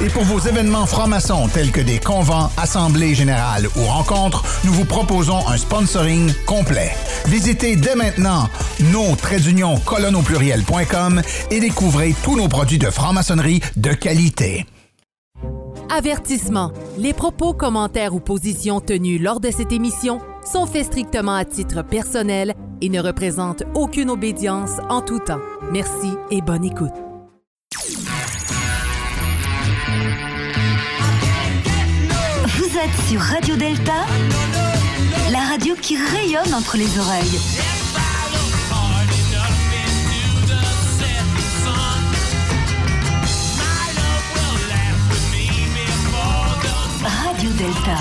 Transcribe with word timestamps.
Et 0.00 0.08
pour 0.10 0.22
vos 0.22 0.38
événements 0.38 0.86
francs-maçons 0.86 1.48
tels 1.48 1.72
que 1.72 1.80
des 1.80 1.98
convents, 1.98 2.50
assemblées 2.56 3.16
générales 3.16 3.66
ou 3.76 3.84
rencontres, 3.84 4.44
nous 4.64 4.72
vous 4.72 4.84
proposons 4.84 5.46
un 5.48 5.56
sponsoring 5.56 6.32
complet. 6.46 6.92
Visitez 7.26 7.74
dès 7.74 7.96
maintenant 7.96 8.48
nos 8.92 9.14
pluriel.com 10.22 11.22
et 11.50 11.60
découvrez 11.60 12.14
tous 12.22 12.36
nos 12.36 12.48
produits 12.48 12.78
de 12.78 12.90
franc-maçonnerie 12.90 13.60
de 13.76 13.92
qualité. 13.92 14.66
Avertissement. 15.90 16.72
Les 16.96 17.12
propos, 17.12 17.52
commentaires 17.52 18.14
ou 18.14 18.20
positions 18.20 18.80
tenus 18.80 19.20
lors 19.20 19.40
de 19.40 19.50
cette 19.50 19.72
émission 19.72 20.20
sont 20.44 20.66
faits 20.66 20.86
strictement 20.86 21.34
à 21.34 21.44
titre 21.44 21.82
personnel 21.82 22.54
et 22.80 22.88
ne 22.88 23.00
représentent 23.00 23.64
aucune 23.74 24.10
obédience 24.10 24.78
en 24.90 25.00
tout 25.00 25.18
temps. 25.18 25.40
Merci 25.72 26.12
et 26.30 26.40
bonne 26.40 26.64
écoute. 26.64 27.07
Sur 33.08 33.20
Radio 33.20 33.56
Delta, 33.56 34.06
la 35.32 35.40
radio 35.40 35.74
qui 35.74 35.96
rayonne 35.96 36.54
entre 36.54 36.76
les 36.76 36.98
oreilles. 36.98 37.38
Radio 47.02 47.50
Delta. 47.50 47.96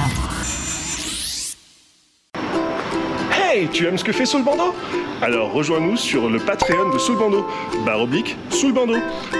Hey, 3.31 3.67
tu 3.69 3.87
aimes 3.87 3.97
ce 3.97 4.03
que 4.03 4.11
fait 4.11 4.27
Soul 4.27 4.43
Bando 4.43 4.75
Alors 5.23 5.51
rejoins-nous 5.53 5.97
sur 5.97 6.29
le 6.29 6.37
Patreon 6.37 6.89
de 6.91 6.99
Soul 6.99 7.17
Bando. 7.17 7.47
Barre 7.83 8.01
oblique, 8.01 8.37
Soul 8.51 8.73
Bando. 8.73 8.97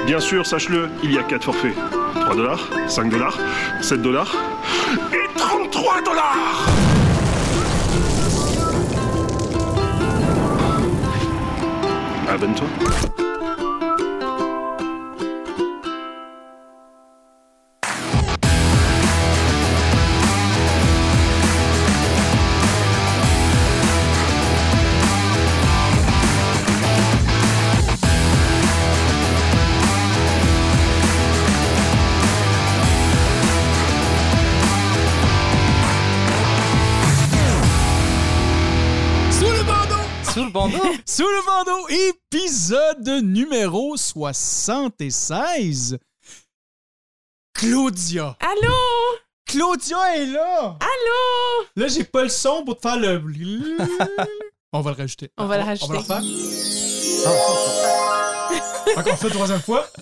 Bien 0.07 0.19
sûr, 0.19 0.47
sache-le, 0.47 0.89
il 1.03 1.13
y 1.13 1.19
a 1.19 1.23
4 1.23 1.43
forfaits. 1.43 1.75
3 2.15 2.35
dollars, 2.35 2.69
5 2.87 3.09
dollars, 3.09 3.37
7 3.81 4.01
dollars 4.01 4.35
et 5.95 6.01
33 6.01 6.01
dollars 6.01 6.67
Abonne-toi. 12.29 12.67
Sous 13.17 13.26
bandeau? 40.57 40.77
Sous 41.05 41.23
le 41.23 41.45
bandeau, 41.45 41.87
épisode 41.89 43.07
numéro 43.23 43.95
76. 43.97 45.97
Claudia. 47.53 48.35
Allô? 48.39 48.73
Claudia 49.45 50.17
est 50.17 50.25
là. 50.27 50.77
Allô? 50.79 51.65
Là, 51.75 51.87
j'ai 51.87 52.03
pas 52.03 52.23
le 52.23 52.29
son 52.29 52.63
pour 52.65 52.75
te 52.77 52.81
faire 52.81 52.97
le. 52.99 53.17
On 54.73 54.81
va 54.81 54.91
le 54.91 54.97
rajouter. 54.97 55.31
On 55.37 55.45
va 55.45 55.57
le 55.57 55.63
On 55.63 55.65
va 55.65 55.71
rajouter. 55.71 55.93
le 55.93 55.99
refaire. 55.99 56.21
Encore 58.97 59.13
on 59.13 59.17
fait 59.17 59.29
troisième 59.29 59.61
fois. 59.61 59.87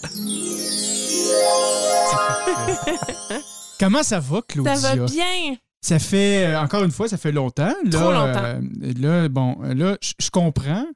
Comment 3.80 4.04
ça 4.04 4.20
va, 4.20 4.38
Ça 4.38 4.42
Claudia? 4.48 4.76
va 4.76 4.96
bien. 5.06 5.56
Ça 5.86 6.00
fait, 6.00 6.48
euh, 6.48 6.60
encore 6.60 6.84
une 6.84 6.90
fois, 6.90 7.08
ça 7.08 7.16
fait 7.16 7.32
longtemps. 7.32 7.72
Là, 7.84 7.92
Trop 7.92 8.12
longtemps. 8.12 8.44
euh, 8.44 8.94
là, 8.98 9.30
bon, 9.30 9.56
là, 9.62 9.96
je 10.02 10.30
comprends 10.32 10.88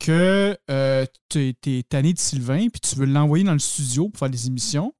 que 0.00 0.56
euh, 0.70 1.04
tu 1.28 1.54
es 1.66 1.82
tanné 1.82 2.14
de 2.14 2.18
Sylvain 2.18 2.68
puis 2.70 2.80
tu 2.80 2.96
veux 2.96 3.04
l'envoyer 3.04 3.44
dans 3.44 3.52
le 3.52 3.58
studio 3.58 4.08
pour 4.08 4.18
faire 4.18 4.30
des 4.30 4.46
émissions. 4.46 4.94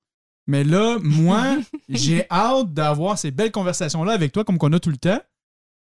Mais 0.47 0.63
là, 0.63 0.99
moi, 1.03 1.57
j'ai 1.89 2.27
hâte 2.31 2.75
d'avoir 2.75 3.19
ces 3.19 3.31
belles 3.31 3.51
conversations-là 3.51 4.13
avec 4.13 4.31
toi, 4.31 4.45
comme 4.45 4.59
qu'on 4.59 4.75
a 4.75 4.79
tout 4.79 4.91
le 4.91 4.99
temps. 4.99 5.23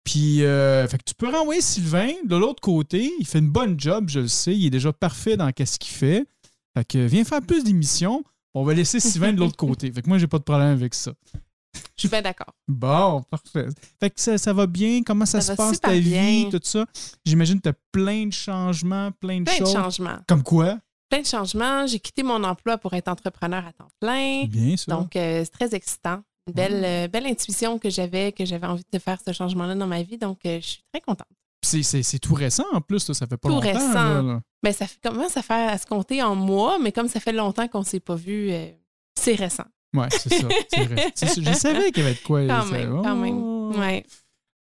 Puis, 0.04 0.42
fait 0.42 0.98
que 1.00 1.04
tu 1.04 1.16
peux 1.18 1.36
renvoyer 1.36 1.62
Sylvain 1.62 2.12
de 2.26 2.36
l'autre 2.36 2.62
côté. 2.62 3.12
Il 3.20 3.26
fait 3.26 3.40
une 3.40 3.50
bonne 3.50 3.80
job, 3.80 4.10
je 4.10 4.20
le 4.20 4.28
sais. 4.28 4.56
Il 4.56 4.68
est 4.68 4.70
déjà 4.70 4.94
parfait 4.94 5.38
dans 5.38 5.50
ce 5.58 5.80
qu'il 5.80 5.96
fait. 5.96 6.24
Fait 6.78 6.86
que 6.86 7.00
viens 7.00 7.24
faire 7.24 7.42
plus 7.42 7.64
d'émissions. 7.64 8.24
On 8.54 8.64
va 8.64 8.76
laisser 8.76 9.00
Sylvain 9.00 9.34
de 9.34 9.40
l'autre 9.40 9.56
côté. 9.58 9.92
Fait 9.92 10.04
que 10.04 10.08
moi, 10.08 10.20
j'ai 10.20 10.28
pas 10.28 10.38
de 10.38 10.44
problème 10.44 10.70
avec 10.70 10.94
ça. 10.94 11.14
Je 11.96 12.02
suis 12.02 12.10
bien 12.10 12.22
d'accord. 12.22 12.54
Bon, 12.68 13.22
parfait. 13.30 13.68
Fait 14.00 14.10
que 14.10 14.20
ça, 14.20 14.38
ça 14.38 14.54
va 14.54 14.66
bien? 14.68 15.02
Comment 15.04 15.26
ça, 15.26 15.42
Ça 15.42 15.54
se 15.54 15.58
passe, 15.58 15.80
ta 15.80 15.90
bien. 15.90 16.00
vie, 16.02 16.50
tout 16.52 16.60
ça? 16.64 16.86
J'imagine 17.26 17.58
que 17.58 17.64
tu 17.64 17.70
as 17.70 17.74
plein 17.92 18.26
de 18.28 18.34
changements, 18.34 19.12
plein 19.12 19.40
de 19.40 19.46
Plein 19.46 19.54
de 19.54 19.60
choses. 19.60 19.74
changements. 19.74 20.18
Comme 20.28 20.44
quoi? 20.44 20.78
Plein 21.10 21.22
de 21.22 21.26
changements. 21.28 21.86
J'ai 21.88 22.00
quitté 22.00 22.24
mon 22.24 22.44
emploi 22.44 22.78
pour 22.78 22.94
être 22.94 23.08
entrepreneur 23.08 23.66
à 23.66 23.72
temps 23.74 23.88
plein. 24.00 24.46
Bien 24.46 24.76
sûr. 24.78 24.92
Donc, 24.96 25.16
euh, 25.16 25.44
c'est 25.46 25.52
très 25.52 25.76
excitant. 25.76 26.22
Une 26.48 26.54
belle, 26.54 26.84
euh, 26.84 27.08
belle 27.08 27.26
intuition 27.26 27.80
que 27.80 27.90
j'avais, 27.90 28.32
que 28.34 28.44
j'avais 28.46 28.68
envie 28.68 28.84
de 28.92 29.00
faire 29.00 29.18
ce 29.26 29.32
changement-là 29.32 29.76
dans 29.76 29.88
ma 29.88 30.04
vie. 30.04 30.18
Donc, 30.18 30.40
euh, 30.46 30.60
je 30.62 30.66
suis 30.68 30.84
très 30.92 31.02
contente. 31.02 31.28
C'est- 31.66 32.20
tout 32.20 32.34
récent 32.34 32.66
en 32.74 32.82
plus, 32.82 33.08
là, 33.08 33.14
ça 33.14 33.26
fait 33.26 33.38
pas 33.38 33.48
Tout 33.48 33.56
longtemps. 33.56 33.68
récent. 33.68 33.94
là, 33.94 34.22
là. 34.22 34.42
Ben, 34.62 34.74
ça 34.74 34.86
commence 35.02 35.38
à, 35.38 35.42
faire, 35.42 35.72
à 35.74 35.78
se 35.78 35.86
compter 35.86 36.22
en 36.22 36.36
mois, 36.36 36.78
mais 36.80 36.92
comme 36.92 37.08
ça 37.08 37.20
fait 37.22 37.32
longtemps 37.32 37.68
qu'on 37.70 37.80
ne 37.80 37.86
s'est 37.86 38.02
pas 38.02 38.16
vu, 38.16 38.52
c'est 39.18 39.36
récent. 39.36 39.64
Ouais, 39.94 40.08
c'est 40.12 40.34
ça. 40.34 40.48
c'est 40.74 40.84
vrai. 40.86 41.14
Je 41.22 41.54
savais 41.54 41.92
qu'il 41.92 42.04
y 42.04 42.06
avait 42.08 42.16
de 42.16 42.20
quoi. 42.24 42.46
Quand 42.48 42.66
même, 42.66 43.02
quand 43.04 43.16
même. 43.16 43.38
Oh. 43.42 43.72
Ouais. 43.78 44.04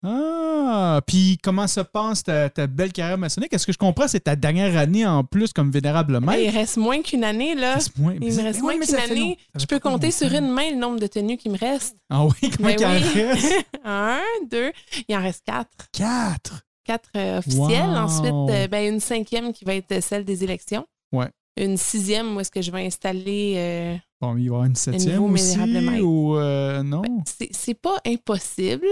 Ah, 0.05 1.01
puis 1.07 1.39
comment 1.43 1.69
se 1.69 1.79
passe 1.81 2.25
ta, 2.25 2.51
ta 2.51 2.67
belle 2.67 2.93
carrière 2.93 3.19
maçonnique? 3.19 3.53
Est-ce 3.53 3.65
que 3.67 3.73
je 3.73 3.79
comprends, 3.79 4.09
c'est 4.09 4.21
ta 4.25 4.35
dernière 4.35 4.77
année 4.77 5.07
en 5.07 5.23
plus 5.23 5.53
comme 5.53 5.71
vénérable 5.71 6.19
maître? 6.21 6.43
il 6.43 6.51
reste 6.51 6.77
moins 6.77 7.01
qu'une 7.03 7.23
année, 7.23 7.55
là. 7.55 7.75
reste 7.75 7.97
moins- 7.99 8.15
Il 8.21 8.35
me 8.35 8.43
reste 8.43 8.61
moins 8.63 8.77
qu'une 8.79 8.95
année. 8.97 9.39
Je 9.55 9.65
peux 9.65 9.79
compter 9.79 10.11
sur 10.11 10.33
une 10.35 10.49
main 10.51 10.71
le 10.71 10.77
nombre 10.77 10.99
de 10.99 11.07
tenues 11.07 11.37
qui 11.37 11.49
me 11.49 11.57
restent. 11.57 11.97
Ah 12.11 12.25
oui, 12.25 12.51
comment 12.57 12.69
Ben 12.71 12.77
il 12.81 12.85
en 12.87 12.91
oui. 12.91 13.23
reste? 13.23 13.55
Un, 13.85 14.21
deux. 14.51 14.73
Il 15.07 15.17
en 15.17 15.23
reste 15.23 15.45
quatre. 15.47 15.87
Quatre! 15.93 16.63
Quatre 16.85 17.11
euh, 17.17 17.39
officielles. 17.39 17.91
Wow. 17.91 17.97
Ensuite, 17.97 18.33
euh, 18.51 18.67
ben, 18.67 18.93
une 18.95 18.99
cinquième 18.99 19.53
qui 19.53 19.65
va 19.65 19.75
être 19.77 20.03
celle 20.03 20.25
des 20.25 20.43
élections. 20.43 20.85
Ouais. 21.13 21.29
Une 21.57 21.77
sixième 21.77 22.35
où 22.37 22.41
est-ce 22.41 22.51
que 22.51 22.63
je 22.63 22.71
vais 22.71 22.87
installer. 22.87 23.55
euh, 23.57 23.97
Bon, 24.21 24.37
il 24.37 24.39
va 24.39 24.41
y 24.45 24.47
avoir 24.49 24.65
une 24.65 24.75
septième 24.77 25.23
aussi, 25.25 25.59
ou 26.01 26.37
euh, 26.37 26.83
non? 26.83 27.03
c'est 27.27 27.49
c'est 27.53 27.75
pas 27.75 27.99
impossible 28.07 28.87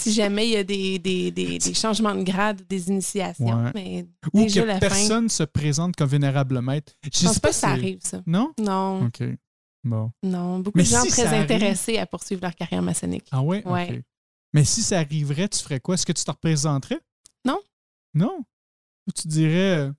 si 0.00 0.12
jamais 0.12 0.46
il 0.48 0.50
y 0.52 0.56
a 0.56 0.64
des, 0.64 0.98
des, 0.98 1.30
des, 1.30 1.58
des 1.58 1.74
changements 1.74 2.14
de 2.14 2.22
grade, 2.22 2.62
des 2.68 2.88
initiations. 2.88 3.64
Ouais. 3.64 3.70
Mais 3.74 4.06
Ou 4.32 4.42
déjà 4.44 4.62
que 4.62 4.66
la 4.66 4.74
fin. 4.74 4.80
personne 4.80 5.28
se 5.28 5.42
présente 5.42 5.94
comme 5.96 6.08
vénérable 6.08 6.60
maître. 6.62 6.94
Je 7.04 7.10
Je 7.20 7.26
pense 7.26 7.38
pas 7.38 7.50
que 7.50 7.54
ça 7.54 7.68
arrive, 7.68 7.98
ça. 8.02 8.22
Non? 8.26 8.52
Non, 8.58 9.06
OK. 9.06 9.22
Bon. 9.84 10.10
non. 10.22 10.60
Beaucoup 10.60 10.78
Mais 10.78 10.84
de 10.84 10.88
gens 10.88 11.02
si 11.02 11.08
très 11.10 11.26
arrive- 11.26 11.42
intéressés 11.42 11.98
à 11.98 12.06
poursuivre 12.06 12.40
leur 12.42 12.54
carrière 12.54 12.82
maçonnique. 12.82 13.26
Ah 13.32 13.42
ouais? 13.42 13.62
Ouais. 13.66 14.02
Mais 14.54 14.64
si 14.64 14.82
ça 14.82 14.98
arriverait, 14.98 15.48
tu 15.48 15.58
ferais 15.62 15.78
quoi? 15.80 15.94
Est-ce 15.94 16.06
que 16.06 16.12
tu 16.12 16.24
te 16.24 16.30
représenterais? 16.30 17.00
Non. 17.44 17.60
Non? 18.14 18.38
Ou 19.08 19.12
tu 19.12 19.28
dirais 19.28 19.76
euh, 19.78 19.92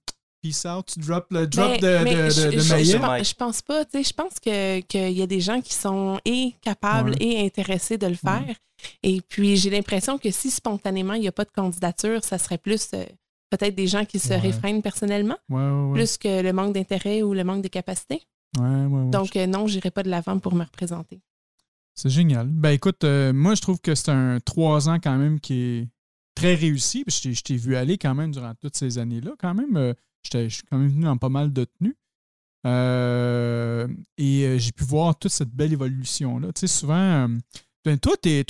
peace 0.43 0.65
out, 0.65 0.85
tu 0.93 0.99
drops 0.99 1.27
le 1.31 1.47
drop 1.47 1.79
de, 1.79 2.03
mais 2.03 2.15
de, 2.15 2.29
je, 2.29 2.41
de, 2.47 2.51
de 2.55 2.59
je- 2.59 2.73
maillet? 2.73 2.85
je 2.91 2.97
pense, 2.97 3.27
je 3.29 3.33
pense 3.33 3.61
pas. 3.61 3.85
tu 3.85 3.91
sais, 3.97 4.03
Je 4.03 4.13
pense 4.13 4.39
que- 4.39 4.79
qu'il 4.81 5.11
y 5.17 5.21
a 5.21 5.27
des 5.27 5.39
gens 5.39 5.61
qui 5.61 5.73
sont 5.73 6.19
et 6.25 6.53
capables 6.61 7.11
Ouais. 7.11 7.17
et 7.21 7.45
intéressés 7.45 7.97
de 7.97 8.07
le 8.07 8.15
faire. 8.15 8.55
Et 9.01 9.21
puis, 9.21 9.55
j'ai 9.55 9.69
l'impression 9.69 10.17
que 10.17 10.29
si 10.29 10.51
spontanément, 10.51 11.13
il 11.13 11.21
n'y 11.21 11.27
a 11.27 11.31
pas 11.31 11.45
de 11.45 11.51
candidature, 11.51 12.23
ça 12.23 12.37
serait 12.37 12.57
plus 12.57 12.89
euh, 12.93 13.05
peut-être 13.49 13.75
des 13.75 13.87
gens 13.87 14.03
qui 14.03 14.19
se 14.19 14.29
Ouais. 14.29 14.37
réfrènent 14.37 14.81
personnellement, 14.81 15.37
Ouais, 15.49 15.61
ouais, 15.61 15.87
ouais. 15.87 15.93
plus 15.93 16.17
que 16.17 16.41
le 16.41 16.51
manque 16.53 16.73
d'intérêt 16.73 17.21
ou 17.23 17.33
le 17.33 17.43
manque 17.43 17.63
de 17.63 17.69
capacité. 17.69 18.21
Ouais, 18.59 18.65
ouais, 18.67 18.85
ouais. 18.85 19.09
Donc, 19.11 19.35
euh, 19.37 19.47
non, 19.47 19.67
je 19.67 19.75
n'irai 19.75 19.91
pas 19.91 20.03
de 20.03 20.09
l'avant 20.09 20.37
pour 20.39 20.53
me 20.53 20.63
représenter. 20.63 21.21
C'est 21.95 22.09
génial. 22.09 22.47
Ben 22.47 22.71
écoute, 22.71 23.03
euh, 23.03 23.31
moi 23.33 23.53
je 23.55 23.61
trouve 23.61 23.79
que 23.79 23.93
c'est 23.93 24.09
un 24.09 24.39
trois 24.43 24.89
ans 24.89 24.97
quand 24.99 25.15
même 25.17 25.39
qui 25.39 25.53
est 25.61 25.87
très 26.35 26.55
réussi. 26.55 27.03
Je 27.07 27.41
t'ai- 27.41 27.55
vu 27.55 27.75
aller 27.75 27.99
quand 27.99 28.15
même 28.15 28.31
durant 28.31 28.53
toutes 28.59 28.75
ces 28.75 28.97
années-là. 28.97 29.31
Quand 29.39 29.53
même, 29.53 29.77
euh, 29.77 29.93
je 30.31 30.47
suis 30.49 30.63
quand 30.69 30.77
même 30.77 30.89
venu 30.89 31.03
dans 31.03 31.17
pas 31.17 31.29
mal 31.29 31.51
de 31.53 31.65
tenues. 31.65 31.95
Euh, 32.65 33.87
et 34.17 34.43
euh, 34.45 34.57
j'ai 34.57 34.71
pu 34.71 34.83
voir 34.83 35.17
toute 35.17 35.31
cette 35.31 35.49
belle 35.49 35.73
évolution-là. 35.73 36.47
Tu 36.53 36.61
sais, 36.61 36.67
souvent, 36.67 36.95
euh, 36.95 37.27
Ben, 37.85 37.97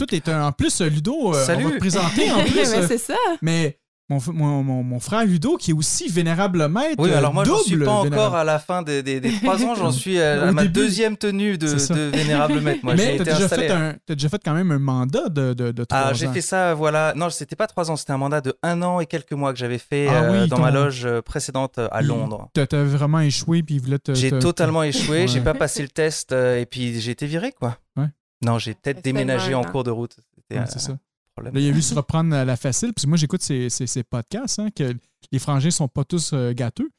t'es 0.06 0.30
un- 0.30 0.46
en 0.48 0.52
plus, 0.52 0.82
Ludo, 0.82 1.16
on 1.30 1.34
Salut. 1.34 1.64
va 1.64 1.72
te 1.72 1.78
présenter 1.80 2.32
en 2.32 2.44
plus. 2.46 2.54
Mais 2.56 2.88
c'est 2.88 2.98
ça. 3.00 3.18
mais 3.42 3.80
mon, 4.10 4.18
f- 4.18 4.32
mon, 4.34 4.64
mon, 4.64 4.84
mon 4.84 5.00
frère 5.00 5.26
Ludo, 5.26 5.56
qui 5.56 5.72
est 5.72 5.74
aussi 5.74 6.10
vénérable 6.10 6.68
maître. 6.68 6.96
Oui, 7.02 7.12
alors 7.14 7.34
moi, 7.34 7.46
je 7.46 7.54
suis 7.64 7.72
double 7.72 7.86
pas 7.86 7.92
encore 7.92 8.04
vénérable. 8.04 8.36
à 8.36 8.44
la 8.44 8.60
fin 8.60 8.82
des, 8.82 9.02
des, 9.02 9.20
des 9.22 9.32
trois 9.38 9.64
ans, 9.64 9.76
j'en 9.76 9.92
suis 9.92 10.20
à, 10.22 10.52
ma 10.52 10.64
début. 10.64 10.74
deuxième 10.74 11.16
tenue 11.16 11.58
de, 11.58 11.68
vénérable 12.12 12.60
maître. 12.60 12.82
Moi, 12.84 12.96
j'ai 12.98 13.06
Mais 13.06 13.18
t'as 13.18 13.24
été 13.24 13.34
déjà, 13.34 13.48
fait 13.48 13.98
déjà 14.16 14.30
quand 14.44 14.54
même 14.54 14.72
un 14.72 14.80
mandat 14.80 15.30
de, 15.30 15.54
de, 15.54 15.72
de 15.72 15.84
trois 15.86 16.00
Ah, 16.00 16.10
ans. 16.12 16.14
j'ai 16.14 16.28
fait 16.28 16.42
ça, 16.42 16.74
voilà. 16.74 17.14
Non, 17.16 17.30
c'était 17.30 17.56
pas 17.56 17.68
trois 17.68 17.90
ans, 17.90 17.96
c'était 17.96 18.12
un 18.12 18.18
mandat 18.18 18.42
de 18.42 18.54
un 18.62 18.82
an 18.82 19.00
et 19.00 19.06
quelques 19.06 19.32
mois 19.34 19.54
que 19.54 19.60
j'avais 19.60 19.78
fait 19.78 20.08
Ah 20.10 20.24
euh, 20.24 20.48
dans 20.48 20.58
ton- 20.58 20.62
ma 20.64 20.72
loge 20.72 21.06
euh, 21.06 21.22
précédente 21.22 21.78
euh, 21.78 21.88
à 21.92 22.02
Londres. 22.02 22.50
T'as, 22.54 22.68
t'as 22.68 22.84
vraiment 22.84 23.22
échoué, 23.22 23.64
puis 23.64 23.76
il 23.76 23.82
voulait 23.82 24.00
te. 24.00 24.14
J'ai 24.14 24.38
totalement 24.38 24.84
échoué, 24.84 25.28
j'ai 25.28 25.40
Ouais. 25.40 25.46
pas 25.46 25.54
passé 25.54 25.82
le 25.82 25.88
test 25.90 26.34
euh, 26.34 26.60
et 26.60 26.66
puis 26.66 27.00
j'ai 27.00 27.12
été 27.12 27.26
viré, 27.26 27.54
quoi. 27.58 27.78
Ouais. 27.96 28.08
Non, 28.46 28.60
j'ai 28.60 28.74
peut-être 28.74 29.02
déménagé 29.04 29.56
en 29.56 29.62
an. 29.62 29.64
cours 29.64 29.84
de 29.86 29.92
route. 29.92 30.18
C'est 30.52 30.80
ça. 30.80 30.98
Problème. 31.36 31.54
Là, 31.54 31.60
il 31.60 31.70
a 31.70 31.72
vu 31.72 31.82
se 31.82 31.94
reprendre 31.94 32.36
à 32.36 32.46
la 32.46 32.56
facile. 32.56 32.94
Puis 32.94 33.08
moi, 33.08 33.18
j'écoute 33.18 33.42
ces, 33.42 33.70
ces, 33.70 33.88
ces 33.88 34.04
podcasts, 34.04 34.60
hein, 34.60 34.70
que 34.76 34.94
les 35.32 35.40
frangins 35.40 35.72
sont 35.72 35.88
pas 35.88 36.04
tous 36.04 36.32
euh, 36.34 36.54
gâteux. 36.54 36.90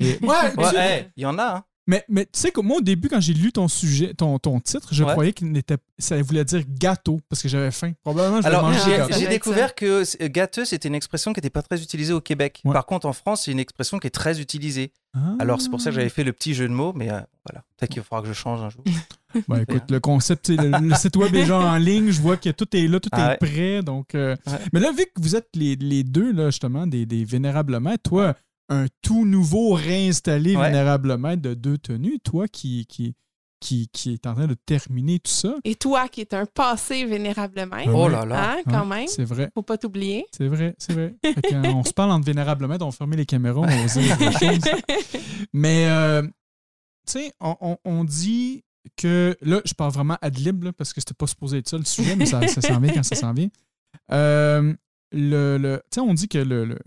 Et, 0.00 0.18
ouais, 0.22 0.28
Ouais, 0.56 0.70
tu- 0.70 0.76
hey, 0.76 1.10
il 1.16 1.22
y 1.22 1.26
en 1.26 1.38
a, 1.38 1.56
hein. 1.56 1.64
mais, 1.86 2.04
mais 2.08 2.24
tu 2.24 2.32
sais 2.40 2.50
que 2.50 2.60
moi, 2.60 2.78
au 2.78 2.80
début, 2.80 3.08
quand 3.08 3.20
j'ai 3.20 3.32
lu 3.34 3.52
ton 3.52 3.68
sujet, 3.68 4.12
ton, 4.14 4.38
ton 4.40 4.58
titre, 4.58 4.88
je 4.92 5.04
Ouais. 5.04 5.12
croyais 5.12 5.32
qu'il 5.32 5.52
n'était, 5.52 5.76
ça 5.98 6.20
voulait 6.22 6.44
dire 6.44 6.64
gâteau, 6.68 7.20
parce 7.28 7.40
que 7.42 7.48
j'avais 7.48 7.70
faim. 7.70 7.92
Probablement, 8.02 8.38
je 8.38 8.42
vais 8.42 8.48
Alors, 8.48 8.64
manger 8.64 9.04
j'ai 9.10 9.28
découvert 9.28 9.74
que 9.76 10.02
euh, 10.02 10.28
gâteux, 10.28 10.64
c'était 10.64 10.88
une 10.88 10.94
expression 10.96 11.32
qui 11.32 11.38
n'était 11.38 11.50
pas 11.50 11.62
très 11.62 11.80
utilisée 11.82 12.12
au 12.12 12.20
Québec. 12.20 12.60
Ouais. 12.64 12.72
Par 12.72 12.86
contre, 12.86 13.06
en 13.06 13.12
France, 13.12 13.42
c'est 13.44 13.52
une 13.52 13.60
expression 13.60 13.98
qui 14.00 14.08
est 14.08 14.10
très 14.10 14.40
utilisée. 14.40 14.92
Ah. 15.16 15.36
Alors, 15.38 15.60
c'est 15.60 15.68
pour 15.70 15.80
ça 15.80 15.90
que 15.90 15.94
j'avais 15.96 16.08
fait 16.08 16.24
le 16.24 16.32
petit 16.32 16.54
jeu 16.54 16.66
de 16.66 16.72
mots, 16.74 16.92
mais 16.92 17.10
euh, 17.10 17.20
voilà. 17.48 17.62
Peut-être 17.76 17.92
qu'il 17.92 18.02
faudra 18.02 18.22
que 18.22 18.28
je 18.28 18.32
change 18.32 18.60
un 18.62 18.70
jour. 18.70 18.82
Ben, 19.48 19.60
écoute, 19.62 19.90
le 19.90 20.00
concept, 20.00 20.48
le, 20.48 20.88
le 20.88 20.94
site 20.94 21.16
web 21.16 21.34
est 21.34 21.40
déjà 21.40 21.58
en 21.58 21.76
ligne. 21.76 22.10
Je 22.10 22.20
vois 22.22 22.36
que 22.36 22.50
tout 22.50 22.74
est 22.76 22.86
là, 22.86 23.00
tout 23.00 23.08
Ah 23.12 23.26
est 23.26 23.28
ouais. 23.30 23.36
prêt. 23.50 23.82
Donc, 23.82 24.14
euh, 24.14 24.36
Ouais. 24.46 24.58
Mais 24.72 24.80
là, 24.80 24.90
vu 24.92 25.04
que 25.04 25.20
vous 25.20 25.36
êtes 25.36 25.48
les, 25.54 25.76
les 25.76 26.02
deux, 26.04 26.32
là, 26.32 26.46
justement, 26.50 26.86
des, 26.86 27.06
des 27.06 27.24
vénérables 27.24 27.78
maîtres, 27.80 28.02
toi, 28.10 28.34
un 28.68 28.86
tout 29.02 29.24
nouveau 29.26 29.72
réinstallé 29.74 30.56
Ouais. 30.56 30.62
vénérable 30.70 31.16
maître 31.18 31.42
de 31.42 31.54
deux 31.54 31.78
tenues, 31.78 32.18
toi 32.20 32.48
qui, 32.48 32.86
qui, 32.86 33.14
qui, 33.60 33.88
qui 33.92 34.12
est 34.12 34.26
en 34.26 34.34
train 34.34 34.46
de 34.46 34.56
terminer 34.66 35.18
tout 35.20 35.30
ça. 35.30 35.54
Et 35.64 35.74
toi, 35.74 36.08
qui 36.08 36.20
est 36.20 36.34
un 36.34 36.44
passé 36.46 37.04
vénérable 37.06 37.54
maître, 37.60 37.88
Ah 37.88 37.94
Oh 37.94 38.08
là 38.08 38.24
là. 38.26 38.52
hein, 38.52 38.62
quand 38.66 38.82
Ouais, 38.88 38.96
même, 39.00 39.08
C'est 39.08 39.24
vrai. 39.24 39.50
faut 39.54 39.62
pas 39.62 39.78
t'oublier. 39.78 40.26
C'est 40.36 40.48
vrai, 40.48 40.74
c'est 40.78 40.92
vrai. 40.92 41.14
Euh, 41.24 41.62
on 41.74 41.82
se 41.84 41.92
parle 41.92 42.10
entre 42.10 42.26
vénérables 42.26 42.66
maîtres, 42.66 42.84
on 42.84 42.90
va 42.90 42.96
fermer 42.96 43.16
les 43.16 43.26
caméras, 43.26 43.60
on 43.60 43.66
va 43.66 43.84
dire 43.86 44.16
des 44.18 44.32
choses. 44.32 44.74
Mais, 45.52 45.86
euh, 45.88 46.22
tu 47.06 47.12
sais, 47.20 47.32
on, 47.40 47.56
on- 47.60 47.78
on 47.84 48.04
dit 48.04 48.63
que. 48.96 49.36
Là, 49.42 49.60
je 49.64 49.74
parle 49.74 49.92
vraiment 49.92 50.16
ad 50.20 50.36
lib, 50.38 50.64
là, 50.64 50.72
parce 50.72 50.92
que 50.92 51.00
c'était 51.00 51.14
pas 51.14 51.26
supposé 51.26 51.58
être 51.58 51.68
ça 51.68 51.78
le 51.78 51.84
sujet, 51.84 52.16
mais 52.16 52.26
ça, 52.26 52.46
ça 52.48 52.60
s'en 52.60 52.78
vient 52.80 52.92
quand 52.92 53.02
ça 53.02 53.16
s'en 53.16 53.32
vient. 53.32 53.48
Euh, 54.12 54.74
le, 55.12 55.56
le- 55.58 55.82
tu 55.90 55.96
sais, 55.96 56.00
on 56.00 56.14
dit 56.14 56.28
que 56.28 56.38
le- 56.38 56.64
le- 56.64 56.78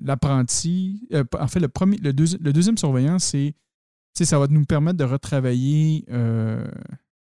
l'apprenti. 0.00 1.06
euh, 1.12 1.24
en 1.38 1.48
fait, 1.48 1.60
le, 1.60 1.68
premier, 1.68 1.96
le, 1.98 2.12
deuxi- 2.12 2.38
le 2.40 2.52
deuxième 2.52 2.78
surveillant, 2.78 3.18
c'est. 3.18 3.54
Tu 4.14 4.18
sais, 4.18 4.24
ça 4.24 4.38
va 4.38 4.46
nous 4.46 4.64
permettre 4.64 4.96
de 4.96 5.04
retravailler 5.04 6.04
euh, 6.10 6.66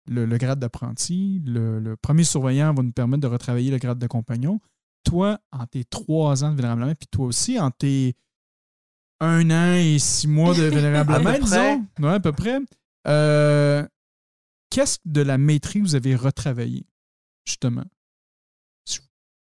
le, 0.08 0.26
le 0.26 0.38
grade 0.38 0.60
d'apprenti. 0.60 1.42
Le, 1.46 1.80
le 1.80 1.96
premier 1.96 2.24
surveillant 2.24 2.74
va 2.74 2.84
nous 2.84 2.92
permettre 2.92 3.22
de 3.22 3.28
retravailler 3.28 3.72
le 3.72 3.78
grade 3.80 3.98
de 4.00 4.08
compagnon. 4.08 4.60
Toi, 5.04 5.40
en 5.52 5.66
tes 5.66 5.84
trois 5.86 6.44
ans 6.44 6.52
de 6.52 6.56
vénérable 6.58 6.86
maître, 6.86 7.00
puis 7.00 7.08
toi 7.10 7.26
aussi, 7.28 7.60
en 7.60 7.72
tes 7.72 8.16
un 9.20 9.50
an 9.50 9.74
et 9.74 9.98
six 10.00 10.28
mois 10.28 10.54
de 10.54 10.70
À 11.16 11.20
ouais, 12.00 12.10
à 12.14 12.20
peu 12.20 12.32
près, 12.32 12.60
euh, 13.08 13.86
qu'est-ce 14.70 14.98
de 15.06 15.22
la 15.22 15.38
maîtrise 15.38 15.82
vous 15.82 15.96
avez 15.96 16.16
retravaillé, 16.16 16.86
justement? 17.46 17.86
Je 18.88 19.00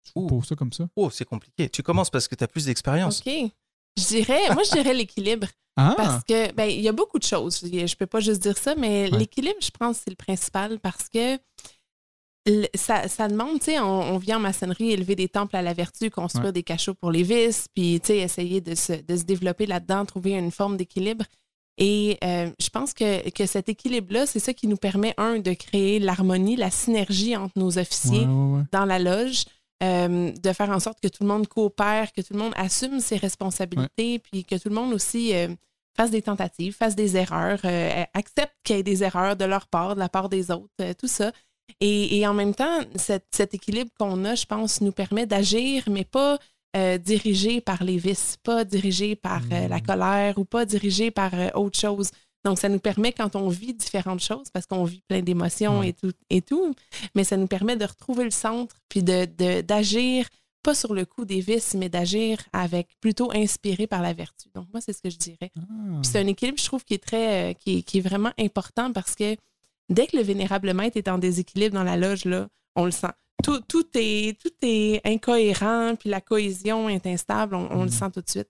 je 0.04 0.12
vous 0.14 0.22
Ouh. 0.22 0.26
pose 0.26 0.46
ça 0.46 0.56
comme 0.56 0.72
ça. 0.72 0.88
Oh, 0.96 1.10
c'est 1.10 1.24
compliqué. 1.24 1.68
Tu 1.68 1.82
commences 1.82 2.10
parce 2.10 2.28
que 2.28 2.34
tu 2.34 2.44
as 2.44 2.48
plus 2.48 2.64
d'expérience. 2.66 3.20
OK. 3.20 3.32
Je 3.96 4.06
dirais, 4.06 4.52
moi, 4.54 4.62
je 4.64 4.70
dirais 4.72 4.94
l'équilibre. 4.94 5.48
Ah! 5.76 5.94
Parce 5.96 6.24
que, 6.24 6.52
ben, 6.52 6.64
il 6.64 6.80
y 6.80 6.88
a 6.88 6.92
beaucoup 6.92 7.18
de 7.18 7.24
choses. 7.24 7.60
Je 7.62 7.94
peux 7.96 8.06
pas 8.06 8.20
juste 8.20 8.42
dire 8.42 8.56
ça, 8.58 8.74
mais 8.74 9.10
Ouais. 9.10 9.18
l'équilibre, 9.18 9.58
je 9.60 9.70
pense, 9.70 9.98
c'est 9.98 10.10
le 10.10 10.16
principal 10.16 10.78
parce 10.80 11.08
que 11.08 11.38
ça, 12.74 13.08
ça 13.08 13.28
demande, 13.28 13.58
tu 13.58 13.66
sais, 13.66 13.78
on, 13.78 14.14
on 14.14 14.18
vient 14.18 14.38
en 14.38 14.40
maçonnerie 14.40 14.90
élever 14.92 15.14
des 15.14 15.28
temples 15.28 15.54
à 15.56 15.62
la 15.62 15.74
vertu, 15.74 16.10
construire 16.10 16.46
Ouais. 16.46 16.52
des 16.52 16.62
cachots 16.62 16.94
pour 16.94 17.10
les 17.10 17.22
vis, 17.22 17.66
puis, 17.74 18.00
tu 18.00 18.06
sais, 18.06 18.18
essayer 18.18 18.60
de 18.62 18.74
se, 18.74 18.94
de 18.94 19.16
se 19.16 19.24
développer 19.24 19.66
là-dedans, 19.66 20.06
trouver 20.06 20.32
une 20.32 20.50
forme 20.50 20.76
d'équilibre. 20.78 21.26
Et 21.80 22.18
euh, 22.24 22.50
je 22.60 22.68
pense 22.70 22.92
que, 22.92 23.30
que 23.30 23.46
cet 23.46 23.68
équilibre-là, 23.68 24.26
c'est 24.26 24.40
ça 24.40 24.52
qui 24.52 24.66
nous 24.66 24.76
permet, 24.76 25.14
un, 25.16 25.38
de 25.38 25.52
créer 25.52 26.00
l'harmonie, 26.00 26.56
la 26.56 26.70
synergie 26.72 27.36
entre 27.36 27.56
nos 27.56 27.78
officiers 27.78 28.26
Ouais, 28.26 28.26
ouais, 28.26 28.58
ouais. 28.58 28.62
dans 28.72 28.84
la 28.84 28.98
loge, 28.98 29.44
euh, 29.84 30.32
de 30.32 30.52
faire 30.52 30.70
en 30.70 30.80
sorte 30.80 30.98
que 31.00 31.06
tout 31.06 31.22
le 31.22 31.28
monde 31.28 31.46
coopère, 31.46 32.12
que 32.12 32.20
tout 32.20 32.32
le 32.34 32.40
monde 32.40 32.52
assume 32.56 32.98
ses 32.98 33.16
responsabilités, 33.16 34.18
puis 34.18 34.44
que 34.44 34.56
tout 34.56 34.68
le 34.68 34.74
monde 34.74 34.92
aussi 34.92 35.32
euh, 35.34 35.48
fasse 35.96 36.10
des 36.10 36.22
tentatives, 36.22 36.74
fasse 36.74 36.96
des 36.96 37.16
erreurs, 37.16 37.60
euh, 37.64 38.02
accepte 38.12 38.54
qu'il 38.64 38.76
y 38.76 38.78
ait 38.80 38.82
des 38.82 39.04
erreurs 39.04 39.36
de 39.36 39.44
leur 39.44 39.68
part, 39.68 39.94
de 39.94 40.00
la 40.00 40.08
part 40.08 40.28
des 40.28 40.50
autres, 40.50 40.68
euh, 40.80 40.94
tout 40.98 41.06
ça. 41.06 41.30
Et, 41.80 42.18
et 42.18 42.26
en 42.26 42.34
même 42.34 42.54
temps, 42.56 42.80
cet, 42.96 43.26
cet 43.30 43.54
équilibre 43.54 43.90
qu'on 44.00 44.24
a, 44.24 44.34
je 44.34 44.46
pense, 44.46 44.80
nous 44.80 44.90
permet 44.90 45.26
d'agir, 45.26 45.84
mais 45.88 46.04
pas 46.04 46.38
euh, 46.78 46.98
dirigé 46.98 47.60
par 47.60 47.80
les 47.88 47.98
vices, 47.98 48.36
pas 48.42 48.64
dirigé 48.64 49.16
par 49.16 49.42
euh, 49.52 49.68
la 49.68 49.80
colère 49.80 50.38
ou 50.38 50.44
pas 50.44 50.64
dirigé 50.64 51.10
par 51.10 51.32
euh, 51.34 51.48
autre 51.54 51.78
chose. 51.78 52.10
Donc, 52.44 52.58
ça 52.58 52.68
nous 52.68 52.78
permet, 52.78 53.12
quand 53.12 53.34
on 53.36 53.48
vit 53.48 53.74
différentes 53.74 54.22
choses, 54.22 54.48
parce 54.52 54.66
qu'on 54.66 54.84
vit 54.84 55.02
plein 55.08 55.22
d'émotions 55.28 55.82
et, 55.82 55.92
tout, 55.92 56.12
et 56.30 56.40
tout, 56.40 56.74
mais 57.14 57.24
ça 57.24 57.36
nous 57.36 57.48
permet 57.48 57.76
de 57.76 57.84
retrouver 57.84 58.24
le 58.24 58.30
centre, 58.30 58.76
puis 58.88 59.02
de, 59.02 59.18
de- 59.24 59.60
d'agir, 59.60 60.28
pas 60.62 60.74
sur 60.74 60.94
le 60.94 61.04
coup 61.04 61.24
des 61.24 61.40
vices, 61.40 61.74
mais 61.74 61.88
d'agir 61.88 62.38
avec 62.52 62.86
plutôt 63.00 63.30
inspiré 63.34 63.86
par 63.86 64.02
la 64.02 64.12
vertu. 64.12 64.48
Donc, 64.54 64.66
moi, 64.72 64.80
c'est 64.80 64.92
ce 64.92 65.02
que 65.02 65.10
je 65.10 65.18
dirais. 65.18 65.50
Ah. 65.58 65.62
Puis 66.00 66.10
c'est 66.10 66.20
un 66.20 66.26
équilibre, 66.26 66.58
je 66.58 66.64
trouve, 66.64 66.84
qui 66.84 66.94
est 66.94 67.04
très, 67.04 67.56
qui, 67.60 67.78
est, 67.78 67.82
qui 67.82 67.98
est 67.98 68.06
vraiment 68.10 68.32
important 68.38 68.92
parce 68.92 69.14
que 69.14 69.36
dès 69.88 70.06
que 70.06 70.16
le 70.16 70.22
vénérable 70.22 70.72
maître 70.74 70.96
est 70.96 71.08
en 71.08 71.18
déséquilibre 71.18 71.74
dans 71.74 71.84
la 71.84 71.96
loge, 71.96 72.24
là, 72.24 72.48
on 72.76 72.84
le 72.84 72.92
sent. 72.92 73.14
Tout, 73.42 73.60
tout, 73.60 73.86
est, 73.94 74.38
tout 74.40 74.50
est 74.62 75.00
incohérent, 75.06 75.94
puis 75.98 76.10
la 76.10 76.20
cohésion 76.20 76.88
est 76.88 77.06
instable, 77.06 77.54
on, 77.54 77.68
on 77.70 77.82
le 77.84 77.86
Mm. 77.90 77.92
sent 77.92 78.10
tout 78.12 78.20
de 78.20 78.28
suite. 78.28 78.48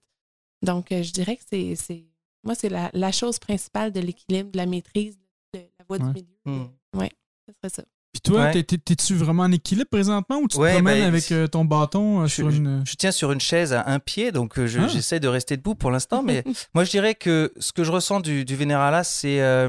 Donc, 0.62 0.90
euh, 0.92 1.02
je 1.02 1.12
dirais 1.12 1.36
que 1.36 1.42
c'est, 1.48 1.74
c'est 1.76 2.04
moi, 2.44 2.54
c'est 2.54 2.68
la, 2.68 2.90
la 2.94 3.12
chose 3.12 3.38
principale 3.38 3.92
de 3.92 4.00
l'équilibre, 4.00 4.50
de 4.50 4.56
la 4.56 4.66
maîtrise, 4.66 5.18
de 5.54 5.60
la 5.60 5.84
voie 5.88 5.98
Ouais. 5.98 6.12
du 6.12 6.20
milieu. 6.22 6.36
Mm. 6.46 6.68
Oui, 6.96 7.08
ce 7.46 7.54
serait 7.54 7.68
ça. 7.68 7.84
Puis 8.12 8.22
toi, 8.22 8.40
Ouais. 8.44 8.52
t'es- 8.52 8.62
t'es- 8.64 8.78
t'es-tu 8.78 9.14
vraiment 9.14 9.42
en 9.42 9.52
équilibre 9.52 9.90
présentement 9.90 10.38
ou 10.38 10.48
tu 10.48 10.56
te 10.56 10.60
Ouais, 10.62 10.72
promènes 10.72 11.00
ben, 11.02 11.06
avec 11.06 11.30
euh, 11.30 11.46
ton 11.46 11.64
bâton 11.66 12.22
euh, 12.22 12.26
Je, 12.26 12.34
sur 12.36 12.48
une. 12.48 12.82
je 12.86 12.94
tiens 12.96 13.12
sur 13.12 13.30
une 13.32 13.40
chaise 13.40 13.74
à 13.74 13.86
un 13.88 13.98
pied, 13.98 14.32
donc 14.32 14.58
euh, 14.58 14.66
je- 14.66 14.80
Ah. 14.80 14.88
j'essaie 14.88 15.20
de 15.20 15.28
rester 15.28 15.56
debout 15.58 15.74
pour 15.74 15.90
l'instant. 15.90 16.22
Mais 16.22 16.42
moi, 16.74 16.84
je 16.84 16.90
dirais 16.90 17.14
que 17.14 17.52
ce 17.58 17.72
que 17.72 17.84
je 17.84 17.92
ressens 17.92 18.20
du, 18.20 18.44
du 18.46 18.56
Vénérala, 18.56 19.04
c'est, 19.04 19.42
euh, 19.42 19.68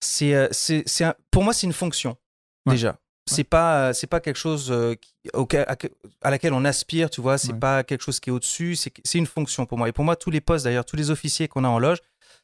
c'est, 0.00 0.48
c'est, 0.52 0.82
c'est 0.86 1.04
un- 1.04 1.14
pour 1.30 1.42
moi, 1.42 1.54
c'est 1.54 1.66
une 1.66 1.72
fonction 1.72 2.16
Ouais. 2.66 2.74
déjà. 2.74 2.98
C'est 3.34 3.44
pas, 3.44 3.88
euh, 3.88 3.92
c'est 3.92 4.06
pas 4.06 4.20
quelque 4.20 4.36
chose 4.38 4.70
euh, 4.70 4.94
qui- 4.94 5.56
à, 5.56 5.76
à 6.22 6.30
laquelle 6.30 6.52
on 6.52 6.64
aspire, 6.64 7.10
tu 7.10 7.20
vois. 7.20 7.38
C'est 7.38 7.58
pas 7.58 7.82
quelque 7.84 8.02
chose 8.02 8.20
qui 8.20 8.30
est 8.30 8.32
au-dessus. 8.32 8.76
C'est, 8.76 8.92
c'est 9.04 9.18
une 9.18 9.26
fonction 9.26 9.66
pour 9.66 9.78
moi. 9.78 9.88
Et 9.88 9.92
pour 9.92 10.04
moi, 10.04 10.16
tous 10.16 10.30
les 10.30 10.40
postes, 10.40 10.64
d'ailleurs, 10.64 10.84
tous 10.84 10.96
les 10.96 11.10
officiers 11.10 11.48
qu'on 11.48 11.64
a 11.64 11.68
en 11.68 11.78
loge, 11.78 11.98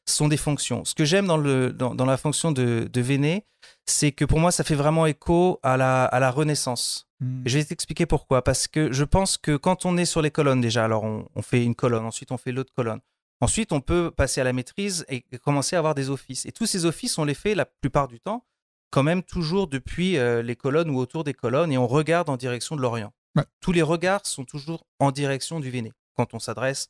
sont 0.09 0.29
des 0.29 0.37
fonctions. 0.37 0.85
Ce 0.85 0.95
que 0.95 1.05
j'aime 1.05 1.27
dans, 1.27 1.37
le, 1.37 1.73
dans, 1.73 1.95
dans 1.95 2.05
la 2.07 2.17
fonction 2.17 2.53
de, 2.53 2.89
de 2.93 3.01
Véné, 3.01 3.45
c'est 3.87 4.13
que 4.13 4.25
pour 4.25 4.39
moi, 4.39 4.53
ça 4.53 4.63
fait 4.63 4.77
vraiment 4.77 5.05
écho 5.07 5.59
à 5.65 5.77
la, 5.77 6.05
à 6.05 6.21
la 6.21 6.31
Renaissance. 6.31 7.09
Hmm. 7.21 7.43
Je 7.45 7.59
vais 7.59 7.65
t'expliquer 7.65 8.07
pourquoi. 8.07 8.43
Parce 8.43 8.69
que 8.69 8.93
je 8.93 9.03
pense 9.03 9.37
que 9.37 9.57
quand 9.57 9.85
on 9.85 9.97
est 9.97 10.05
sur 10.05 10.23
les 10.23 10.31
colonnes 10.31 10.61
déjà, 10.61 10.85
alors 10.85 11.03
on, 11.03 11.27
on 11.35 11.43
fait 11.43 11.65
une 11.65 11.75
colonne, 11.75 12.05
ensuite 12.05 12.31
on 12.31 12.37
fait 12.37 12.53
l'autre 12.53 12.73
colonne. 12.73 13.01
Ensuite, 13.41 13.73
on 13.73 13.81
peut 13.83 14.11
passer 14.11 14.41
à 14.41 14.45
la 14.45 14.53
maîtrise 14.55 15.05
et 15.11 15.23
commencer 15.45 15.77
à 15.77 15.81
avoir 15.81 15.95
des 15.95 16.09
offices. 16.09 16.47
Et 16.47 16.53
tous 16.53 16.65
ces 16.67 16.87
offices, 16.87 17.19
on 17.19 17.25
les 17.25 17.35
fait 17.35 17.55
la 17.55 17.67
plupart 17.67 18.09
du 18.09 18.19
temps, 18.19 18.45
quand 18.91 19.03
même 19.03 19.23
toujours 19.23 19.67
depuis 19.67 20.17
euh, 20.17 20.43
les 20.43 20.57
colonnes 20.57 20.91
ou 20.91 20.99
autour 20.99 21.25
des 21.25 21.35
colonnes, 21.35 21.73
et 21.73 21.79
on 21.79 21.87
regarde 21.87 22.29
en 22.29 22.37
direction 22.37 22.77
de 22.77 22.81
l'Orient. 22.81 23.13
Ouais. 23.35 23.45
Tous 23.61 23.73
les 23.73 23.83
regards 23.83 24.27
sont 24.27 24.45
toujours 24.45 24.87
en 24.99 25.11
direction 25.11 25.61
du 25.61 25.71
Véné. 25.71 25.93
Quand 26.15 26.35
on 26.35 26.39
s'adresse, 26.39 26.89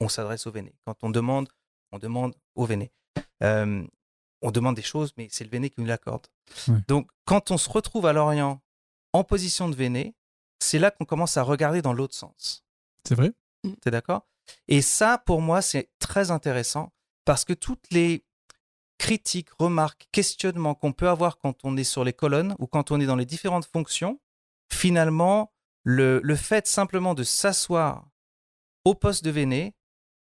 on 0.00 0.08
s'adresse 0.08 0.46
au 0.46 0.50
Véné. 0.50 0.74
Quand 0.84 0.96
on 1.02 1.10
demande, 1.10 1.48
on 1.92 1.98
demande 1.98 2.34
au 2.54 2.66
Véné. 2.66 2.90
Euh, 3.42 3.86
on 4.42 4.50
demande 4.50 4.76
des 4.76 4.82
choses, 4.82 5.12
mais 5.16 5.28
c'est 5.30 5.44
le 5.44 5.50
Véné 5.50 5.70
qui 5.70 5.80
nous 5.80 5.86
l'accorde. 5.86 6.26
Ouais. 6.68 6.78
Donc, 6.88 7.08
quand 7.24 7.50
on 7.50 7.58
se 7.58 7.68
retrouve 7.68 8.06
à 8.06 8.12
l'Orient 8.12 8.60
en 9.12 9.24
position 9.24 9.68
de 9.68 9.74
Véné, 9.74 10.14
c'est 10.60 10.78
là 10.78 10.90
qu'on 10.90 11.04
commence 11.04 11.36
à 11.36 11.42
regarder 11.42 11.82
dans 11.82 11.92
l'autre 11.92 12.14
sens. 12.14 12.64
C'est 13.06 13.14
vrai? 13.14 13.32
T'es 13.80 13.90
d'accord? 13.90 14.26
Et 14.66 14.82
ça, 14.82 15.18
pour 15.18 15.40
moi, 15.40 15.62
c'est 15.62 15.90
très 15.98 16.30
intéressant 16.30 16.92
parce 17.24 17.44
que 17.44 17.52
toutes 17.52 17.84
les 17.90 18.24
critiques, 18.98 19.48
remarques, 19.58 20.08
questionnements 20.12 20.74
qu'on 20.74 20.92
peut 20.92 21.08
avoir 21.08 21.38
quand 21.38 21.56
on 21.64 21.76
est 21.76 21.84
sur 21.84 22.04
les 22.04 22.12
colonnes 22.12 22.54
ou 22.58 22.66
quand 22.66 22.90
on 22.90 23.00
est 23.00 23.06
dans 23.06 23.16
les 23.16 23.24
différentes 23.26 23.66
fonctions, 23.66 24.20
finalement, 24.72 25.52
le, 25.84 26.20
le 26.22 26.36
fait 26.36 26.66
simplement 26.66 27.14
de 27.14 27.22
s'asseoir 27.22 28.06
au 28.84 28.94
poste 28.94 29.24
de 29.24 29.30
Véné 29.30 29.74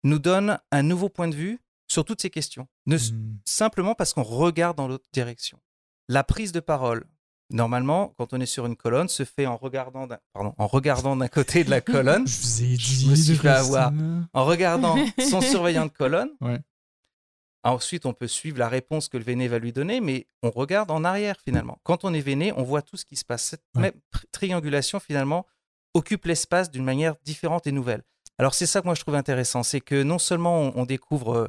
nous 0.04 0.18
donne 0.18 0.58
un 0.70 0.82
nouveau 0.82 1.08
point 1.08 1.28
de 1.28 1.34
vue 1.34 1.58
sur 1.88 2.04
toutes 2.04 2.20
ces 2.22 2.30
questions. 2.30 2.68
Ne- 2.86 2.96
Hmm. 2.96 3.36
simplement 3.44 3.94
parce 3.94 4.12
qu'on 4.14 4.22
regarde 4.22 4.76
dans 4.76 4.86
l'autre 4.88 5.06
direction. 5.12 5.58
La 6.08 6.22
prise 6.24 6.52
de 6.52 6.60
parole, 6.60 7.04
normalement, 7.50 8.12
quand 8.18 8.32
on 8.32 8.40
est 8.40 8.46
sur 8.46 8.66
une 8.66 8.76
colonne, 8.76 9.08
se 9.08 9.24
fait 9.24 9.46
en 9.46 9.56
regardant 9.56 10.06
d'un, 10.06 10.18
pardon, 10.32 10.54
en 10.58 10.66
regardant 10.66 11.16
d'un 11.16 11.28
côté 11.28 11.64
de 11.64 11.70
la 11.70 11.80
colonne, 11.80 12.26
Je 12.26 12.40
vous 12.40 12.62
ai 12.62 12.76
dit. 12.76 13.04
Je 13.06 13.10
me 13.10 13.14
suis 13.16 13.36
fait 13.36 13.48
avoir. 13.48 13.92
en 14.32 14.44
regardant 14.44 14.96
son 15.30 15.40
surveillant 15.40 15.86
de 15.86 15.90
colonne. 15.92 16.30
Ouais. 16.40 16.60
Ensuite, 17.72 18.06
on 18.06 18.12
peut 18.12 18.28
suivre 18.28 18.58
la 18.58 18.68
réponse 18.68 19.08
que 19.08 19.16
le 19.16 19.24
véné 19.24 19.48
va 19.48 19.58
lui 19.58 19.72
donner, 19.72 20.00
mais 20.00 20.26
on 20.42 20.50
regarde 20.50 20.90
en 20.90 21.04
arrière 21.04 21.36
finalement. 21.44 21.78
Quand 21.82 22.04
on 22.04 22.14
est 22.14 22.20
véné, 22.20 22.52
on 22.56 22.62
voit 22.62 22.82
tout 22.82 22.96
ce 22.96 23.04
qui 23.04 23.16
se 23.16 23.24
passe. 23.24 23.42
Cette 23.44 23.62
Ouais. 23.74 23.82
même 23.82 23.92
tri- 24.10 24.26
triangulation 24.32 25.00
finalement 25.00 25.46
occupe 25.94 26.26
l'espace 26.26 26.70
d'une 26.70 26.84
manière 26.84 27.14
différente 27.24 27.66
et 27.66 27.72
nouvelle. 27.72 28.02
Alors 28.38 28.54
c'est 28.54 28.66
ça 28.66 28.80
que 28.80 28.86
moi 28.86 28.94
je 28.94 29.00
trouve 29.00 29.14
intéressant, 29.14 29.62
c'est 29.62 29.80
que 29.80 30.02
non 30.02 30.18
seulement 30.18 30.60
on, 30.60 30.72
on 30.76 30.84
découvre 30.84 31.34
euh, 31.34 31.48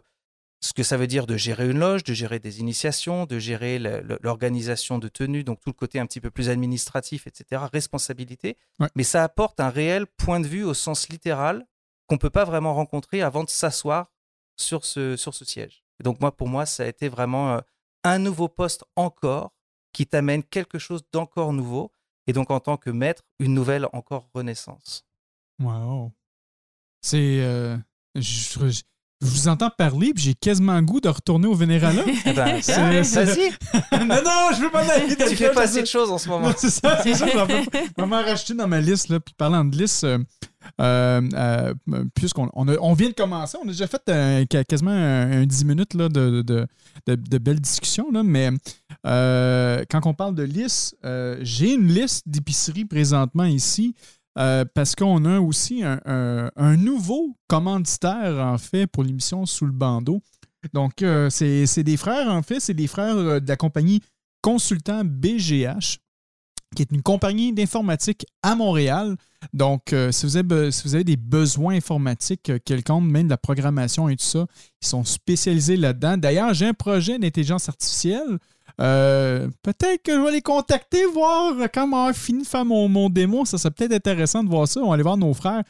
ce 0.62 0.72
que 0.74 0.84
ça 0.84 0.96
veut 0.98 1.06
dire 1.08 1.28
de 1.28 1.36
gérer 1.38 1.70
une 1.70 1.80
loge, 1.80 2.04
de 2.04 2.14
gérer 2.14 2.40
des 2.40 2.62
initiations, 2.62 3.26
de 3.26 3.38
gérer 3.40 3.78
l'organisation 4.22 4.98
de 4.98 5.08
tenue, 5.08 5.44
donc 5.44 5.60
tout 5.60 5.70
le 5.70 5.74
côté 5.74 6.00
un 6.00 6.06
petit 6.06 6.22
peu 6.22 6.32
plus 6.32 6.50
administratif, 6.50 7.28
etc., 7.28 7.62
responsabilité, 7.72 8.58
Ouais. 8.80 8.88
mais 8.96 9.04
ça 9.04 9.24
apporte 9.24 9.60
un 9.60 9.70
réel 9.70 10.08
point 10.08 10.40
de 10.40 10.48
vue 10.48 10.64
au 10.64 10.74
sens 10.74 11.10
littéral 11.10 11.68
qu'on 12.08 12.16
ne 12.16 12.20
peut 12.20 12.30
pas 12.30 12.46
vraiment 12.46 12.74
rencontrer 12.74 13.22
avant 13.22 13.44
de 13.44 13.50
s'asseoir 13.50 14.12
sur 14.56 14.86
ce, 14.86 15.16
sur 15.16 15.34
ce 15.36 15.46
siège. 15.46 15.84
Et 16.00 16.04
donc 16.04 16.20
moi, 16.22 16.36
pour 16.36 16.48
moi, 16.48 16.66
ça 16.66 16.84
a 16.84 16.88
été 16.88 17.10
vraiment 17.10 17.54
euh, 17.56 17.60
un 18.04 18.20
nouveau 18.20 18.48
poste 18.48 18.84
encore 18.96 19.52
qui 19.94 20.06
t'amène 20.06 20.44
quelque 20.44 20.78
chose 20.80 21.02
d'encore 21.12 21.54
nouveau. 21.54 21.92
Et 22.28 22.34
donc 22.34 22.52
en 22.52 22.60
tant 22.60 22.78
que 22.78 22.90
maître, 22.90 23.24
une 23.40 23.54
nouvelle 23.54 23.88
encore 23.94 24.30
renaissance. 24.34 25.06
Wow. 25.62 26.12
C'est. 27.02 27.40
euh, 27.42 27.78
je, 28.16 28.70
je- 28.70 28.82
je 29.20 29.26
vous 29.26 29.48
entends 29.48 29.72
parler, 29.72 30.14
puis 30.14 30.22
j'ai 30.24 30.36
quasiment 30.36 30.76
le 30.76 30.84
goût 30.84 31.00
de 31.02 31.10
retourner 31.10 31.48
au 31.48 31.56
Vénérala. 31.56 32.04
Eh 32.26 32.34
ben, 32.34 32.60
vas-y, 32.62 33.50
non, 34.06 34.22
non, 34.24 34.50
je 34.56 34.62
veux 34.62 34.70
pas 34.70 34.82
aller. 34.94 35.16
tu 35.16 35.36
fais 35.36 35.52
pas 35.52 35.64
assez 35.64 35.82
de 35.82 35.88
choses 35.88 36.12
en 36.12 36.20
ce 36.20 36.30
moment. 36.30 36.52
C'est 36.56 36.70
ça, 36.70 37.02
c'est 37.02 37.16
ça. 37.16 37.26
Je 37.28 38.00
vais 38.00 38.06
m'en 38.06 38.22
rajouter 38.22 38.54
dans 38.54 38.68
ma 38.68 38.80
liste. 38.80 39.10
Là. 39.10 39.20
Puis 39.20 39.34
parlant 39.34 39.66
de 39.66 39.76
liste, 39.76 40.04
euh, 40.04 40.20
euh, 40.82 41.22
euh, 41.34 41.74
puisqu'on 42.16 42.50
on, 42.54 42.94
vient 42.94 43.10
de 43.10 43.14
commencer, 43.14 43.58
on 43.64 43.68
a 43.68 43.72
déjà 43.72 43.88
fait 43.88 44.02
qua- 44.06 44.64
quasiment 44.66 44.92
un, 44.92 45.42
un 45.42 45.46
10 45.46 45.66
minutes 45.66 45.94
là, 45.94 46.10
de, 46.10 46.42
de, 46.42 46.68
de- 47.08 47.38
belles 47.38 47.60
discussions. 47.62 48.12
Là, 48.12 48.24
mais 48.24 48.50
euh, 49.06 49.84
quand 49.90 50.06
on 50.06 50.14
parle 50.14 50.36
de 50.36 50.44
liste, 50.44 50.96
j'ai 51.42 51.74
une 51.74 51.88
liste 51.88 52.28
d'épiceries 52.28 52.86
présentement 52.86 53.46
ici. 53.46 53.94
parce 54.36 54.96
qu'on 54.96 55.26
a 55.26 55.40
aussi 55.40 55.84
un, 55.84 56.00
un- 56.06 56.78
nouveau 56.78 57.36
commanditaire, 57.48 58.38
en 58.46 58.58
fait, 58.58 58.88
pour 58.88 59.04
l'émission 59.04 59.46
Sous 59.46 59.66
le 59.66 59.72
bandeau. 59.72 60.22
Donc, 60.74 61.04
c'est 61.30 61.84
des 61.84 61.98
frères, 61.98 62.30
en 62.32 62.42
fait, 62.42 62.60
c'est 62.60 62.74
des 62.74 62.88
frères 62.88 63.16
de 63.42 63.48
la 63.48 63.56
compagnie 63.56 64.02
Consultant 64.42 65.02
BGH 65.04 65.98
qui 66.76 66.82
est 66.82 66.92
une 66.92 67.02
compagnie 67.02 67.54
d'informatique 67.54 68.26
à 68.44 68.56
Montréal. 68.56 69.16
Donc, 69.54 69.94
euh, 69.94 70.12
si, 70.12 70.26
vous 70.26 70.38
avez, 70.38 71.04
des 71.04 71.18
besoins 71.18 71.76
informatiques 71.76 72.50
euh, 72.50 72.60
quelconques, 72.64 73.06
même 73.06 73.26
de 73.26 73.30
la 73.30 73.38
programmation 73.38 74.10
et 74.10 74.16
tout 74.16 74.26
ça, 74.26 74.46
ils 74.82 74.88
sont 74.88 75.04
spécialisés 75.04 75.78
là-dedans. 75.78 76.18
D'ailleurs, 76.18 76.54
j'ai 76.54 76.66
un 76.66 76.74
projet 76.74 77.20
d'intelligence 77.20 77.70
artificielle. 77.70 78.40
Euh, 78.80 79.50
peut-être 79.64 80.04
que 80.04 80.14
je 80.14 80.20
vais 80.20 80.32
les 80.32 80.42
contacter, 80.42 81.06
voir 81.06 81.56
quand 81.74 81.90
on 81.92 82.14
fini 82.14 82.44
de 82.44 82.48
faire 82.48 82.66
mon, 82.66 82.88
mon 82.88 83.10
démo. 83.10 83.46
Ça 83.46 83.58
serait 83.58 83.72
peut-être 83.72 83.94
intéressant 83.94 84.44
de 84.44 84.50
voir 84.50 84.68
ça. 84.68 84.82
On 84.82 84.90
va 84.90 84.94
aller 84.94 85.04
voir 85.04 85.18
nos 85.18 85.34
frères. 85.34 85.64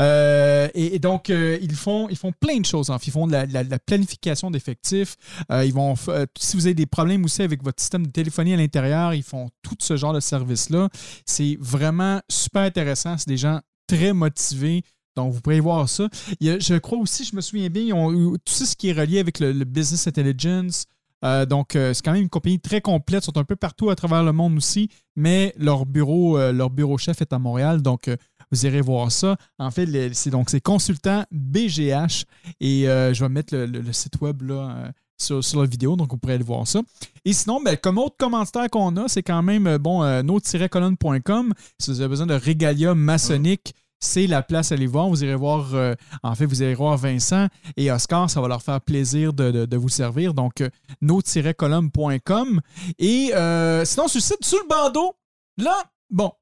Euh, 0.00 0.68
et, 0.74 0.98
donc, 0.98 1.30
euh, 1.30 1.58
ils, 1.60 1.74
font, 1.74 2.08
ils 2.08 2.16
font 2.16 2.32
plein 2.32 2.58
de 2.58 2.66
choses. 2.66 2.90
en. 2.90 2.98
Ils 2.98 3.12
font 3.12 3.26
de 3.26 3.32
la, 3.32 3.78
planification 3.78 4.50
d'effectifs. 4.50 5.16
Ils 5.50 5.72
vont, 5.72 5.94
si 6.38 6.56
vous 6.56 6.66
avez 6.66 6.74
des 6.74 6.86
problèmes 6.86 7.24
aussi 7.24 7.42
avec 7.42 7.62
votre 7.62 7.80
système 7.80 8.06
de 8.06 8.12
téléphonie 8.12 8.54
à 8.54 8.56
l'intérieur, 8.56 9.14
ils 9.14 9.22
font 9.22 9.48
tout 9.62 9.76
ce 9.80 9.96
genre 9.96 10.12
de 10.12 10.20
service-là. 10.20 10.88
C'est 11.26 11.56
vraiment 11.60 12.20
super 12.28 12.62
intéressant. 12.62 13.18
C'est 13.18 13.28
des 13.28 13.36
gens 13.36 13.60
très 13.86 14.12
motivés. 14.12 14.82
Donc, 15.16 15.32
vous 15.32 15.40
pourrez 15.40 15.60
voir 15.60 15.88
ça. 15.88 16.08
Je 16.40 16.78
crois 16.78 16.98
aussi, 16.98 17.24
je 17.24 17.36
me 17.36 17.40
souviens 17.40 17.68
bien, 17.68 17.82
ils 17.82 17.92
ont 17.92 18.12
eu 18.12 18.38
tout 18.44 18.54
ce 18.54 18.74
qui 18.74 18.88
est 18.88 18.92
relié 18.92 19.18
avec 19.18 19.40
le 19.40 19.52
business 19.64 20.06
intelligence? 20.06 20.86
Euh, 21.24 21.46
donc, 21.46 21.76
euh, 21.76 21.94
c'est 21.94 22.04
quand 22.04 22.12
même 22.12 22.22
une 22.22 22.28
compagnie 22.28 22.60
très 22.60 22.80
complète. 22.80 23.22
Ils 23.22 23.26
sont 23.26 23.38
un 23.38 23.44
peu 23.44 23.56
partout 23.56 23.90
à 23.90 23.96
travers 23.96 24.22
le 24.22 24.32
monde 24.32 24.56
aussi, 24.56 24.88
mais 25.16 25.54
leur 25.56 25.86
bureau, 25.86 26.38
euh, 26.38 26.52
leur 26.52 26.70
bureau 26.70 26.98
chef 26.98 27.20
est 27.20 27.32
à 27.32 27.38
Montréal. 27.38 27.82
Donc, 27.82 28.10
vous 28.50 28.66
irez 28.66 28.80
voir 28.80 29.10
ça. 29.10 29.36
En 29.58 29.70
fait, 29.70 30.12
c'est 30.14 30.30
donc 30.30 30.50
c'est 30.50 30.60
consultant 30.60 31.24
BGH 31.30 32.24
et 32.60 32.82
je 32.84 33.20
vais 33.20 33.28
mettre 33.28 33.56
le, 33.56 33.92
site 33.92 34.20
web 34.20 34.42
là, 34.42 34.92
sur, 35.16 35.40
la 35.58 35.66
vidéo, 35.66 35.96
donc 35.96 36.10
vous 36.10 36.18
pourrez 36.18 36.34
aller 36.34 36.44
voir 36.44 36.66
ça. 36.66 36.82
Et 37.24 37.32
sinon, 37.32 37.62
ben, 37.62 37.76
comme 37.78 37.96
autre 37.96 38.16
commentaire 38.18 38.68
qu'on 38.68 38.94
a, 38.98 39.08
c'est 39.08 39.22
quand 39.22 39.42
même 39.42 39.78
bon, 39.78 40.02
no-colonne.com. 40.22 41.54
Si 41.78 41.90
vous 41.90 42.00
avez 42.00 42.08
besoin 42.08 42.26
de 42.26 42.34
régalia 42.34 42.94
maçonnique, 42.94 43.72
c'est 44.02 44.26
la 44.26 44.42
place 44.42 44.72
à 44.72 44.74
aller 44.74 44.86
voir. 44.86 45.08
Vous 45.08 45.24
irez 45.24 45.36
voir, 45.36 45.74
euh, 45.74 45.94
en 46.22 46.34
fait, 46.34 46.44
vous 46.44 46.62
irez 46.62 46.74
voir 46.74 46.96
Vincent 46.96 47.46
et 47.76 47.90
Oscar, 47.90 48.28
ça 48.28 48.40
va 48.40 48.48
leur 48.48 48.60
faire 48.60 48.80
plaisir 48.80 49.32
de, 49.32 49.76
vous 49.76 49.88
servir. 49.88 50.34
Donc, 50.34 50.60
euh, 50.60 50.68
no-colonne.com. 51.00 52.60
Et 52.98 53.30
euh, 53.34 53.84
sinon, 53.84 54.08
sur 54.08 54.18
le 54.18 54.22
site, 54.22 54.44
sur 54.44 54.58
le 54.58 54.68
bandeau, 54.68 55.14
là, 55.56 55.74
bon, 56.10 56.32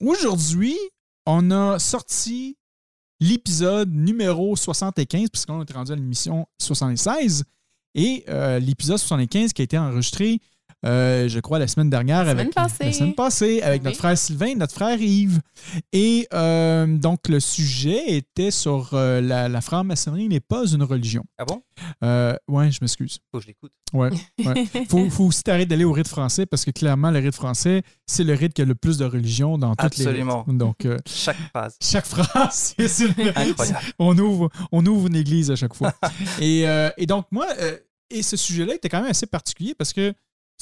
aujourd'hui, 0.00 0.78
on 1.26 1.50
a 1.50 1.78
sorti 1.78 2.56
l'épisode 3.18 3.92
numéro 3.92 4.56
75, 4.56 5.28
puisqu'on 5.30 5.62
est 5.62 5.72
rendu 5.72 5.92
à 5.92 5.96
l'émission 5.96 6.46
76. 6.58 7.44
Et 7.94 8.24
euh, 8.28 8.60
l'épisode 8.60 8.98
75 8.98 9.52
qui 9.52 9.62
a 9.62 9.64
été 9.64 9.76
enregistré, 9.76 10.40
euh, 10.86 11.28
je 11.28 11.40
crois, 11.40 11.58
la 11.58 11.66
semaine 11.68 11.90
dernière. 11.90 12.24
La 12.24 12.32
semaine 12.32 12.40
avec, 12.46 12.54
passée. 12.54 12.84
La 12.84 12.92
semaine 12.92 13.14
passée, 13.14 13.62
avec 13.62 13.82
Oui. 13.82 13.86
notre 13.86 13.98
frère 13.98 14.16
Sylvain 14.18 14.46
et 14.46 14.54
notre 14.54 14.72
frère 14.74 15.00
Yves. 15.00 15.40
Et 15.92 16.26
euh, 16.32 16.86
donc, 16.86 17.28
le 17.28 17.40
sujet 17.40 18.14
était 18.16 18.50
sur 18.50 18.90
euh, 18.94 19.20
la, 19.20 19.48
la 19.48 19.60
franc-maçonnerie 19.60 20.28
n'est 20.28 20.40
pas 20.40 20.66
une 20.66 20.82
religion. 20.82 21.24
Ah 21.38 21.44
bon? 21.44 21.62
Euh, 22.04 22.34
ouais, 22.48 22.70
je 22.70 22.78
m'excuse. 22.80 23.18
Faut 23.30 23.38
que 23.38 23.42
je 23.44 23.48
l'écoute. 23.48 23.72
Ouais. 23.92 24.10
ouais. 24.44 24.66
Faut, 24.88 25.10
faut 25.10 25.24
aussi 25.24 25.42
t'arrêter 25.42 25.66
d'aller 25.66 25.84
au 25.84 25.92
rite 25.92 26.06
français 26.08 26.46
parce 26.46 26.64
que 26.64 26.70
clairement, 26.70 27.10
le 27.10 27.18
rite 27.18 27.34
français, 27.34 27.82
c'est 28.06 28.22
le 28.24 28.34
rite 28.34 28.54
qui 28.54 28.62
a 28.62 28.64
le 28.64 28.74
plus 28.76 28.98
de 28.98 29.04
religion 29.04 29.58
dans 29.58 29.70
toutes 29.74 29.80
Absolument. 29.86 30.44
les 30.46 30.52
rites. 30.52 30.58
Donc, 30.58 30.84
euh, 30.84 30.96
Chaque 31.06 31.36
phrase. 31.52 31.76
chaque 31.82 32.06
phrase, 32.06 32.74
c'est 32.78 32.88
c'est 32.88 33.08
le- 33.18 33.36
Incroyable. 33.36 33.78
on 33.98 34.16
ouvre, 34.18 34.48
on 34.72 34.86
ouvre 34.86 35.08
une 35.08 35.16
église 35.16 35.50
à 35.50 35.56
chaque 35.56 35.74
fois. 35.74 35.92
et, 36.40 36.68
euh, 36.68 36.90
et 36.96 37.06
donc, 37.06 37.26
moi, 37.32 37.46
euh, 37.58 37.76
et 38.10 38.22
ce 38.22 38.36
sujet-là 38.36 38.74
était 38.74 38.88
quand 38.88 39.00
même 39.00 39.10
assez 39.10 39.26
particulier 39.26 39.74
parce 39.74 39.92
que 39.92 40.12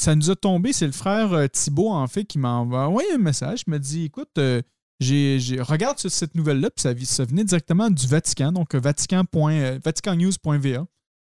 ça 0.01 0.15
nous 0.15 0.31
a 0.31 0.37
tombé. 0.37 0.73
C'est 0.73 0.87
le 0.87 0.93
frère 0.93 1.33
euh, 1.33 1.47
Thibault, 1.49 1.91
en 1.91 2.07
fait, 2.07 2.25
qui 2.25 2.39
m'a 2.39 2.53
envoyé 2.55 3.13
un 3.15 3.19
message. 3.19 3.63
Il 3.67 3.71
m'a 3.71 3.79
dit 3.79 4.05
Écoute, 4.05 4.31
euh, 4.39 4.63
j'ai, 5.01 5.39
regarde 5.61 5.99
ce- 5.99 6.09
cette 6.09 6.35
nouvelle-là, 6.35 6.71
puis 6.71 7.05
ça, 7.07 7.25
venait 7.25 7.45
directement 7.45 7.91
du 7.91 8.07
Vatican, 8.07 8.53
donc 8.53 8.75
euh, 8.75 8.81
Vatican 8.81 9.25
euh, 9.35 9.79
vaticannews.va. 9.85 10.87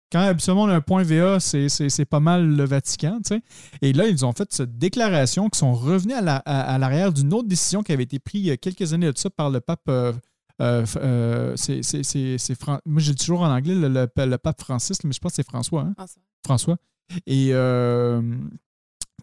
Quand 0.09 0.19
habituellement 0.21 0.63
on 0.63 0.69
a 0.69 0.75
un 0.75 0.79
point 0.81 1.03
.va, 1.03 1.39
c'est, 1.41 2.05
pas 2.05 2.21
mal 2.21 2.47
le 2.55 2.63
Vatican, 2.65 3.19
tu 3.25 3.35
sais. 3.35 3.41
Et 3.81 3.91
là, 3.91 4.07
ils 4.07 4.25
ont 4.25 4.31
fait 4.31 4.47
cette 4.53 4.77
déclaration 4.77 5.49
qu'ils 5.49 5.57
sont 5.59 5.73
revenus 5.73 6.15
à, 6.15 6.21
la- 6.21 6.37
à- 6.45 6.61
à 6.75 6.77
l'arrière 6.77 7.11
d'une 7.11 7.33
autre 7.33 7.47
décision 7.49 7.83
qui 7.83 7.91
avait 7.91 8.03
été 8.03 8.17
prise 8.19 8.41
il 8.41 8.47
y 8.47 8.51
a 8.51 8.57
quelques 8.57 8.93
années 8.93 9.11
de 9.11 9.17
ça 9.17 9.29
par 9.29 9.49
le 9.49 9.59
pape. 9.59 9.81
euh, 9.89 10.13
c'est, 11.57 11.81
Moi, 12.85 13.01
j'ai 13.01 13.15
toujours 13.15 13.41
en 13.41 13.49
anglais 13.53 13.75
le, 13.75 13.89
le- 13.89 14.25
le 14.25 14.37
pape 14.37 14.61
Francis, 14.61 15.03
mais 15.03 15.11
je 15.11 15.19
pense 15.19 15.31
que 15.33 15.35
c'est 15.37 15.45
François. 15.49 15.81
hein? 15.81 15.93
François. 15.97 16.21
François. 16.45 16.77
Et 17.25 17.49
euh, 17.53 18.21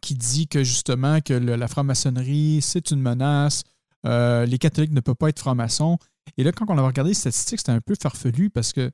qui 0.00 0.14
dit 0.14 0.48
que 0.48 0.64
justement 0.64 1.20
que 1.20 1.34
le- 1.34 1.56
la 1.56 1.68
franc-maçonnerie, 1.68 2.60
c'est 2.62 2.90
une 2.90 3.00
menace. 3.00 3.62
euh, 4.06 4.44
les 4.44 4.58
catholiques 4.58 4.92
ne 4.92 5.00
peuvent 5.00 5.14
pas 5.14 5.30
être 5.30 5.38
francs-maçons. 5.38 5.96
Et 6.36 6.44
là, 6.44 6.52
quand 6.52 6.66
on 6.68 6.76
avait 6.76 6.86
regardé 6.86 7.10
les 7.10 7.14
statistiques, 7.14 7.58
c'était 7.60 7.72
un 7.72 7.80
peu 7.80 7.94
farfelu 8.00 8.50
parce 8.50 8.72
que 8.74 8.90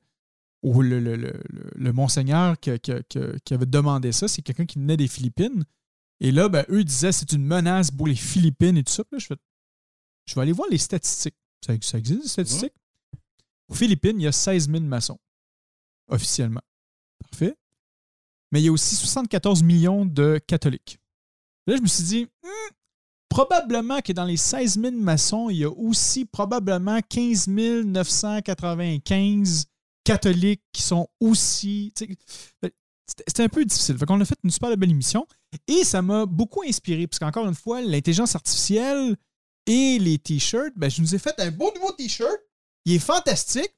oh, 0.61 0.81
le, 0.81 1.91
monseigneur 1.91 2.57
qui, 2.59 2.79
qui- 2.79 2.91
qui- 3.09 3.19
qui 3.43 3.53
avait 3.53 3.65
demandé 3.65 4.11
ça, 4.13 4.27
c'est 4.29 4.41
quelqu'un 4.41 4.65
qui 4.65 4.79
venait 4.79 4.95
des 4.97 5.07
Philippines. 5.09 5.65
Et 6.21 6.31
là, 6.31 6.47
ben, 6.49 6.63
eux 6.69 6.83
disaient 6.85 7.11
c'est 7.11 7.33
une 7.33 7.43
menace 7.45 7.91
pour 7.91 8.07
les 8.07 8.15
Philippines 8.15 8.77
et 8.77 8.83
tout 8.83 8.93
ça. 8.93 9.03
Puis 9.03 9.15
là, 9.15 9.19
je, 9.19 9.25
fais, 9.27 9.35
je 10.27 10.35
vais 10.35 10.41
aller 10.41 10.51
voir 10.53 10.69
les 10.71 10.77
statistiques. 10.77 11.35
Ça, 11.65 11.73
ça 11.81 11.97
existe, 11.97 12.23
les 12.23 12.29
statistiques? 12.29 12.73
Aux 13.67 13.73
Philippines, 13.73 14.19
il 14.19 14.23
y 14.23 14.27
a 14.27 14.31
16 14.31 14.69
000 14.69 14.83
maçons, 14.83 15.17
officiellement. 16.09 16.61
Parfait. 17.19 17.55
Mais 18.51 18.61
il 18.61 18.65
y 18.65 18.69
a 18.69 18.71
aussi 18.71 18.95
74 18.95 19.63
millions 19.63 20.05
de 20.05 20.39
catholiques. 20.45 20.99
Là, 21.67 21.75
je 21.77 21.81
me 21.81 21.87
suis 21.87 22.03
dit, 22.03 22.27
Hmm, 22.43 22.69
probablement 23.29 24.01
que 24.01 24.13
dans 24.13 24.25
les 24.25 24.37
16 24.37 24.79
000 24.79 24.95
maçons, 24.97 25.49
il 25.49 25.57
y 25.57 25.63
a 25.63 25.69
aussi 25.69 26.25
probablement 26.25 26.99
15 27.01 27.47
995 27.47 29.65
catholiques 30.03 30.63
qui 30.73 30.81
sont 30.81 31.07
aussi. 31.19 31.93
C'était 33.27 33.43
un 33.43 33.49
peu 33.49 33.65
difficile. 33.65 33.97
Fait 33.97 34.05
qu'on 34.05 34.21
a 34.21 34.25
fait 34.25 34.37
une 34.43 34.51
super 34.51 34.75
belle 34.77 34.91
émission 34.91 35.27
et 35.67 35.83
ça 35.83 36.01
m'a 36.01 36.25
beaucoup 36.25 36.63
inspiré 36.63 37.07
parce 37.07 37.19
qu'encore 37.19 37.45
une 37.47 37.55
fois, 37.55 37.81
l'intelligence 37.81 38.35
artificielle 38.35 39.17
et 39.65 39.99
les 39.99 40.17
t-shirts, 40.17 40.73
ben, 40.75 40.89
je 40.89 41.01
nous 41.01 41.13
ai 41.13 41.19
fait 41.19 41.37
un 41.39 41.51
beau 41.51 41.71
nouveau 41.75 41.91
t-shirt. 41.91 42.37
Il 42.85 42.93
est 42.93 42.99
fantastique. 42.99 43.75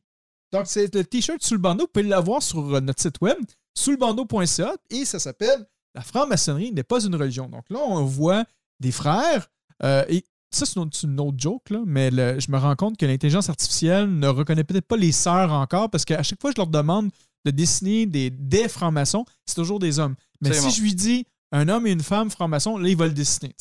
Donc, 0.51 0.67
c'est 0.67 0.93
le 0.93 1.03
t-shirt 1.03 1.43
sous 1.43 1.55
le 1.55 1.59
bandeau. 1.59 1.85
Vous 1.85 1.91
pouvez 1.91 2.07
l'avoir 2.07 2.43
sur 2.43 2.75
euh, 2.75 2.79
notre 2.79 3.01
site 3.01 3.19
web, 3.21 3.37
sous 3.75 3.91
le 3.91 3.97
bandeau.ca, 3.97 4.73
et 4.89 5.05
ça 5.05 5.19
s'appelle 5.19 5.65
La 5.95 6.01
franc-maçonnerie 6.01 6.71
n'est 6.71 6.83
pas 6.83 7.03
une 7.03 7.15
religion. 7.15 7.47
Donc 7.49 7.63
là, 7.69 7.79
on 7.79 8.03
voit 8.05 8.45
des 8.79 8.91
frères. 8.91 9.49
Euh, 9.83 10.03
et 10.09 10.23
ça, 10.51 10.65
c'est 10.65 10.75
une, 10.79 11.19
autre 11.19 11.37
joke, 11.37 11.69
là, 11.71 11.81
mais 11.85 12.11
le- 12.11 12.39
je 12.39 12.51
me 12.51 12.57
rends 12.57 12.75
compte 12.75 12.97
que 12.97 13.05
l'intelligence 13.05 13.49
artificielle 13.49 14.07
ne 14.07 14.27
reconnaît 14.27 14.63
peut-être 14.63 14.85
pas 14.87 14.97
les 14.97 15.11
sœurs 15.11 15.51
encore 15.51 15.89
parce 15.89 16.05
qu'à 16.05 16.21
chaque 16.23 16.39
fois 16.41 16.51
que 16.51 16.55
je 16.57 16.61
leur 16.61 16.67
demande 16.69 17.09
de 17.45 17.51
dessiner 17.51 18.05
des, 18.05 18.29
des 18.29 18.67
francs-maçons, 18.69 19.25
c'est 19.45 19.55
toujours 19.55 19.79
des 19.79 19.99
hommes. 19.99 20.15
Mais 20.41 20.49
Absolument. 20.49 20.71
si 20.71 20.77
je 20.77 20.83
lui 20.83 20.95
dis 20.95 21.25
un 21.51 21.67
homme 21.69 21.85
et 21.87 21.91
une 21.91 22.03
femme 22.03 22.29
franc-maçon, 22.29 22.77
là, 22.77 22.87
il 22.89 22.95
va 22.95 23.07
le 23.07 23.13
dessiner. 23.13 23.53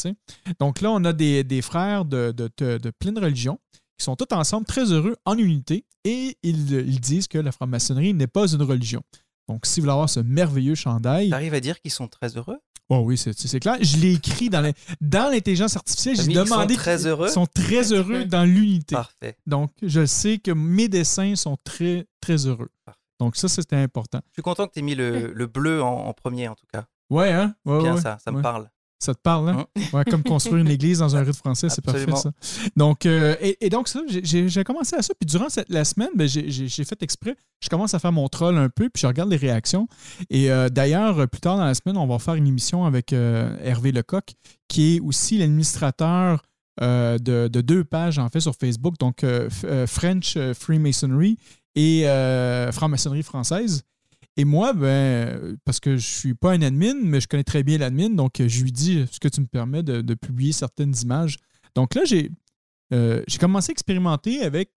Donc 0.60 0.80
là, 0.80 0.90
on 0.90 1.04
a 1.04 1.12
des, 1.12 1.44
des 1.44 1.62
frères 1.62 2.04
de, 2.04 2.32
de, 2.36 2.50
de, 2.58 2.78
de 2.78 2.90
plein 2.90 3.12
de 3.12 3.20
religions 3.20 3.58
qui 3.98 4.04
sont 4.04 4.16
tous 4.16 4.34
ensemble 4.34 4.66
très 4.66 4.92
heureux 4.92 5.16
en 5.24 5.36
unité 5.38 5.84
et 6.04 6.36
ils, 6.42 6.72
ils 6.72 7.00
disent 7.00 7.28
que 7.28 7.38
la 7.38 7.52
franc-maçonnerie 7.52 8.14
n'est 8.14 8.26
pas 8.26 8.46
une 8.52 8.62
religion. 8.62 9.02
Donc, 9.48 9.66
si 9.66 9.80
vous 9.80 9.84
voulez 9.84 9.92
avoir 9.92 10.08
ce 10.10 10.20
merveilleux 10.20 10.74
chandail, 10.74 11.30
T'arrives 11.30 11.54
à 11.54 11.60
dire 11.60 11.80
qu'ils 11.80 11.90
sont 11.90 12.08
très 12.08 12.36
heureux? 12.36 12.58
Oh 12.88 12.98
oui, 13.04 13.16
c'est 13.16 13.32
c'est 13.38 13.60
clair. 13.60 13.76
Je 13.80 13.96
l'ai 13.96 14.12
écrit 14.14 14.50
dans 14.50 14.60
la- 14.60 14.72
dans 15.00 15.30
l'intelligence 15.30 15.76
artificielle. 15.76 16.16
J'ai 16.16 16.22
mis 16.24 16.34
qu'ils 16.34 16.46
sont 16.46 16.54
demandé. 16.56 16.74
très 16.76 17.06
heureux? 17.06 17.28
Ils 17.28 17.32
sont 17.32 17.46
très 17.46 17.92
heureux 17.92 18.24
dans 18.26 18.44
l'unité. 18.44 18.94
Parfait. 18.94 19.36
Donc, 19.46 19.70
je 19.82 20.04
sais 20.04 20.38
que 20.38 20.50
mes 20.50 20.88
dessins 20.88 21.34
sont 21.36 21.56
très, 21.64 22.06
très 22.20 22.46
heureux. 22.46 22.68
Parfait. 22.84 23.00
Donc, 23.20 23.36
ça, 23.36 23.48
c'était 23.48 23.76
important. 23.76 24.20
Je 24.28 24.34
suis 24.34 24.42
content 24.42 24.66
que 24.66 24.72
tu 24.72 24.80
aies 24.80 24.82
mis 24.82 24.94
le, 24.94 25.32
le 25.32 25.46
bleu 25.46 25.82
en, 25.82 26.06
en 26.08 26.12
premier, 26.12 26.48
en 26.48 26.54
tout 26.54 26.66
cas. 26.72 26.84
Ouais, 27.08 27.32
hein? 27.32 27.54
Ouais, 27.64 27.80
Bien 27.82 27.94
ouais, 27.94 28.00
ça, 28.00 28.18
ça 28.22 28.30
me 28.32 28.42
parle. 28.42 28.68
Ça 29.02 29.14
te 29.14 29.20
parle, 29.20 29.48
hein? 29.48 29.66
Ouais, 29.92 30.04
comme 30.04 30.22
construire 30.22 30.58
une 30.58 30.68
église 30.70 31.00
dans 31.00 31.16
un 31.16 31.24
rite 31.24 31.34
français, 31.34 31.68
c'est 31.68 31.84
parfait, 31.84 32.06
ça. 32.16 32.30
Donc, 32.76 33.04
euh, 33.04 33.34
et, 33.40 33.56
et 33.60 33.68
donc, 33.68 33.88
ça, 33.88 34.00
j'ai- 34.06 34.62
commencé 34.64 34.94
à 34.94 35.02
ça. 35.02 35.12
Puis 35.18 35.26
durant 35.26 35.48
cette, 35.48 35.68
la 35.70 35.84
semaine, 35.84 36.10
ben, 36.14 36.28
j'ai 36.28 36.84
fait 36.84 37.02
exprès. 37.02 37.34
Je 37.60 37.68
commence 37.68 37.94
à 37.94 37.98
faire 37.98 38.12
mon 38.12 38.28
troll 38.28 38.56
un 38.56 38.68
peu, 38.68 38.88
puis 38.88 39.00
je 39.00 39.06
regarde 39.08 39.28
les 39.28 39.36
réactions. 39.36 39.88
Et 40.30 40.52
euh, 40.52 40.68
d'ailleurs, 40.68 41.18
euh, 41.18 41.26
plus 41.26 41.40
tard 41.40 41.56
dans 41.56 41.64
la 41.64 41.74
semaine, 41.74 41.96
on 41.96 42.06
va 42.06 42.20
faire 42.20 42.34
une 42.34 42.46
émission 42.46 42.84
avec 42.84 43.12
euh, 43.12 43.56
Hervé 43.64 43.90
Lecoq, 43.90 44.34
qui 44.68 44.94
est 44.96 45.00
aussi 45.00 45.36
l'administrateur 45.36 46.42
de, 46.80 47.18
de 47.48 47.60
deux 47.60 47.82
pages, 47.82 48.18
en 48.20 48.28
fait, 48.28 48.38
sur 48.40 48.54
Facebook. 48.54 48.94
Donc, 49.00 49.26
French 49.88 50.38
Freemasonry 50.54 51.38
et 51.74 52.04
Franc-maçonnerie 52.72 53.24
française. 53.24 53.82
Et 54.38 54.44
moi, 54.44 54.72
ben, 54.72 55.58
parce 55.64 55.78
que 55.78 55.96
je 55.96 56.06
suis 56.06 56.34
pas 56.34 56.52
un 56.52 56.62
admin, 56.62 56.94
mais 57.02 57.20
je 57.20 57.28
connais 57.28 57.44
très 57.44 57.62
bien 57.62 57.76
l'admin, 57.78 58.08
donc 58.08 58.40
euh, 58.40 58.48
je 58.48 58.62
lui 58.62 58.72
dis 58.72 58.98
est-ce 59.00 59.20
que 59.20 59.28
tu 59.28 59.40
me 59.42 59.46
permets 59.46 59.82
de, 59.82 60.00
de 60.00 60.14
publier 60.14 60.52
certaines 60.52 60.94
images? 61.02 61.36
Donc 61.74 61.94
là, 61.94 62.02
j'ai 62.04 62.30
euh, 62.94 63.22
j'ai 63.26 63.38
commencé 63.38 63.70
à 63.70 63.72
expérimenter 63.72 64.42
avec 64.42 64.70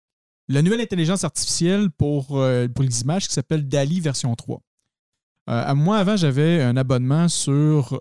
la 0.47 0.62
nouvelle 0.62 0.81
intelligence 0.81 1.24
artificielle 1.24 1.89
pour, 1.89 2.38
euh, 2.38 2.67
pour 2.67 2.83
les 2.83 3.01
images 3.01 3.27
qui 3.27 3.33
s'appelle 3.33 3.67
DALI 3.67 4.00
version 4.00 4.33
3. 4.35 4.62
Euh, 5.50 5.63
à 5.65 5.74
moi, 5.75 5.97
avant, 5.97 6.15
j'avais 6.17 6.62
un 6.62 6.75
abonnement 6.77 7.27
sur 7.29 8.00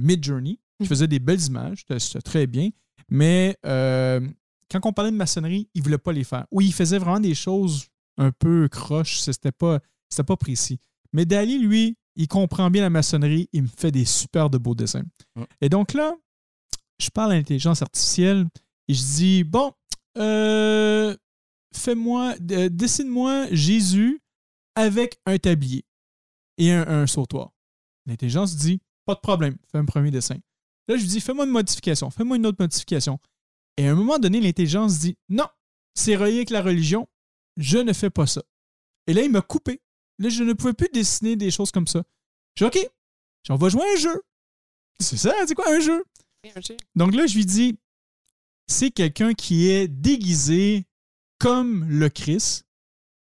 Midjourney 0.00 0.58
qui 0.80 0.86
faisait 0.86 1.08
des 1.08 1.18
belles 1.18 1.44
images, 1.44 1.84
c'était- 1.98 2.20
très 2.20 2.46
bien, 2.46 2.70
mais 3.08 3.56
quand 3.62 4.80
on 4.84 4.92
parlait 4.92 5.10
de 5.10 5.16
maçonnerie, 5.16 5.68
il 5.74 5.78
ne 5.80 5.84
voulait 5.84 5.98
pas 5.98 6.12
les 6.12 6.24
faire. 6.24 6.46
Ou 6.50 6.60
il 6.60 6.72
faisait 6.72 6.98
vraiment 6.98 7.20
des 7.20 7.34
choses 7.34 7.86
un 8.16 8.30
peu 8.32 8.68
croches, 8.68 9.18
c'était 9.20 9.52
pas, 9.52 9.80
c'était 10.08 10.24
pas 10.24 10.36
précis. 10.36 10.78
Mais 11.12 11.24
Dali, 11.24 11.58
lui, 11.58 11.96
il 12.16 12.28
comprend 12.28 12.70
bien 12.70 12.82
la 12.82 12.90
maçonnerie, 12.90 13.48
il 13.52 13.62
me 13.62 13.68
fait 13.68 13.90
des 13.90 14.04
super 14.04 14.50
de 14.50 14.58
beaux 14.58 14.74
dessins. 14.74 15.04
Et 15.60 15.68
donc 15.68 15.94
là, 15.94 16.14
je 16.98 17.08
parle 17.10 17.32
à 17.32 17.36
l'intelligence 17.36 17.82
artificielle 17.82 18.46
et 18.88 18.94
je 18.94 19.02
dis 19.02 19.44
Bon, 19.44 19.72
euh, 20.18 21.16
fais-moi, 21.74 22.34
euh, 22.50 22.68
dessine-moi 22.68 23.46
Jésus 23.52 24.20
avec 24.74 25.18
un 25.26 25.38
tablier 25.38 25.84
et 26.58 26.72
un, 26.72 26.86
un 26.88 27.06
sautoir. 27.06 27.52
L'intelligence 28.06 28.56
dit 28.56 28.80
Pas 29.06 29.14
de 29.14 29.20
problème, 29.20 29.56
fais 29.70 29.78
un 29.78 29.84
premier 29.84 30.10
dessin. 30.10 30.36
Là, 30.88 30.96
je 30.96 31.02
lui 31.02 31.08
dis 31.08 31.20
Fais-moi 31.20 31.44
une 31.44 31.52
modification, 31.52 32.10
fais-moi 32.10 32.36
une 32.36 32.46
autre 32.46 32.58
modification. 32.60 33.18
Et 33.76 33.86
à 33.86 33.92
un 33.92 33.94
moment 33.94 34.18
donné, 34.18 34.40
l'intelligence 34.40 34.98
dit 34.98 35.16
Non, 35.28 35.46
c'est 35.94 36.16
relié 36.16 36.36
avec 36.36 36.50
la 36.50 36.62
religion, 36.62 37.08
je 37.56 37.78
ne 37.78 37.92
fais 37.92 38.10
pas 38.10 38.26
ça. 38.26 38.42
Et 39.06 39.12
là, 39.14 39.22
il 39.22 39.30
m'a 39.30 39.40
coupé. 39.40 39.80
Là, 40.18 40.28
je 40.28 40.42
ne 40.42 40.52
pouvais 40.52 40.72
plus 40.72 40.88
dessiner 40.92 41.36
des 41.36 41.50
choses 41.50 41.70
comme 41.70 41.86
ça. 41.86 42.02
Je 42.56 42.64
dis 42.64 42.68
OK, 42.78 42.90
on 43.50 43.56
va 43.56 43.68
jouer 43.68 43.82
à 43.82 43.92
un 43.92 43.96
jeu. 43.96 44.22
C'est 45.00 45.16
ça, 45.16 45.32
c'est 45.46 45.54
quoi 45.54 45.70
un 45.70 45.80
jeu? 45.80 46.04
Donc 46.96 47.14
là, 47.14 47.26
je 47.26 47.36
lui 47.36 47.46
dis, 47.46 47.78
c'est 48.66 48.90
quelqu'un 48.90 49.32
qui 49.34 49.68
est 49.68 49.86
déguisé 49.88 50.86
comme 51.38 51.84
le 51.88 52.08
Christ. 52.08 52.64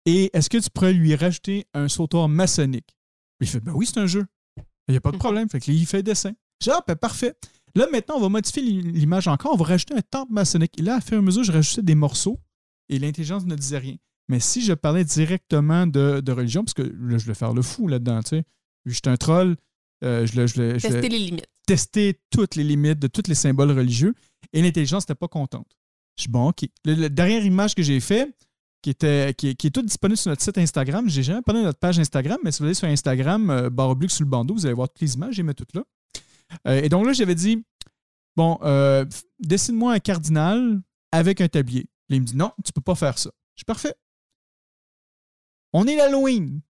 Et 0.05 0.29
est-ce 0.33 0.49
que 0.49 0.57
tu 0.57 0.69
pourrais 0.69 0.93
lui 0.93 1.13
rajouter 1.15 1.65
un 1.73 1.89
sautoir 1.89 2.29
maçonnique? 2.29 2.95
Il 3.41 3.47
fait, 3.47 3.59
ben 3.59 3.73
oui, 3.73 3.85
c'est 3.85 3.99
un 3.99 4.07
jeu. 4.07 4.25
Il 4.87 4.91
n'y 4.91 4.97
a 4.97 5.01
pas 5.01 5.11
de 5.11 5.17
problème. 5.19 5.49
Fait 5.49 5.59
que 5.59 5.69
là, 5.69 5.77
il 5.77 5.85
fait 5.85 6.01
dessin. 6.03 6.31
Je 6.61 6.65
dis, 6.65 6.71
ah, 6.71 6.81
ben 6.87 6.95
parfait. 6.95 7.35
Là, 7.75 7.85
maintenant, 7.91 8.15
on 8.15 8.21
va 8.21 8.29
modifier 8.29 8.61
l'i- 8.63 8.81
l'image 8.81 9.27
encore. 9.27 9.53
On 9.53 9.57
va 9.57 9.65
rajouter 9.65 9.93
un 9.93 10.01
temple 10.01 10.31
maçonnique. 10.31 10.79
Et 10.79 10.81
là, 10.81 10.95
à 10.95 11.01
fur 11.01 11.15
et 11.15 11.17
à 11.17 11.21
mesure, 11.21 11.43
je 11.43 11.51
rajoutais 11.51 11.81
des 11.83 11.95
morceaux 11.95 12.39
et 12.89 12.97
l'intelligence 12.97 13.45
ne 13.45 13.55
disait 13.55 13.77
rien. 13.77 13.97
Mais 14.29 14.39
si 14.39 14.61
je 14.61 14.73
parlais 14.73 15.03
directement 15.05 15.87
de, 15.87 16.19
de 16.19 16.31
religion, 16.31 16.63
parce 16.63 16.73
que 16.73 16.81
là, 16.81 17.17
je 17.17 17.25
vais 17.25 17.33
faire 17.33 17.53
le 17.53 17.61
fou 17.61 17.87
là-dedans, 17.87 18.21
tu 18.23 18.29
sais. 18.29 18.37
Vu 18.85 18.91
que 18.91 18.91
je 18.91 18.95
suis 19.03 19.09
un 19.09 19.17
troll, 19.17 19.55
euh, 20.03 20.25
je, 20.25 20.35
le- 20.39 20.47
je, 20.47 20.61
le- 20.61 20.79
je 20.79 20.87
le- 20.87 20.93
Tester 20.93 21.09
les 21.09 21.19
limites. 21.19 21.47
tester 21.65 22.19
toutes 22.29 22.55
les 22.55 22.63
limites 22.63 22.99
de 22.99 23.07
tous 23.07 23.27
les 23.27 23.35
symboles 23.35 23.71
religieux 23.71 24.13
et 24.53 24.61
l'intelligence 24.61 25.03
n'était 25.03 25.15
pas 25.15 25.27
contente. 25.27 25.67
Je 26.17 26.23
dis, 26.25 26.29
bon, 26.29 26.49
OK. 26.49 26.65
La 26.85 27.09
dernière 27.09 27.45
image 27.45 27.73
que 27.75 27.83
j'ai 27.83 27.99
fait, 27.99 28.35
qui, 28.81 28.89
était, 28.91 29.33
qui, 29.37 29.49
est- 29.49 29.55
qui 29.55 29.67
est 29.67 29.71
toute 29.71 29.85
disponible 29.85 30.17
sur 30.17 30.29
notre 30.29 30.41
site 30.43 30.57
Instagram, 30.57 31.09
j'ai 31.09 31.23
jamais 31.23 31.41
parlé 31.41 31.61
de 31.61 31.65
notre 31.65 31.79
page 31.79 31.97
Instagram, 31.99 32.37
mais 32.43 32.51
si 32.51 32.59
vous 32.59 32.65
allez 32.65 32.73
sur 32.73 32.87
Instagram, 32.87 33.49
euh, 33.49 33.69
barre 33.69 33.89
oblique 33.89 34.11
sur 34.11 34.23
le 34.23 34.29
bandeau, 34.29 34.53
vous 34.53 34.65
allez 34.65 34.75
voir 34.75 34.87
toutes 34.89 35.01
les 35.01 35.15
images, 35.15 35.35
j'ai 35.35 35.43
mis 35.43 35.55
toutes 35.55 35.73
là. 35.73 35.83
Euh, 36.67 36.81
et 36.81 36.89
donc 36.89 37.05
là, 37.05 37.13
j'avais 37.13 37.35
dit, 37.35 37.63
bon, 38.35 38.57
dessine-moi 39.39 39.93
un 39.93 39.99
cardinal 39.99 40.81
avec 41.11 41.41
un 41.41 41.47
tablier. 41.47 41.87
Là, 42.09 42.15
il 42.15 42.21
me 42.21 42.25
dit, 42.25 42.35
non, 42.35 42.51
tu 42.63 42.71
peux 42.71 42.81
pas 42.81 42.95
faire 42.95 43.17
ça. 43.17 43.31
Je 43.55 43.61
suis 43.61 43.65
parfait. 43.65 43.93
On 45.73 45.85
est 45.87 45.95
l'Halloween. 45.95 46.61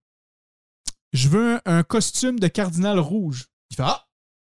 Je 1.12 1.28
veux 1.28 1.60
un, 1.64 1.82
costume 1.82 2.38
de 2.38 2.48
cardinal 2.48 2.98
rouge. 2.98 3.46
Il 3.70 3.76
fait, 3.76 3.82
ah, 3.84 4.06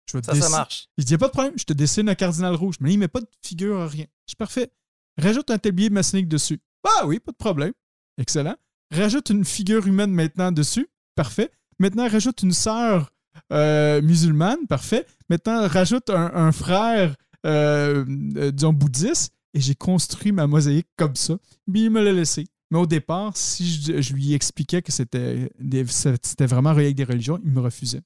je 0.06 0.16
vais 0.16 0.22
te 0.22 0.26
Ça, 0.26 0.34
ça 0.40 0.48
marche. 0.48 0.88
il 0.96 1.04
dit, 1.04 1.16
pas 1.16 1.28
de 1.28 1.32
problème, 1.32 1.54
je 1.56 1.64
te 1.64 1.72
dessine 1.72 2.08
un 2.08 2.14
cardinal 2.14 2.54
rouge. 2.54 2.76
Mais 2.80 2.88
là, 2.88 2.92
il 2.94 2.98
met 2.98 3.08
pas 3.08 3.20
de 3.20 3.28
figure, 3.44 3.88
rien. 3.88 4.06
Je 4.26 4.30
suis 4.30 4.36
parfait. 4.36 4.72
Rajoute 5.18 5.50
un 5.50 5.58
tablier 5.58 5.90
maçonnique 5.90 6.28
dessus. 6.28 6.60
Ah 6.84 7.06
oui, 7.06 7.18
pas 7.20 7.32
de 7.32 7.36
problème. 7.36 7.72
Excellent. 8.18 8.56
Rajoute 8.90 9.30
une 9.30 9.44
figure 9.44 9.86
humaine 9.86 10.12
maintenant 10.12 10.52
dessus. 10.52 10.88
Parfait. 11.14 11.50
Maintenant, 11.78 12.08
rajoute 12.08 12.42
une 12.42 12.52
sœur 12.52 13.12
euh, 13.52 14.00
musulmane. 14.02 14.66
Parfait. 14.68 15.06
Maintenant, 15.28 15.66
rajoute 15.68 16.10
un, 16.10 16.34
un 16.34 16.52
frère, 16.52 17.14
euh, 17.46 18.04
euh, 18.36 18.50
disons, 18.50 18.72
bouddhiste. 18.72 19.32
Et 19.54 19.60
j'ai 19.60 19.74
construit 19.74 20.32
ma 20.32 20.46
mosaïque 20.46 20.88
comme 20.96 21.16
ça. 21.16 21.36
Puis 21.70 21.84
il 21.84 21.90
me 21.90 22.02
l'a 22.02 22.12
laissé. 22.12 22.46
Mais 22.70 22.78
au 22.78 22.86
départ, 22.86 23.36
si 23.36 23.66
je, 23.66 24.00
je 24.02 24.12
lui 24.12 24.34
expliquais 24.34 24.82
que 24.82 24.92
c'était 24.92 25.50
des- 25.58 25.86
c'était 25.86 26.46
vraiment 26.46 26.70
relié 26.72 26.86
avec 26.86 26.96
des 26.96 27.04
religions, 27.04 27.40
il 27.44 27.50
me 27.50 27.60
refusait. 27.60 28.02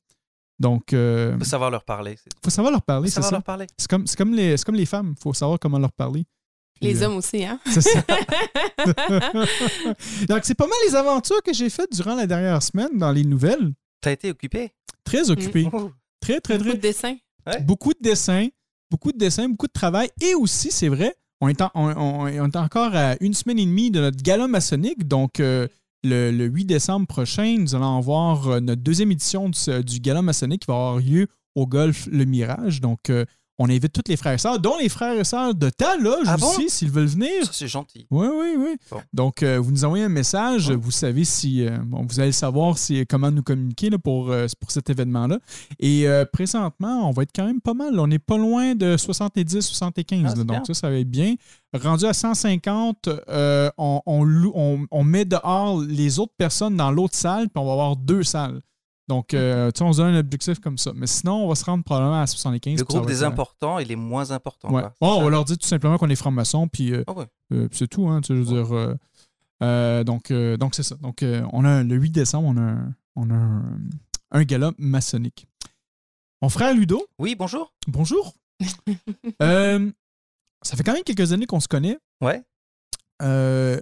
Donc, 0.60 0.92
euh, 0.92 1.32
Il 1.34 1.38
faut 1.40 1.50
savoir 1.50 1.70
leur 1.70 1.84
parler. 1.84 2.16
c'est- 2.22 2.30
faut 2.44 2.50
savoir 2.50 2.70
leur 2.72 2.82
parler, 2.82 3.08
faut 3.08 3.14
c'est 3.14 3.14
savoir 3.22 3.30
ça. 3.30 3.36
leur 3.36 3.42
parler. 3.44 3.66
C'est 3.76 3.90
comme, 3.90 4.06
c'est 4.06 4.16
comme, 4.16 4.34
les, 4.34 4.56
c'est 4.56 4.64
comme 4.64 4.76
les 4.76 4.86
femmes, 4.86 5.14
il 5.18 5.20
faut 5.22 5.34
savoir 5.34 5.58
comment 5.58 5.78
leur 5.78 5.92
parler. 5.92 6.24
Puis, 6.74 6.86
Les 6.92 7.02
euh, 7.02 7.06
hommes 7.06 7.16
aussi, 7.16 7.44
hein? 7.44 7.58
C'est 7.66 7.80
ça. 7.80 8.02
Donc, 10.28 10.40
c'est 10.44 10.54
pas 10.54 10.66
mal 10.66 10.78
les 10.86 10.94
aventures 10.94 11.42
que 11.42 11.52
j'ai 11.52 11.70
faites 11.70 11.92
durant 11.92 12.14
la 12.14 12.26
dernière 12.26 12.62
semaine 12.62 12.96
dans 12.98 13.12
les 13.12 13.24
nouvelles. 13.24 13.72
T'as 14.00 14.12
été 14.12 14.30
occupé? 14.30 14.72
Très 15.04 15.30
occupé. 15.30 15.68
Ouh. 15.72 15.90
Très, 16.20 16.40
très, 16.40 16.58
Beaucoup 16.58 16.68
très. 16.70 16.76
de 16.76 16.82
dessins. 16.82 17.16
Ouais. 17.46 17.60
Beaucoup 17.60 17.92
de 17.92 17.98
dessins, 18.00 18.46
beaucoup 18.90 19.10
de 19.12 19.18
dessins, 19.18 19.48
beaucoup 19.48 19.66
de 19.66 19.72
travail. 19.72 20.08
Et 20.20 20.34
aussi, 20.34 20.70
c'est 20.70 20.88
vrai, 20.88 21.14
on 21.42 21.48
est, 21.48 22.56
encore 22.56 22.94
à 22.94 23.16
une 23.20 23.34
semaine 23.34 23.58
et 23.58 23.66
demie 23.66 23.90
de 23.90 24.00
notre 24.00 24.22
gala 24.22 24.46
maçonnique. 24.46 25.08
Donc, 25.08 25.40
euh, 25.40 25.66
le, 26.04 26.30
le 26.30 26.44
8 26.46 26.64
décembre 26.66 27.06
prochain, 27.06 27.56
nous 27.58 27.74
allons 27.74 27.98
avoir 27.98 28.48
euh, 28.48 28.60
notre 28.60 28.82
deuxième 28.82 29.10
édition 29.10 29.48
du, 29.48 29.84
du 29.84 30.00
gala 30.00 30.22
maçonnique 30.22 30.62
qui 30.62 30.66
va 30.68 30.74
avoir 30.74 30.98
lieu 30.98 31.26
au 31.54 31.66
Golf 31.66 32.08
Le 32.10 32.24
Mirage. 32.24 32.80
Donc, 32.80 33.10
euh, 33.10 33.24
on 33.58 33.68
invite 33.68 33.92
tous 33.92 34.02
les 34.08 34.16
frères 34.16 34.32
et 34.32 34.38
sœurs, 34.38 34.58
dont 34.58 34.76
les 34.78 34.88
frères 34.88 35.16
et 35.18 35.24
sœurs 35.24 35.54
de 35.54 35.68
ta 35.70 35.96
loge 35.96 36.26
Ah 36.26 36.36
bon? 36.36 36.48
aussi, 36.48 36.68
s'ils 36.70 36.90
veulent 36.90 37.06
venir. 37.06 37.44
Ça, 37.44 37.50
c'est 37.52 37.68
gentil. 37.68 38.06
Oui, 38.10 38.26
oui, 38.32 38.54
oui. 38.58 38.76
Bon. 38.90 39.00
Donc, 39.12 39.42
euh, 39.42 39.58
vous 39.60 39.70
nous 39.70 39.84
envoyez 39.84 40.04
un 40.04 40.08
message. 40.08 40.70
Vous 40.72 40.90
savez 40.90 41.24
si. 41.24 41.64
euh, 41.66 41.78
bon, 41.84 42.04
vous 42.08 42.18
allez 42.18 42.32
savoir 42.32 42.78
si, 42.78 43.04
comment 43.06 43.30
nous 43.30 43.42
communiquer 43.42 43.90
là, 43.90 43.98
pour, 43.98 44.30
euh, 44.30 44.46
pour 44.58 44.70
cet 44.70 44.90
événement-là. 44.90 45.38
Et 45.78 46.08
euh, 46.08 46.24
présentement, 46.24 47.08
on 47.08 47.12
va 47.12 47.22
être 47.24 47.30
quand 47.34 47.44
même 47.46 47.60
pas 47.60 47.74
mal. 47.74 48.00
On 48.00 48.06
n'est 48.06 48.18
pas 48.18 48.38
loin 48.38 48.74
de 48.74 48.96
70-75. 48.96 50.04
Ah, 50.10 50.22
là. 50.22 50.28
c'est 50.30 50.38
donc, 50.38 50.46
bien. 50.48 50.62
ça, 50.64 50.74
ça 50.74 50.90
va 50.90 50.96
être 50.96 51.10
bien. 51.10 51.34
Rendu 51.74 52.04
à 52.04 52.12
150, 52.12 53.08
euh, 53.28 53.70
on, 53.78 54.00
on, 54.06 54.24
loue- 54.24 54.52
on- 54.54 54.86
on 54.90 55.04
met 55.04 55.24
dehors 55.24 55.80
les 55.80 56.18
autres 56.18 56.34
personnes 56.36 56.76
dans 56.76 56.90
l'autre 56.90 57.14
salle, 57.16 57.48
puis 57.48 57.62
on 57.62 57.64
va 57.66 57.72
avoir 57.72 57.96
deux 57.96 58.22
salles. 58.22 58.60
Donc, 59.08 59.34
euh, 59.34 59.70
tu 59.72 59.78
sais, 59.78 59.84
on 59.84 59.92
se 59.92 59.98
donne 59.98 60.14
un 60.14 60.18
objectif 60.20 60.60
comme 60.60 60.78
ça. 60.78 60.92
Mais 60.94 61.06
sinon, 61.08 61.44
on 61.44 61.48
va 61.48 61.54
se 61.54 61.64
rendre 61.64 61.82
probablement 61.84 62.20
à 62.20 62.26
75. 62.26 62.78
Le 62.78 62.84
groupe 62.84 63.06
des 63.06 63.22
euh, 63.22 63.26
importants 63.26 63.78
et 63.78 63.84
les 63.84 63.96
moins 63.96 64.30
importants. 64.30 64.70
Ouais. 64.72 64.82
quoi. 64.82 64.94
Bon, 65.00 65.22
on 65.24 65.28
leur 65.28 65.44
dire 65.44 65.58
tout 65.58 65.66
simplement 65.66 65.98
qu'on 65.98 66.08
est 66.08 66.14
franc-maçon, 66.16 66.68
puis 66.68 66.92
euh, 66.92 67.02
Ah 67.08 67.12
ouais. 67.12 67.26
euh, 67.52 67.68
puis 67.68 67.78
c'est 67.78 67.88
tout, 67.88 68.08
hein, 68.08 68.20
tu 68.20 68.28
sais, 68.28 68.36
je 68.36 68.42
veux 68.42 68.62
dire. 68.62 70.04
donc, 70.04 70.30
euh, 70.30 70.56
donc 70.56 70.74
c'est 70.74 70.82
ça. 70.84 70.94
Donc, 70.96 71.24
on 71.52 71.64
a 71.64 71.82
le 71.82 71.94
8 71.96 72.10
décembre, 72.10 72.48
on 72.48 72.56
a, 72.56 72.60
un, 72.62 72.94
on 73.16 73.30
a 73.30 73.34
un, 73.34 73.78
un 74.30 74.44
gala 74.44 74.72
maçonnique. 74.78 75.46
Mon 76.40 76.48
frère 76.48 76.72
Ludo, 76.74 77.04
Oui, 77.18 77.34
bonjour. 77.34 77.72
bonjour. 77.88 78.34
Ça 79.40 80.76
fait 80.76 80.84
quand 80.84 80.92
même 80.92 81.02
quelques 81.02 81.32
années 81.32 81.46
qu'on 81.46 81.60
se 81.60 81.68
connaît. 81.68 81.98
Ouais. 82.20 82.40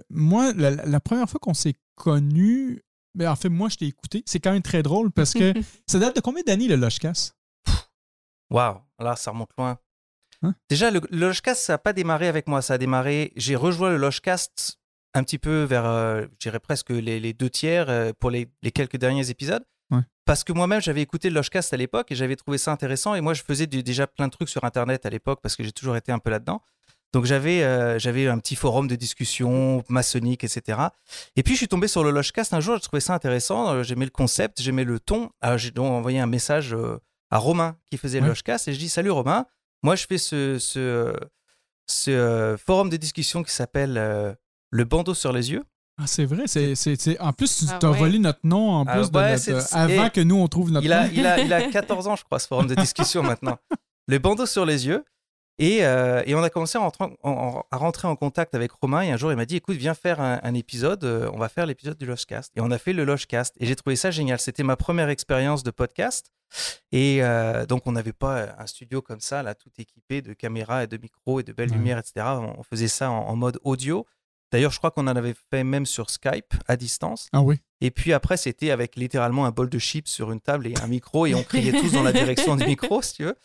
Moi, 0.09 0.51
la, 0.53 0.71
la 0.71 0.99
première 0.99 1.29
fois 1.29 1.39
qu'on 1.39 1.53
s'est 1.53 1.75
connus, 1.95 2.81
ben, 3.15 3.29
en 3.29 3.35
fait, 3.35 3.49
moi, 3.49 3.69
je 3.69 3.75
t'ai 3.77 3.85
écouté. 3.85 4.23
C'est 4.25 4.39
quand 4.39 4.51
même 4.51 4.61
très 4.61 4.83
drôle 4.83 5.11
parce 5.11 5.33
que 5.33 5.53
ça 5.87 5.99
date 5.99 6.15
de 6.15 6.21
combien 6.21 6.43
d'années 6.43 6.67
le 6.67 6.75
Lochcast? 6.75 7.35
Waouh, 8.49 8.79
là, 8.99 9.15
ça 9.15 9.31
remonte 9.31 9.51
loin. 9.57 9.77
Hein? 10.43 10.55
Déjà, 10.69 10.91
le, 10.91 11.01
le 11.11 11.17
Logecast, 11.17 11.61
ça 11.63 11.73
n'a 11.73 11.77
pas 11.77 11.93
démarré 11.93 12.27
avec 12.27 12.47
moi. 12.47 12.61
Ça 12.61 12.73
a 12.73 12.77
démarré. 12.77 13.31
J'ai 13.35 13.55
rejoint 13.55 13.89
le 13.91 13.97
Logecast 13.97 14.79
un 15.13 15.23
petit 15.23 15.37
peu 15.37 15.63
vers, 15.63 15.85
euh, 15.85 16.21
je 16.33 16.37
dirais 16.49 16.59
presque 16.59 16.89
les, 16.89 17.19
les 17.19 17.33
deux 17.33 17.49
tiers 17.49 17.89
euh, 17.89 18.11
pour 18.19 18.31
les, 18.31 18.49
les 18.61 18.71
quelques 18.71 18.97
derniers 18.97 19.29
épisodes. 19.29 19.63
Ouais. 19.91 19.99
Parce 20.25 20.43
que 20.43 20.53
moi-même, 20.53 20.81
j'avais 20.81 21.01
écouté 21.01 21.29
le 21.29 21.35
Logecast 21.35 21.73
à 21.73 21.77
l'époque 21.77 22.11
et 22.11 22.15
j'avais 22.15 22.35
trouvé 22.35 22.57
ça 22.57 22.71
intéressant. 22.71 23.13
Et 23.15 23.21
moi, 23.21 23.33
je 23.33 23.43
faisais 23.43 23.67
du- 23.67 23.83
déjà 23.83 24.07
plein 24.07 24.27
de 24.27 24.31
trucs 24.31 24.49
sur 24.49 24.63
Internet 24.63 25.05
à 25.05 25.09
l'époque 25.09 25.39
parce 25.43 25.55
que 25.55 25.63
j'ai 25.63 25.71
toujours 25.73 25.95
été 25.95 26.11
un 26.11 26.19
peu 26.19 26.29
là-dedans. 26.29 26.61
Donc, 27.13 27.25
j'avais 27.25 27.61
euh, 27.63 27.99
j'avais 27.99 28.27
un 28.27 28.39
petit 28.39 28.55
forum 28.55 28.87
de 28.87 28.95
discussion 28.95 29.83
maçonnique, 29.89 30.43
etc. 30.43 30.79
Et 31.35 31.43
puis, 31.43 31.53
je 31.53 31.57
suis 31.57 31.67
tombé 31.67 31.87
sur 31.87 32.03
le 32.03 32.11
Logecast 32.11 32.53
un 32.53 32.59
jour. 32.61 32.77
Je 32.77 32.81
trouvais 32.83 33.01
ça 33.01 33.13
intéressant. 33.13 33.69
euh, 33.73 33.83
J'aimais 33.83 34.05
le 34.05 34.11
concept, 34.11 34.61
j'aimais 34.61 34.85
le 34.85 34.99
ton. 34.99 35.29
Alors, 35.41 35.57
j'ai 35.57 35.71
donc 35.71 35.91
envoyé 35.91 36.19
un 36.19 36.25
message 36.27 36.73
euh, 36.73 36.97
à 37.29 37.37
Romain 37.37 37.75
qui 37.89 37.97
faisait 37.97 38.19
le 38.19 38.23
Ouais. 38.23 38.29
Logecast 38.29 38.67
et 38.69 38.73
je 38.73 38.79
dis 38.79 38.87
Salut 38.89 39.11
Romain, 39.11 39.45
moi, 39.83 39.95
je 39.95 40.05
fais 40.07 40.17
ce, 40.17 40.57
ce, 40.59 41.13
ce, 41.87 42.55
forum 42.65 42.89
de 42.89 42.97
discussion 42.97 43.43
qui 43.43 43.51
s'appelle 43.51 43.97
euh, 43.97 44.33
Le 44.69 44.85
bandeau 44.85 45.13
sur 45.13 45.33
les 45.33 45.51
yeux. 45.51 45.63
Ah, 45.97 46.07
c'est 46.07 46.25
vrai. 46.25 46.43
C'est, 46.47 47.19
En 47.19 47.33
plus, 47.33 47.57
tu 47.59 47.65
Ah 47.69 47.77
t'as 47.79 47.89
ouais. 47.91 47.97
volé 47.99 48.19
notre 48.19 48.39
nom 48.43 48.71
en 48.71 48.85
Ah 48.87 48.93
plus 48.95 49.11
de 49.11 49.19
notre- 49.19 49.75
avant 49.75 50.09
que 50.09 50.21
nous, 50.21 50.35
on 50.37 50.47
trouve 50.47 50.71
notre 50.71 50.85
Il 50.85 50.93
a, 50.93 51.05
nom. 51.07 51.11
il, 51.13 51.25
a, 51.27 51.39
il 51.41 51.53
a 51.53 51.61
14 51.71 52.07
ans, 52.07 52.15
je 52.15 52.23
crois, 52.23 52.39
ce 52.39 52.47
forum 52.47 52.67
de 52.67 52.75
discussion 52.75 53.21
maintenant. 53.21 53.57
Le 54.07 54.17
bandeau 54.17 54.45
sur 54.45 54.65
les 54.65 54.87
yeux. 54.87 55.03
Et, 55.61 55.85
euh, 55.85 56.23
et 56.25 56.33
on 56.33 56.41
a 56.41 56.49
commencé 56.49 56.77
à 56.77 56.81
rentrer, 56.81 57.03
en, 57.05 57.17
en- 57.23 57.65
à 57.69 57.77
rentrer 57.77 58.07
en 58.07 58.15
contact 58.15 58.55
avec 58.55 58.71
Romain. 58.71 59.01
Et 59.03 59.11
un 59.11 59.17
jour, 59.17 59.31
il 59.31 59.35
m'a 59.35 59.45
dit 59.45 59.55
Écoute, 59.57 59.77
viens 59.77 59.93
faire 59.93 60.19
un, 60.19 60.39
un 60.41 60.53
épisode. 60.55 61.03
euh, 61.03 61.29
on 61.33 61.37
va 61.37 61.49
faire 61.49 61.65
l'épisode 61.67 61.97
du 61.97 62.05
Logecast. 62.07 62.51
Et 62.55 62.61
on 62.61 62.71
a 62.71 62.77
fait 62.79 62.93
le 62.93 63.03
Logecast. 63.05 63.55
Et 63.59 63.65
j'ai 63.67 63.75
trouvé 63.75 63.95
ça 63.95 64.09
génial. 64.09 64.39
C'était 64.39 64.63
ma 64.63 64.75
première 64.75 65.09
expérience 65.09 65.61
de 65.63 65.69
podcast. 65.71 66.31
Et 66.91 67.19
euh, 67.23 67.65
donc, 67.67 67.83
on 67.85 67.91
n'avait 67.91 68.11
pas 68.11 68.55
un 68.57 68.65
studio 68.65 69.01
comme 69.01 69.19
ça, 69.21 69.43
là, 69.43 69.53
tout 69.55 69.69
équipé 69.77 70.21
de 70.21 70.33
caméras 70.33 70.83
et 70.83 70.87
de 70.87 70.97
micros 70.97 71.39
et 71.39 71.43
de 71.43 71.53
belles 71.53 71.69
Ouais. 71.69 71.77
lumières, 71.77 71.99
etc. 71.99 72.13
On, 72.39 72.55
on 72.59 72.63
faisait 72.63 72.87
ça 72.89 73.11
en, 73.11 73.19
en 73.27 73.35
mode 73.35 73.59
audio. 73.63 74.05
D'ailleurs, 74.51 74.71
je 74.71 74.77
crois 74.79 74.91
qu'on 74.91 75.07
en 75.07 75.15
avait 75.15 75.35
fait 75.49 75.63
même 75.63 75.85
sur 75.85 76.09
Skype 76.09 76.53
à 76.67 76.75
distance. 76.75 77.27
Ah 77.31 77.41
oui. 77.41 77.57
Et 77.79 77.89
puis 77.89 78.13
après, 78.13 78.37
c'était 78.37 78.69
avec 78.71 78.95
littéralement 78.95 79.45
un 79.45 79.51
bol 79.51 79.69
de 79.69 79.79
chips 79.79 80.09
sur 80.09 80.31
une 80.31 80.39
table 80.41 80.67
et 80.67 80.73
un 80.83 80.87
micro, 80.87 81.25
et 81.25 81.33
on 81.33 81.41
criait 81.43 81.71
tous 81.71 81.93
dans 81.93 82.03
la 82.03 82.11
direction 82.13 82.55
du 82.55 82.65
micro, 82.65 83.01
si 83.01 83.13
tu 83.15 83.23
veux. 83.23 83.35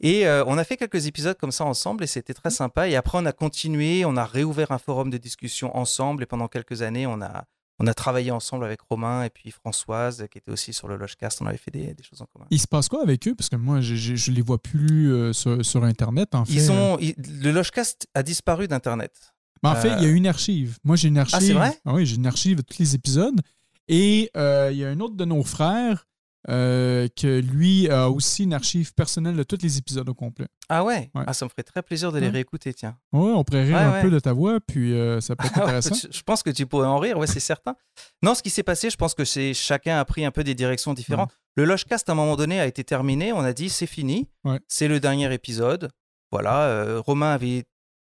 Et 0.00 0.26
euh, 0.26 0.44
on 0.46 0.58
a 0.58 0.64
fait 0.64 0.76
quelques 0.76 1.06
épisodes 1.06 1.36
comme 1.38 1.50
ça 1.50 1.64
ensemble, 1.64 2.04
et 2.04 2.06
c'était 2.06 2.34
très 2.34 2.50
sympa. 2.50 2.88
Et 2.88 2.94
après, 2.96 3.18
on 3.18 3.26
a 3.26 3.32
continué, 3.32 4.04
on 4.04 4.16
a 4.16 4.24
réouvert 4.24 4.70
un 4.70 4.78
forum 4.78 5.10
de 5.10 5.18
discussion 5.18 5.76
ensemble, 5.76 6.22
et 6.22 6.26
pendant 6.26 6.46
quelques 6.46 6.82
années, 6.82 7.06
on 7.06 7.20
a, 7.20 7.46
on 7.80 7.86
a 7.86 7.94
travaillé 7.94 8.30
ensemble 8.30 8.64
avec 8.66 8.80
Romain 8.82 9.24
et 9.24 9.30
puis 9.30 9.50
Françoise, 9.50 10.26
qui 10.30 10.36
était 10.38 10.52
aussi 10.52 10.72
sur 10.74 10.86
le 10.86 10.96
Logecast. 10.96 11.40
On 11.42 11.46
avait 11.46 11.56
fait 11.56 11.70
des, 11.70 11.94
des 11.94 12.02
choses 12.04 12.20
en 12.20 12.26
commun. 12.26 12.46
Il 12.50 12.60
se 12.60 12.66
passe 12.68 12.88
quoi 12.90 13.02
avec 13.02 13.26
eux? 13.26 13.34
Parce 13.34 13.48
que 13.48 13.56
moi, 13.56 13.80
je, 13.80 13.94
je 13.96 14.30
les 14.30 14.42
vois 14.42 14.58
plus 14.62 15.10
euh, 15.12 15.32
sur, 15.32 15.64
sur 15.64 15.82
Internet, 15.84 16.34
en 16.34 16.44
fait. 16.44 16.52
Ils 16.52 16.70
ont, 16.70 16.98
ils- 17.00 17.14
le 17.42 17.50
Logecast 17.50 18.06
a 18.14 18.22
disparu 18.22 18.68
d'Internet. 18.68 19.32
Mais 19.62 19.68
en 19.70 19.74
fait, 19.76 19.90
Euh, 19.90 19.96
il 19.98 20.04
y 20.04 20.06
a 20.06 20.10
une 20.10 20.26
archive. 20.26 20.78
Moi, 20.84 20.96
j'ai 20.96 21.08
une 21.08 21.18
archive. 21.18 21.40
c'est 21.40 21.52
vrai? 21.52 21.78
Ah 21.84 21.92
oui, 21.94 22.06
j'ai 22.06 22.16
une 22.16 22.26
archive 22.26 22.56
de 22.58 22.62
tous 22.62 22.78
les 22.78 22.94
épisodes. 22.94 23.40
Et 23.88 24.30
euh, 24.36 24.70
il 24.72 24.78
y 24.78 24.84
a 24.84 24.88
un 24.88 25.00
autre 25.00 25.16
de 25.16 25.24
nos 25.24 25.42
frères 25.42 26.06
euh, 26.48 27.06
que 27.20 27.40
lui 27.40 27.90
a 27.90 28.08
aussi 28.08 28.44
une 28.44 28.54
archive 28.54 28.94
personnelle 28.94 29.36
de 29.36 29.42
tous 29.42 29.58
les 29.60 29.76
épisodes 29.76 30.08
au 30.08 30.14
complet. 30.14 30.46
Ah 30.70 30.82
ouais, 30.84 31.10
Ouais. 31.14 31.24
Ah, 31.26 31.34
Ça 31.34 31.44
me 31.44 31.50
ferait 31.50 31.62
très 31.64 31.82
plaisir 31.82 32.12
de 32.12 32.18
les 32.18 32.26
Ouais. 32.28 32.32
réécouter, 32.32 32.72
tiens. 32.72 32.96
Ouais, 33.12 33.30
on 33.32 33.44
pourrait 33.44 33.64
rire 33.64 33.76
Ouais, 33.76 33.82
un 33.98 34.00
peu 34.02 34.10
de 34.10 34.18
ta 34.18 34.32
voix, 34.32 34.58
puis 34.60 34.94
euh, 34.94 35.20
ça 35.20 35.36
peut 35.36 35.44
être 35.46 35.52
Ah 35.58 35.62
intéressant. 35.64 36.08
je 36.10 36.22
pense 36.22 36.42
que 36.42 36.48
tu 36.48 36.64
pourrais 36.66 36.86
en 36.86 36.98
rire, 36.98 37.18
ouais, 37.18 37.26
c'est 37.26 37.40
certain. 37.40 37.74
Non, 38.22 38.34
ce 38.34 38.42
qui 38.42 38.48
s'est 38.48 38.62
passé, 38.62 38.88
je 38.88 38.96
pense 38.96 39.12
que 39.12 39.26
c'est 39.26 39.52
chacun 39.52 39.98
a 39.98 40.04
pris 40.06 40.24
un 40.24 40.30
peu 40.30 40.42
des 40.42 40.54
directions 40.54 40.94
différentes. 40.94 41.36
Le 41.56 41.66
Logecast, 41.66 42.08
à 42.08 42.12
un 42.12 42.14
moment 42.14 42.36
donné, 42.36 42.58
a 42.58 42.66
été 42.66 42.84
terminé. 42.84 43.34
On 43.34 43.40
a 43.40 43.52
dit, 43.52 43.68
c'est 43.68 43.86
fini. 43.86 44.28
C'est 44.66 44.88
le 44.88 44.98
dernier 44.98 45.30
épisode. 45.34 45.90
Voilà. 46.32 46.62
euh, 46.62 47.00
Romain 47.04 47.32
avait 47.32 47.64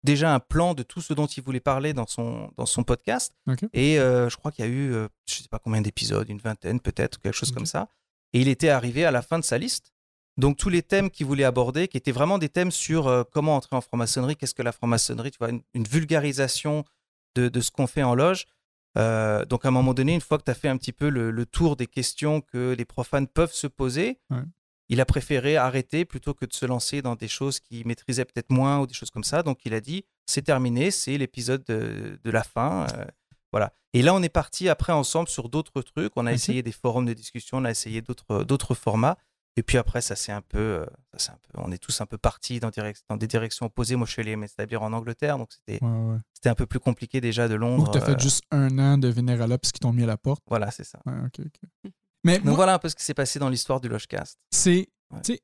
déjà 0.05 0.35
un 0.35 0.41
plan 0.41 0.75
de 0.75 0.83
tout 0.83 1.01
ce 1.01 1.13
dont 1.15 1.27
il 1.27 1.43
voulait 1.43 1.61
parler 1.61 1.93
dans 1.93 2.07
son, 2.07 2.51
dans 2.57 2.67
son 2.67 2.83
podcast. 2.85 3.35
Et 3.73 3.99
euh, 3.99 4.29
je 4.31 4.37
crois 4.37 4.51
qu'il 4.53 4.65
y 4.65 4.69
a 4.69 4.71
eu, 4.71 4.93
euh, 4.93 5.09
je 5.27 5.35
sais 5.35 5.49
pas 5.51 5.59
combien 5.59 5.81
d'épisodes, 5.81 6.29
une 6.29 6.39
vingtaine 6.39 6.81
peut-être, 6.81 7.21
quelque 7.21 7.35
chose 7.35 7.51
comme 7.53 7.67
ça. 7.67 7.89
Et 8.33 8.41
il 8.41 8.49
était 8.49 8.69
arrivé 8.71 9.05
à 9.05 9.11
la 9.11 9.23
fin 9.23 9.39
de 9.39 9.45
sa 9.45 9.59
liste. 9.59 9.93
Donc 10.37 10.57
tous 10.57 10.69
les 10.71 10.83
thèmes 10.83 11.11
qu'il 11.11 11.27
voulait 11.27 11.45
aborder, 11.45 11.89
qui 11.89 11.97
étaient 11.97 12.13
vraiment 12.13 12.39
des 12.39 12.49
thèmes 12.49 12.71
sur 12.71 13.09
euh, 13.09 13.25
comment 13.31 13.57
entrer 13.57 13.77
en 13.77 13.81
franc-maçonnerie, 13.81 14.37
qu'est-ce 14.37 14.55
que 14.55 14.63
la 14.63 14.73
franc-maçonnerie, 14.73 15.31
tu 15.33 15.39
vois, 15.39 15.51
une, 15.51 15.63
une 15.75 15.85
vulgarisation 15.85 16.85
de, 17.35 17.49
de 17.49 17.61
ce 17.61 17.71
qu'on 17.71 17.87
fait 17.87 18.03
en 18.03 18.15
loge. 18.15 18.47
Donc 18.97 19.65
à 19.65 19.69
un 19.69 19.71
moment 19.71 19.95
donné, 19.95 20.15
une 20.15 20.21
fois 20.21 20.39
que 20.39 20.45
tu 20.45 20.51
as 20.51 20.55
fait 20.55 20.69
un 20.69 20.77
petit 20.77 20.93
peu 20.93 21.09
le, 21.09 21.31
le 21.31 21.47
tour 21.47 21.77
des 21.77 21.87
questions 21.87 22.41
que 22.41 22.75
les 22.77 22.85
profanes 22.85 23.29
peuvent 23.29 23.53
se 23.53 23.67
poser, 23.67 24.19
Ouais. 24.31 24.39
Il 24.91 25.01
a 25.01 25.07
préféré 25.07 25.57
arrêter 25.57 26.05
plutôt 26.05 26.35
que 26.35 26.45
de 26.45 26.53
se 26.53 26.67
lancer 26.67 27.01
dans 27.01 27.15
des 27.15 27.29
choses 27.29 27.61
qu'il 27.61 27.87
maîtrisait 27.87 28.25
peut-être 28.27 28.51
moins 28.51 28.81
ou 28.81 28.87
des 28.87 28.93
choses 28.95 29.11
comme 29.11 29.25
ça. 29.25 29.43
Donc 29.43 29.61
il 29.65 29.73
a 29.73 29.81
dit, 29.81 30.05
c'est 30.27 30.43
terminé, 30.43 30.91
c'est 30.91 31.17
l'épisode 31.17 31.65
de, 31.65 32.19
de 32.23 32.31
la 32.31 32.43
fin. 32.43 32.87
euh, 32.95 33.05
voilà. 33.53 33.73
Et 33.95 34.03
là, 34.03 34.15
on 34.15 34.23
est 34.23 34.29
parti 34.29 34.69
après 34.69 34.93
ensemble 34.93 35.29
sur 35.29 35.49
d'autres 35.49 35.81
trucs. 35.83 36.13
On 36.17 36.27
a 36.27 36.31
Ok. 36.31 36.35
essayé 36.37 36.63
des 36.63 36.71
forums 36.73 37.07
de 37.07 37.13
discussion, 37.15 37.59
on 37.59 37.65
a 37.65 37.71
essayé 37.71 38.03
d'autres 38.03 38.45
d'autres 38.45 38.75
formats. 38.75 39.17
Et 39.57 39.65
puis 39.65 39.79
après, 39.79 40.01
ça 40.01 40.15
c'est 40.15 40.31
un 40.31 40.43
peu, 40.43 40.59
euh, 40.59 40.87
un 41.15 41.37
peu, 41.43 41.59
on 41.61 41.73
est 41.73 41.79
tous 41.79 42.01
un 42.01 42.07
peu 42.07 42.17
partis 42.19 42.61
dans, 42.61 42.71
direct- 42.71 43.03
dans 43.09 43.17
des 43.17 43.27
directions 43.27 43.67
opposées. 43.67 43.97
Moi, 43.97 44.07
je 44.07 44.13
suis 44.13 44.23
allé 44.23 44.37
m'établir 44.37 44.83
en 44.83 44.93
Angleterre, 44.93 45.39
donc 45.39 45.53
c'était 45.53 45.85
Ouais, 45.85 45.91
ouais. 45.91 46.19
c'était 46.33 46.49
un 46.49 46.55
peu 46.55 46.67
plus 46.67 46.79
compliqué 46.79 47.21
déjà 47.21 47.49
de 47.49 47.57
Londres. 47.57 47.91
tu 47.91 47.99
as 47.99 48.01
fait 48.01 48.13
euh, 48.13 48.19
juste 48.19 48.45
un 48.53 48.79
an 48.79 48.97
de 48.99 49.09
Vénéralops 49.09 49.73
qui 49.73 49.81
t'ont 49.81 49.93
mis 49.93 50.05
à 50.05 50.07
la 50.07 50.17
porte. 50.17 50.43
Voilà, 50.49 50.71
c'est 50.71 50.85
ça. 50.85 51.01
Ouais, 51.05 51.13
ok. 51.27 51.45
Mais 52.25 52.37
Donc 52.39 52.45
moi, 52.47 52.55
voilà 52.57 52.75
un 52.75 52.79
peu 52.79 52.89
ce 52.89 52.95
qui 52.95 53.05
s'est 53.05 53.15
passé 53.15 53.39
dans 53.39 53.49
l'histoire 53.49 53.81
du 53.81 53.89
Logecast. 53.89 54.39
c'est. 54.51 54.89
Ouais. 55.13 55.21
tu 55.25 55.33
sais, 55.35 55.41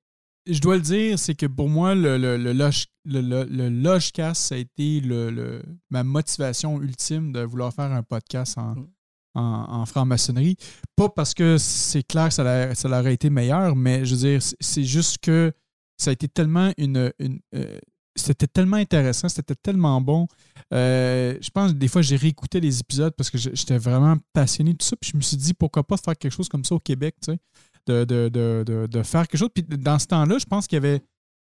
Je 0.49 0.61
dois 0.61 0.77
le 0.77 0.83
dire, 0.83 1.19
c'est 1.19 1.35
que 1.35 1.47
pour 1.47 1.69
moi, 1.69 1.95
le, 1.95 2.19
le, 2.19 2.37
le, 2.37 2.53
loge- 2.53 2.87
le, 3.05 3.21
le- 3.21 3.69
Logecast, 3.69 4.41
ça 4.43 4.55
a 4.55 4.59
été 4.59 5.01
le, 5.01 5.31
le- 5.31 5.63
ma 5.91 6.05
motivation 6.05 6.81
ultime 6.81 7.33
de 7.33 7.41
vouloir 7.41 7.73
faire 7.75 7.91
un 7.93 8.03
podcast 8.03 8.57
en, 8.59 8.75
Mm. 8.77 8.89
en, 9.35 9.81
en 9.81 9.87
franc-maçonnerie. 9.87 10.57
Pas 10.97 11.09
parce 11.09 11.35
que 11.35 11.59
c'est 11.59 12.03
clair 12.05 12.29
que 12.29 12.35
ça, 12.35 12.75
ça 12.75 12.89
aurait 12.89 13.15
été 13.15 13.29
meilleur, 13.31 13.75
mais 13.75 14.05
je 14.05 14.15
veux 14.15 14.21
dire, 14.21 14.43
c'est- 14.43 14.57
c'est 14.61 14.85
juste 14.85 15.19
que 15.19 15.53
ça 15.99 16.11
a 16.11 16.13
été 16.13 16.29
tellement 16.29 16.73
une. 16.79 17.13
une, 17.19 17.41
euh, 17.55 17.79
c'était 18.17 18.47
tellement 18.47 18.77
intéressant, 18.79 19.29
c'était 19.29 19.55
tellement 19.55 20.01
bon. 20.01 20.27
Euh, 20.73 21.37
je 21.41 21.51
pense 21.51 21.73
que 21.73 21.77
des 21.77 21.89
fois, 21.89 22.03
j'ai 22.03 22.17
réécouté 22.17 22.61
les 22.61 22.81
épisodes 22.81 23.13
parce 23.17 23.31
que 23.31 23.39
j'étais 23.39 23.79
vraiment 23.79 24.17
passionné 24.33 24.73
de 24.73 24.79
tout 24.79 24.87
ça. 24.87 24.97
Puis 24.97 25.11
je 25.13 25.17
me 25.17 25.23
suis 25.23 25.37
dit, 25.37 25.55
pourquoi 25.55 25.85
pas 25.87 25.97
faire 25.97 26.17
quelque 26.17 26.33
chose 26.33 26.49
comme 26.49 26.65
ça 26.65 26.75
au 26.75 26.81
Québec, 26.81 27.15
tu 27.23 27.33
sais, 27.33 27.39
de, 27.87 28.05
de, 28.05 28.29
de, 28.29 28.65
de, 28.67 28.87
de 28.87 29.03
faire 29.03 29.29
quelque 29.29 29.39
chose. 29.39 29.51
Puis 29.55 29.63
dans 29.63 29.99
ce 29.99 30.07
temps-là, 30.07 30.39
je 30.39 30.45
pense 30.47 30.67
qu'il 30.67 30.77
y 30.77 30.79
avait, 30.79 31.03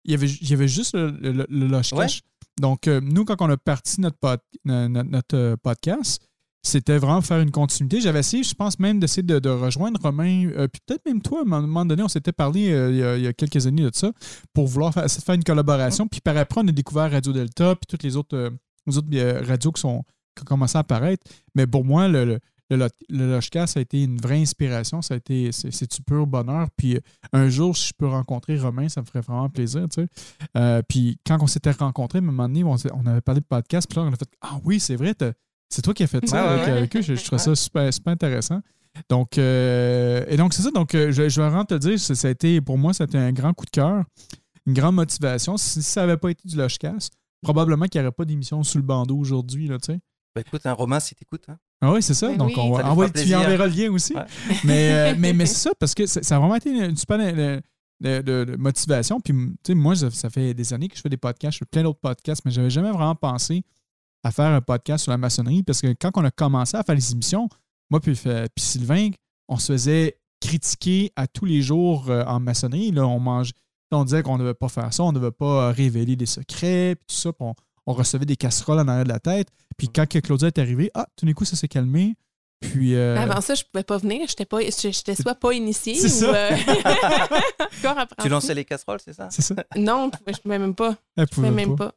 il 0.04 0.12
y 0.12 0.14
avait, 0.14 0.28
il 0.28 0.50
y 0.50 0.52
avait 0.52 0.68
juste 0.68 0.94
le, 0.94 1.11
le, 1.11 1.46
le 1.48 1.66
Ouais. 1.76 1.83
Cash. 1.83 2.22
Donc, 2.61 2.88
euh, 2.88 3.00
nous, 3.02 3.24
quand 3.24 3.40
on 3.40 3.50
a 3.50 3.57
parti 3.57 4.00
notre, 4.00 4.18
pod- 4.18 4.40
no- 4.64 4.88
no- 4.88 5.02
notre, 5.04 5.37
euh, 5.37 5.57
podcast, 5.57 6.20
c'était 6.68 6.98
vraiment 6.98 7.20
faire 7.22 7.40
une 7.40 7.50
continuité. 7.50 8.00
J'avais 8.00 8.20
essayé, 8.20 8.42
je 8.42 8.54
pense 8.54 8.78
même, 8.78 9.00
d'essayer 9.00 9.22
de, 9.22 9.48
rejoindre 9.48 10.00
Romain, 10.00 10.48
euh, 10.50 10.68
puis 10.68 10.81
peut-être 10.87 11.04
même 11.07 11.20
toi, 11.22 11.40
à 11.40 11.42
un 11.42 11.61
moment 11.62 11.85
donné, 11.85 12.02
on 12.02 12.09
s'était 12.09 12.33
parlé 12.33 12.70
euh, 12.70 13.16
il, 13.18 13.24
y 13.24 13.26
a, 13.26 13.33
quelques 13.33 13.66
années 13.66 13.83
de 13.83 13.90
ça, 13.92 14.12
pour 14.52 14.66
vouloir 14.66 14.92
faire, 14.92 15.35
une 15.35 15.44
collaboration. 15.44 16.07
Puis 16.07 16.20
par 16.20 16.37
après, 16.37 16.61
on 16.62 16.68
a 16.68 16.72
découvert 16.72 17.11
Radio 17.11 17.33
Delta, 17.33 17.74
puis 17.74 17.87
toutes 17.88 18.02
les 18.02 18.16
autres, 18.16 18.37
euh, 18.37 18.50
les 18.87 18.98
autres 18.98 19.46
radios 19.46 19.72
qui, 19.72 19.81
sont, 19.81 20.02
qui 20.37 20.42
ont 20.42 20.44
commencé 20.44 20.76
à 20.76 20.81
apparaître. 20.81 21.24
Mais 21.54 21.66
pour 21.66 21.85
moi, 21.85 22.07
le, 22.09 22.24
le, 22.24 22.38
le, 22.70 22.76
Lo- 22.76 22.87
le 23.09 23.31
Logecast, 23.31 23.74
ça 23.74 23.81
a 23.81 23.83
été 23.83 24.02
une 24.02 24.18
vraie 24.20 24.40
inspiration. 24.40 25.00
Ça 25.00 25.14
a 25.14 25.16
été, 25.16 25.50
c'est, 25.52 25.90
du 25.90 26.02
pur 26.02 26.26
bonheur. 26.26 26.68
Puis 26.76 26.98
un 27.33 27.48
jour, 27.48 27.74
si 27.76 27.88
je 27.88 27.92
peux 27.96 28.07
rencontrer 28.07 28.59
Romain, 28.59 28.88
ça 28.90 29.00
me 29.00 29.07
ferait 29.07 29.22
vraiment 29.22 29.48
plaisir, 29.48 29.87
tu 29.88 30.02
sais. 30.02 30.83
Puis 30.87 31.18
quand 31.26 31.38
on 31.40 31.46
s'était 31.46 31.70
rencontrés, 31.70 32.18
à 32.18 32.22
un 32.22 32.24
moment 32.26 32.46
donné, 32.48 32.64
on, 32.64 33.07
avait 33.07 33.22
parlé 33.22 33.40
de 33.40 33.46
podcast, 33.46 33.88
puis 33.88 33.98
là, 33.98 34.04
on 34.07 34.12
a 34.12 34.16
fait 34.16 34.28
Ah 34.42 34.59
oui, 34.64 34.81
c'est 34.81 34.96
vrai, 34.96 35.14
t'as- 35.14 35.33
c'est 35.68 35.83
toi 35.83 35.94
qui 35.94 36.02
as 36.02 36.07
fait 36.07 36.26
ça 36.28 36.42
Ouais, 36.44 36.48
avec, 36.52 36.66
ouais. 36.66 36.72
avec 36.72 36.96
eux. 36.96 37.02
Je, 37.02 37.14
je 37.14 37.24
trouve 37.24 37.38
ça 37.38 37.54
super, 37.54 37.92
super 37.92 38.12
intéressant. 38.12 38.61
Donc, 39.09 39.38
euh, 39.38 40.24
et 40.28 40.37
donc, 40.37 40.54
c'est 40.54 40.62
ça. 40.62 40.70
Donc, 40.70 40.94
euh, 40.94 41.12
je, 41.12 41.28
je 41.28 41.40
vais 41.40 41.48
vraiment 41.48 41.64
te 41.64 41.74
le 41.74 41.81
dire, 41.81 41.98
ça, 42.00 42.14
ça 42.14 42.28
a 42.28 42.31
été, 42.31 42.61
pour 42.61 42.78
moi, 42.78 42.92
ça 42.92 43.04
a 43.04 43.07
été 43.07 43.16
un 43.18 43.33
grand 43.33 43.52
coup 43.54 43.64
de 43.64 43.70
cœur, 43.70 44.04
une 44.66 44.72
grande 44.74 44.96
motivation. 44.96 45.57
Si 45.57 45.83
ça 45.83 46.00
n'avait 46.02 46.16
pas 46.16 46.31
été 46.31 46.48
du 46.48 46.57
Logecast, 46.57 47.12
probablement 47.42 47.87
qu'il 47.87 48.00
n'y 48.00 48.07
aurait 48.07 48.12
pas 48.14 48.24
d'émission 48.24 48.62
sous 48.64 48.78
le 48.78 48.85
bandeau 48.85 49.16
aujourd'hui, 49.18 49.68
là, 49.68 49.78
tu 49.78 49.92
sais. 49.92 50.00
Bah, 50.35 50.42
écoute, 50.46 50.66
un 50.66 50.72
Romain, 50.72 51.00
si 51.00 51.14
t'écoutes. 51.14 51.44
Hein. 51.48 51.59
Ah 51.81 51.92
oui, 51.92 52.02
c'est 52.02 52.14
ça. 52.14 52.28
Ben 52.28 52.37
Donc, 52.38 52.48
oui. 52.48 52.54
on 52.59 52.72
va 52.72 52.90
envoyer, 52.90 53.12
tu 53.12 53.35
enverras 53.35 53.66
le 53.66 53.72
lien 53.72 53.90
aussi. 53.92 54.14
Ouais. 54.14 54.24
Mais, 54.64 54.92
euh, 54.92 55.14
mais, 55.18 55.33
mais 55.33 55.46
c'est 55.46 55.68
ça, 55.68 55.70
parce 55.78 55.94
que 55.94 56.07
ça, 56.07 56.22
ça 56.22 56.37
a 56.37 56.38
vraiment 56.40 56.57
été 56.57 56.70
une 56.70 56.96
super 56.96 57.18
de, 57.18 57.61
de- 58.00 58.20
de- 58.20 58.44
de 58.52 58.57
motivation. 58.57 59.20
Puis, 59.20 59.33
tu 59.33 59.54
sais, 59.64 59.74
moi, 59.74 59.94
ça, 59.94 60.11
ça 60.11 60.28
fait 60.28 60.54
des 60.54 60.72
années 60.72 60.88
que 60.88 60.96
je 60.96 61.02
fais 61.02 61.09
des 61.09 61.16
podcasts, 61.16 61.54
je 61.54 61.59
fais 61.59 61.66
plein 61.70 61.83
d'autres 61.85 62.00
podcasts, 62.00 62.42
mais 62.44 62.50
j'avais 62.50 62.70
jamais 62.70 62.90
vraiment 62.90 63.14
pensé 63.14 63.62
à 64.24 64.31
faire 64.31 64.46
un 64.50 64.61
podcast 64.61 65.04
sur 65.04 65.11
la 65.12 65.18
maçonnerie 65.18 65.62
parce 65.62 65.81
que 65.81 65.94
quand 66.00 66.11
on 66.16 66.24
a 66.24 66.31
commencé 66.31 66.76
à 66.76 66.83
faire 66.83 66.94
les 66.94 67.12
émissions, 67.12 67.48
moi 67.90 68.00
puis, 68.00 68.18
euh, 68.26 68.46
puis 68.54 68.64
Sylvain, 68.64 69.11
on 69.48 69.59
se 69.59 69.72
faisait 69.72 70.18
critiquer 70.40 71.12
à 71.16 71.26
tous 71.26 71.44
les 71.44 71.62
jours 71.62 72.11
euh, 72.11 72.24
en 72.24 72.40
maçonnerie. 72.40 72.90
Là, 72.92 73.07
on 73.07 73.18
mange. 73.20 73.50
On 73.90 74.04
disait 74.04 74.22
qu'on 74.22 74.37
ne 74.37 74.42
devait 74.42 74.54
pas 74.54 74.68
faire 74.68 74.92
ça, 74.92 75.02
on 75.02 75.12
ne 75.12 75.18
devait 75.18 75.31
pas 75.33 75.72
révéler 75.72 76.14
des 76.14 76.26
secrets, 76.26 76.94
puis 76.96 77.07
tout 77.09 77.14
ça. 77.20 77.33
puis 77.33 77.42
on, 77.46 77.54
on 77.87 77.94
recevait 77.94 78.26
des 78.26 78.37
casseroles 78.37 78.78
en 78.81 78.87
arrière 78.88 79.04
de 79.04 79.09
la 79.09 79.18
tête. 79.20 79.48
Puis 79.78 79.88
quand 79.88 80.07
que 80.07 80.18
Claudia 80.18 80.48
est 80.48 80.59
arrivée, 80.59 80.90
ah, 80.94 81.07
tout 81.16 81.24
d'un 81.24 81.33
coup, 81.33 81.46
ça 81.46 81.57
s'est 81.57 81.68
calmé. 81.68 82.14
Puis. 82.61 82.94
euh, 82.94 83.16
Avant 83.16 83.40
ça, 83.40 83.54
je 83.54 83.62
pouvais 83.64 83.85
pas 83.85 83.96
venir. 83.96 84.26
J'étais 84.28 84.44
pas, 84.44 84.59
j'étais 84.61 85.14
soit 85.14 85.37
pas 85.37 85.54
initiée 85.54 85.94
ou 86.04 86.09
ça. 86.09 86.35
euh. 86.35 86.50
Tu 88.22 88.28
lançais 88.28 88.52
les 88.54 88.64
casseroles, 88.64 88.98
c'est 89.02 89.14
ça? 89.14 89.28
C'est 89.31 89.42
ça. 89.42 89.54
Non, 89.76 90.11
je 90.26 90.38
pouvais 90.38 90.59
même 90.59 90.74
pas. 90.74 90.96
Elle 91.16 91.26
Je 91.31 91.35
pouvais 91.35 91.50
même 91.50 91.76
pas. 91.76 91.87
pas. 91.87 91.94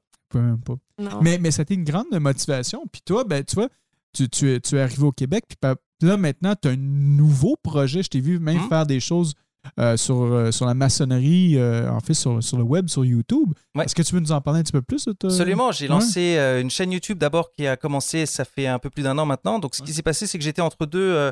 Mais, 1.22 1.38
mais 1.38 1.52
c'était 1.52 1.74
une 1.74 1.84
grande 1.84 2.08
motivation. 2.12 2.84
Puis 2.92 3.02
toi, 3.06 3.24
ben, 3.24 3.44
tu 3.44 3.56
vois, 3.56 3.70
tu, 4.14 4.30
tu, 4.30 4.52
es- 4.54 4.60
tu 4.60 4.76
es 4.78 4.82
arrivé 4.82 5.04
au 5.04 5.12
Québec. 5.12 5.46
Puis 5.60 6.08
là, 6.08 6.18
maintenant, 6.18 6.54
tu 6.60 6.68
as 6.68 6.72
un 6.72 6.76
nouveau 6.78 7.56
projet. 7.62 8.04
Je 8.04 8.10
t'ai 8.10 8.20
vu 8.20 8.40
même 8.40 8.58
Mhm. 8.62 8.70
faire 8.70 8.86
des 8.86 9.00
choses 9.00 9.34
euh, 9.80 9.96
sur, 9.96 10.16
euh, 10.24 10.50
sur 10.52 10.66
la 10.66 10.74
maçonnerie, 10.74 11.56
euh, 11.58 11.88
en 11.92 12.00
fait, 12.00 12.16
sur, 12.16 12.42
sur 12.42 12.58
le 12.58 12.64
web, 12.64 12.88
sur 12.90 13.06
YouTube. 13.06 13.54
Ouais. 13.76 13.86
Est-ce 13.86 13.94
que 13.94 14.02
tu 14.02 14.16
veux 14.16 14.20
nous 14.20 14.32
en 14.32 14.42
parler 14.42 14.60
un 14.62 14.64
petit 14.64 14.72
peu 14.72 14.82
plus? 14.82 15.06
de 15.06 15.12
ta- 15.14 15.28
Absolument, 15.28 15.72
j'ai 15.72 15.86
Ouais. 15.86 15.90
lancé 15.92 16.36
une 16.62 16.72
chaîne 16.72 16.92
YouTube 16.92 17.20
d'abord 17.20 17.52
qui 17.52 17.68
a 17.68 17.78
commencé, 17.78 18.26
ça 18.26 18.44
fait 18.44 18.66
un 18.66 18.80
peu 18.80 18.90
plus 18.90 19.04
d'un 19.04 19.16
an 19.20 19.26
maintenant. 19.28 19.60
Donc 19.60 19.76
ce 19.76 19.84
qui 19.84 19.94
s'est 19.94 20.02
passé, 20.02 20.26
c'est 20.26 20.40
que 20.40 20.44
j'étais 20.44 20.64
entre 20.64 20.88
deux, 20.88 21.32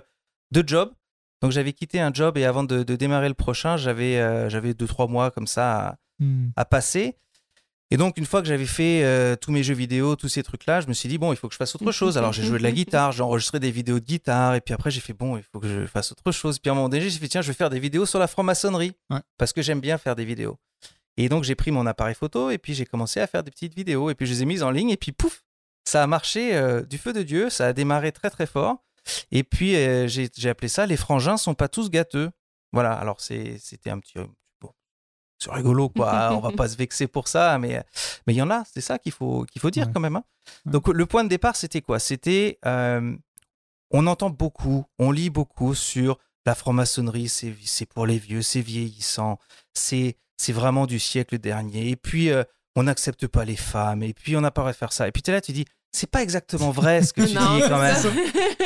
deux 0.51 0.63
jobs. 0.65 0.91
Donc 1.41 1.51
j'avais 1.51 1.73
quitté 1.73 1.99
un 1.99 2.13
job 2.13 2.37
et 2.37 2.45
avant 2.45 2.63
de, 2.63 2.83
de 2.83 2.95
démarrer 2.95 3.29
le 3.29 3.33
prochain, 3.33 3.77
j'avais 3.77 4.47
j'avais 4.49 4.75
deux, 4.75 4.87
trois 4.87 5.07
mois 5.07 5.31
comme 5.31 5.47
ça 5.47 5.87
à, 5.87 5.95
Hmm. 6.19 6.49
à 6.57 6.65
passer. 6.65 7.15
Et 7.91 7.97
donc, 7.97 8.17
une 8.17 8.25
fois 8.25 8.41
que 8.41 8.47
j'avais 8.47 8.67
fait 8.67 9.03
euh, 9.03 9.35
tous 9.35 9.51
mes 9.51 9.63
jeux 9.63 9.73
vidéo, 9.73 10.15
tous 10.15 10.29
ces 10.29 10.43
trucs-là, 10.43 10.79
je 10.81 10.87
me 10.87 10.93
suis 10.93 11.09
dit, 11.09 11.17
bon, 11.17 11.33
il 11.33 11.35
faut 11.37 11.47
que 11.47 11.53
je 11.53 11.57
fasse 11.57 11.73
autre 11.73 11.91
chose. 11.91 12.19
Alors, 12.19 12.31
j'ai 12.33 12.43
joué 12.43 12.59
de 12.59 12.63
la 12.63 12.71
guitare, 12.71 13.11
j'ai 13.11 13.23
enregistré 13.23 13.59
des 13.59 13.71
vidéos 13.71 13.99
de 13.99 14.05
guitare, 14.05 14.53
et 14.53 14.61
puis 14.61 14.75
après, 14.75 14.91
j'ai 14.91 15.01
fait, 15.01 15.13
bon, 15.13 15.37
il 15.37 15.43
faut 15.43 15.59
que 15.59 15.67
je 15.67 15.87
fasse 15.87 16.11
autre 16.11 16.31
chose. 16.31 16.59
Puis 16.59 16.69
à 16.69 16.73
un 16.73 16.75
moment 16.75 16.87
donné, 16.89 17.09
j'ai 17.09 17.17
fait, 17.19 17.27
tiens, 17.27 17.41
je 17.41 17.47
vais 17.47 17.53
faire 17.55 17.71
des 17.71 17.79
vidéos 17.79 18.05
sur 18.05 18.19
la 18.19 18.27
franc-maçonnerie, 18.27 18.93
Ouais. 19.09 19.19
parce 19.39 19.53
que 19.53 19.63
j'aime 19.63 19.79
bien 19.81 19.97
faire 19.97 20.15
des 20.15 20.25
vidéos. 20.25 20.57
Et 21.17 21.29
donc, 21.29 21.43
j'ai 21.43 21.55
pris 21.55 21.71
mon 21.71 21.87
appareil 21.87 22.13
photo, 22.15 22.51
et 22.51 22.59
puis 22.59 22.75
j'ai 22.75 22.85
commencé 22.85 23.19
à 23.19 23.25
faire 23.27 23.43
des 23.43 23.49
petites 23.51 23.73
vidéos, 23.75 24.11
et 24.11 24.15
puis 24.15 24.27
je 24.27 24.33
les 24.33 24.43
ai 24.43 24.45
mises 24.45 24.61
en 24.61 24.69
ligne, 24.69 24.91
et 24.91 24.97
puis 24.97 25.11
pouf, 25.11 25.41
ça 25.83 26.03
a 26.03 26.07
marché 26.07 26.55
euh, 26.55 26.83
du 26.83 26.99
feu 26.99 27.11
de 27.11 27.23
Dieu, 27.23 27.49
ça 27.49 27.65
a 27.67 27.73
démarré 27.73 28.11
très, 28.11 28.29
très 28.29 28.45
fort. 28.45 28.83
Et 29.31 29.43
puis, 29.43 29.75
euh, 29.75 30.07
j'ai 30.07 30.29
appelé 30.49 30.67
ça, 30.67 30.85
les 30.85 30.97
frangins 30.97 31.37
sont 31.37 31.55
pas 31.55 31.67
tous 31.67 31.89
gâteux. 31.89 32.29
Voilà, 32.71 32.93
alors 32.93 33.19
c'était 33.19 33.89
un 33.89 33.97
petit. 33.99 34.13
C'est 35.39 35.51
rigolo, 35.51 35.89
quoi. 35.89 36.29
On 36.37 36.39
va 36.39 36.51
pas 36.51 36.67
se 36.67 36.75
vexer 36.77 37.07
pour 37.07 37.27
ça, 37.27 37.57
mais 37.57 37.83
mais 38.27 38.33
il 38.33 38.37
y 38.37 38.41
en 38.41 38.51
a, 38.51 38.63
c'est 38.71 38.81
ça 38.81 38.99
qu'il 38.99 39.11
faut, 39.13 39.45
qu'il 39.45 39.61
faut 39.61 39.69
dire 39.71 39.87
Ouais. 39.87 39.93
quand 39.93 39.99
même. 39.99 40.15
hein. 40.17 40.23
Ouais. 40.65 40.71
Donc, 40.73 40.87
le 40.89 41.05
point 41.05 41.23
de 41.23 41.29
départ, 41.29 41.55
c'était 41.55 41.81
quoi? 41.81 41.99
C'était. 41.99 42.59
euh, 42.65 43.15
on 43.91 44.05
entend 44.05 44.29
beaucoup, 44.29 44.85
on 44.99 45.11
lit 45.11 45.29
beaucoup 45.31 45.73
sur 45.73 46.19
la 46.45 46.53
franc-maçonnerie, 46.55 47.27
c'est 47.27 47.55
c'est 47.65 47.85
pour 47.87 48.05
les 48.05 48.19
vieux, 48.19 48.41
c'est 48.43 48.61
vieillissant, 48.61 49.39
c'est 49.73 50.15
c'est 50.37 50.53
vraiment 50.53 50.85
du 50.85 50.99
siècle 50.99 51.37
dernier. 51.39 51.89
Et 51.89 51.95
puis, 51.95 52.29
euh, 52.29 52.43
on 52.75 52.83
n'accepte 52.83 53.27
pas 53.27 53.45
les 53.45 53.55
femmes, 53.55 54.03
et 54.03 54.13
puis 54.13 54.37
on 54.37 54.41
n'a 54.41 54.51
pas 54.51 54.61
le 54.61 54.65
droit 54.65 54.71
de 54.73 54.77
faire 54.77 54.93
ça. 54.93 55.07
Et 55.07 55.11
puis, 55.11 55.21
tu 55.23 55.31
es 55.31 55.33
là, 55.33 55.41
tu 55.41 55.51
dis, 55.53 55.65
c'est 55.91 56.09
pas 56.09 56.21
exactement 56.21 56.71
vrai 56.71 57.01
ce 57.03 57.13
que 57.13 57.21
tu 57.21 57.33
Non, 57.33 57.55
dis 57.55 57.61
quand 57.67 57.79
même. 57.81 57.95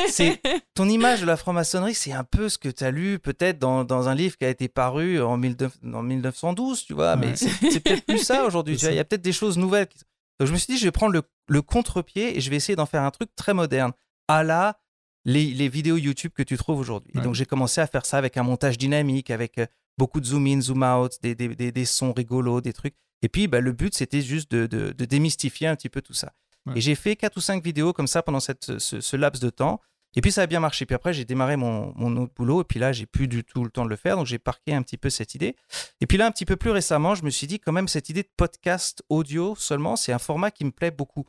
C'est- 0.08 0.40
ton 0.74 0.88
image 0.88 1.20
de 1.22 1.26
la 1.26 1.36
franc-maçonnerie, 1.36 1.94
c'est 1.94 2.12
un 2.12 2.24
peu 2.24 2.48
ce 2.48 2.58
que 2.58 2.68
tu 2.68 2.84
as 2.84 2.90
lu 2.90 3.18
peut-être 3.18 3.58
dans, 3.58 3.84
dans 3.84 4.08
un 4.08 4.14
livre 4.14 4.36
qui 4.36 4.44
a 4.44 4.50
été 4.50 4.68
paru 4.68 5.20
en, 5.22 5.38
19 5.38 5.72
en 5.94 6.02
1912, 6.02 6.84
tu 6.84 6.92
vois, 6.94 7.16
mais 7.16 7.28
Ouais. 7.28 7.36
c'est 7.36 7.48
c'est 7.70 7.80
peut-être 7.80 8.04
plus 8.06 8.18
ça 8.18 8.44
aujourd'hui. 8.44 8.76
Il 8.76 8.94
y 8.94 8.98
a 8.98 9.04
peut-être 9.04 9.22
des 9.22 9.32
choses 9.32 9.56
nouvelles. 9.58 9.86
qui- 9.86 9.98
Donc 10.38 10.48
je 10.48 10.52
me 10.52 10.58
suis 10.58 10.72
dit, 10.74 10.78
je 10.78 10.84
vais 10.84 10.92
prendre 10.92 11.12
le, 11.12 11.22
le 11.48 11.62
contre-pied 11.62 12.36
et 12.36 12.40
je 12.40 12.50
vais 12.50 12.56
essayer 12.56 12.76
d'en 12.76 12.86
faire 12.86 13.02
un 13.02 13.10
truc 13.10 13.30
très 13.36 13.54
moderne, 13.54 13.92
à 14.28 14.42
la 14.44 14.78
les, 15.26 15.46
les 15.54 15.70
vidéos 15.70 15.96
YouTube 15.96 16.32
que 16.34 16.42
tu 16.42 16.58
trouves 16.58 16.78
aujourd'hui. 16.78 17.10
Ouais. 17.14 17.22
donc 17.22 17.34
j'ai 17.34 17.46
commencé 17.46 17.80
à 17.80 17.86
faire 17.86 18.04
ça 18.04 18.18
avec 18.18 18.36
un 18.36 18.42
montage 18.42 18.76
dynamique, 18.76 19.30
avec 19.30 19.56
euh, 19.56 19.64
beaucoup 19.96 20.20
de 20.20 20.26
zoom 20.26 20.46
in, 20.46 20.60
zoom 20.60 20.82
out, 20.82 21.12
des, 21.22 21.34
des, 21.34 21.48
des, 21.48 21.72
des 21.72 21.84
sons 21.86 22.12
rigolos, 22.12 22.60
des 22.60 22.74
trucs. 22.74 22.94
Et 23.22 23.30
puis 23.30 23.48
bah, 23.48 23.60
le 23.60 23.72
but, 23.72 23.94
c'était 23.94 24.20
juste 24.20 24.50
de, 24.50 24.66
de, 24.66 24.92
de 24.92 25.04
démystifier 25.06 25.66
un 25.66 25.76
petit 25.76 25.88
peu 25.88 26.02
tout 26.02 26.12
ça. 26.12 26.32
Ouais. 26.66 26.74
Et 26.76 26.80
j'ai 26.80 26.94
fait 26.94 27.16
quatre 27.16 27.36
ou 27.36 27.40
cinq 27.40 27.62
vidéos 27.62 27.92
comme 27.92 28.06
ça 28.06 28.22
pendant 28.22 28.40
cette, 28.40 28.78
ce, 28.78 29.00
ce 29.00 29.16
laps 29.16 29.40
de 29.42 29.50
temps. 29.50 29.80
Et 30.16 30.20
puis 30.20 30.30
ça 30.30 30.42
a 30.42 30.46
bien 30.46 30.60
marché. 30.60 30.86
Puis 30.86 30.94
après, 30.94 31.12
j'ai 31.12 31.24
démarré 31.24 31.56
mon, 31.56 31.92
mon 31.96 32.16
autre 32.16 32.32
boulot. 32.34 32.60
Et 32.60 32.64
puis 32.64 32.78
là, 32.78 32.92
j'ai 32.92 33.06
plus 33.06 33.26
du 33.26 33.42
tout 33.44 33.64
le 33.64 33.70
temps 33.70 33.84
de 33.84 33.90
le 33.90 33.96
faire. 33.96 34.16
Donc 34.16 34.26
j'ai 34.26 34.38
parqué 34.38 34.72
un 34.72 34.82
petit 34.82 34.96
peu 34.96 35.10
cette 35.10 35.34
idée. 35.34 35.56
Et 36.00 36.06
puis 36.06 36.16
là, 36.18 36.26
un 36.26 36.30
petit 36.30 36.44
peu 36.44 36.56
plus 36.56 36.70
récemment, 36.70 37.14
je 37.14 37.24
me 37.24 37.30
suis 37.30 37.46
dit 37.46 37.58
quand 37.58 37.72
même, 37.72 37.88
cette 37.88 38.08
idée 38.08 38.22
de 38.22 38.30
podcast 38.36 39.02
audio 39.08 39.54
seulement, 39.56 39.96
c'est 39.96 40.12
un 40.12 40.18
format 40.18 40.50
qui 40.50 40.64
me 40.64 40.70
plaît 40.70 40.90
beaucoup. 40.92 41.24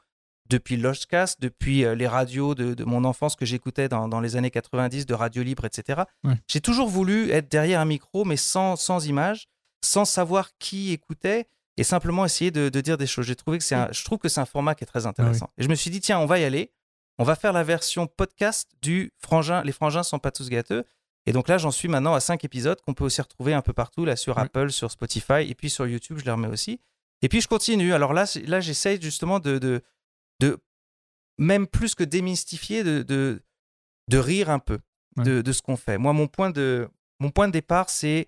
Depuis 0.47 0.77
Lodgecast, 0.77 1.41
depuis 1.41 1.83
euh, 1.83 1.95
les 1.95 2.07
radios 2.07 2.53
de, 2.53 2.75
de 2.75 2.83
mon 2.83 3.03
enfance 3.03 3.35
que 3.35 3.47
j'écoutais 3.47 3.89
dans, 3.89 4.07
dans 4.07 4.21
les 4.21 4.35
années 4.35 4.51
90, 4.51 5.07
de 5.07 5.13
Radio 5.15 5.41
Libre, 5.41 5.65
etc. 5.65 6.03
Ouais. 6.23 6.35
J'ai 6.47 6.61
toujours 6.61 6.87
voulu 6.87 7.31
être 7.31 7.49
derrière 7.49 7.79
un 7.79 7.85
micro, 7.85 8.25
mais 8.25 8.37
sans, 8.37 8.75
sans 8.75 9.07
image, 9.07 9.47
sans 9.83 10.05
savoir 10.05 10.51
qui 10.59 10.91
écoutait 10.91 11.47
et 11.77 11.83
simplement 11.83 12.25
essayer 12.25 12.51
de, 12.51 12.69
de 12.69 12.81
dire 12.81 12.97
des 12.97 13.07
choses. 13.07 13.25
J'ai 13.25 13.35
trouvé 13.35 13.57
que 13.57 13.63
c'est 13.63 13.75
un, 13.75 13.89
je 13.91 14.03
trouve 14.03 14.17
que 14.17 14.29
c'est 14.29 14.39
un 14.39 14.45
format 14.45 14.75
qui 14.75 14.83
est 14.83 14.87
très 14.87 15.05
intéressant. 15.05 15.49
Et 15.57 15.63
je 15.63 15.69
me 15.69 15.75
suis 15.75 15.89
dit, 15.89 15.99
tiens, 15.99 16.19
on 16.19 16.25
va 16.25 16.39
y 16.39 16.43
aller. 16.43 16.71
On 17.17 17.23
va 17.23 17.35
faire 17.35 17.53
la 17.53 17.63
version 17.63 18.07
podcast 18.07 18.69
du 18.81 19.13
Frangin. 19.19 19.63
Les 19.63 19.71
Frangins 19.71 20.03
sont 20.03 20.19
pas 20.19 20.31
tous 20.31 20.49
gâteux. 20.49 20.83
Et 21.25 21.31
donc 21.31 21.47
là, 21.47 21.57
j'en 21.57 21.71
suis 21.71 21.87
maintenant 21.87 22.13
à 22.13 22.19
cinq 22.19 22.43
épisodes 22.43 22.79
qu'on 22.81 22.93
peut 22.93 23.05
aussi 23.05 23.21
retrouver 23.21 23.53
un 23.53 23.61
peu 23.61 23.73
partout, 23.73 24.05
là 24.05 24.15
sur. 24.15 24.37
Apple, 24.37 24.71
sur 24.71 24.91
Spotify, 24.91 25.41
et 25.47 25.55
puis 25.55 25.69
sur 25.69 25.87
YouTube, 25.87 26.17
je 26.19 26.25
les 26.25 26.31
remets 26.31 26.49
aussi. 26.49 26.79
Et 27.21 27.29
puis 27.29 27.41
je 27.41 27.47
continue. 27.47 27.93
Alors 27.93 28.13
là, 28.13 28.25
là 28.45 28.59
j'essaye 28.59 29.01
justement 29.01 29.39
de, 29.39 29.57
de, 29.57 29.81
de, 30.39 30.59
même 31.37 31.67
plus 31.67 31.95
que 31.95 32.03
démystifier, 32.03 32.83
de, 32.83 33.01
de, 33.01 33.41
de 34.09 34.17
rire 34.17 34.49
un 34.49 34.59
peu 34.59 34.79
de, 35.17 35.41
de 35.41 35.51
ce 35.51 35.61
qu'on 35.61 35.77
fait. 35.77 35.97
Moi, 35.97 36.13
mon 36.13 36.27
point 36.27 36.51
de, 36.51 36.89
mon 37.19 37.31
point 37.31 37.47
de 37.47 37.53
départ, 37.53 37.89
c'est 37.89 38.27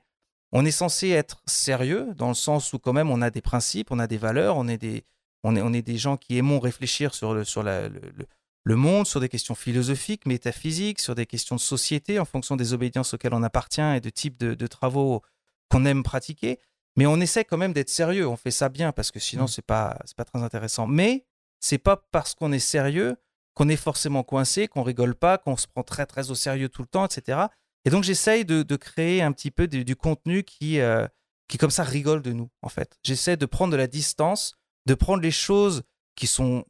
on 0.52 0.66
est 0.66 0.72
censé 0.72 1.10
être 1.10 1.42
sérieux 1.46 2.08
dans 2.16 2.30
le 2.30 2.34
sens 2.34 2.74
où 2.74 2.80
quand 2.80 2.94
même 2.94 3.10
on 3.12 3.22
a 3.22 3.30
des 3.30 3.42
principes, 3.42 3.92
on 3.92 4.00
a 4.00 4.08
des 4.08 4.18
valeurs, 4.18 4.56
on 4.58 4.68
est 4.68 4.78
des, 4.78 5.04
on 5.44 5.56
est, 5.56 5.62
on 5.62 5.74
est 5.74 5.82
des 5.82 5.98
gens 5.98 6.18
qui 6.18 6.38
aimons 6.38 6.60
réfléchir 6.60 7.14
sur, 7.14 7.34
le, 7.34 7.44
sur 7.44 7.64
la- 7.64 7.90
le, 7.90 8.76
monde, 8.76 9.06
sur 9.08 9.20
des 9.20 9.30
questions 9.30 9.56
philosophiques, 9.56 10.26
métaphysiques, 10.26 11.00
sur 11.00 11.16
des 11.16 11.26
questions 11.26 11.56
de 11.56 11.62
société 11.62 12.20
en 12.20 12.26
fonction 12.26 12.56
des 12.56 12.74
obédiences 12.74 13.14
auxquelles 13.14 13.34
on 13.34 13.44
appartient 13.44 13.82
et 13.82 14.02
de 14.02 14.10
type 14.10 14.38
de, 14.38 14.54
de 14.56 14.68
travaux 14.68 15.22
qu'on 15.70 15.86
aime 15.86 16.04
pratiquer. 16.04 16.60
Mais 16.96 17.06
on 17.06 17.20
essaie 17.22 17.46
quand 17.46 17.58
même 17.58 17.74
d'être 17.74 17.90
sérieux, 17.90 18.28
on 18.28 18.36
fait 18.38 18.52
ça 18.52 18.70
bien 18.70 18.92
parce 18.92 19.12
que 19.12 19.20
sinon 19.20 19.46
Mm. 19.46 19.48
c'est 19.50 19.62
pas 19.66 19.98
c'est 20.06 20.18
pas 20.18 20.26
très 20.26 20.42
intéressant. 20.42 20.88
Mais 20.88 21.26
c'est 21.60 21.78
pas 21.78 21.98
parce 22.12 22.34
qu'on 22.36 22.52
est 22.52 22.60
sérieux 22.60 23.16
qu'on 23.54 23.70
est 23.70 23.76
forcément 23.76 24.24
coincé, 24.24 24.68
qu'on 24.68 24.84
rigole 24.84 25.16
pas, 25.16 25.38
qu'on 25.38 25.58
se 25.58 25.66
prend 25.68 25.84
très 25.84 26.06
très 26.06 26.30
au 26.32 26.36
sérieux 26.36 26.70
tout 26.70 26.82
le 26.84 26.88
temps, 26.88 27.06
etc. 27.06 27.40
Et 27.88 27.90
donc 27.90 28.04
j'essaye 28.04 28.44
de, 28.44 28.64
de 28.64 28.76
créer 28.76 29.22
un 29.22 29.32
petit 29.32 29.50
peu 29.50 29.66
du, 29.66 29.86
du 29.86 29.96
contenu 29.96 30.44
qui 30.44 30.82
euh, 30.82 31.08
qui 31.48 31.58
comme 31.58 31.72
ça 31.72 31.86
rigole 31.86 32.22
de 32.22 32.34
nous 32.34 32.50
en 32.62 32.68
fait. 32.68 33.00
J'essaie 33.02 33.38
de 33.38 33.46
prendre 33.46 33.72
de 33.72 33.78
la 33.78 33.88
distance, 33.88 34.58
de 34.86 34.94
prendre 34.94 35.24
les 35.24 35.32
choses 35.32 35.84
qui 36.14 36.28
sont 36.28 36.66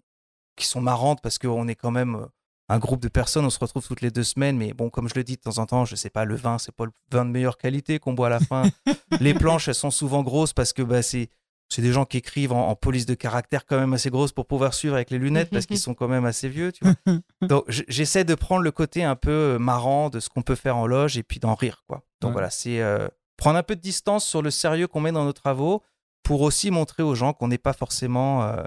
qui 0.58 0.68
sont 0.68 0.80
marrantes 0.80 1.20
parce 1.24 1.40
qu'on 1.40 1.68
est 1.68 1.74
quand 1.74 1.90
même 1.90 2.18
euh, 2.18 2.28
un 2.70 2.78
groupe 2.78 3.02
de 3.02 3.08
personnes, 3.08 3.46
on 3.46 3.50
se 3.50 3.58
retrouve 3.58 3.88
toutes 3.88 4.02
les 4.02 4.12
deux 4.12 4.24
semaines, 4.24 4.58
mais 4.58 4.74
bon, 4.74 4.92
comme 4.92 5.10
je 5.10 5.16
le 5.16 5.24
dis 5.24 5.38
de 5.38 5.42
temps 5.42 5.58
en 5.58 5.66
temps, 5.66 5.86
je 5.86 5.96
sais 5.96 6.12
pas, 6.12 6.24
le 6.24 6.36
vin, 6.36 6.60
c'est 6.60 6.72
pas 6.72 6.86
le 6.86 6.92
vin 7.10 7.26
de 7.26 7.32
meilleure 7.32 7.58
qualité 7.58 7.98
qu'on 7.98 8.14
boit 8.14 8.28
à 8.28 8.30
la 8.30 8.40
fin. 8.40 8.66
les 9.20 9.34
planches, 9.34 9.70
elles 9.70 9.74
sont 9.74 9.90
souvent 9.90 10.22
grosses 10.22 10.54
parce 10.54 10.72
que 10.72 10.84
bah, 10.84 11.02
c'est 11.02 11.30
c'est 11.70 11.82
des 11.82 11.92
gens 11.92 12.06
qui 12.06 12.18
écrivent 12.18 12.54
en, 12.54 12.70
en 12.70 12.76
police 12.76 13.06
de 13.06 13.14
caractère 13.14 13.66
quand 13.66 13.78
même 13.80 13.94
assez 13.94 14.10
grosse 14.10 14.32
pour 14.32 14.46
pouvoir 14.48 14.74
suivre 14.74 14.96
avec 14.96 15.10
les 15.10 15.18
lunettes 15.18 15.50
parce 15.50 15.66
qu'ils 15.66 15.80
sont 15.80 15.94
quand 15.94 16.08
même 16.08 16.26
assez 16.26 16.48
vieux, 16.50 16.72
tu 16.72 16.84
vois. 16.86 16.96
Donc 17.48 17.66
j'essaie 17.68 18.24
de 18.24 18.36
prendre 18.36 18.62
le 18.64 18.72
côté 18.72 19.04
un 19.04 19.16
peu 19.16 19.32
euh, 19.32 19.60
marrant 19.60 20.10
de 20.10 20.20
ce 20.20 20.30
qu'on 20.30 20.42
peut 20.44 20.56
faire 20.56 20.78
en 20.78 20.88
loge 20.88 21.18
et 21.18 21.24
puis 21.24 21.40
d'en 21.40 21.56
rire, 21.56 21.84
quoi. 21.88 22.04
Donc 22.22 22.30
Ouais. 22.30 22.34
voilà, 22.34 22.50
c'est 22.50 22.82
euh, 22.82 23.08
prendre 23.36 23.58
un 23.58 23.64
peu 23.64 23.76
de 23.76 23.82
distance 23.82 24.26
sur 24.26 24.42
le 24.42 24.50
sérieux 24.52 24.88
qu'on 24.88 25.02
met 25.02 25.12
dans 25.12 25.26
nos 25.26 25.34
travaux 25.34 25.84
pour 26.24 26.42
aussi 26.42 26.72
montrer 26.72 27.04
aux 27.04 27.16
gens 27.16 27.34
qu'on 27.34 27.48
n'est 27.50 27.58
pas 27.58 27.74
forcément 27.74 28.44
euh, 28.44 28.64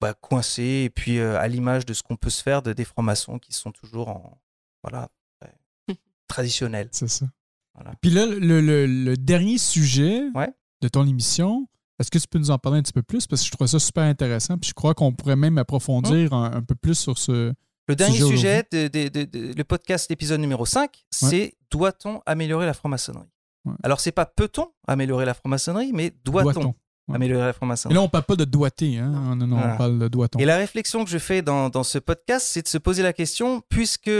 bah, 0.00 0.14
coincé 0.14 0.82
et 0.84 0.90
puis 0.90 1.18
euh, 1.18 1.38
à 1.38 1.46
l'image 1.48 1.84
de 1.86 1.92
ce 1.92 2.02
qu'on 2.02 2.16
peut 2.16 2.30
se 2.30 2.42
faire 2.42 2.62
de 2.62 2.72
des 2.72 2.84
francs-maçons 2.84 3.38
qui 3.38 3.52
sont 3.52 3.70
toujours 3.72 4.08
en 4.08 4.40
voilà 4.82 5.08
traditionnels. 6.28 6.88
C'est 6.92 7.08
ça. 7.08 7.26
Voilà. 7.74 7.92
Puis 8.00 8.10
là, 8.10 8.26
le, 8.26 8.60
le- 8.60 8.86
le 8.86 9.16
dernier 9.16 9.58
sujet 9.58 10.22
Ouais. 10.34 10.52
de 10.80 10.88
ton 10.88 11.06
émission, 11.06 11.68
est-ce 12.00 12.10
que 12.10 12.18
tu 12.18 12.26
peux 12.26 12.38
nous 12.38 12.50
en 12.50 12.58
parler 12.58 12.78
un 12.78 12.82
petit 12.82 12.92
peu 12.92 13.02
plus? 13.02 13.26
Parce 13.26 13.42
que 13.42 13.46
je 13.46 13.52
trouve 13.52 13.66
ça 13.68 13.78
super 13.78 14.02
intéressant. 14.04 14.56
Puis 14.58 14.70
je 14.70 14.74
crois 14.74 14.94
qu'on 14.94 15.12
pourrait 15.12 15.36
même 15.36 15.58
approfondir 15.58 16.32
un, 16.32 16.52
un 16.52 16.62
peu 16.62 16.74
plus 16.74 16.96
sur 16.98 17.16
ce. 17.18 17.52
Le 17.88 17.96
dernier 17.96 18.18
Sujet 18.18 18.36
sujet, 18.36 18.64
de, 18.72 18.88
de- 18.88 19.08
de- 19.08 19.24
de- 19.24 19.52
le 19.56 19.64
podcast 19.64 20.10
épisode 20.10 20.40
numéro 20.40 20.64
5, 20.64 21.04
c'est 21.10 21.54
doit-on 21.70 22.20
améliorer 22.26 22.64
la 22.66 22.72
franc-maçonnerie? 22.74 23.26
Ouais. 23.64 23.74
Alors, 23.82 24.00
c'est 24.00 24.12
pas 24.12 24.26
peut-on 24.26 24.68
améliorer 24.86 25.24
la 25.24 25.34
franc-maçonnerie, 25.34 25.92
mais 25.92 26.12
doit-on? 26.24 26.74
Ouais. 27.08 27.16
améliorer 27.16 27.42
la 27.44 27.50
Et 27.50 27.52
franc-maçonnerie 27.52 27.94
là, 27.96 28.02
on 28.02 28.08
parle 28.08 28.24
pas 28.24 28.36
de 28.36 28.44
doigté, 28.44 28.98
hein? 28.98 29.34
Non, 29.34 29.46
non, 29.46 29.56
Voilà. 29.56 29.74
on 29.74 29.76
parle 29.76 29.98
de 29.98 30.06
doit-on. 30.08 30.38
Et 30.38 30.44
la 30.44 30.56
réflexion 30.56 31.04
que 31.04 31.10
je 31.10 31.18
fais 31.18 31.42
dans, 31.42 31.68
dans 31.68 31.82
ce 31.82 31.98
podcast, 31.98 32.46
c'est 32.48 32.62
de 32.62 32.68
se 32.68 32.78
poser 32.78 33.02
la 33.02 33.12
question, 33.12 33.60
puisque 33.68 34.10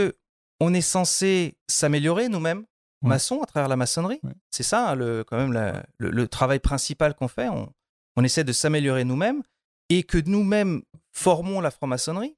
on 0.59 0.73
est 0.73 0.81
censé 0.81 1.55
s'améliorer 1.69 2.27
nous-mêmes. 2.27 2.65
Maçons, 3.09 3.41
à 3.41 3.45
travers 3.45 3.67
la 3.69 3.75
maçonnerie, 3.75 4.19
c'est 4.51 4.63
ça 4.63 4.89
hein, 4.91 4.95
le, 4.95 5.23
quand 5.23 5.37
même 5.37 5.53
la- 5.53 5.83
le, 5.97 6.09
le 6.11 6.27
travail 6.27 6.59
principal 6.59 7.13
qu'on 7.15 7.27
fait, 7.27 7.47
on, 7.49 7.71
on 8.17 8.23
essaie 8.23 8.43
de 8.43 8.53
s'améliorer 8.53 9.03
nous-mêmes, 9.05 9.41
et 9.89 10.03
que 10.03 10.17
nous-mêmes 10.17 10.81
formons 11.11 11.59
la 11.61 11.71
franc-maçonnerie, 11.71 12.35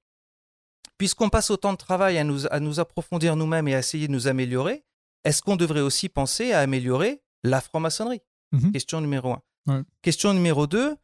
puisqu'on 0.98 1.30
passe 1.30 1.50
autant 1.52 1.72
de 1.74 1.78
travail 1.78 2.18
à 2.18 2.24
nous, 2.24 2.48
à 2.52 2.60
nous 2.60 2.80
approfondir 2.80 3.36
nous-mêmes 3.36 3.68
et 3.68 3.76
à 3.76 3.80
essayer 3.80 4.08
de 4.08 4.12
nous 4.14 4.28
améliorer, 4.28 4.84
est-ce 5.24 5.42
qu'on 5.42 5.56
devrait 5.56 5.82
aussi 5.82 6.10
penser 6.10 6.52
à 6.52 6.60
améliorer 6.60 7.22
la 7.44 7.62
franc-maçonnerie? 7.62 8.22
Mhm. 8.52 8.72
Question 8.72 9.02
numéro 9.02 9.34
un. 9.34 9.42
Ouais. 9.68 9.82
Question 10.02 10.34
numéro 10.34 10.68
deux, 10.68 10.96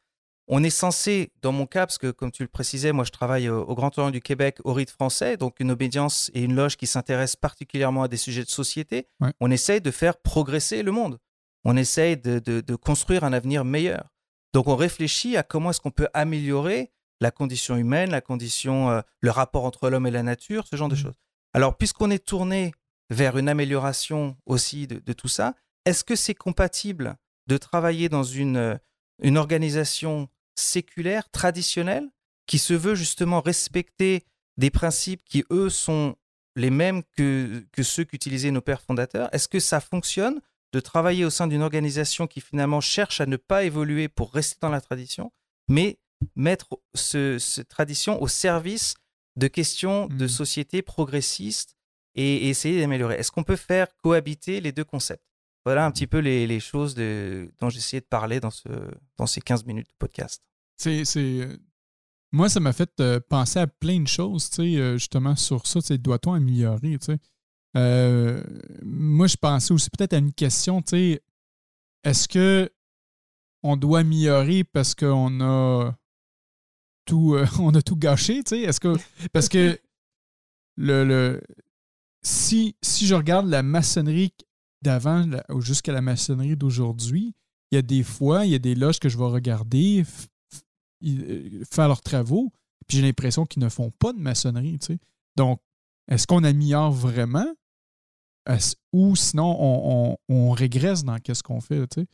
on 0.51 0.63
est 0.63 0.69
censé, 0.71 1.31
dans 1.41 1.51
mon 1.51 1.65
cas, 1.67 1.85
parce 1.85 1.97
que 1.97 2.11
comme 2.11 2.31
tu 2.31 2.43
le 2.43 2.49
précisais, 2.49 2.91
moi 2.91 3.03
je 3.05 3.11
travaille 3.11 3.49
au, 3.49 3.61
au 3.63 3.75
Grand 3.75 3.95
Orient 3.97 4.11
du 4.11 4.19
Québec, 4.21 4.57
au 4.63 4.73
rite 4.73 4.89
français, 4.89 5.37
donc 5.37 5.59
une 5.59 5.71
obédience 5.71 6.31
et 6.33 6.41
une 6.43 6.55
loge 6.55 6.75
qui 6.75 6.87
s'intéressent 6.87 7.35
particulièrement 7.37 8.03
à 8.03 8.07
des 8.07 8.17
sujets 8.17 8.43
de 8.43 8.49
société. 8.49 9.07
Ouais. 9.19 9.31
On 9.39 9.51
essaye 9.51 9.79
de 9.79 9.91
faire 9.91 10.17
progresser 10.17 10.81
le 10.83 10.91
monde. 10.91 11.19
On 11.65 11.77
essaye 11.77 12.17
de, 12.17 12.39
de- 12.39 12.61
de 12.61 12.75
construire 12.75 13.23
un 13.23 13.31
avenir 13.33 13.63
meilleur. 13.63 14.09
Donc 14.53 14.67
on 14.67 14.75
réfléchit 14.75 15.37
à 15.37 15.43
comment 15.43 15.69
est-ce 15.69 15.79
qu'on 15.81 15.91
peut 15.91 16.07
améliorer 16.13 16.91
la 17.21 17.31
condition 17.31 17.75
humaine, 17.75 18.09
la 18.11 18.21
condition, 18.21 18.89
euh, 18.89 19.01
le 19.21 19.29
rapport 19.29 19.65
entre 19.65 19.89
l'homme 19.89 20.07
et 20.07 20.11
la 20.11 20.23
nature, 20.23 20.65
ce 20.67 20.75
genre 20.75 20.89
de 20.89 20.95
Mhm. 20.95 21.01
choses. 21.03 21.15
Alors 21.53 21.77
puisqu'on 21.77 22.09
est 22.09 22.25
tourné 22.25 22.71
vers 23.11 23.37
une 23.37 23.49
amélioration 23.49 24.37
aussi 24.45 24.87
de, 24.87 24.99
de 24.99 25.13
tout 25.13 25.27
ça, 25.27 25.53
est-ce 25.85 26.03
que 26.03 26.15
c'est 26.15 26.33
compatible 26.35 27.17
de 27.47 27.57
travailler 27.57 28.07
dans 28.09 28.23
une, 28.23 28.57
euh, 28.57 28.75
une 29.21 29.37
organisation 29.37 30.27
séculaire, 30.59 31.29
traditionnelle, 31.29 32.09
qui 32.45 32.57
se 32.59 32.73
veut 32.73 32.95
justement 32.95 33.41
respecter 33.41 34.23
des 34.57 34.69
principes 34.69 35.23
qui, 35.23 35.43
eux, 35.51 35.69
sont 35.69 36.15
les 36.55 36.69
mêmes 36.69 37.03
que, 37.15 37.63
que 37.71 37.83
ceux 37.83 38.03
qu'utilisaient 38.03 38.51
nos 38.51 38.61
pères 38.61 38.81
fondateurs. 38.81 39.33
Est-ce 39.33 39.47
que 39.47 39.59
ça 39.59 39.79
fonctionne 39.79 40.41
de 40.73 40.79
travailler 40.79 41.25
au 41.25 41.29
sein 41.29 41.47
d'une 41.47 41.61
organisation 41.61 42.27
qui 42.27 42.41
finalement 42.41 42.81
cherche 42.81 43.21
à 43.21 43.25
ne 43.25 43.37
pas 43.37 43.63
évoluer 43.63 44.07
pour 44.07 44.33
rester 44.33 44.57
dans 44.61 44.69
la 44.69 44.81
tradition, 44.81 45.31
mais 45.67 45.97
mettre 46.35 46.67
ce, 46.93 47.39
cette 47.39 47.69
tradition 47.69 48.21
au 48.21 48.27
service 48.27 48.95
de 49.35 49.47
questions 49.47 50.07
de 50.07 50.23
Mhm. 50.23 50.27
société 50.27 50.81
progressistes 50.81 51.75
et, 52.15 52.47
et 52.47 52.49
essayer 52.49 52.81
d'améliorer? 52.81 53.15
Est-ce 53.15 53.31
qu'on 53.31 53.43
peut 53.43 53.55
faire 53.55 53.87
cohabiter 54.03 54.59
les 54.59 54.71
deux 54.71 54.83
concepts? 54.83 55.23
Voilà 55.69 55.85
un 55.85 55.91
petit 55.91 56.07
peu 56.07 56.17
les, 56.17 56.47
les 56.47 56.59
choses 56.59 56.95
de, 56.95 57.51
dont 57.59 57.69
essayé 57.69 58.01
de 58.01 58.05
parler 58.07 58.39
dans, 58.39 58.49
ce, 58.49 58.69
dans 59.17 59.27
ces 59.27 59.39
15 59.39 59.65
minutes 59.65 59.87
de 59.87 59.93
podcast. 59.99 60.41
C'est, 60.77 61.05
c'est, 61.05 61.41
euh, 61.41 61.57
moi, 62.31 62.49
ça 62.49 62.59
m'a 62.59 62.73
fait 62.73 62.89
euh, 63.01 63.19
penser 63.19 63.59
à 63.59 63.67
plein 63.67 63.99
de 63.99 64.07
choses, 64.07 64.49
tu 64.49 64.55
sais, 64.55 64.77
euh, 64.77 64.97
justement, 64.97 65.35
sur 65.35 65.67
ça, 65.67 65.79
doit-on 65.99 66.33
améliorer, 66.33 66.97
tu 66.97 67.05
sais. 67.05 67.19
Euh, 67.77 68.43
moi, 68.81 69.27
je 69.27 69.37
pensais 69.37 69.71
aussi 69.71 69.91
peut-être 69.91 70.13
à 70.13 70.17
une 70.17 70.33
question, 70.33 70.81
tu 70.81 70.89
sais, 70.89 71.21
est-ce 72.03 72.27
que 72.27 72.71
on 73.61 73.77
doit 73.77 73.99
améliorer 73.99 74.63
parce 74.63 74.95
qu'on 74.95 75.39
a 75.39 75.95
tout, 77.05 77.35
euh, 77.35 77.45
on 77.59 77.75
a 77.75 77.83
tout 77.83 77.95
gâché, 77.95 78.43
tu 78.43 78.55
sais, 78.55 78.61
est-ce 78.61 78.79
que, 78.79 78.95
parce 79.33 79.49
que 79.49 79.79
le, 80.77 81.03
le 81.03 81.43
si, 82.23 82.75
si 82.81 83.05
je 83.05 83.13
regarde 83.13 83.47
la 83.47 83.61
maçonnerie 83.61 84.33
d'avant 84.81 85.25
jusqu'à 85.59 85.91
la 85.91 86.01
maçonnerie 86.01 86.55
d'aujourd'hui, 86.55 87.33
il 87.71 87.75
y 87.75 87.77
a 87.77 87.81
des 87.81 88.03
fois, 88.03 88.45
il 88.45 88.51
y 88.51 88.55
a 88.55 88.59
des 88.59 88.75
loges 88.75 88.99
que 88.99 89.09
je 89.09 89.17
vais 89.17 89.25
regarder 89.25 90.03
euh, 91.05 91.63
faire 91.71 91.87
leurs 91.87 92.01
travaux, 92.01 92.51
puis 92.87 92.97
j'ai 92.97 93.03
l'impression 93.03 93.45
qu'ils 93.45 93.61
ne 93.63 93.69
font 93.69 93.91
pas 93.91 94.13
de 94.13 94.19
maçonnerie. 94.19 94.79
tu 94.79 94.93
sais. 94.93 94.99
Donc, 95.35 95.59
est-ce 96.07 96.25
qu'on 96.27 96.43
améliore 96.43 96.91
vraiment? 96.91 97.47
Ou 98.93 99.15
sinon 99.15 99.55
on, 99.59 100.15
on- 100.29 100.33
on 100.35 100.51
régresse 100.51 101.03
dans 101.03 101.17
qu'est-ce 101.19 101.43
qu'on 101.43 101.61
fait? 101.61 101.85
tu 101.87 102.01
sais? 102.01 102.07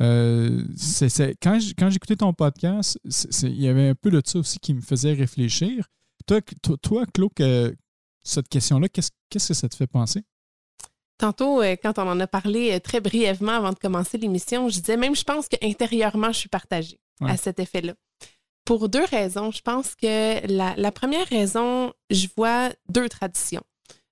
Euh, 0.00 0.64
quand 1.40 1.90
j'écoutais 1.90 2.16
ton 2.16 2.32
podcast, 2.32 2.98
il 3.42 3.60
y 3.60 3.68
avait 3.68 3.88
un 3.90 3.94
peu 3.94 4.10
de 4.10 4.20
ça 4.24 4.38
aussi 4.40 4.58
qui 4.58 4.74
me 4.74 4.80
faisait 4.80 5.12
réfléchir. 5.12 5.86
Toi, 6.26 6.40
toi, 6.82 7.06
Claude, 7.06 7.76
cette 8.24 8.48
question-là, 8.48 8.88
qu'est-ce 8.88 9.10
que 9.30 9.38
ça 9.54 9.68
te 9.68 9.74
fait 9.76 9.86
penser? 9.86 10.24
Tantôt, 11.18 11.60
euh, 11.62 11.76
quand 11.82 11.98
on 11.98 12.08
en 12.08 12.20
a 12.20 12.26
parlé 12.26 12.72
euh, 12.72 12.78
très 12.80 13.00
brièvement 13.00 13.52
avant 13.52 13.70
de 13.72 13.78
commencer 13.78 14.18
l'émission, 14.18 14.68
je 14.68 14.78
disais 14.78 14.96
même, 14.96 15.16
je 15.16 15.24
pense 15.24 15.48
qu'intérieurement, 15.48 16.32
je 16.32 16.38
suis 16.38 16.48
partagée 16.48 17.00
Ouais. 17.20 17.32
à 17.32 17.36
cet 17.36 17.58
effet-là. 17.58 17.94
Pour 18.64 18.88
deux 18.88 19.04
raisons. 19.04 19.50
Je 19.50 19.60
pense 19.62 19.94
que 19.96 20.46
la, 20.46 20.74
la 20.76 20.92
première 20.92 21.26
raison, 21.26 21.92
je 22.10 22.28
vois 22.36 22.68
deux 22.88 23.08
traditions. 23.08 23.62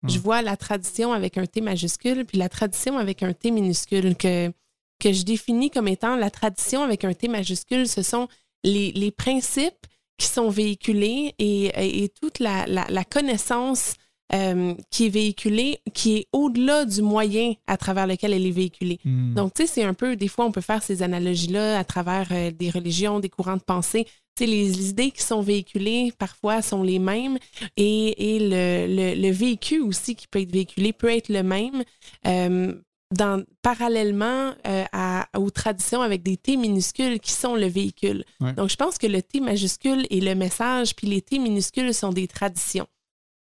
Je 0.09 0.19
vois 0.19 0.40
la 0.42 0.57
tradition 0.57 1.12
avec 1.12 1.37
un 1.38 1.47
T 1.47 1.61
majuscule, 1.61 2.25
puis 2.27 2.38
la 2.38 2.49
tradition 2.49 2.97
avec 2.99 3.23
un 3.25 3.33
T 3.33 3.51
minuscule, 3.51 4.14
que, 4.16 4.53
que 5.01 5.12
je 5.12 5.23
définis 5.25 5.71
comme 5.71 5.88
étant 5.88 6.14
la 6.16 6.31
tradition 6.31 6.83
avec 6.83 7.05
un 7.05 7.12
T 7.12 7.27
majuscule. 7.29 7.88
Ce 7.88 8.03
sont 8.03 8.29
les, 8.64 8.92
les 8.92 9.11
principes 9.11 9.87
qui 10.19 10.27
sont 10.29 10.49
véhiculés 10.49 11.35
et, 11.38 11.66
et- 11.66 12.05
et 12.05 12.09
toute 12.09 12.38
la, 12.38 12.66
la- 12.66 12.87
la 12.88 13.05
connaissance 13.05 13.95
euh, 14.33 14.75
qui 14.91 15.07
est 15.07 15.09
véhiculée, 15.11 15.79
qui 15.95 16.17
est 16.17 16.27
au-delà 16.33 16.85
du 16.85 17.03
moyen 17.03 17.55
à 17.67 17.77
travers 17.77 18.07
lequel 18.07 18.33
elle 18.33 18.47
est 18.47 18.51
véhiculée. 18.51 18.99
Hmm. 19.05 19.35
Donc, 19.35 19.55
tu 19.55 19.62
sais, 19.62 19.73
c'est 19.73 19.85
un 19.85 19.95
peu, 19.95 20.17
des 20.17 20.29
fois, 20.29 20.45
on 20.47 20.53
peut 20.53 20.61
faire 20.61 20.83
ces 20.83 21.03
analogies-là 21.03 21.79
à 21.79 21.85
travers 21.85 22.29
euh, 22.33 22.51
des 22.51 22.71
religions, 22.71 23.21
des 23.21 23.29
courants 23.29 23.57
de 23.57 23.62
pensée. 23.62 24.05
Tu 24.37 24.45
sais, 24.45 24.47
les 24.51 24.91
idées 24.91 25.11
qui 25.12 25.23
sont 25.23 25.41
véhiculées, 25.41 26.12
parfois, 26.19 26.61
sont 26.61 26.83
les 26.83 26.99
mêmes 26.99 27.39
et, 27.77 28.37
et 28.37 28.39
le, 28.41 28.87
le- 28.95 29.21
le 29.21 29.31
vécu 29.31 29.81
aussi 29.81 30.15
qui 30.15 30.27
peut 30.27 30.41
être 30.41 30.53
véhiculé 30.53 30.93
peut 30.93 31.11
être 31.11 31.29
le 31.29 31.43
même. 31.43 31.85
euh, 32.27 32.75
dans, 33.15 33.45
parallèlement 33.62 34.53
euh, 34.67 34.85
à- 34.93 35.29
aux 35.39 35.51
traditions 35.51 36.01
avec 36.03 36.25
des 36.25 36.37
T 36.37 36.57
minuscules 36.57 37.21
qui 37.21 37.31
sont 37.31 37.55
le 37.55 37.67
véhicule. 37.67 38.25
Ouais. 38.41 38.53
Donc, 38.55 38.69
je 38.69 38.75
pense 38.75 38.99
que 38.99 39.07
le 39.07 39.23
T 39.23 39.39
majuscule 39.39 40.07
est 40.11 40.21
le 40.21 40.35
message, 40.35 40.97
puis 40.97 41.07
les 41.07 41.23
T 41.23 41.39
minuscules 41.39 41.95
sont 41.95 42.11
des 42.11 42.27
traditions. 42.27 42.89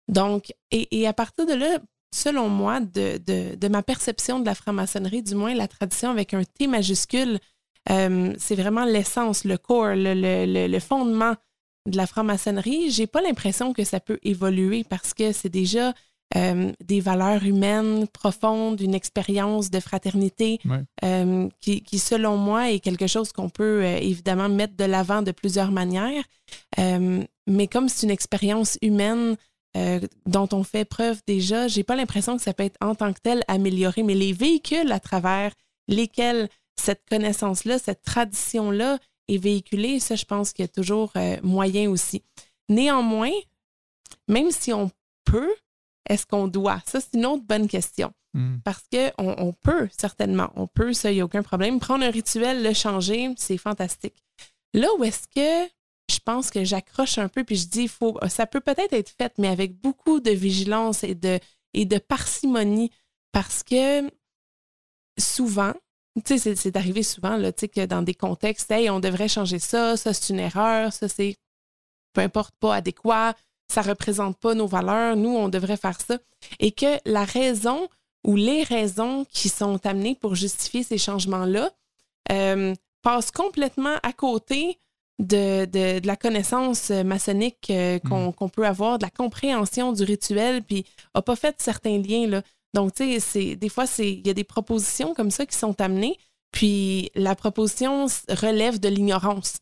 Donc, 0.08 0.54
et, 0.72 0.88
et 1.00 1.08
à 1.08 1.14
partir 1.14 1.46
de 1.46 1.54
là, 1.54 1.80
selon 2.14 2.50
moi, 2.50 2.80
de, 2.80 3.18
de- 3.26 3.56
de 3.56 3.68
ma 3.68 3.82
perception 3.84 4.40
de 4.40 4.46
la 4.46 4.56
franc-maçonnerie, 4.56 5.24
du 5.24 5.36
moins 5.36 5.54
la 5.56 5.68
tradition 5.68 6.10
avec 6.12 6.34
un 6.34 6.44
T 6.44 6.68
majuscule, 6.68 7.40
euh, 7.90 8.34
c'est 8.38 8.56
vraiment 8.56 8.86
l'essence, 8.86 9.44
le 9.46 9.58
core, 9.58 9.96
le, 9.96 10.14
le- 10.14 10.46
le- 10.46 10.68
le 10.68 10.80
fondement 10.80 11.36
de 11.90 11.98
la 11.98 12.06
franc-maçonnerie. 12.08 12.92
J'ai 12.92 13.08
pas 13.08 13.22
l'impression 13.22 13.74
que 13.74 13.84
ça 13.84 14.00
peut 14.00 14.20
évoluer 14.24 14.84
parce 14.84 15.14
que 15.14 15.32
c'est 15.32 15.50
déjà 15.50 15.94
euh, 16.36 16.72
des 16.84 17.00
valeurs 17.00 17.44
humaines 17.44 18.08
profondes, 18.08 18.80
une 18.82 18.96
expérience 18.96 19.70
de 19.70 19.80
fraternité 19.80 20.60
Ouais. 20.66 20.82
euh, 21.04 21.48
qui, 21.60 21.82
qui, 21.84 22.00
selon 22.00 22.38
moi, 22.38 22.72
est 22.72 22.80
quelque 22.80 23.06
chose 23.08 23.32
qu'on 23.34 23.50
peut 23.50 23.84
évidemment 23.84 24.50
mettre 24.50 24.76
de 24.76 24.86
l'avant 24.86 25.22
de 25.22 25.32
plusieurs 25.32 25.72
manières. 25.72 26.24
Mais 27.48 27.68
comme 27.68 27.90
c'est 27.90 28.06
une 28.08 28.12
expérience 28.12 28.78
humaine 28.82 29.36
euh, 29.76 30.00
dont 30.26 30.48
on 30.52 30.64
fait 30.64 30.86
preuve 30.86 31.22
déjà, 31.26 31.68
j'ai 31.68 31.84
pas 31.84 31.96
l'impression 31.96 32.38
que 32.38 32.44
ça 32.44 32.54
peut 32.54 32.64
être 32.64 32.78
en 32.82 32.96
tant 32.96 33.12
que 33.12 33.20
tel 33.22 33.44
amélioré. 33.48 34.04
Mais 34.04 34.14
les 34.14 34.34
véhicules 34.34 34.92
à 34.92 35.00
travers 35.00 35.54
lesquels 35.88 36.50
cette 36.76 37.04
connaissance-là, 37.10 37.80
cette 37.80 38.04
tradition-là 38.04 39.00
est 39.28 39.38
véhiculée, 39.38 40.00
ça, 40.00 40.16
je 40.16 40.26
pense 40.26 40.54
qu'il 40.54 40.64
y 40.64 40.68
a 40.68 40.70
toujours 40.70 41.12
euh, 41.16 41.38
moyen 41.44 41.90
aussi. 41.90 42.24
Néanmoins, 42.70 43.32
même 44.28 44.52
si 44.52 44.74
on 44.74 44.92
peut, 45.26 45.54
est-ce 46.10 46.26
qu'on 46.26 46.48
doit? 46.48 46.82
Ça, 46.86 47.00
c'est 47.00 47.18
une 47.18 47.26
autre 47.26 47.44
bonne 47.44 47.68
question. 47.68 48.12
Hmm. 48.34 48.58
Parce 48.64 48.84
qu'on 48.92 49.36
on 49.38 49.54
peut, 49.54 49.88
certainement, 49.98 50.50
on 50.56 50.68
peut, 50.68 50.94
ça, 50.94 51.12
il 51.12 51.16
n'y 51.16 51.22
a 51.22 51.26
aucun 51.26 51.44
problème. 51.44 51.80
Prendre 51.80 52.04
un 52.04 52.10
rituel, 52.10 52.64
le 52.64 52.74
changer, 52.74 53.34
c'est 53.38 53.58
fantastique. 53.58 54.24
Là 54.74 54.88
où 54.98 55.04
est-ce 55.04 55.28
que 55.28 55.70
je 56.12 56.20
pense 56.20 56.50
que 56.50 56.64
j'accroche 56.64 57.18
un 57.18 57.28
peu, 57.30 57.44
puis 57.44 57.56
je 57.56 57.68
dis, 57.68 57.88
faut, 57.88 58.20
ça 58.30 58.46
peut 58.46 58.62
peut-être 58.62 58.94
être 58.94 59.10
fait, 59.18 59.34
mais 59.38 59.48
avec 59.48 59.80
beaucoup 59.80 60.20
de 60.20 60.32
vigilance 60.32 61.04
et 61.04 61.16
de, 61.16 61.40
et 61.74 61.86
de 61.86 61.98
parcimonie, 61.98 62.92
parce 63.32 63.64
que 63.64 64.10
souvent, 65.20 65.74
tu 66.16 66.22
sais, 66.26 66.38
c'est- 66.38 66.56
c'est 66.56 66.76
arrivé 66.76 67.04
souvent, 67.04 67.38
là, 67.38 67.52
tu 67.52 67.62
sais, 67.62 67.68
que 67.68 67.86
dans 67.86 68.02
des 68.02 68.14
contextes, 68.14 68.70
hey, 68.72 68.90
on 68.90 69.00
devrait 69.00 69.28
changer 69.28 69.60
ça, 69.60 69.98
ça 69.98 70.14
c'est 70.14 70.34
une 70.34 70.40
erreur, 70.40 70.94
ça 70.94 71.08
c'est 71.10 71.36
peu 72.14 72.22
importe 72.22 72.54
pas 72.60 72.76
adéquat, 72.76 73.36
ça 73.68 73.82
représente 73.82 74.38
pas 74.38 74.54
nos 74.54 74.68
valeurs, 74.68 75.16
nous 75.16 75.36
on 75.36 75.50
devrait 75.50 75.78
faire 75.78 76.00
ça, 76.00 76.20
et 76.60 76.72
que 76.72 77.00
la 77.06 77.26
raison 77.26 77.88
ou 78.24 78.36
les 78.36 78.64
raisons 78.64 79.26
qui 79.26 79.50
sont 79.50 79.84
amenées 79.86 80.16
pour 80.16 80.36
justifier 80.36 80.84
ces 80.84 80.98
changements-là 80.98 81.72
euh, 82.32 82.76
passent 83.02 83.32
complètement 83.32 83.96
à 84.04 84.14
côté 84.14 84.78
de, 85.20 85.66
de- 85.66 86.00
de 86.00 86.08
la 86.08 86.16
connaissance 86.16 86.90
euh, 86.92 87.04
maçonnique 87.04 87.70
euh, 87.70 88.00
qu'on 88.00 88.32
qu'on 88.32 88.50
peut 88.50 88.66
avoir, 88.66 88.98
de 88.98 89.04
la 89.06 89.10
compréhension 89.12 89.92
du 89.94 90.04
rituel, 90.04 90.64
puis 90.64 90.86
n'a 91.16 91.22
pas 91.22 91.36
fait 91.36 91.56
certains 91.60 91.98
liens. 92.00 92.28
Là. 92.28 92.42
Donc, 92.74 92.94
tu 92.96 93.04
sais, 93.14 93.20
c'est- 93.20 93.56
des 93.56 93.70
fois, 93.70 93.86
il 94.00 94.26
y 94.26 94.30
a 94.30 94.34
des 94.34 94.44
propositions 94.44 95.14
comme 95.14 95.30
ça 95.32 95.46
qui 95.46 95.56
sont 95.58 95.80
amenées, 95.80 96.18
puis 96.52 97.12
la 97.16 97.36
proposition 97.36 98.08
relève 98.30 98.80
de 98.80 98.90
l'ignorance. 98.90 99.54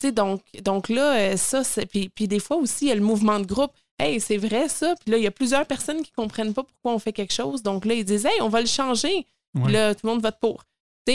Tu 0.00 0.06
sais, 0.08 0.12
donc, 0.12 0.42
donc 0.64 0.88
là, 0.88 1.14
euh, 1.18 1.36
ça, 1.36 1.64
c'est- 1.64 1.86
puis, 1.86 2.08
puis 2.08 2.28
des 2.28 2.38
fois 2.40 2.56
aussi, 2.56 2.86
il 2.86 2.88
y 2.88 2.92
a 2.92 2.94
le 2.94 3.00
mouvement 3.02 3.38
de 3.40 3.46
groupe. 3.46 3.72
Hey, 3.98 4.18
c'est 4.20 4.38
vrai 4.38 4.68
ça. 4.68 4.94
Puis 5.00 5.10
là, 5.10 5.18
il 5.18 5.24
y 5.24 5.26
a 5.26 5.30
plusieurs 5.30 5.66
personnes 5.66 6.02
qui 6.02 6.10
ne 6.16 6.22
comprennent 6.22 6.54
pas 6.54 6.62
pourquoi 6.62 6.94
on 6.94 6.98
fait 6.98 7.12
quelque 7.12 7.34
chose. 7.34 7.62
Donc 7.62 7.84
là, 7.84 7.92
ils 7.94 8.04
disent, 8.04 8.24
hey, 8.24 8.40
on 8.40 8.48
va 8.48 8.60
le 8.62 8.66
changer. 8.66 9.26
Puis 9.64 9.72
là, 9.72 9.94
tout 9.94 10.06
le 10.06 10.12
monde 10.12 10.22
vote 10.22 10.38
pour. 10.40 10.62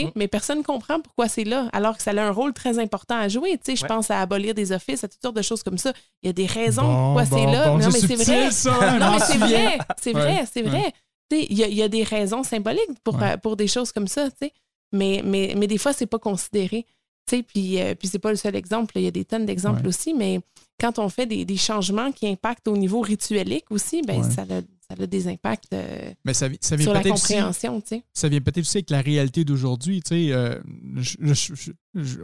Ouais. 0.04 0.12
Mais 0.14 0.28
personne 0.28 0.58
ne 0.58 0.62
comprend 0.62 1.00
pourquoi 1.00 1.28
c'est 1.28 1.44
là, 1.44 1.68
alors 1.72 1.96
que 1.96 2.02
ça 2.02 2.10
a 2.12 2.20
un 2.22 2.30
rôle 2.30 2.52
très 2.52 2.78
important 2.78 3.16
à 3.18 3.28
jouer. 3.28 3.52
Tu 3.58 3.72
sais, 3.72 3.76
Je 3.76 3.82
Ouais. 3.82 3.88
pense 3.88 4.10
à 4.10 4.20
abolir 4.20 4.54
des 4.54 4.70
offices, 4.72 5.02
à 5.04 5.08
toutes 5.08 5.22
sortes 5.22 5.36
de 5.36 5.42
choses 5.42 5.62
comme 5.62 5.78
ça. 5.78 5.92
Il 6.22 6.26
y 6.26 6.30
a 6.30 6.32
des 6.32 6.46
raisons 6.46 6.82
Bon, 6.82 7.14
pourquoi 7.14 7.24
bon, 7.24 7.36
c'est 7.36 7.52
là. 7.52 7.68
bon, 7.68 7.78
non, 7.78 7.86
mais 7.92 8.00
c'est 8.00 8.14
vrai. 8.16 8.50
ça, 8.50 8.70
non, 8.98 9.06
m'en 9.06 9.12
mais 9.14 9.18
c'est 9.20 9.38
vrai. 9.38 9.78
C'est 10.00 10.12
vrai, 10.12 10.44
c'est 10.52 10.62
vrai. 10.62 10.92
Il 11.32 11.58
y, 11.58 11.64
a- 11.64 11.68
il 11.68 11.74
y 11.74 11.82
a 11.82 11.88
des 11.88 12.02
raisons 12.04 12.42
symboliques 12.44 13.00
pour, 13.02 13.18
pour 13.42 13.56
des 13.56 13.66
choses 13.68 13.90
comme 13.92 14.06
ça. 14.08 14.30
tu 14.30 14.36
sais. 14.42 14.52
Mais, 14.92 15.22
mais, 15.24 15.54
mais 15.56 15.66
des 15.66 15.78
fois, 15.78 15.92
c'est 15.92 16.06
pas 16.06 16.18
considéré. 16.20 16.86
Tu 17.28 17.38
sais, 17.38 17.42
puis, 17.42 17.80
euh, 17.82 17.94
puis 17.96 18.06
c'est 18.06 18.20
pas 18.20 18.30
le 18.30 18.36
seul 18.36 18.54
exemple. 18.54 18.92
Il 18.98 19.02
y 19.02 19.08
a 19.08 19.10
des 19.10 19.24
tonnes 19.24 19.46
d'exemples 19.46 19.82
Ouais. 19.82 19.88
aussi, 19.88 20.14
mais 20.14 20.38
quand 20.80 21.00
on 21.00 21.08
fait 21.08 21.26
des, 21.26 21.44
des 21.44 21.56
changements 21.56 22.12
qui 22.12 22.28
impactent 22.28 22.68
au 22.68 22.76
niveau 22.76 23.00
rituelique 23.00 23.64
aussi, 23.70 24.02
ben 24.02 24.22
Ouais. 24.22 24.30
ça, 24.30 24.42
a, 24.42 24.60
ça 24.88 25.02
a 25.02 25.06
des 25.06 25.26
impacts 25.28 25.72
euh, 25.72 26.12
Mais 26.24 26.32
ça, 26.34 26.48
vi- 26.48 26.58
ça 26.60 26.76
vient 26.76 26.84
sur 26.84 26.92
la 26.94 27.00
aussi, 27.00 27.08
compréhension, 27.10 27.80
tu 27.80 27.88
sais. 27.88 28.04
ça 28.12 28.28
vient 28.28 28.40
peut-être 28.40 28.58
aussi 28.58 28.78
avec 28.78 28.90
la 28.90 29.00
réalité 29.00 29.44
d'aujourd'hui. 29.44 30.00
Tu 30.02 30.08
sais, 30.28 30.32
euh, 30.32 30.60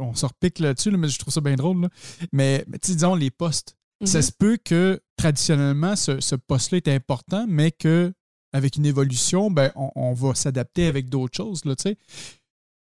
on 0.01 0.15
se 0.15 0.27
repique 0.27 0.59
là-dessus, 0.59 0.91
là, 0.91 0.99
mais 0.99 1.09
je 1.09 1.19
trouve 1.19 1.33
ça 1.33 1.41
bien 1.41 1.57
drôle. 1.57 1.83
là. 1.83 1.89
Mais, 2.33 2.65
disons, 2.83 3.15
les 3.15 3.31
postes. 3.31 3.77
Ça 4.05 4.19
Mhm. 4.19 4.23
se 4.23 4.33
peut 4.33 4.59
que 4.63 5.01
traditionnellement, 5.17 5.95
ce, 5.97 6.21
ce 6.21 6.35
poste-là 6.35 6.79
est 6.79 6.89
important, 6.89 7.47
mais 7.49 7.71
que 7.71 8.13
avec 8.53 8.77
une 8.77 8.85
évolution, 8.87 9.51
ben, 9.51 9.71
on, 9.77 9.91
on 9.95 10.13
va 10.13 10.35
s'adapter 10.35 10.87
avec 10.87 11.09
d'autres 11.09 11.37
choses. 11.37 11.65
Là, 11.65 11.75
tu 11.77 11.83
sais. 11.85 11.97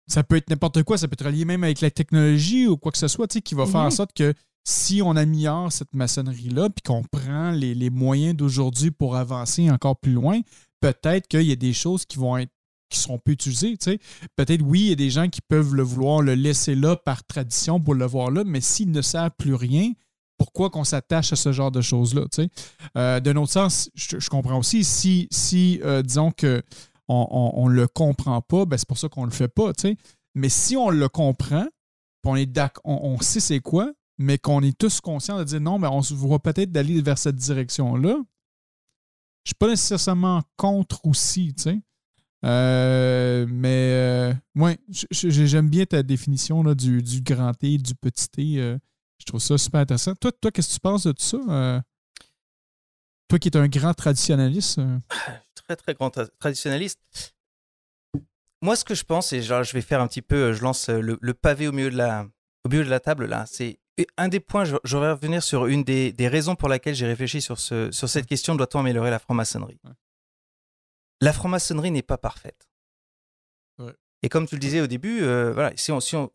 ça 0.08 0.22
peut 0.24 0.36
être 0.36 0.50
n'importe 0.50 0.82
quoi, 0.82 0.98
ça 0.98 1.06
peut 1.08 1.14
être 1.14 1.24
relié 1.24 1.44
même 1.44 1.62
avec 1.64 1.80
la 1.80 1.90
technologie 1.90 2.66
ou 2.66 2.76
quoi 2.76 2.90
que 2.92 2.98
ce 2.98 3.08
soit, 3.08 3.28
tu 3.28 3.34
sais, 3.34 3.40
qui 3.42 3.54
va 3.54 3.66
faire 3.66 3.80
en 3.80 3.84
Mhm. 3.84 3.90
sorte 3.92 4.12
que 4.12 4.34
si 4.64 5.02
on 5.02 5.16
améliore 5.16 5.72
cette 5.72 5.94
maçonnerie-là, 5.94 6.70
puis 6.70 6.82
qu'on 6.82 7.02
prend 7.02 7.50
les, 7.50 7.90
moyens 7.90 8.36
d'aujourd'hui 8.36 8.90
pour 8.90 9.16
avancer 9.16 9.70
encore 9.70 9.96
plus 9.96 10.12
loin, 10.12 10.40
peut-être 10.80 11.28
qu'il 11.28 11.42
y 11.42 11.52
a 11.52 11.56
des 11.56 11.72
choses 11.72 12.04
qui 12.04 12.18
vont 12.18 12.36
être 12.36 12.50
qui 12.88 12.98
seront 12.98 13.18
peu 13.18 13.32
utilisées. 13.32 13.78
Peut-être, 14.36 14.60
oui, 14.60 14.80
il 14.80 14.88
y 14.88 14.92
a 14.92 14.96
des 14.96 15.08
gens 15.08 15.28
qui 15.30 15.40
peuvent 15.40 15.74
le 15.74 15.82
vouloir 15.82 16.20
le 16.20 16.34
laisser 16.34 16.74
là 16.74 16.94
par 16.94 17.24
tradition 17.24 17.80
pour 17.80 17.94
le 17.94 18.04
voir 18.04 18.30
là, 18.30 18.44
mais 18.44 18.60
s'il 18.60 18.90
ne 18.90 19.00
sert 19.00 19.30
plus 19.30 19.54
rien, 19.54 19.92
pourquoi 20.36 20.68
qu'on 20.68 20.84
s'attache 20.84 21.32
à 21.32 21.36
ce 21.36 21.52
genre 21.52 21.70
de 21.70 21.80
choses-là? 21.80 22.26
tu 22.30 22.42
sais? 22.42 22.50
Euh, 22.98 23.18
D'un 23.20 23.36
autre 23.36 23.52
sens, 23.52 23.90
je, 23.94 24.28
comprends 24.28 24.58
aussi, 24.58 24.84
si, 24.84 25.26
si 25.30 25.80
euh, 25.82 26.02
disons 26.02 26.32
que 26.32 26.62
on 27.08 27.68
ne 27.68 27.74
le 27.74 27.88
comprend 27.88 28.40
pas, 28.40 28.64
ben 28.64 28.78
c'est 28.78 28.88
pour 28.88 28.98
ça 28.98 29.08
qu'on 29.08 29.24
le 29.24 29.30
fait 29.30 29.48
pas. 29.48 29.72
tu. 29.72 29.96
Mais 30.34 30.48
si 30.48 30.76
on 30.76 30.90
le 30.90 31.08
comprend, 31.08 31.66
on, 32.24 32.40
on 32.84 33.20
sait 33.20 33.40
c'est 33.40 33.60
quoi, 33.60 33.92
mais 34.22 34.38
qu'on 34.38 34.62
est 34.62 34.76
tous 34.78 35.00
conscients 35.00 35.38
de 35.38 35.44
dire 35.44 35.60
non, 35.60 35.78
mais 35.78 35.88
on 35.88 36.02
se 36.02 36.14
voit 36.14 36.38
peut-être 36.40 36.72
d'aller 36.72 37.02
vers 37.02 37.18
cette 37.18 37.36
direction-là, 37.36 38.16
je 39.44 39.48
suis 39.50 39.54
pas 39.58 39.68
nécessairement 39.68 40.42
contre 40.56 41.04
aussi, 41.04 41.54
tu 41.54 41.62
sais. 41.64 41.80
Euh, 42.44 43.46
mais 43.48 43.90
euh, 43.92 44.34
ouais, 44.56 44.78
j'aime 45.10 45.68
bien 45.68 45.84
ta 45.84 46.02
définition 46.02 46.62
là, 46.62 46.74
du, 46.74 47.02
du 47.02 47.20
grand 47.20 47.54
T, 47.54 47.78
du 47.78 47.94
petit 47.94 48.28
T. 48.28 48.58
euh, 48.58 48.78
je 49.18 49.26
trouve 49.26 49.40
ça 49.40 49.56
super 49.58 49.80
intéressant. 49.80 50.14
Toi, 50.16 50.32
toi 50.32 50.50
qu'est-ce 50.50 50.68
que 50.70 50.74
tu 50.74 50.80
penses 50.80 51.04
de 51.06 51.12
tout 51.12 51.22
ça? 51.22 51.38
euh? 51.48 51.80
toi 53.28 53.38
qui 53.38 53.48
es 53.48 53.56
un 53.56 53.68
grand 53.68 53.94
traditionnaliste. 53.94 54.78
euh, 54.78 54.98
très 55.54 55.76
très 55.76 55.94
grand 55.94 56.08
tra- 56.08 56.28
traditionnaliste. 56.40 57.00
Moi, 58.60 58.76
ce 58.76 58.84
que 58.84 58.94
je 58.94 59.04
pense, 59.04 59.32
et 59.32 59.42
genre, 59.42 59.62
je 59.64 59.72
vais 59.72 59.80
faire 59.80 60.00
un 60.00 60.08
petit 60.08 60.22
peu, 60.22 60.52
je 60.52 60.62
lance 60.62 60.88
le, 60.88 61.18
le 61.20 61.34
pavé 61.34 61.66
au 61.68 61.72
milieu 61.72 61.90
de 61.90 61.96
la, 61.96 62.26
au 62.64 62.68
milieu 62.68 62.84
de 62.84 62.90
la 62.90 63.00
table 63.00 63.26
là. 63.26 63.44
C'est 63.46 63.78
un 64.16 64.28
des 64.28 64.40
points. 64.40 64.64
je- 64.64 64.76
Je 64.84 64.96
vais 64.96 65.10
revenir 65.10 65.42
sur 65.42 65.66
une 65.66 65.84
des, 65.84 66.12
des 66.12 66.28
raisons 66.28 66.54
pour 66.56 66.68
laquelle 66.68 66.94
j'ai 66.94 67.06
réfléchi 67.06 67.40
sur 67.42 67.58
ce, 67.58 67.90
sur 67.92 68.08
cette 68.08 68.26
question 68.26 68.54
doit-on 68.54 68.80
améliorer 68.80 69.10
la 69.10 69.18
franc-maçonnerie? 69.18 69.78
Ouais. 69.84 69.92
La 71.20 71.32
franc-maçonnerie 71.32 71.90
n'est 71.90 72.02
pas 72.02 72.18
parfaite. 72.18 72.68
Ouais. 73.78 73.94
Et 74.22 74.28
comme 74.28 74.46
tu 74.46 74.54
le 74.56 74.60
disais 74.60 74.80
au 74.80 74.86
début, 74.86 75.22
euh, 75.22 75.52
voilà, 75.52 75.72
si 75.76 75.92
on, 75.92 76.00
si 76.00 76.16
on, 76.16 76.30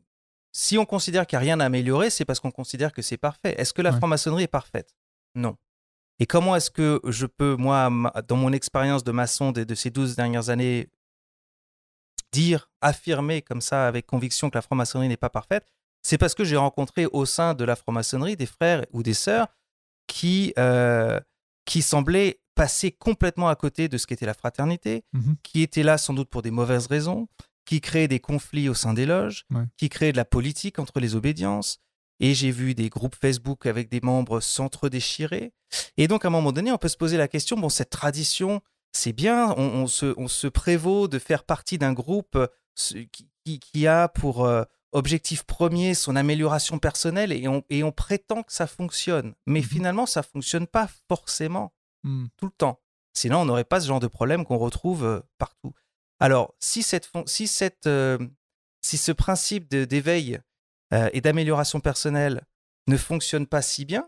si 0.52 0.78
on 0.78 0.86
considère 0.86 1.26
qu'il 1.28 1.38
n'y 1.38 1.44
a 1.44 1.46
rien 1.46 1.60
à 1.60 1.66
améliorer, 1.66 2.10
c'est 2.10 2.26
parce 2.26 2.40
qu'on 2.40 2.52
considère 2.52 2.94
que 2.94 3.02
c'est 3.02 3.18
parfait. 3.18 3.56
Est-ce 3.60 3.74
que 3.74 3.82
la 3.82 3.92
Ouais. 3.92 3.98
franc-maçonnerie 3.98 4.44
est 4.44 4.48
parfaite? 4.48 4.96
Non. 5.36 5.58
Et 6.20 6.26
comment 6.26 6.56
est-ce 6.56 6.72
que 6.72 7.00
je 7.06 7.26
peux, 7.26 7.56
moi, 7.56 7.90
dans 8.28 8.38
mon 8.38 8.52
expérience 8.54 9.04
de 9.04 9.12
maçon 9.12 9.52
de, 9.52 9.64
de 9.64 9.76
ces 9.76 9.90
12 9.92 10.16
dernières 10.16 10.50
années, 10.50 10.90
dire, 12.32 12.70
affirmer 12.82 13.42
comme 13.42 13.62
ça 13.62 13.88
avec 13.88 14.06
conviction 14.06 14.50
que 14.50 14.58
la 14.58 14.62
franc-maçonnerie 14.62 15.10
n'est 15.10 15.18
pas 15.18 15.30
parfaite? 15.30 15.74
C'est 16.10 16.18
parce 16.18 16.36
que 16.36 16.46
j'ai 16.46 16.56
rencontré 16.56 17.06
au 17.06 17.26
sein 17.26 17.54
de 17.54 17.66
la 17.66 17.76
franc-maçonnerie 17.76 18.38
des 18.38 18.46
frères 18.46 18.86
ou 18.94 19.04
des 19.04 19.14
sœurs 19.14 19.48
qui, 20.08 20.54
euh, 20.58 21.20
qui 21.66 21.82
semblaient 21.82 22.40
passer 22.56 22.92
complètement 22.94 23.50
à 23.50 23.56
côté 23.58 23.90
de 23.90 23.98
ce 23.98 24.08
qu'était 24.08 24.26
la 24.26 24.34
fraternité, 24.34 25.04
Mhm. 25.12 25.36
qui 25.44 25.62
étaient 25.62 25.84
là 25.84 25.98
sans 25.98 26.14
doute 26.14 26.30
pour 26.30 26.44
des 26.44 26.50
mauvaises 26.50 26.88
raisons, 26.88 27.28
qui 27.66 27.82
créaient 27.82 28.08
des 28.08 28.22
conflits 28.22 28.70
au 28.70 28.74
sein 28.74 28.94
des 28.94 29.06
loges, 29.06 29.44
Ouais. 29.54 29.66
qui 29.76 29.90
créaient 29.90 30.14
de 30.14 30.18
la 30.18 30.24
politique 30.24 30.80
entre 30.80 31.02
les 31.02 31.14
obédiences. 31.14 31.80
Et 32.22 32.34
j'ai 32.34 32.52
vu 32.52 32.74
des 32.74 32.88
groupes 32.88 33.18
Facebook 33.20 33.66
avec 33.66 33.90
des 33.90 34.00
membres 34.00 34.40
s'entre-déchirer. 34.40 35.52
Et 35.98 36.08
donc, 36.08 36.24
à 36.24 36.30
un 36.30 36.32
moment 36.32 36.54
donné, 36.54 36.72
on 36.72 36.78
peut 36.78 36.88
se 36.88 36.96
poser 36.96 37.18
la 37.18 37.28
question, 37.28 37.58
bon, 37.58 37.68
cette 37.68 37.90
tradition, 37.90 38.62
c'est 38.94 39.12
bien, 39.12 39.54
on, 39.58 39.64
on 39.84 39.88
se, 39.88 40.14
on 40.16 40.30
se 40.30 40.48
prévaut 40.48 41.10
de 41.10 41.20
faire 41.20 41.44
partie 41.44 41.78
d'un 41.78 41.92
groupe 41.92 42.38
euh, 42.38 42.48
qui- 43.44 43.60
qui 43.60 43.88
a 43.88 44.08
pour 44.08 44.46
euh, 44.46 44.64
objectif 44.98 45.44
premier 45.44 45.94
son 45.94 46.16
amélioration 46.16 46.80
personnelle 46.80 47.32
et 47.32 47.48
on, 47.48 47.64
et 47.70 47.84
on 47.84 47.92
prétend 47.92 48.44
que 48.44 48.52
ça 48.54 48.68
fonctionne. 48.68 49.34
Mais 49.46 49.60
Mhm. 49.62 49.66
finalement, 49.66 50.06
ça 50.06 50.24
fonctionne 50.24 50.68
pas 50.68 50.90
forcément 51.08 51.74
hmm, 52.04 52.26
tout 52.38 52.46
le 52.48 52.52
temps. 52.52 52.82
Sinon, 53.14 53.40
on 53.42 53.46
n'aurait 53.46 53.64
pas 53.64 53.80
ce 53.82 53.88
genre 53.88 54.00
de 54.00 54.08
problème 54.08 54.46
qu'on 54.46 54.58
retrouve 54.58 55.04
euh, 55.06 55.20
partout. 55.38 55.74
Alors, 56.20 56.54
si, 56.60 56.84
cette, 56.84 57.06
fon- 57.06 57.26
si, 57.26 57.48
cette, 57.48 57.88
euh, 57.88 58.18
si 58.82 58.98
ce 58.98 59.12
principe 59.12 59.68
d'éveil 59.70 60.40
euh, 60.94 61.10
et 61.14 61.22
d'amélioration 61.22 61.80
personnelle 61.80 62.42
ne 62.88 62.98
fonctionne 62.98 63.48
pas 63.48 63.62
si 63.62 63.86
bien, 63.86 64.08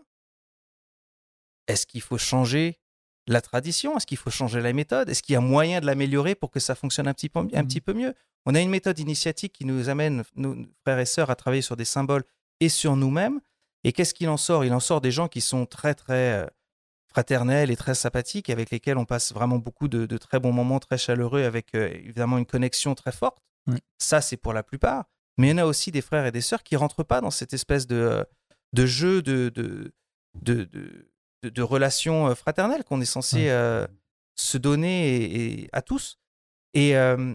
est-ce 1.66 1.86
qu'il 1.86 2.00
faut 2.02 2.18
changer 2.18 2.80
la 3.26 3.40
tradition? 3.40 3.96
Est-ce 3.96 4.06
qu'il 4.06 4.16
faut 4.18 4.30
changer 4.30 4.60
la 4.60 4.72
méthode? 4.72 5.08
Est-ce 5.08 5.22
qu'il 5.22 5.34
y 5.34 5.36
a 5.36 5.40
moyen 5.40 5.80
de 5.80 5.86
l'améliorer 5.86 6.34
pour 6.34 6.50
que 6.50 6.58
ça 6.60 6.74
fonctionne 6.74 7.06
un 7.08 7.14
petit, 7.14 7.28
peu, 7.28 7.40
un 7.40 7.44
Mhm. 7.44 7.66
petit 7.68 7.80
peu 7.80 7.92
mieux? 7.92 8.14
On 8.46 8.54
a 8.54 8.60
une 8.60 8.70
méthode 8.70 8.98
initiatique 8.98 9.52
qui 9.52 9.64
nous 9.64 9.88
amène, 9.88 10.24
nos 10.36 10.56
frères 10.84 10.98
et 10.98 11.06
sœurs, 11.06 11.30
à 11.30 11.36
travailler 11.36 11.62
sur 11.62 11.76
des 11.76 11.84
symboles 11.84 12.24
et 12.60 12.68
sur 12.68 12.96
nous-mêmes. 12.96 13.40
Et 13.84 13.92
qu'est-ce 13.92 14.14
qu'il 14.14 14.28
en 14.28 14.36
sort? 14.36 14.64
Il 14.64 14.72
en 14.72 14.80
sort 14.80 15.00
des 15.00 15.10
gens 15.10 15.28
qui 15.28 15.40
sont 15.40 15.66
très, 15.66 15.94
très 15.94 16.32
euh, 16.42 16.46
fraternels 17.08 17.70
et 17.70 17.76
très 17.76 17.94
sympathiques, 17.94 18.50
avec 18.50 18.70
lesquels 18.70 18.98
on 18.98 19.04
passe 19.04 19.32
vraiment 19.32 19.58
beaucoup 19.58 19.88
de, 19.88 20.06
de 20.06 20.18
très 20.18 20.38
bons 20.38 20.52
moments, 20.52 20.78
très 20.80 20.98
chaleureux, 20.98 21.42
avec 21.44 21.74
euh, 21.74 21.88
évidemment 21.92 22.38
une 22.38 22.46
connexion 22.46 22.94
très 22.94 23.12
forte. 23.12 23.38
Oui. 23.66 23.78
Ça, 23.98 24.20
c'est 24.20 24.36
pour 24.36 24.52
la 24.52 24.62
plupart. 24.62 25.04
Mais 25.38 25.48
il 25.48 25.50
y 25.50 25.54
en 25.54 25.58
a 25.58 25.64
aussi 25.64 25.90
des 25.90 26.02
frères 26.02 26.26
et 26.26 26.32
des 26.32 26.40
sœurs 26.42 26.62
qui 26.62 26.76
rentrent 26.76 27.02
pas 27.04 27.20
dans 27.20 27.30
cette 27.30 27.52
espèce 27.54 27.86
de, 27.86 27.96
euh, 27.96 28.24
de 28.72 28.86
jeu 28.86 29.22
de, 29.22 29.48
de, 29.54 29.92
de, 30.42 30.68
de, 31.42 31.62
relations 31.62 32.34
fraternelles 32.34 32.84
qu'on 32.84 33.00
est 33.00 33.06
censé 33.06 33.48
euh, 33.48 33.86
se 34.36 34.58
donner 34.58 35.16
et- 35.16 35.62
et 35.62 35.68
à 35.72 35.80
tous. 35.82 36.18
Et 36.74 36.96
euh, 36.96 37.34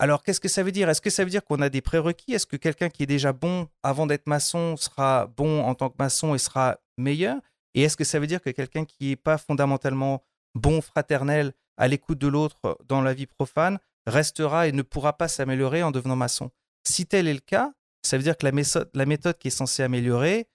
alors, 0.00 0.22
qu'est-ce 0.22 0.40
que 0.40 0.48
ça 0.48 0.62
veut 0.62 0.70
dire? 0.70 0.88
Est-ce 0.88 1.00
que 1.00 1.10
ça 1.10 1.24
veut 1.24 1.30
dire 1.30 1.44
qu'on 1.44 1.60
a 1.60 1.68
des 1.68 1.80
prérequis? 1.80 2.32
Est-ce 2.32 2.46
que 2.46 2.56
quelqu'un 2.56 2.88
qui 2.88 3.02
est 3.02 3.06
déjà 3.06 3.32
bon 3.32 3.68
avant 3.82 4.06
d'être 4.06 4.28
maçon 4.28 4.76
sera 4.76 5.26
bon 5.26 5.64
en 5.64 5.74
tant 5.74 5.90
que 5.90 5.96
maçon 5.98 6.36
et 6.36 6.38
sera 6.38 6.78
meilleur? 6.96 7.40
Et 7.74 7.82
est-ce 7.82 7.96
que 7.96 8.04
ça 8.04 8.20
veut 8.20 8.28
dire 8.28 8.40
que 8.40 8.50
quelqu'un 8.50 8.84
qui 8.84 9.08
n'est 9.08 9.16
pas 9.16 9.38
fondamentalement 9.38 10.22
bon, 10.54 10.80
fraternel, 10.80 11.52
à 11.76 11.88
l'écoute 11.88 12.18
de 12.18 12.28
l'autre 12.28 12.78
dans 12.86 13.02
la 13.02 13.12
vie 13.12 13.26
profane, 13.26 13.78
restera 14.06 14.68
et 14.68 14.72
ne 14.72 14.82
pourra 14.82 15.14
pas 15.14 15.26
s'améliorer 15.26 15.82
en 15.82 15.90
devenant 15.90 16.16
maçon? 16.16 16.52
Si 16.84 17.04
tel 17.04 17.26
est 17.26 17.34
le 17.34 17.40
cas, 17.40 17.72
ça 18.02 18.16
veut 18.16 18.22
dire 18.22 18.38
que 18.38 18.46
la 18.46 18.52
méthode, 18.52 18.88
la 18.94 19.04
méthode 19.04 19.36
qui 19.36 19.48
est 19.48 19.52
censée 19.52 19.82
améliorer 19.82 20.46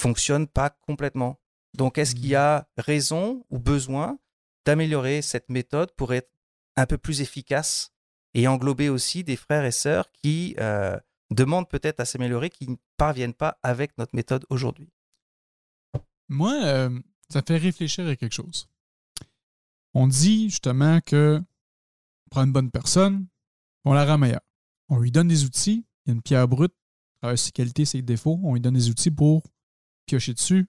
fonctionne 0.00 0.46
pas 0.46 0.70
complètement. 0.70 1.38
Donc, 1.76 1.98
est-ce 1.98 2.14
qu'il 2.14 2.26
y 2.26 2.34
a 2.34 2.66
raison 2.78 3.44
ou 3.50 3.58
besoin 3.58 4.18
d'améliorer 4.64 5.20
cette 5.20 5.50
méthode 5.50 5.92
pour 5.92 6.14
être 6.14 6.30
un 6.76 6.86
peu 6.86 6.96
plus 6.96 7.20
efficace 7.20 7.92
et 8.34 8.46
englober 8.48 8.88
aussi 8.88 9.24
des 9.24 9.36
frères 9.36 9.64
et 9.64 9.70
sœurs 9.72 10.10
qui 10.12 10.54
euh, 10.58 10.98
demandent 11.30 11.68
peut-être 11.68 12.00
à 12.00 12.04
s'améliorer, 12.04 12.50
qui 12.50 12.68
ne 12.68 12.76
parviennent 12.96 13.34
pas 13.34 13.58
avec 13.62 13.96
notre 13.98 14.14
méthode 14.14 14.44
aujourd'hui 14.50 14.90
Moi, 16.28 16.54
euh, 16.64 16.98
ça 17.30 17.42
fait 17.46 17.56
réfléchir 17.56 18.06
à 18.06 18.16
quelque 18.16 18.34
chose. 18.34 18.68
On 19.94 20.06
dit 20.06 20.50
justement 20.50 21.00
que 21.00 21.40
on 21.40 22.28
prend 22.30 22.44
une 22.44 22.52
bonne 22.52 22.70
personne, 22.70 23.26
on 23.84 23.92
la 23.94 24.04
rend 24.04 24.18
meilleure. 24.18 24.42
On 24.90 24.98
lui 24.98 25.10
donne 25.10 25.28
des 25.28 25.44
outils, 25.44 25.86
il 26.04 26.10
y 26.10 26.12
a 26.12 26.14
une 26.14 26.22
pierre 26.22 26.46
brute, 26.48 26.74
à 27.22 27.36
ses 27.36 27.50
qualités, 27.50 27.84
ses 27.84 28.02
défauts, 28.02 28.38
on 28.44 28.54
lui 28.54 28.60
donne 28.60 28.74
des 28.74 28.90
outils 28.90 29.10
pour 29.10 29.42
piocher 30.06 30.34
dessus, 30.34 30.66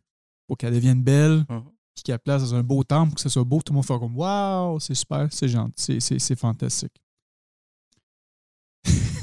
pour 0.47 0.57
qu'elle 0.57 0.73
devienne 0.73 1.03
belle, 1.03 1.45
Mhm. 1.49 1.63
puis 1.93 2.03
qu'elle 2.03 2.19
place 2.19 2.41
dans 2.41 2.55
un 2.55 2.63
beau 2.63 2.83
temple, 2.83 3.13
que 3.13 3.21
ce 3.21 3.29
soit 3.29 3.43
beau, 3.43 3.61
tout 3.61 3.71
le 3.73 3.75
monde 3.75 3.85
fait 3.85 3.99
comme 3.99 4.15
Waouh, 4.17 4.79
c'est 4.79 4.95
super, 4.95 5.27
c'est 5.31 5.47
gentil, 5.49 5.73
c'est- 5.83 5.99
c'est 5.99 6.19
c'est 6.19 6.35
fantastique. 6.37 7.01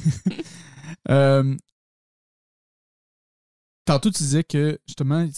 Euh, 1.10 1.56
Tantôt, 3.84 4.10
tu 4.10 4.18
disais 4.22 4.42
que 4.42 4.78
justement, 4.86 5.28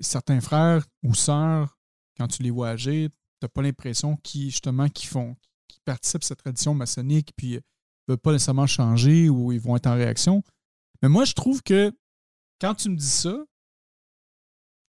certains 0.00 0.40
frères 0.40 0.84
ou 1.02 1.14
sœurs, 1.14 1.76
quand 2.16 2.28
tu 2.28 2.42
les 2.42 2.50
vois 2.50 2.70
agir, 2.70 3.10
t'as 3.40 3.48
pas 3.48 3.62
l'impression 3.62 4.16
qu'ils 4.18 4.50
justement 4.50 4.88
qu'ils 4.88 5.08
font, 5.08 5.36
qu'ils 5.66 5.80
participent 5.84 6.22
à 6.22 6.26
cette 6.26 6.38
tradition 6.38 6.74
maçonnique, 6.74 7.32
puis 7.36 7.54
ils 7.54 7.60
veulent 8.06 8.18
pas 8.18 8.32
nécessairement 8.32 8.68
changer 8.68 9.28
ou 9.28 9.50
ils 9.50 9.60
vont 9.60 9.74
être 9.76 9.88
en 9.88 9.94
réaction. 9.94 10.44
Mais 11.02 11.08
moi, 11.08 11.24
je 11.24 11.32
trouve 11.32 11.62
que 11.62 11.92
quand 12.60 12.74
tu 12.76 12.90
me 12.90 12.96
dis 12.96 13.04
ça, 13.08 13.36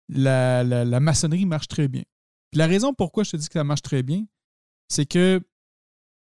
la, 0.08 0.62
la- 0.62 1.00
maçonnerie 1.00 1.46
marche 1.46 1.68
très 1.68 1.88
bien. 1.88 2.02
La 2.52 2.66
raison 2.66 2.92
pourquoi 2.94 3.24
je 3.24 3.32
te 3.32 3.36
dis 3.36 3.46
que 3.48 3.54
ça 3.54 3.64
marche 3.64 3.82
très 3.82 4.02
bien, 4.02 4.24
c'est 4.88 5.06
que 5.06 5.40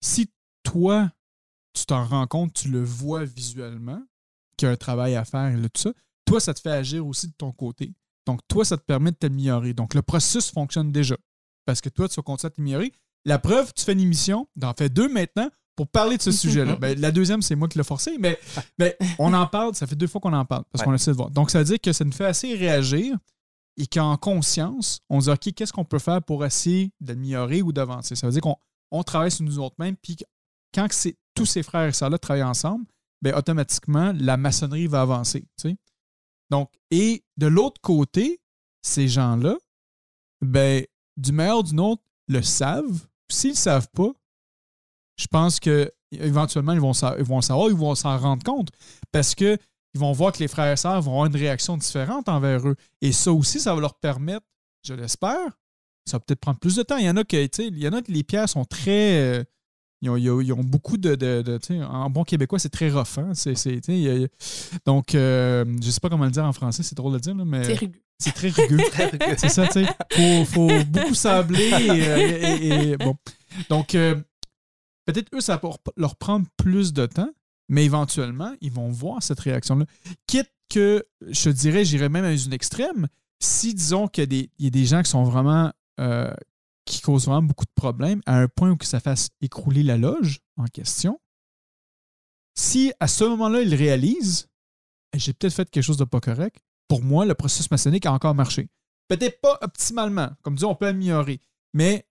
si 0.01 0.32
toi, 0.63 1.11
tu 1.74 1.86
t'en 1.86 2.05
rends 2.05 2.28
compte, 2.28 2.53
tu 2.53 2.70
le 2.70 2.84
vois 2.84 3.24
visuellement, 3.24 4.01
qu'il 4.57 4.67
y 4.67 4.70
a 4.70 4.74
un 4.74 4.78
travail 4.78 5.15
à 5.15 5.26
faire 5.26 5.47
et 5.47 5.70
tout 5.70 5.82
ça. 5.82 5.91
Toi, 6.26 6.39
ça 6.39 6.53
te 6.53 6.59
fait 6.59 6.72
agir 6.72 7.05
aussi 7.05 7.28
de 7.28 7.34
ton 7.38 7.51
côté. 7.51 7.93
Donc, 8.26 8.41
toi, 8.47 8.63
ça 8.63 8.78
te 8.78 8.84
permet 8.84 9.11
de 9.11 9.15
t'améliorer. 9.15 9.74
Donc, 9.74 9.93
le 9.93 10.01
processus 10.01 10.51
fonctionne 10.51 10.91
déjà. 10.91 11.15
Parce 11.65 11.82
que 11.82 11.89
toi, 11.89 12.07
tu 12.07 12.15
vas 12.15 12.24
continuer 12.24 12.47
à 12.47 12.51
t'améliorer. 12.51 12.93
La 13.26 13.39
preuve, 13.39 13.74
tu 13.74 13.84
fais 13.84 13.93
une 13.93 14.01
émission, 14.01 14.47
t'en 14.59 14.74
fais 14.74 14.89
deux 14.89 15.09
maintenant, 15.09 15.49
pour 15.76 15.88
parler 15.88 16.17
de 16.17 16.22
ce 16.22 16.32
sujet-là. 16.34 16.76
Ben, 16.76 16.99
la 16.99 17.11
deuxième, 17.11 17.41
c'est 17.41 17.55
moi 17.55 17.67
qui 17.67 17.78
l'ai 17.78 17.84
forcé, 17.84 18.17
mais, 18.20 18.38
mais 18.78 18.97
on 19.17 19.34
en 19.34 19.47
parle, 19.47 19.74
ça 19.76 19.88
fait 19.88 19.95
deux 19.95 20.07
fois 20.07 20.22
qu'on 20.22 20.34
en 20.34 20.45
parle, 20.45 20.63
parce 20.72 20.84
qu'on 20.84 20.93
essaie 20.93 21.11
de 21.11 21.15
voir. 21.15 21.32
Donc, 21.32 21.49
ça 21.49 21.59
veut 21.59 21.65
dire 21.65 21.80
que 21.82 21.93
ça 21.93 22.05
nous 22.05 22.11
fait 22.11 22.26
assez 22.26 22.53
réagir 22.53 23.17
et 23.78 23.88
qu'en 23.88 24.17
conscience, 24.17 24.99
on 25.09 25.22
se 25.22 25.26
dit, 25.26 25.32
OK, 25.32 25.53
qu'est-ce 25.55 25.74
qu'on 25.74 25.86
peut 25.86 25.99
faire 25.99 26.22
pour 26.22 26.45
essayer 26.45 26.91
d'améliorer 26.99 27.61
ou 27.61 27.72
d'avancer? 27.72 28.15
Ça 28.15 28.28
veut 28.28 28.34
dire 28.34 28.41
qu'on 28.41 29.03
travaille 29.03 29.32
sur 29.32 29.45
nous 29.45 29.57
autres 29.57 29.76
mêmes, 29.80 29.95
puis 29.95 30.17
quand 30.74 30.88
tous 31.39 31.45
ces 31.45 31.63
frères 31.63 31.87
et 31.87 31.93
sœurs-là 31.93 32.17
travaillent 32.17 32.43
ensemble, 32.43 32.85
ben, 33.21 33.33
automatiquement, 33.33 34.13
la 34.17 34.35
maçonnerie 34.35 34.87
va 34.87 35.01
avancer. 35.01 35.45
Donc, 36.49 36.69
et 36.91 37.23
de 37.37 37.47
l'autre 37.47 37.79
côté, 37.81 38.41
ces 38.81 39.07
gens-là, 39.07 39.55
ben, 40.41 40.85
du 41.15 41.31
meilleur 41.31 41.63
du 41.63 41.75
nôtre, 41.75 42.03
le 42.27 42.41
savent. 42.41 43.07
S'ils 43.31 43.51
ne 43.51 43.55
savent 43.55 43.89
pas, 43.89 44.11
je 45.17 45.27
pense 45.27 45.59
que 45.59 45.91
éventuellement 46.11 46.73
ils 46.73 46.79
vont, 46.79 46.93
ils 47.17 47.23
vont 47.23 47.41
savoir, 47.41 47.69
ils 47.69 47.75
vont 47.75 47.95
s'en 47.95 48.17
rendre 48.17 48.43
compte 48.43 48.69
parce 49.11 49.35
que 49.35 49.57
ils 49.93 49.99
vont 49.99 50.11
voir 50.11 50.31
que 50.31 50.39
les 50.39 50.47
frères 50.47 50.71
et 50.71 50.77
sœurs 50.77 51.01
vont 51.01 51.11
avoir 51.11 51.25
une 51.25 51.35
réaction 51.35 51.77
différente 51.77 52.29
envers 52.29 52.67
eux. 52.67 52.75
Et 53.01 53.11
ça 53.11 53.31
aussi, 53.31 53.59
ça 53.59 53.73
va 53.73 53.81
leur 53.81 53.95
permettre, 53.95 54.45
je 54.83 54.93
l'espère, 54.93 55.57
ça 56.05 56.17
va 56.17 56.19
peut-être 56.19 56.39
prendre 56.39 56.59
plus 56.59 56.75
de 56.75 56.83
temps. 56.83 56.97
Il 56.97 57.05
y 57.05 57.09
en 57.09 57.17
a 57.17 57.23
que, 57.23 57.61
il 57.61 57.79
y 57.79 57.87
en 57.87 57.93
a 57.93 58.01
que 58.01 58.11
les 58.11 58.23
pierres 58.23 58.49
sont 58.49 58.65
très. 58.65 59.19
Euh, 59.21 59.43
ils, 60.01 60.09
ont, 60.53 60.63
beaucoup 60.63 60.97
de. 60.97 61.15
de, 61.15 61.83
en 61.83 62.09
bon 62.09 62.23
québécois, 62.23 62.59
c'est 62.59 62.69
très 62.69 62.89
rough. 62.89 63.17
Hein? 63.17 63.33
donc, 64.85 65.15
euh, 65.15 65.65
je 65.65 65.85
ne 65.87 65.91
sais 65.91 65.99
pas 65.99 66.09
comment 66.09 66.25
le 66.25 66.31
dire 66.31 66.45
en 66.45 66.53
français, 66.53 66.83
c'est 66.83 66.95
drôle 66.95 67.13
de 67.13 67.19
dire, 67.19 67.35
mais. 67.35 67.63
C'est 67.63 67.73
rugueux. 67.73 68.01
C'est 68.17 68.31
très 68.35 68.49
rugueux. 68.49 68.79
c'est 69.37 69.49
ça, 69.49 69.67
tu 69.67 69.73
sais. 69.73 69.85
Il 70.17 70.45
faut, 70.45 70.69
beaucoup 70.85 71.13
sabler. 71.13 71.69
Et, 72.61 72.97
bon. 72.97 73.15
Donc, 73.69 73.95
euh, 73.95 74.15
peut-être 75.05 75.29
eux, 75.35 75.41
ça 75.41 75.57
va 75.57 75.69
leur 75.97 76.15
prendre 76.15 76.45
plus 76.57 76.93
de 76.93 77.05
temps, 77.05 77.31
mais 77.67 77.83
éventuellement, 77.85 78.53
ils 78.61 78.71
vont 78.71 78.89
voir 78.89 79.21
cette 79.21 79.39
réaction-là. 79.39 79.85
Quitte 80.27 80.51
que, 80.69 81.05
je 81.27 81.49
dirais, 81.49 81.83
j'irais 81.83 82.09
même 82.09 82.25
à 82.25 82.31
une 82.31 82.53
extrême, 82.53 83.07
si 83.39 83.73
disons 83.73 84.07
qu'il 84.07 84.33
y, 84.59 84.67
a 84.67 84.69
des 84.69 84.85
gens 84.85 85.01
qui 85.01 85.09
sont 85.09 85.23
vraiment. 85.23 85.71
Euh, 85.99 86.31
qui 86.89 87.01
causent 87.01 87.25
vraiment 87.25 87.43
beaucoup 87.43 87.65
de 87.65 87.73
problèmes, 87.75 88.21
à 88.25 88.37
un 88.37 88.47
point 88.47 88.71
où 88.71 88.77
ça 88.81 88.99
fasse 88.99 89.29
écrouler 89.41 89.83
la 89.83 89.97
loge 89.97 90.39
en 90.57 90.65
question, 90.65 91.19
si 92.55 92.91
à 92.99 93.07
ce 93.07 93.23
moment-là, 93.23 93.61
ils 93.61 93.75
réalisent 93.75 94.49
j'ai 95.15 95.33
peut-être 95.33 95.53
fait 95.53 95.69
quelque 95.69 95.83
chose 95.83 95.97
de 95.97 96.03
pas 96.03 96.19
correct, 96.19 96.61
pour 96.87 97.03
moi, 97.03 97.25
le 97.25 97.33
processus 97.33 97.69
maçonnique 97.71 98.05
a 98.05 98.13
encore 98.13 98.35
marché. 98.35 98.69
Peut-être 99.07 99.41
pas 99.41 99.57
optimalement, 99.61 100.29
comme 100.43 100.55
dit, 100.55 100.65
on 100.65 100.75
peut 100.75 100.87
améliorer, 100.87 101.41
mais 101.73 102.07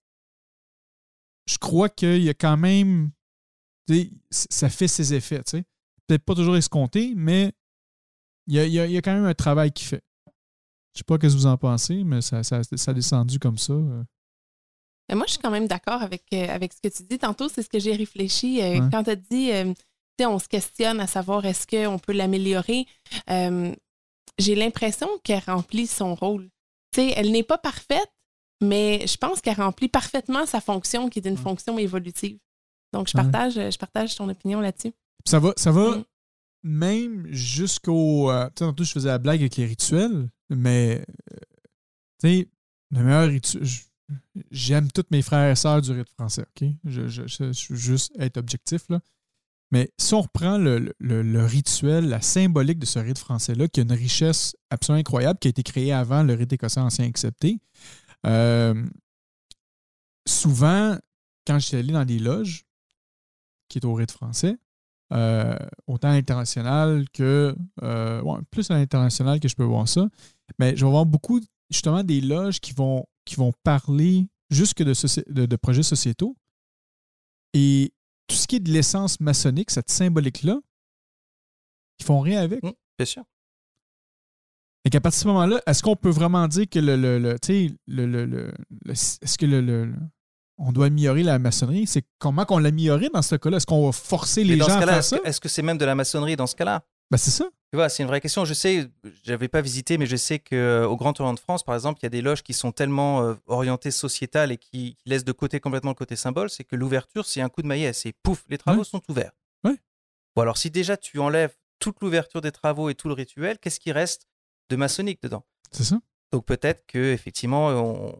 je 1.47 1.59
crois 1.59 1.89
qu'il 1.89 2.22
y 2.22 2.29
a 2.29 2.35
quand 2.35 2.57
même. 2.57 3.11
Ça 4.31 4.68
fait 4.68 4.89
ses 4.89 5.14
effets. 5.14 5.43
Peut-être 6.07 6.24
pas 6.24 6.35
toujours 6.35 6.57
escompté, 6.57 7.14
mais 7.16 7.53
il 8.47 8.57
y, 8.57 8.81
a, 8.81 9.03
quand 9.03 9.14
même 9.14 9.24
un 9.24 9.35
travail 9.35 9.72
qui 9.72 9.85
fait. 9.85 10.03
Je 10.93 10.99
sais 10.99 11.05
pas 11.05 11.14
ce 11.14 11.20
que 11.20 11.26
vous 11.29 11.47
en 11.47 11.57
pensez, 11.57 12.05
mais 12.05 12.20
ça, 12.20 12.43
ça, 12.43 12.61
a 12.61 12.93
descendu 12.93 13.39
comme 13.39 13.57
ça. 13.57 13.74
Euh. 15.11 15.17
moi, 15.17 15.25
je 15.27 15.33
suis 15.33 15.41
quand 15.41 15.51
même 15.51 15.67
d'accord 15.67 16.03
avec, 16.03 16.25
euh, 16.33 16.49
avec 16.49 16.73
ce 16.73 16.81
que 16.81 16.95
tu 16.95 17.03
dis. 17.05 17.19
Tantôt, 17.19 17.49
c'est 17.49 17.63
ce 17.63 17.69
que 17.69 17.79
j'ai 17.79 17.95
réfléchi. 17.95 18.63
Euh, 18.63 18.89
quand 18.91 19.05
tu 19.05 19.11
as 19.11 19.17
dit, 19.17 19.51
on 20.21 20.39
se 20.39 20.49
questionne 20.49 21.01
à 21.01 21.07
savoir 21.07 21.45
est-ce 21.45 21.67
qu'on 21.67 21.99
peut 21.99 22.13
l'améliorer, 22.13 22.87
j'ai 23.29 24.55
l'impression 24.55 25.09
qu'elle 25.25 25.43
remplit 25.47 25.87
son 25.87 26.15
rôle. 26.15 26.49
elle 26.97 27.33
n'est 27.33 27.43
pas 27.43 27.59
parfaite, 27.59 28.13
mais 28.61 29.07
je 29.07 29.17
pense 29.17 29.41
qu'elle 29.41 29.57
remplit 29.57 29.89
parfaitement 29.89 30.47
sa 30.47 30.61
fonction 30.61 31.09
qui 31.09 31.21
est 31.21 31.27
une 31.27 31.37
fonction 31.37 31.79
évolutive. 31.79 32.39
Donc, 32.93 33.09
je 33.09 33.13
partage, 33.13 33.55
je 33.55 33.79
partage 33.79 34.15
ton 34.15 34.29
opinion 34.29 34.61
là-dessus. 34.61 34.93
Ça 35.25 35.39
va, 35.39 35.53
ça 35.57 35.71
va 35.71 35.99
mm. 35.99 36.05
même 36.63 37.27
jusqu'au. 37.31 38.31
Euh, 38.31 38.47
tu 38.47 38.65
sais, 38.65 38.65
tantôt, 38.65 38.85
je 38.85 38.93
faisais 38.93 39.09
la 39.09 39.19
blague 39.19 39.41
avec 39.41 39.57
les 39.57 39.67
rituels, 39.67 40.29
mais 40.49 41.05
euh, 41.33 41.37
tu 42.21 42.29
sais, 42.29 42.49
le 42.91 43.03
meilleur 43.03 43.29
rituel. 43.29 43.63
J'aime 44.51 44.91
tous 44.91 45.05
mes 45.11 45.23
frères 45.23 45.51
et 45.51 45.57
sœurs 45.57 45.83
du 45.83 45.93
rite 45.93 46.09
français, 46.09 46.43
OK? 46.43 46.69
Je, 46.85 47.09
je, 47.09 47.27
je, 47.27 47.53
je 47.53 47.75
juste 47.75 48.13
être 48.19 48.37
objectif, 48.37 48.89
là. 48.89 49.01
Mais 49.71 49.93
si 49.99 50.15
on 50.15 50.23
reprend 50.23 50.57
le, 50.57 51.45
rituel, 51.45 52.09
la 52.09 52.23
symbolique 52.23 52.79
de 52.79 52.87
ce 52.87 52.99
rite 52.99 53.19
français-là, 53.19 53.69
qui 53.69 53.81
a 53.81 53.83
une 53.83 53.93
richesse 53.93 54.57
absolument 54.71 55.01
incroyable, 55.01 55.39
qui 55.39 55.49
a 55.49 55.51
été 55.51 55.63
créée 55.63 55.93
avant 55.93 56.23
le 56.23 56.33
rite 56.33 56.53
écossais 56.53 56.81
ancien 56.81 57.07
accepté, 57.07 57.61
euh, 58.27 58.87
souvent, 60.27 60.97
quand 61.47 61.59
j'étais 61.59 61.79
allé 61.79 61.93
dans 61.93 62.07
des 62.07 62.19
loges, 62.19 62.65
qui 63.69 63.79
est 63.79 63.85
au 63.85 63.93
rite 63.93 64.11
français, 64.11 64.57
euh, 65.13 65.57
autant 65.87 66.09
à 66.09 66.13
l'international 66.13 67.05
que. 67.13 67.55
Euh, 67.83 68.23
plus 68.51 68.71
à 68.71 68.75
l'international 68.75 69.41
que 69.41 69.49
je 69.49 69.57
peux 69.57 69.65
voir 69.65 69.89
ça. 69.89 70.09
Mais 70.59 70.77
je 70.77 70.85
vais 70.85 70.91
voir 70.91 71.07
beaucoup, 71.07 71.41
justement, 71.71 72.03
des 72.03 72.21
loges 72.21 72.61
qui 72.61 72.73
vont, 72.73 73.05
qui 73.25 73.37
vont 73.37 73.53
parler 73.62 74.27
jusque 74.51 74.83
de, 74.83 75.47
de 75.47 75.57
projets 75.57 75.83
sociétaux. 75.83 76.37
Et 77.55 77.93
tout 78.27 78.37
ce 78.37 78.47
qui 78.47 78.57
est 78.57 78.61
de 78.61 78.71
l'essence 78.71 79.21
maçonnique, 79.21 79.71
cette 79.71 79.91
symbolique-là, 79.91 80.59
ils 81.99 82.05
font 82.05 82.21
rien 82.21 82.43
avec. 82.43 82.62
Mmh, 82.62 82.73
bien 82.99 83.07
sûr. 83.07 83.25
Et 84.85 84.91
qu'à 84.91 85.01
partir 85.01 85.19
de 85.19 85.23
ce 85.23 85.29
moment-là, 85.29 85.61
est-ce 85.66 85.83
qu'on 85.83 85.97
peut 85.97 86.11
vraiment 86.11 86.47
dire 86.47 86.66
que 86.71 86.79
le, 86.79 86.97
le, 86.97 87.19
le, 87.19 87.37
le, 87.87 88.27
le 88.27 88.53
est-ce 88.89 89.37
que 89.37 89.45
le, 89.45 89.93
on 90.57 90.73
doit 90.73 90.87
améliorer 90.87 91.23
la 91.23 91.39
maçonnerie? 91.39 91.87
C'est 91.87 92.05
comment 92.19 92.45
qu'on 92.45 92.59
l'améliorerait 92.59 93.11
dans 93.12 93.23
ce 93.23 93.35
cas-là? 93.37 93.59
Est-ce 93.59 93.66
qu'on 93.66 93.87
va 93.87 93.93
forcer 93.93 94.45
les 94.45 94.57
gens 94.57 94.69
à 94.69 94.87
faire 94.87 95.05
ça? 95.05 95.19
Est-ce 95.25 95.41
que 95.41 95.49
c'est 95.49 95.62
même 95.62 95.79
de 95.79 95.85
la 95.85 95.95
maçonnerie 95.95 96.37
dans 96.37 96.47
ce 96.47 96.55
cas-là? 96.55 96.85
Ben, 97.11 97.17
c'est 97.17 97.31
ça. 97.31 97.51
Tu 97.71 97.77
vois, 97.77 97.89
c'est 97.89 98.03
une 98.03 98.09
vraie 98.09 98.21
question. 98.21 98.45
Je 98.45 98.55
sais, 98.55 98.89
je 99.05 99.31
n'avais 99.31 99.49
pas 99.49 99.61
visité, 99.61 99.99
mais 99.99 100.07
je 100.07 100.17
sais 100.17 100.39
qu'au 100.39 100.55
euh, 100.57 100.95
Grand 100.97 101.19
Orient 101.21 101.35
de 101.35 101.39
France, 101.39 101.63
par 101.63 101.75
exemple, 101.75 102.01
il 102.01 102.05
y 102.05 102.07
a 102.07 102.11
des 102.11 102.23
loges 102.23 102.43
qui 102.43 102.55
sont 102.55 102.73
tellement 102.73 103.23
euh, 103.23 103.35
orientées 103.47 103.91
sociétales 103.91 104.53
et 104.53 104.57
qui, 104.57 104.97
laissent 105.05 105.25
de 105.25 105.33
côté 105.33 105.61
complètement 105.61 105.91
le 105.91 105.95
côté 105.95 106.17
symbole, 106.17 106.49
c'est 106.49 106.65
que 106.65 106.77
l'ouverture, 106.77 107.27
c'est 107.27 107.43
un 107.43 107.51
coup 107.51 107.61
de 107.61 107.67
maillet, 107.67 107.93
c'est 107.93 108.13
pouf, 108.23 108.45
les 108.49 108.57
travaux 108.57 108.85
sont 108.85 109.03
ouverts. 109.09 109.33
Oui. 109.65 109.79
Bon, 110.35 110.43
alors 110.43 110.57
si 110.57 110.71
déjà 110.71 110.97
tu 110.97 111.19
enlèves 111.19 111.55
toute 111.79 112.01
l'ouverture 112.01 112.41
des 112.41 112.53
travaux 112.53 112.89
et 112.89 112.95
tout 112.95 113.09
le 113.09 113.15
rituel, 113.15 113.59
qu'est-ce 113.59 113.81
qui 113.81 113.93
reste 113.93 114.27
de 114.71 114.77
maçonnique 114.77 115.23
dedans? 115.23 115.45
C'est 115.71 115.85
ça. 115.85 116.01
Donc 116.33 116.47
peut-être 116.47 116.87
que 116.87 117.13
effectivement, 117.13 117.69
on... 117.69 118.19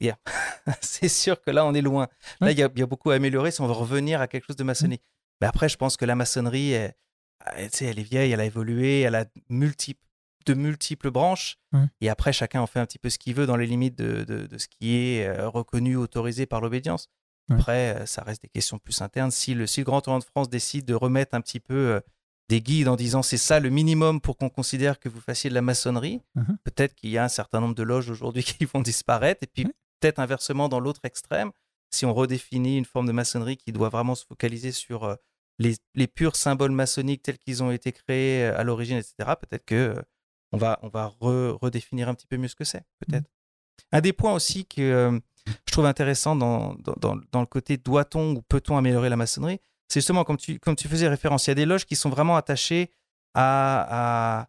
c'est 0.80 1.08
sûr 1.08 1.40
que 1.40 1.50
là, 1.50 1.64
on 1.64 1.72
est 1.72 1.80
loin. 1.80 2.08
Là, 2.40 2.50
il 2.50 2.58
y, 2.58 2.62
a 2.62 2.68
beaucoup 2.68 3.10
à 3.10 3.14
améliorer 3.14 3.50
si 3.50 3.60
on 3.60 3.66
veut 3.66 3.72
revenir 3.72 4.20
à 4.20 4.28
quelque 4.28 4.44
chose 4.44 4.56
de 4.56 4.64
maçonnique. 4.64 5.02
Mais 5.40 5.46
après, 5.46 5.68
je 5.68 5.76
pense 5.76 5.96
que 5.96 6.04
la 6.04 6.14
maçonnerie, 6.14 6.72
est 6.72 6.94
ah, 7.44 7.54
elle 7.56 7.98
est 7.98 8.02
vieille, 8.02 8.32
elle 8.32 8.40
a 8.40 8.44
évolué, 8.44 9.00
elle 9.00 9.14
a 9.14 9.24
de 9.24 10.54
multiples 10.54 11.10
branches. 11.10 11.58
Et 12.00 12.08
après, 12.08 12.32
chacun 12.32 12.60
en 12.60 12.66
fait 12.66 12.80
un 12.80 12.86
petit 12.86 12.98
peu 12.98 13.10
ce 13.10 13.18
qu'il 13.18 13.34
veut 13.34 13.46
dans 13.46 13.56
les 13.56 13.66
limites 13.66 13.96
de, 13.96 14.48
ce 14.56 14.68
qui 14.68 14.96
est 14.96 15.26
euh, 15.26 15.48
reconnu, 15.48 15.96
autorisé 15.96 16.46
par 16.46 16.60
l'obédience. 16.60 17.08
Après, 17.50 17.96
euh, 17.96 18.06
ça 18.06 18.22
reste 18.22 18.42
des 18.42 18.48
questions 18.48 18.78
plus 18.78 19.02
internes. 19.02 19.30
Si 19.30 19.54
le, 19.54 19.66
Grand 19.82 20.06
Orient 20.08 20.20
de 20.20 20.24
France 20.24 20.48
décide 20.48 20.86
de 20.86 20.94
remettre 20.94 21.34
un 21.34 21.40
petit 21.40 21.60
peu 21.60 21.74
euh, 21.74 22.00
des 22.48 22.62
guides 22.62 22.88
en 22.88 22.96
disant 22.96 23.22
c'est 23.22 23.38
ça 23.38 23.60
le 23.60 23.68
minimum 23.68 24.20
pour 24.20 24.36
qu'on 24.38 24.48
considère 24.48 24.98
que 24.98 25.08
vous 25.08 25.20
fassiez 25.20 25.50
de 25.50 25.54
la 25.54 25.60
maçonnerie, 25.60 26.22
uh-huh. 26.36 26.56
peut-être 26.64 26.94
qu'il 26.94 27.10
y 27.10 27.18
a 27.18 27.24
un 27.24 27.28
certain 27.28 27.60
nombre 27.60 27.74
de 27.74 27.82
loges 27.82 28.08
aujourd'hui 28.08 28.44
qui 28.44 28.64
vont 28.64 28.80
disparaître. 28.80 29.42
Et 29.42 29.46
puis, 29.46 29.64
peut-être 30.00 30.20
inversement, 30.20 30.68
dans 30.68 30.80
l'autre 30.80 31.00
extrême, 31.04 31.50
si 31.90 32.06
on 32.06 32.14
redéfinit 32.14 32.78
une 32.78 32.86
forme 32.86 33.06
de 33.06 33.12
maçonnerie 33.12 33.56
qui 33.56 33.72
doit 33.72 33.88
vraiment 33.88 34.14
se 34.14 34.24
focaliser 34.24 34.72
sur 34.72 35.16
les, 35.58 36.06
purs 36.06 36.36
symboles 36.36 36.72
maçonniques 36.72 37.22
tels 37.22 37.38
qu'ils 37.38 37.62
ont 37.62 37.70
été 37.70 37.92
créés 37.92 38.44
euh, 38.44 38.58
à 38.58 38.64
l'origine, 38.64 38.96
etc., 38.96 39.14
peut-être 39.40 39.64
que 39.64 39.74
euh, 39.74 40.02
on 40.52 40.56
va, 40.56 40.78
on 40.82 40.88
va 40.88 41.12
redéfinir 41.20 42.08
un 42.08 42.14
petit 42.14 42.26
peu 42.26 42.36
mieux 42.36 42.48
ce 42.48 42.56
que 42.56 42.64
c'est, 42.64 42.80
mmh. 42.80 43.06
peut-être. 43.06 43.30
Un 43.92 44.00
des 44.00 44.12
points 44.12 44.32
aussi 44.32 44.66
que 44.66 44.80
euh, 44.80 45.18
je 45.46 45.72
trouve 45.72 45.86
intéressant 45.86 46.36
dans, 46.36 46.74
dans, 47.00 47.16
dans 47.30 47.40
le 47.40 47.46
côté 47.46 47.76
doit-on 47.76 48.36
ou 48.36 48.42
peut-on 48.42 48.76
améliorer 48.76 49.08
la 49.08 49.16
maçonnerie, 49.16 49.60
c'est 49.88 50.00
justement 50.00 50.24
comme 50.24 50.36
tu, 50.36 50.58
comme 50.58 50.76
tu 50.76 50.88
faisais 50.88 51.08
référence, 51.08 51.46
il 51.46 51.50
y 51.50 51.52
a 51.52 51.54
des 51.54 51.66
loges 51.66 51.84
qui 51.84 51.96
sont 51.96 52.10
vraiment 52.10 52.36
attachées 52.36 52.90
à, 53.34 54.48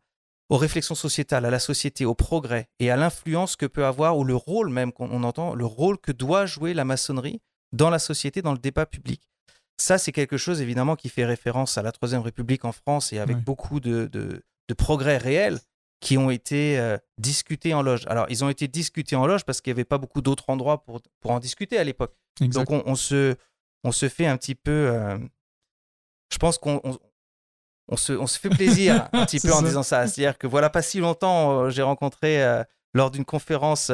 aux 0.50 0.58
réflexions 0.58 0.96
sociétales, 0.96 1.46
à 1.46 1.50
la 1.50 1.60
société, 1.60 2.06
au 2.06 2.14
progrès 2.14 2.70
et 2.80 2.92
à 2.92 2.98
l'influence 2.98 3.56
que 3.56 3.66
peut 3.66 3.86
avoir, 3.86 4.18
ou 4.18 4.24
le 4.24 4.36
rôle 4.36 4.70
même 4.70 4.92
qu'on 4.92 5.24
entend, 5.24 5.56
le 5.56 5.66
rôle 5.66 5.98
que 6.00 6.12
doit 6.12 6.46
jouer 6.46 6.74
la 6.74 6.86
maçonnerie 6.86 7.42
dans 7.74 7.90
la 7.90 8.00
société, 8.00 8.42
dans 8.42 8.54
le 8.54 8.60
débat 8.60 8.86
public. 8.86 9.22
Ça, 9.78 9.98
c'est 9.98 10.12
quelque 10.12 10.38
chose 10.38 10.62
évidemment 10.62 10.96
qui 10.96 11.10
fait 11.10 11.26
référence 11.26 11.78
à 11.78 11.82
la 11.82 11.92
Troisième 11.92 12.22
République 12.22 12.64
en 12.66 12.72
France 12.72 13.12
et 13.12 13.20
avec 13.20 13.38
beaucoup 13.38 13.80
de, 13.80 14.06
de, 14.08 14.74
progrès 14.74 15.18
réels 15.18 15.60
qui 16.00 16.18
ont 16.18 16.30
été 16.30 16.78
euh, 16.78 16.98
discutés 17.18 17.74
en 17.74 17.82
loge. 17.82 18.06
Alors, 18.08 18.26
ils 18.30 18.44
ont 18.44 18.50
été 18.50 18.68
discutés 18.68 19.16
en 19.16 19.26
loge 19.26 19.44
parce 19.44 19.62
qu'il 19.62 19.72
n'y 19.72 19.78
avait 19.78 19.86
pas 19.86 19.98
beaucoup 19.98 20.22
d'autres 20.22 20.50
endroits 20.50 20.84
pour, 20.84 21.02
pour 21.20 21.32
en 21.32 21.40
discuter 21.40 21.78
à 21.78 21.84
l'époque. 21.84 22.16
Donc, 22.40 22.70
on, 22.70 22.96
se, 22.96 23.36
on 23.84 23.92
se 23.92 24.08
fait 24.08 24.28
un 24.28 24.38
petit 24.38 24.56
peu, 24.56 24.72
euh, 24.72 25.18
je 26.32 26.38
pense 26.38 26.58
qu'on 26.58 26.80
on, 26.84 26.98
on 27.88 27.98
se, 27.98 28.14
on 28.14 28.28
se 28.28 28.40
fait 28.40 28.50
plaisir 28.50 29.10
un 29.14 29.26
petit 29.26 29.40
peu 29.40 29.52
en 29.54 29.62
disant 29.62 29.84
ça. 29.84 30.08
C'est-à-dire 30.08 30.38
que 30.38 30.48
voilà, 30.48 30.70
pas 30.70 30.82
si 30.82 31.00
longtemps, 31.00 31.64
euh, 31.64 31.70
j'ai 31.70 31.82
rencontré 31.82 32.44
lors 32.94 33.12
d'une 33.12 33.26
conférence 33.26 33.92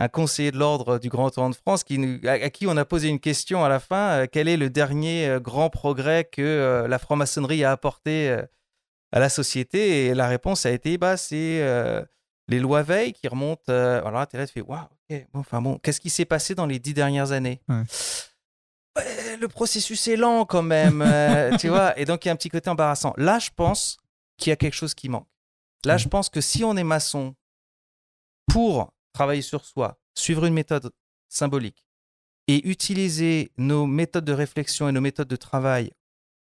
un 0.00 0.08
conseiller 0.08 0.52
de 0.52 0.56
l'ordre 0.58 0.98
du 0.98 1.08
Grand 1.08 1.26
Orient 1.36 1.50
de 1.50 1.56
France 1.56 1.82
qui, 1.84 1.98
nous- 1.98 2.20
à, 2.26 2.32
à 2.32 2.50
qui 2.50 2.66
on 2.66 2.76
a 2.76 2.84
posé 2.84 3.08
une 3.08 3.18
question 3.20 3.64
à 3.64 3.68
la 3.68 3.80
fin. 3.80 4.10
euh, 4.20 4.26
quel 4.30 4.46
est 4.48 4.56
le 4.56 4.70
dernier 4.70 5.26
euh, 5.28 5.40
grand 5.40 5.70
progrès 5.70 6.24
que 6.24 6.40
euh, 6.40 6.86
la 6.88 6.98
franc-maçonnerie 6.98 7.64
a 7.64 7.72
apporté 7.72 8.30
euh, 8.30 8.42
à 9.12 9.18
la 9.18 9.28
société? 9.28 10.06
Et 10.06 10.14
la 10.14 10.28
réponse 10.28 10.64
a 10.66 10.70
été 10.70 10.98
bah, 10.98 11.16
c'est 11.16 11.60
euh, 11.62 12.02
les 12.46 12.60
lois 12.60 12.82
Veil 12.82 13.12
qui 13.12 13.26
remontent. 13.28 13.64
euh, 13.70 14.02
alors 14.04 14.26
tu 14.28 14.36
es 14.36 14.38
là, 14.38 14.46
tu 14.46 14.52
fais 14.52 14.60
waouh, 14.62 14.82
ok, 15.10 15.26
bon, 15.32 15.40
enfin 15.40 15.60
bon, 15.60 15.78
qu'est-ce 15.78 16.00
qui 16.00 16.10
s'est 16.10 16.24
passé 16.24 16.54
dans 16.54 16.66
les 16.66 16.78
dix 16.78 16.94
dernières 16.94 17.32
années? 17.32 17.60
Ouais. 17.68 17.82
Ouais, 18.96 19.36
Le 19.36 19.48
processus 19.48 20.06
est 20.08 20.16
lent 20.16 20.44
quand 20.44 20.62
même, 20.62 21.02
euh, 21.02 21.56
tu 21.60 21.68
vois, 21.68 21.98
et 21.98 22.04
donc 22.04 22.24
il 22.24 22.28
y 22.28 22.30
a 22.30 22.32
un 22.32 22.36
petit 22.36 22.48
côté 22.50 22.70
embarrassant. 22.70 23.14
Là, 23.16 23.38
je 23.40 23.50
pense 23.54 23.96
qu'il 24.36 24.50
y 24.50 24.52
a 24.52 24.56
quelque 24.56 24.74
chose 24.74 24.94
qui 24.94 25.08
manque. 25.08 25.26
Là, 25.84 25.96
je 25.96 26.06
pense 26.08 26.28
que 26.28 26.40
si 26.40 26.62
on 26.64 26.76
est 26.76 26.84
maçon 26.84 27.34
pour 28.46 28.92
travailler 29.18 29.42
sur 29.42 29.64
soi, 29.64 29.98
suivre 30.14 30.44
une 30.44 30.54
méthode 30.54 30.92
symbolique 31.28 31.84
et 32.46 32.68
utiliser 32.68 33.50
nos 33.56 33.84
méthodes 33.84 34.24
de 34.24 34.32
réflexion 34.32 34.88
et 34.88 34.92
nos 34.92 35.00
méthodes 35.00 35.26
de 35.26 35.34
travail 35.34 35.90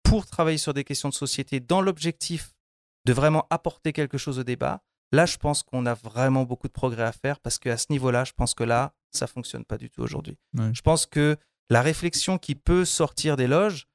pour 0.04 0.26
travailler 0.26 0.58
sur 0.58 0.74
des 0.74 0.84
questions 0.84 1.08
de 1.08 1.14
société 1.14 1.62
dans 1.62 1.80
l'objectif 1.80 2.54
de 3.06 3.14
vraiment 3.14 3.48
apporter 3.50 3.94
quelque 3.94 4.18
chose 4.18 4.40
au 4.40 4.44
débat, 4.44 4.84
là, 5.14 5.26
je 5.26 5.38
pense 5.38 5.64
qu'on 5.64 5.86
a 5.86 5.94
vraiment 5.94 6.44
beaucoup 6.44 6.68
de 6.68 6.74
progrès 6.74 7.04
à 7.04 7.14
faire 7.14 7.40
parce 7.40 7.60
qu'à 7.60 7.78
ce 7.78 7.86
niveau-là, 7.92 8.26
je 8.26 8.34
pense 8.34 8.54
que 8.54 8.66
là, 8.66 8.94
ça 9.14 9.26
fonctionne 9.26 9.64
pas 9.64 9.78
du 9.78 9.90
tout 9.90 10.02
aujourd'hui. 10.02 10.38
Ouais. 10.58 10.74
Je 10.74 10.82
pense 10.82 11.06
que 11.06 11.38
la 11.70 11.82
réflexion 11.82 12.38
qui 12.38 12.56
peut 12.56 12.84
sortir 12.84 13.38
des 13.38 13.48
loges, 13.48 13.88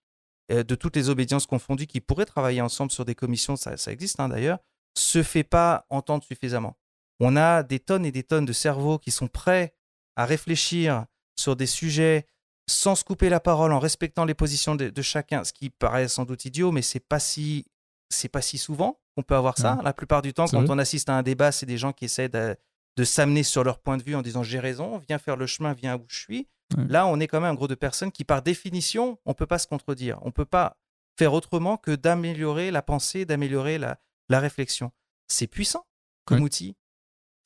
euh, 0.51 0.62
de 0.62 0.74
toutes 0.74 0.97
les 0.97 1.11
obédiences 1.11 1.47
confondues, 1.47 1.87
qui 1.87 2.01
pourraient 2.01 2.24
travailler 2.24 2.62
ensemble 2.62 2.93
sur 2.93 3.05
des 3.05 3.14
commissions, 3.14 3.57
ça, 3.57 3.76
ça 3.76 3.93
existe 3.93 4.20
hein, 4.20 4.31
d'ailleurs, 4.31 4.59
se 4.97 5.22
fait 5.22 5.45
pas 5.45 5.85
entendre 5.91 6.24
suffisamment. 6.24 6.80
On 7.21 7.37
a 7.37 7.62
des 7.62 7.79
tonnes 7.81 8.05
et 8.07 8.12
des 8.12 8.23
tonnes 8.23 8.47
de 8.47 8.53
cerveaux 8.53 8.99
qui 8.99 9.11
sont 9.11 9.29
prêts 9.29 9.75
à 10.16 10.25
réfléchir 10.25 11.05
sur 11.39 11.55
des 11.57 11.66
sujets 11.66 12.27
sans 12.68 12.95
se 12.95 13.03
couper 13.05 13.29
la 13.29 13.41
parole, 13.41 13.73
en 13.73 13.79
respectant 13.79 14.25
les 14.25 14.35
positions 14.35 14.75
de, 14.77 14.91
de 14.91 15.03
chacun, 15.03 15.43
ce 15.45 15.53
qui 15.53 15.71
paraît 15.71 16.09
sans 16.09 16.25
doute 16.25 16.45
idiot, 16.45 16.71
mais 16.73 16.83
c'est 16.83 17.01
pas 17.01 17.18
si 17.18 17.66
c'est 18.11 18.29
pas 18.29 18.43
si 18.43 18.59
souvent 18.59 19.01
qu'on 19.14 19.23
peut 19.23 19.35
avoir 19.37 19.57
ça. 19.59 19.77
Ouais. 19.77 19.83
La 19.85 19.93
plupart 19.93 20.21
du 20.23 20.33
temps, 20.35 20.47
quand 20.47 20.61
vrai. 20.62 20.71
on 20.71 20.79
assiste 20.79 21.09
à 21.09 21.14
un 21.16 21.23
débat, 21.23 21.53
c'est 21.53 21.66
des 21.66 21.79
gens 21.79 21.93
qui 21.93 22.05
essaient 22.07 22.29
de, 22.29 22.57
de 22.97 23.05
s'amener 23.05 23.43
sur 23.45 23.62
leur 23.64 23.79
point 23.79 23.97
de 23.97 24.03
vue 24.03 24.14
en 24.16 24.23
disant 24.23 24.43
j'ai 24.43 24.59
raison, 24.59 24.99
viens 25.09 25.18
faire 25.18 25.37
le 25.37 25.47
chemin, 25.47 25.73
viens 25.75 25.97
où 25.97 26.05
je 26.09 26.18
suis. 26.18 26.49
Ouais. 26.77 26.85
Là, 26.89 27.07
on 27.07 27.18
est 27.21 27.27
quand 27.29 27.41
même 27.41 27.51
un 27.51 27.55
groupe 27.55 27.71
de 27.71 27.75
personnes 27.77 28.11
qui, 28.12 28.25
par 28.25 28.43
définition, 28.43 29.18
on 29.27 29.35
peut 29.35 29.47
pas 29.47 29.59
se 29.59 29.66
contredire. 29.68 30.18
On 30.23 30.31
peut 30.33 30.45
pas 30.45 30.77
faire 31.18 31.33
autrement 31.35 31.77
que 31.77 31.93
d'améliorer 31.93 32.71
la 32.71 32.83
pensée, 32.83 33.25
d'améliorer 33.25 33.79
la, 33.79 33.99
la 34.29 34.41
réflexion. 34.41 34.91
C'est 35.29 35.47
puissant 35.49 35.87
comme 36.25 36.39
Ouais. 36.39 36.45
outil. 36.45 36.77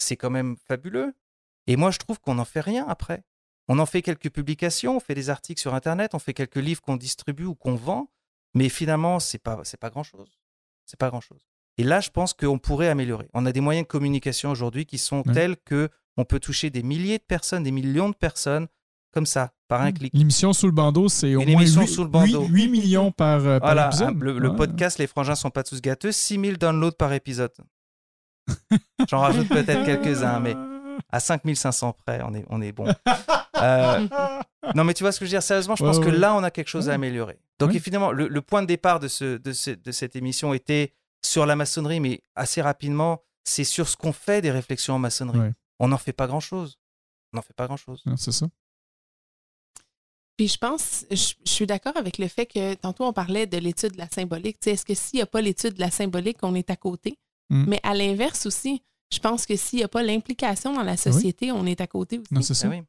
C'est 0.05 0.17
quand 0.17 0.31
même 0.31 0.57
fabuleux. 0.69 1.15
Et 1.67 1.77
moi, 1.77 1.91
je 1.91 1.99
trouve 1.99 2.21
qu'on 2.21 2.35
n'en 2.35 2.45
fait 2.45 2.61
rien 2.61 2.85
après. 2.87 3.25
On 3.69 3.79
en 3.79 3.87
fait 3.87 4.03
quelques 4.03 4.31
publications, 4.31 4.97
on 4.97 5.01
fait 5.01 5.15
des 5.15 5.31
articles 5.31 5.61
sur 5.61 5.75
Internet, 5.75 6.15
on 6.15 6.19
fait 6.19 6.35
quelques 6.35 6.57
livres 6.57 6.83
qu'on 6.83 6.97
distribue 6.97 7.45
ou 7.47 7.55
qu'on 7.55 7.75
vend, 7.77 8.11
mais 8.53 8.69
finalement, 8.69 9.19
c'est 9.21 9.39
pas, 9.39 9.61
c'est 9.65 9.81
pas 9.81 9.89
grand-chose. 9.89 10.39
C'est 10.85 10.99
pas 10.99 11.09
grand-chose. 11.09 11.41
Et 11.79 11.83
là, 11.83 12.01
je 12.01 12.11
pense 12.11 12.35
qu'on 12.35 12.59
pourrait 12.59 12.89
améliorer. 12.91 13.29
On 13.33 13.47
a 13.47 13.53
des 13.53 13.63
moyens 13.63 13.87
de 13.87 13.89
communication 13.89 14.51
aujourd'hui 14.51 14.85
qui 14.85 14.99
sont 14.99 15.23
tels 15.23 15.57
que 15.57 15.89
on 16.19 16.25
peut 16.25 16.39
toucher 16.39 16.69
des 16.71 16.83
milliers 16.83 17.19
de 17.19 17.25
personnes, 17.25 17.63
des 17.65 17.73
millions 17.73 18.11
de 18.11 18.15
personnes, 18.15 18.69
comme 19.11 19.27
ça, 19.27 19.55
par 19.67 19.81
un 19.81 19.91
clic. 19.93 20.13
L'émission 20.13 20.53
sous 20.53 20.67
le 20.67 20.73
bandeau, 20.73 21.09
c'est 21.09 21.35
au 21.35 21.41
Une 21.41 21.53
moins 21.53 21.63
émission 21.63 21.81
8, 21.81 21.87
sous 21.89 22.05
le 22.05 22.11
bandeau. 22.11 22.47
millions 22.49 23.11
par, 23.13 23.41
euh, 23.47 23.59
par 23.59 23.69
Voilà, 23.71 23.87
épisode. 23.87 24.21
le, 24.23 24.39
le 24.39 24.55
podcast 24.55 24.99
Les 24.99 25.07
Frangins 25.07 25.35
sont 25.37 25.51
pas 25.51 25.63
tous 25.65 25.81
gâteux, 25.81 26.13
6000 26.13 26.59
downloads 26.59 26.93
par 26.97 27.13
épisode. 27.13 27.53
J'en 29.09 29.21
rajoute 29.21 29.49
peut-être 29.49 29.85
quelques-uns, 29.85 30.41
mais 30.41 30.55
à 31.11 31.21
5500 31.21 31.93
près, 32.05 32.21
on 32.25 32.35
est, 32.35 32.45
on 32.49 32.61
est 32.61 32.73
bon. 32.73 32.87
Euh, 33.57 34.09
non, 34.75 34.85
mais 34.85 34.95
tu 34.95 35.03
vois 35.03 35.13
ce 35.13 35.19
que 35.21 35.25
je 35.25 35.31
veux 35.31 35.35
dire 35.37 35.43
Sérieusement, 35.43 35.77
je 35.77 35.85
Ouais, 35.85 35.91
pense 35.91 36.05
que 36.05 36.11
là, 36.11 36.35
on 36.35 36.43
a 36.43 36.51
quelque 36.51 36.69
chose 36.69 36.89
à 36.89 36.95
améliorer. 36.95 37.39
Donc, 37.59 37.71
Ouais. 37.71 37.77
évidemment, 37.77 38.13
le, 38.13 38.29
le 38.29 38.41
point 38.43 38.63
de 38.63 38.67
départ 38.67 39.01
de, 39.01 39.09
ce, 39.09 39.37
de, 39.39 39.53
ce- 39.53 39.71
de 39.71 39.93
cette 39.93 40.17
émission 40.17 40.55
était 40.55 40.93
sur 41.25 41.47
la 41.47 41.57
maçonnerie, 41.57 42.01
mais 42.01 42.21
assez 42.35 42.61
rapidement, 42.63 43.23
c'est 43.45 43.65
sur 43.65 43.89
ce 43.89 43.97
qu'on 43.97 44.13
fait 44.13 44.41
des 44.43 44.51
réflexions 44.51 44.95
en 44.95 44.99
maçonnerie. 44.99 45.39
Ouais. 45.39 45.53
On 45.81 45.89
n'en 45.89 45.99
fait 45.99 46.13
pas 46.13 46.27
grand-chose. 46.27 46.79
On 47.33 47.37
n'en 47.39 47.43
fait 47.43 47.55
pas 47.55 47.67
grand-chose. 47.67 48.03
C'est 48.17 48.33
ça. 48.33 48.47
Puis 50.37 50.49
je 50.49 50.59
pense, 50.59 51.05
je, 51.11 51.35
je 51.45 51.51
suis 51.51 51.67
d'accord 51.67 51.97
avec 51.97 52.19
le 52.19 52.27
fait 52.27 52.47
que 52.47 52.75
tantôt 52.75 53.05
on 53.05 53.13
parlait 53.13 53.47
de 53.47 53.57
l'étude 53.59 53.93
de 53.93 53.99
la 53.99 54.09
symbolique. 54.09 54.59
Tu 54.59 54.65
sais, 54.65 54.71
Est-ce 54.73 54.85
que 54.85 54.95
s'il 54.95 55.19
n'y 55.19 55.23
a 55.23 55.27
pas 55.27 55.41
l'étude 55.41 55.75
de 55.75 55.81
la 55.81 55.91
symbolique, 55.93 56.39
on 56.43 56.55
est 56.57 56.71
à 56.71 56.77
côté? 56.77 57.17
Mm. 57.51 57.65
Mais 57.69 57.81
à 57.83 57.95
l'inverse 57.95 58.47
aussi, 58.47 58.83
je 59.13 59.19
pense 59.19 59.47
que 59.47 59.55
s'il 59.57 59.79
n'y 59.79 59.85
a 59.85 59.89
pas 59.89 60.03
l'implication 60.03 60.75
dans 60.75 60.83
la 60.83 60.97
société, 60.97 61.53
on 61.53 61.67
est 61.67 61.81
à 61.81 61.87
côté 61.87 62.19
aussi. 62.19 62.33
Non, 62.35 62.41
c'est 62.43 62.55
ça. 62.55 62.69
Ah 62.69 62.77
oui. 62.77 62.83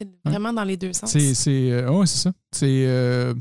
C'est 0.00 0.08
vraiment 0.24 0.52
dans 0.54 0.64
les 0.64 0.78
deux 0.78 0.92
sens. 0.94 1.10
C'est, 1.10 1.34
c'est, 1.34 1.70
euh, 1.72 1.90
ouais, 1.90 2.06
c'est 2.06 2.16
ça. 2.18 2.32
C'est 2.52 2.86
euh, 2.86 3.34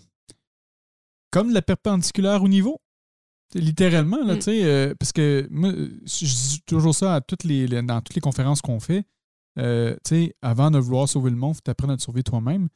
comme 1.32 1.52
la 1.52 1.62
perpendiculaire 1.62 2.44
au 2.44 2.48
niveau. 2.50 2.82
Littéralement, 3.56 4.18
là, 4.24 4.36
Mm. 4.36 4.38
tu 4.38 4.44
sais, 4.44 4.64
euh, 4.64 4.94
parce 5.00 5.12
que 5.12 5.48
moi, 5.50 5.72
je 5.72 6.26
dis 6.26 6.62
toujours 6.66 6.94
ça 6.94 7.16
à 7.16 7.22
toutes 7.22 7.44
les, 7.46 7.66
les- 7.68 7.82
dans 7.82 8.00
toutes 8.02 8.16
les 8.16 8.22
conférences 8.22 8.62
qu'on 8.62 8.80
fait. 8.80 9.06
Euh, 9.58 9.96
tu 10.06 10.10
sais, 10.10 10.36
avant 10.42 10.70
de 10.70 10.78
vouloir 10.78 11.08
sauver 11.10 11.32
le 11.32 11.36
monde, 11.38 11.56
faut 11.56 11.62
apprendre 11.72 11.94
à 11.94 11.98
te 11.98 12.02
sauver 12.04 12.22
toi-même. 12.24 12.68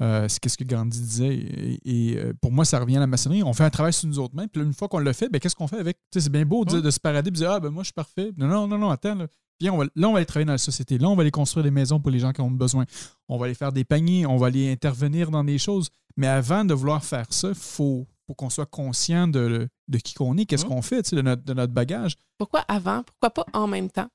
Euh, 0.00 0.26
c'est 0.28 0.48
ce 0.48 0.56
que 0.56 0.64
Gandhi 0.64 1.00
disait. 1.00 1.34
Et, 1.34 1.80
et, 1.84 2.16
euh, 2.16 2.32
pour 2.40 2.52
moi, 2.52 2.64
ça 2.64 2.78
revient 2.78 2.96
à 2.96 3.00
la 3.00 3.06
maçonnerie. 3.06 3.42
On 3.42 3.52
fait 3.52 3.64
un 3.64 3.70
travail 3.70 3.92
sur 3.92 4.08
nous 4.08 4.18
autres 4.18 4.34
mêmes. 4.34 4.48
Puis 4.48 4.60
là, 4.60 4.66
une 4.66 4.72
fois 4.72 4.88
qu'on 4.88 4.98
l'a 4.98 5.12
fait, 5.12 5.28
ben, 5.28 5.38
qu'est-ce 5.38 5.54
qu'on 5.54 5.66
fait 5.66 5.78
avec? 5.78 5.98
C'est 6.12 6.30
bien 6.30 6.44
beau 6.44 6.64
de, 6.64 6.80
de 6.80 6.90
se 6.90 6.98
parader 6.98 7.28
et 7.28 7.30
de 7.30 7.36
dire 7.36 7.50
Ah, 7.50 7.60
ben 7.60 7.70
moi, 7.70 7.82
je 7.82 7.88
suis 7.88 7.92
parfait. 7.92 8.32
Non, 8.36 8.46
non, 8.46 8.66
non, 8.66 8.78
non, 8.78 8.90
attends. 8.90 9.14
Là. 9.14 9.26
Viens, 9.60 9.74
on 9.74 9.76
va, 9.76 9.84
là, 9.94 10.08
on 10.08 10.12
va 10.12 10.18
aller 10.18 10.26
travailler 10.26 10.46
dans 10.46 10.52
la 10.52 10.58
société. 10.58 10.96
Là, 10.96 11.08
on 11.08 11.16
va 11.16 11.20
aller 11.20 11.30
construire 11.30 11.64
des 11.64 11.70
maisons 11.70 12.00
pour 12.00 12.10
les 12.10 12.18
gens 12.18 12.32
qui 12.32 12.40
en 12.40 12.46
ont 12.46 12.50
besoin. 12.50 12.86
On 13.28 13.36
va 13.36 13.44
aller 13.44 13.54
faire 13.54 13.72
des 13.72 13.84
paniers. 13.84 14.24
On 14.24 14.38
va 14.38 14.46
aller 14.46 14.72
intervenir 14.72 15.30
dans 15.30 15.44
des 15.44 15.58
choses. 15.58 15.90
Mais 16.16 16.26
avant 16.26 16.64
de 16.64 16.72
vouloir 16.72 17.04
faire 17.04 17.26
ça, 17.30 17.48
il 17.50 17.54
faut, 17.54 18.06
faut 18.26 18.34
qu'on 18.34 18.48
soit 18.48 18.66
conscient 18.66 19.28
de, 19.28 19.68
de 19.88 19.98
qui 19.98 20.14
qu'on 20.14 20.36
est, 20.38 20.46
qu'est-ce 20.46 20.64
qu'on 20.64 20.82
fait, 20.82 21.14
de 21.14 21.20
notre, 21.20 21.44
de 21.44 21.52
notre 21.52 21.74
bagage. 21.74 22.16
Pourquoi 22.38 22.60
avant? 22.60 23.02
Pourquoi 23.02 23.30
pas 23.30 23.46
en 23.52 23.66
même 23.66 23.90
temps? 23.90 24.08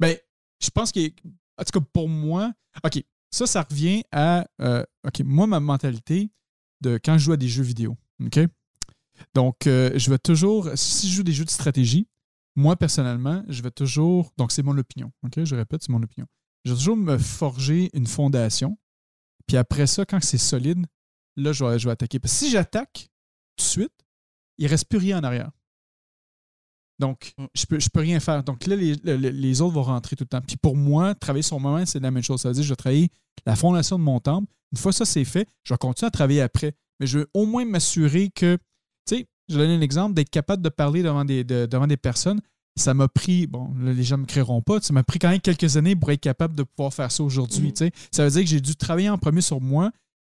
Ben, 0.00 0.16
je 0.60 0.70
pense 0.70 0.90
que, 0.90 1.00
en 1.00 1.64
tout 1.64 1.80
cas, 1.80 1.86
pour 1.92 2.08
moi, 2.08 2.52
OK, 2.84 3.02
ça, 3.30 3.46
ça 3.46 3.62
revient 3.62 4.02
à, 4.12 4.46
euh, 4.60 4.84
OK, 5.06 5.20
moi, 5.24 5.46
ma 5.46 5.60
mentalité 5.60 6.30
de 6.80 6.98
quand 7.02 7.18
je 7.18 7.24
joue 7.24 7.32
à 7.32 7.36
des 7.36 7.48
jeux 7.48 7.62
vidéo, 7.62 7.96
OK? 8.24 8.40
Donc, 9.34 9.66
euh, 9.66 9.90
je 9.96 10.10
vais 10.10 10.18
toujours, 10.18 10.70
si 10.74 11.08
je 11.08 11.16
joue 11.16 11.22
des 11.22 11.32
jeux 11.32 11.44
de 11.44 11.50
stratégie, 11.50 12.06
moi, 12.56 12.76
personnellement, 12.76 13.44
je 13.48 13.62
vais 13.62 13.70
toujours, 13.70 14.32
donc 14.36 14.52
c'est 14.52 14.62
mon 14.62 14.76
opinion, 14.78 15.12
OK? 15.24 15.44
Je 15.44 15.54
répète, 15.54 15.82
c'est 15.82 15.92
mon 15.92 16.02
opinion. 16.02 16.26
Je 16.64 16.72
vais 16.72 16.78
toujours 16.78 16.96
me 16.96 17.18
forger 17.18 17.90
une 17.94 18.06
fondation, 18.06 18.78
puis 19.46 19.56
après 19.56 19.86
ça, 19.86 20.04
quand 20.04 20.22
c'est 20.22 20.38
solide, 20.38 20.86
là, 21.36 21.52
je 21.52 21.64
vais, 21.64 21.78
je 21.78 21.86
vais 21.86 21.92
attaquer. 21.92 22.18
Parce 22.18 22.32
que 22.32 22.38
si 22.38 22.50
j'attaque 22.50 23.08
tout 23.56 23.64
de 23.64 23.68
suite, 23.68 23.92
il 24.58 24.64
ne 24.64 24.70
reste 24.70 24.88
plus 24.88 24.98
rien 24.98 25.18
en 25.18 25.24
arrière. 25.24 25.50
Donc, 26.98 27.32
Mm. 27.38 27.44
je 27.54 27.66
peux, 27.66 27.78
je 27.80 27.88
peux 27.88 28.00
rien 28.00 28.18
faire. 28.20 28.42
Donc 28.42 28.66
là, 28.66 28.74
les, 28.76 28.94
le- 29.04 29.16
le- 29.16 29.28
les 29.30 29.60
autres 29.60 29.74
vont 29.74 29.82
rentrer 29.84 30.16
tout 30.16 30.24
le 30.24 30.28
temps. 30.28 30.40
Puis 30.46 30.56
pour 30.56 30.76
moi, 30.76 31.14
travailler 31.14 31.42
sur 31.42 31.58
moi-même, 31.60 31.86
c'est 31.86 32.00
la 32.00 32.10
même 32.10 32.22
chose. 32.22 32.40
Ça 32.40 32.48
veut 32.48 32.54
dire 32.54 32.64
je 32.64 32.68
vais 32.70 32.76
travailler 32.76 33.08
la 33.46 33.54
fondation 33.56 33.98
de 33.98 34.04
mon 34.04 34.18
temple. 34.20 34.50
Une 34.72 34.78
fois 34.78 34.92
ça, 34.92 35.04
c'est 35.04 35.24
fait, 35.24 35.48
je 35.64 35.72
vais 35.72 35.78
continuer 35.78 36.08
à 36.08 36.10
travailler 36.10 36.40
après. 36.42 36.72
Mais 37.00 37.06
je 37.06 37.20
veux 37.20 37.28
au 37.34 37.46
moins 37.46 37.64
m'assurer 37.64 38.30
que, 38.34 38.56
tu 39.06 39.16
sais, 39.16 39.26
je 39.48 39.56
vais 39.56 39.62
donner 39.64 39.76
un 39.76 39.80
exemple, 39.80 40.14
d'être 40.14 40.30
capable 40.30 40.62
de 40.62 40.68
parler 40.68 41.02
devant 41.02 41.24
des, 41.24 41.44
de- 41.44 41.66
devant 41.66 41.86
des 41.86 41.96
personnes. 41.96 42.40
Ça 42.76 42.94
m'a 42.94 43.08
pris, 43.08 43.46
bon, 43.46 43.72
là, 43.80 43.92
les 43.92 44.02
gens 44.04 44.16
ne 44.16 44.22
me 44.22 44.26
créeront 44.26 44.60
pas, 44.62 44.80
ça 44.80 44.92
m'a 44.92 45.02
pris 45.02 45.18
quand 45.18 45.30
même 45.30 45.40
quelques 45.40 45.76
années 45.76 45.96
pour 45.96 46.10
être 46.12 46.20
capable 46.20 46.54
de 46.54 46.62
pouvoir 46.64 46.92
faire 46.94 47.10
ça 47.10 47.22
aujourd'hui. 47.24 47.72
Sais. 47.74 47.90
Ça 48.12 48.24
veut 48.24 48.30
dire 48.30 48.42
que 48.42 48.48
j'ai 48.48 48.60
dû 48.60 48.76
travailler 48.76 49.08
en 49.10 49.18
premier 49.18 49.40
sur 49.40 49.60
moi, 49.60 49.90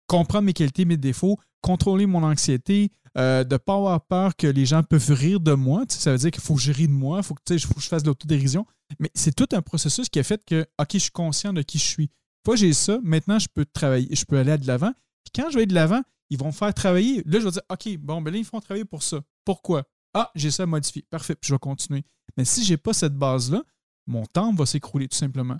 comprendre 0.07 0.45
mes 0.45 0.53
qualités, 0.53 0.85
mes 0.85 0.97
défauts, 0.97 1.39
contrôler 1.65 2.05
mon 2.05 2.21
anxiété, 2.21 2.91
euh, 3.17 3.43
de 3.43 3.55
ne 3.55 3.57
pas 3.57 3.75
avoir 3.75 4.05
peur 4.05 4.35
que 4.35 4.45
les 4.45 4.67
gens 4.67 4.83
peuvent 4.83 5.09
rire 5.09 5.39
de 5.39 5.53
moi. 5.53 5.83
Ça 5.89 6.11
veut 6.11 6.17
dire 6.19 6.29
qu'il 6.29 6.43
faut 6.43 6.53
que 6.53 6.61
je 6.61 6.71
rie 6.71 6.87
de 6.87 6.93
moi, 6.93 7.21
il 7.21 7.23
faut, 7.23 7.33
faut 7.33 7.73
que 7.73 7.81
je 7.81 7.87
fasse 7.87 8.03
de 8.03 8.07
l'autodérision. 8.07 8.67
Mais 8.99 9.09
c'est 9.15 9.33
tout 9.33 9.47
un 9.51 9.63
processus 9.63 10.07
qui 10.07 10.19
a 10.19 10.23
fait 10.23 10.45
que, 10.45 10.61
OK, 10.79 10.89
je 10.93 10.97
suis 10.99 11.11
conscient 11.11 11.53
de 11.53 11.63
qui 11.63 11.79
je 11.79 11.85
suis. 11.85 12.11
Que 12.45 12.55
j'ai 12.55 12.73
ça, 12.73 12.99
maintenant, 13.01 13.39
je 13.39 13.47
peux 13.51 13.65
travailler, 13.65 14.07
je 14.15 14.23
peux 14.25 14.37
aller 14.37 14.55
de 14.59 14.67
l'avant. 14.67 14.91
Puis 15.23 15.31
quand 15.41 15.49
je 15.49 15.55
vais 15.55 15.61
aller 15.61 15.65
de 15.65 15.73
l'avant, 15.73 16.03
ils 16.29 16.37
vont 16.37 16.47
me 16.47 16.51
faire 16.51 16.71
travailler. 16.71 17.23
Là, 17.25 17.39
je 17.39 17.45
vais 17.45 17.51
dire, 17.51 17.63
OK, 17.71 17.97
bon, 17.97 18.21
ben 18.21 18.31
là, 18.31 18.37
ils 18.37 18.45
font 18.45 18.59
travailler 18.59 18.85
pour 18.85 19.01
ça. 19.01 19.21
Pourquoi? 19.43 19.83
Ah, 20.13 20.29
j'ai 20.35 20.51
ça 20.51 20.63
à 20.63 20.65
modifier. 20.67 21.03
Parfait, 21.09 21.33
puis 21.33 21.47
je 21.47 21.55
vais 21.55 21.59
continuer. 21.59 22.03
Mais 22.37 22.45
si 22.45 22.63
j'ai 22.63 22.77
pas 22.77 22.93
cette 22.93 23.15
base-là, 23.15 23.63
mon 24.05 24.23
temps 24.25 24.53
va 24.53 24.67
s'écrouler 24.67 25.07
tout 25.07 25.17
simplement. 25.17 25.57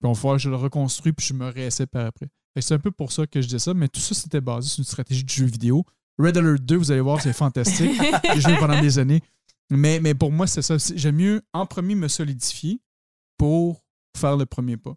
Puis 0.00 0.08
on 0.08 0.12
va 0.12 0.32
que 0.32 0.38
je 0.38 0.48
le 0.48 0.56
reconstruis 0.56 1.12
puis 1.12 1.26
je 1.26 1.34
me 1.34 1.48
réessaie 1.50 1.86
par 1.86 2.06
après. 2.06 2.28
C'est 2.60 2.74
un 2.74 2.78
peu 2.78 2.90
pour 2.90 3.12
ça 3.12 3.26
que 3.26 3.40
je 3.40 3.48
dis 3.48 3.58
ça, 3.58 3.72
mais 3.74 3.88
tout 3.88 4.00
ça, 4.00 4.14
c'était 4.14 4.40
basé 4.40 4.68
sur 4.68 4.80
une 4.80 4.84
stratégie 4.84 5.24
de 5.24 5.28
jeu 5.30 5.46
vidéo. 5.46 5.84
Red 6.18 6.36
Alert 6.36 6.62
2, 6.62 6.76
vous 6.76 6.90
allez 6.92 7.00
voir, 7.00 7.20
c'est 7.20 7.32
fantastique. 7.32 7.92
J'ai 8.34 8.40
joué 8.40 8.56
pendant 8.58 8.80
des 8.80 8.98
années. 8.98 9.22
Mais, 9.70 10.00
mais 10.00 10.14
pour 10.14 10.30
moi, 10.30 10.46
c'est 10.46 10.60
ça. 10.60 10.76
J'aime 10.94 11.16
mieux 11.16 11.42
en 11.54 11.64
premier 11.64 11.94
me 11.94 12.08
solidifier 12.08 12.78
pour 13.38 13.82
faire 14.16 14.36
le 14.36 14.44
premier 14.44 14.76
pas. 14.76 14.94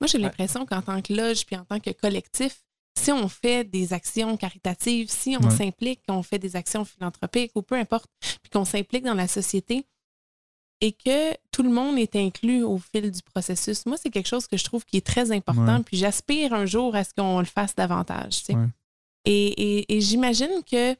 Moi, 0.00 0.06
j'ai 0.06 0.18
l'impression 0.18 0.64
qu'en 0.66 0.82
tant 0.82 1.00
que 1.02 1.12
loge 1.12 1.44
puis 1.46 1.56
en 1.56 1.64
tant 1.64 1.80
que 1.80 1.90
collectif, 1.90 2.62
si 2.96 3.10
on 3.10 3.26
fait 3.28 3.64
des 3.64 3.92
actions 3.92 4.36
caritatives, 4.36 5.08
si 5.10 5.36
on 5.40 5.44
Ouais. 5.44 5.56
s'implique, 5.56 6.02
qu'on 6.06 6.22
fait 6.22 6.38
des 6.38 6.54
actions 6.56 6.84
philanthropiques 6.84 7.52
ou 7.54 7.62
peu 7.62 7.74
importe, 7.76 8.06
puis 8.20 8.50
qu'on 8.52 8.64
s'implique 8.64 9.04
dans 9.04 9.14
la 9.14 9.26
société 9.28 9.86
et 10.80 10.92
que 10.92 11.32
tout 11.50 11.62
le 11.62 11.70
monde 11.70 11.98
est 11.98 12.14
inclus 12.16 12.62
au 12.62 12.78
fil 12.78 13.10
du 13.10 13.22
processus, 13.22 13.84
moi, 13.86 13.96
c'est 14.00 14.10
quelque 14.10 14.28
chose 14.28 14.46
que 14.46 14.56
je 14.56 14.64
trouve 14.64 14.84
qui 14.84 14.96
est 14.96 15.06
très 15.06 15.32
important. 15.32 15.78
Ouais. 15.78 15.82
Puis 15.84 15.96
j'aspire 15.96 16.52
un 16.54 16.66
jour 16.66 16.94
à 16.94 17.04
ce 17.04 17.12
qu'on 17.14 17.40
le 17.40 17.44
fasse 17.46 17.74
davantage. 17.74 18.38
tu 18.38 18.44
sais. 18.44 18.54
Ouais. 18.54 18.66
Et, 19.24 19.46
et- 19.80 19.96
et 19.96 20.00
j'imagine 20.00 20.62
que 20.70 20.94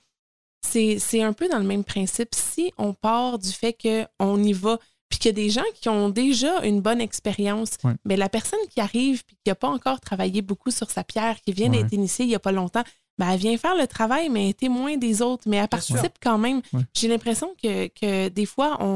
c'est 0.67 0.99
c'est 0.99 1.23
un 1.23 1.33
peu 1.33 1.49
dans 1.49 1.59
le 1.59 1.65
même 1.65 1.85
principe. 1.85 2.35
Si 2.35 2.73
on 2.79 2.93
part 2.93 3.39
du 3.39 3.51
fait 3.53 3.77
qu'on 3.81 4.43
y 4.43 4.53
va, 4.53 4.79
puis 5.09 5.19
qu'il 5.21 5.29
y 5.29 5.31
a 5.31 5.33
des 5.45 5.51
gens 5.51 5.63
qui 5.75 5.89
ont 5.89 6.09
déjà 6.11 6.65
une 6.65 6.81
bonne 6.81 7.01
expérience, 7.01 7.71
Ouais. 7.85 7.95
mais 8.05 8.17
la 8.17 8.29
personne 8.29 8.59
qui 8.69 8.81
arrive 8.81 9.25
puis 9.25 9.37
qui 9.45 9.49
n'a 9.51 9.55
pas 9.55 9.69
encore 9.69 10.01
travaillé 10.01 10.43
beaucoup 10.43 10.71
sur 10.71 10.91
sa 10.91 11.05
pierre, 11.05 11.41
qui 11.41 11.53
vient 11.53 11.71
Ouais. 11.71 11.83
d'être 11.83 11.93
initiée 11.93 12.25
il 12.25 12.29
n'y 12.29 12.35
a 12.35 12.41
pas 12.41 12.53
longtemps, 12.53 12.83
ben, 13.19 13.31
elle 13.31 13.39
vient 13.39 13.57
faire 13.57 13.77
le 13.77 13.87
travail, 13.87 14.29
mais 14.29 14.45
elle 14.45 14.51
est 14.51 14.59
témoin 14.59 14.97
des 14.97 15.23
autres, 15.23 15.45
mais 15.49 15.57
elle 15.59 15.69
participe 15.69 16.15
quand 16.21 16.39
même. 16.39 16.61
Ouais. 16.73 16.83
J'ai 16.95 17.09
l'impression 17.09 17.55
que, 17.63 17.87
que 17.89 18.29
des 18.29 18.47
fois, 18.47 18.77
on, 18.81 18.87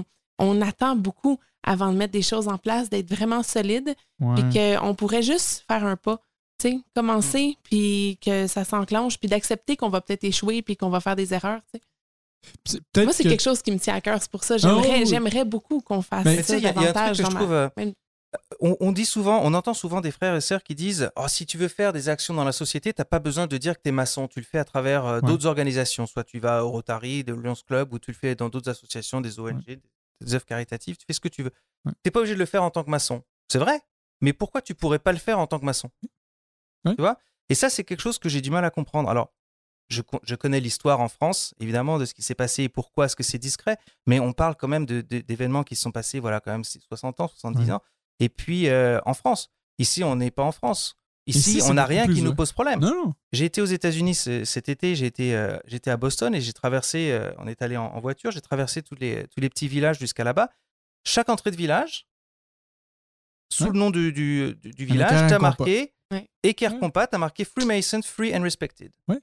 on- 0.00 0.04
on 0.38 0.60
attend 0.62 0.96
beaucoup 0.96 1.38
avant 1.62 1.92
de 1.92 1.96
mettre 1.96 2.12
des 2.12 2.22
choses 2.22 2.48
en 2.48 2.58
place, 2.58 2.90
d'être 2.90 3.08
vraiment 3.14 3.42
solide, 3.42 3.94
Ouais. 4.20 4.34
puis 4.34 4.60
qu'on 4.80 4.94
pourrait 4.94 5.22
juste 5.22 5.64
faire 5.66 5.84
un 5.84 5.96
pas. 5.96 6.20
Tu 6.58 6.70
sais, 6.70 6.78
commencer, 6.94 7.56
puis 7.64 8.18
que 8.24 8.46
ça 8.46 8.64
s'enclenche, 8.64 9.18
puis 9.18 9.28
d'accepter 9.28 9.76
qu'on 9.76 9.88
va 9.88 10.00
peut-être 10.00 10.24
échouer, 10.24 10.62
puis 10.62 10.76
qu'on 10.76 10.90
va 10.90 11.00
faire 11.00 11.16
des 11.16 11.34
erreurs. 11.34 11.60
tu 11.72 11.80
sais. 12.66 12.78
Moi, 13.04 13.12
c'est 13.12 13.22
que- 13.24 13.28
quelque 13.30 13.42
chose 13.42 13.62
qui 13.62 13.72
me 13.72 13.78
tient 13.78 13.94
à 13.94 14.00
cœur. 14.02 14.20
C'est 14.20 14.30
pour 14.30 14.44
ça 14.44 14.58
j'aimerais 14.58 15.06
j'aimerais 15.06 15.44
beaucoup 15.46 15.80
qu'on 15.80 16.02
fasse 16.02 16.24
Mais 16.26 16.42
ça 16.42 16.58
il 16.58 16.62
y, 16.62 16.66
a- 16.66 16.72
il 16.72 16.82
y 16.82 16.86
a 16.86 16.90
un 16.90 16.92
truc 16.92 16.94
davantage 16.94 17.16
que 17.18 17.24
je 17.24 17.30
trouve. 17.36 17.52
euh, 17.52 17.68
même- 17.76 17.92
on, 18.60 18.76
on 18.80 18.92
dit 18.92 19.06
souvent, 19.06 19.40
on 19.44 19.54
entend 19.54 19.72
souvent 19.74 20.00
des 20.02 20.10
frères 20.10 20.34
et 20.36 20.40
sœurs 20.40 20.62
qui 20.62 20.74
disent 20.74 21.10
oh, 21.16 21.26
si 21.28 21.46
tu 21.46 21.56
veux 21.56 21.68
faire 21.68 21.92
des 21.92 22.08
actions 22.10 22.34
dans 22.34 22.44
la 22.44 22.52
société, 22.52 22.92
tu 22.92 23.00
n'as 23.00 23.04
pas 23.06 23.18
besoin 23.20 23.46
de 23.46 23.56
dire 23.56 23.74
que 23.76 23.82
tu 23.82 23.88
es 23.88 23.92
maçon. 23.92 24.28
Tu 24.28 24.40
le 24.40 24.44
fais 24.44 24.58
à 24.58 24.64
travers 24.64 25.06
euh, 25.06 25.20
Ouais. 25.20 25.26
d'autres 25.28 25.46
organisations. 25.46 26.06
Soit 26.06 26.24
tu 26.24 26.38
vas 26.38 26.64
au 26.64 26.70
Rotary, 26.70 27.24
au 27.28 27.32
Lions 27.36 27.54
Club, 27.66 27.92
ou 27.94 27.98
tu 27.98 28.10
le 28.10 28.16
fais 28.16 28.34
dans 28.34 28.48
d'autres 28.50 28.68
associations, 28.70 29.20
des 29.22 29.40
ONG, 29.40 29.64
des, 29.64 29.80
des 30.20 30.34
œuvres 30.34 30.44
caritatives. 30.46 30.96
Tu 30.96 31.04
fais 31.06 31.12
ce 31.12 31.20
que 31.20 31.28
tu 31.28 31.42
veux. 31.42 31.52
Ouais. 31.84 31.92
Tu 31.92 31.98
n'es 32.06 32.10
pas 32.10 32.20
obligé 32.20 32.34
de 32.34 32.38
le 32.40 32.46
faire 32.46 32.62
en 32.62 32.70
tant 32.70 32.84
que 32.84 32.90
maçon. 32.90 33.22
C'est 33.48 33.58
vrai. 33.58 33.80
Mais 34.20 34.32
pourquoi 34.32 34.62
tu 34.62 34.74
pourrais 34.74 34.98
pas 34.98 35.12
le 35.12 35.18
faire 35.18 35.38
en 35.38 35.46
tant 35.46 35.58
que 35.58 35.64
maçon? 35.64 35.90
Ouais. 36.84 36.94
Tu 36.94 37.00
vois? 37.00 37.18
Et 37.48 37.54
ça, 37.54 37.68
c'est 37.70 37.84
quelque 37.84 38.00
chose 38.00 38.18
que 38.18 38.28
j'ai 38.28 38.40
du 38.40 38.50
mal 38.50 38.64
à 38.64 38.70
comprendre. 38.70 39.08
Alors, 39.10 39.32
je, 39.88 40.00
co- 40.00 40.20
je 40.22 40.34
connais 40.34 40.60
l'histoire 40.60 41.00
en 41.00 41.08
France, 41.08 41.54
évidemment, 41.60 41.98
de 41.98 42.04
ce 42.06 42.14
qui 42.14 42.22
s'est 42.22 42.34
passé 42.34 42.62
et 42.62 42.68
pourquoi 42.70 43.04
est-ce 43.06 43.16
que 43.16 43.22
c'est 43.22 43.38
discret, 43.38 43.76
mais 44.06 44.18
on 44.18 44.32
parle 44.32 44.54
quand 44.56 44.68
même 44.68 44.86
de- 44.86 45.02
de- 45.02 45.20
d'événements 45.20 45.62
qui 45.62 45.76
se 45.76 45.82
sont 45.82 45.92
passés, 45.92 46.20
voilà, 46.20 46.40
quand 46.40 46.52
même, 46.52 46.64
c'est 46.64 46.80
60 46.80 47.20
ans, 47.20 47.28
70 47.28 47.66
Ouais. 47.66 47.72
ans. 47.72 47.82
Et 48.20 48.28
puis, 48.30 48.68
euh, 48.68 48.98
en 49.04 49.12
France. 49.12 49.50
Ici, 49.78 50.02
on 50.04 50.16
n'est 50.16 50.30
pas 50.30 50.42
en 50.44 50.52
France. 50.52 50.96
Ici, 51.26 51.60
on 51.64 51.74
n'a 51.74 51.86
rien 51.86 52.04
plus 52.04 52.16
qui 52.16 52.22
nous 52.22 52.34
pose 52.34 52.52
problème. 52.52 52.80
Non. 52.80 53.14
J'ai 53.32 53.46
été 53.46 53.62
aux 53.62 53.66
États-Unis 53.66 54.14
ce- 54.14 54.44
cet 54.44 54.68
été, 54.68 54.94
j'ai 54.94 55.06
été, 55.06 55.34
euh, 55.34 55.56
j'étais 55.66 55.90
à 55.90 55.96
Boston 55.96 56.34
et 56.34 56.40
j'ai 56.42 56.52
traversé, 56.52 57.12
euh, 57.12 57.32
on 57.38 57.46
est 57.46 57.62
allé 57.62 57.76
en, 57.78 57.86
en 57.86 58.00
voiture, 58.00 58.30
j'ai 58.30 58.42
traversé 58.42 58.82
tous 58.82 58.94
les, 58.96 59.26
tous 59.28 59.40
les 59.40 59.48
petits 59.48 59.66
villages 59.68 59.98
jusqu'à 59.98 60.22
là-bas. 60.24 60.50
Chaque 61.06 61.30
entrée 61.30 61.50
de 61.50 61.56
village, 61.56 62.06
sous 63.50 63.64
Ouais. 63.64 63.70
le 63.72 63.78
nom 63.78 63.90
du, 63.90 64.12
du, 64.12 64.54
du- 64.56 64.70
du 64.70 64.82
Avec 64.82 64.88
village, 64.92 65.12
un 65.12 65.26
tu 65.28 65.34
as 65.34 65.36
compas. 65.38 65.56
marqué 65.58 65.92
Ouais. 66.10 66.28
Équerre 66.42 66.74
Ouais. 66.74 66.78
compas, 66.80 67.06
tu 67.06 67.14
as 67.14 67.18
marqué 67.18 67.44
Freemason, 67.44 68.00
Free 68.02 68.36
and 68.36 68.42
Respected. 68.42 68.92
Ouais. 69.08 69.18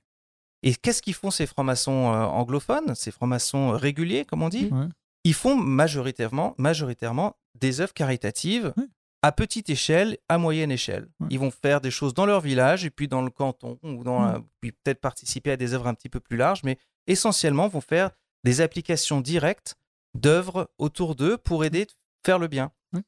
Et 0.64 0.74
qu'est-ce 0.76 1.02
qu'ils 1.02 1.14
font 1.14 1.30
ces 1.32 1.45
francs-maçons 1.45 2.12
euh, 2.14 2.24
anglophones, 2.24 2.95
ces 2.95 3.12
francs-maçons 3.12 3.72
réguliers, 3.72 4.26
comme 4.26 4.41
on 4.41 4.49
dit? 4.49 4.66
Ouais. 4.72 4.88
Ils 5.24 5.34
font 5.36 5.56
majoritairement, 5.56 6.56
majoritairement 6.58 7.36
des 7.60 7.80
œuvres 7.82 7.93
caritatives 7.93 8.74
Ouais. 8.78 8.86
À 9.24 9.32
petite 9.32 9.69
échelle, 9.69 10.17
à 10.30 10.38
moyenne 10.38 10.72
échelle. 10.72 11.07
Ouais. 11.19 11.28
Ils 11.30 11.39
vont 11.39 11.51
faire 11.51 11.80
des 11.82 11.91
choses 11.91 12.13
dans 12.13 12.26
leur 12.26 12.41
village 12.41 12.86
et 12.86 12.89
puis 12.89 13.07
dans 13.07 13.22
le 13.22 13.30
canton, 13.30 13.78
ou 13.84 14.03
dans 14.03 14.19
Ouais. 14.26 14.32
la- 14.34 14.41
puis 14.61 14.72
peut-être 14.72 14.99
participer 14.99 15.51
à 15.51 15.57
des 15.57 15.74
œuvres 15.74 15.88
un 15.88 15.93
petit 15.93 16.09
peu 16.09 16.19
plus 16.19 16.38
larges, 16.38 16.61
mais 16.63 16.78
essentiellement 17.07 17.67
vont 17.67 17.82
faire 17.82 18.09
des 18.43 18.61
applications 18.61 19.22
directes 19.22 19.76
d'œuvres 20.15 20.72
autour 20.78 21.15
d'eux 21.15 21.38
pour 21.38 21.63
aider 21.63 21.84
à 21.84 21.93
faire 22.26 22.39
le 22.39 22.47
bien. 22.47 22.72
Ouais. 22.93 23.01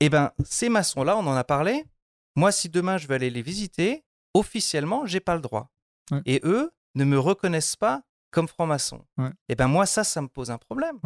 Et 0.00 0.08
ben 0.08 0.32
ces 0.44 0.68
maçons-là, 0.68 1.16
on 1.16 1.26
en 1.26 1.34
a 1.34 1.44
parlé. 1.44 1.84
Moi, 2.36 2.52
si 2.52 2.68
demain 2.68 2.96
je 2.98 3.08
veux 3.08 3.14
aller 3.14 3.30
les 3.30 3.42
visiter, 3.42 4.04
officiellement, 4.34 5.06
j'ai 5.06 5.20
pas 5.20 5.34
le 5.34 5.40
droit. 5.40 5.70
Et 6.24 6.40
eux 6.44 6.70
ne 6.94 7.04
me 7.04 7.18
reconnaissent 7.18 7.74
pas 7.76 8.02
comme 8.30 8.46
franc-maçon. 8.46 9.04
Et 9.48 9.54
ben 9.56 9.66
moi, 9.66 9.86
ça, 9.86 10.04
ça 10.04 10.20
me 10.22 10.28
pose 10.28 10.50
un 10.50 10.58
problème. 10.58 10.98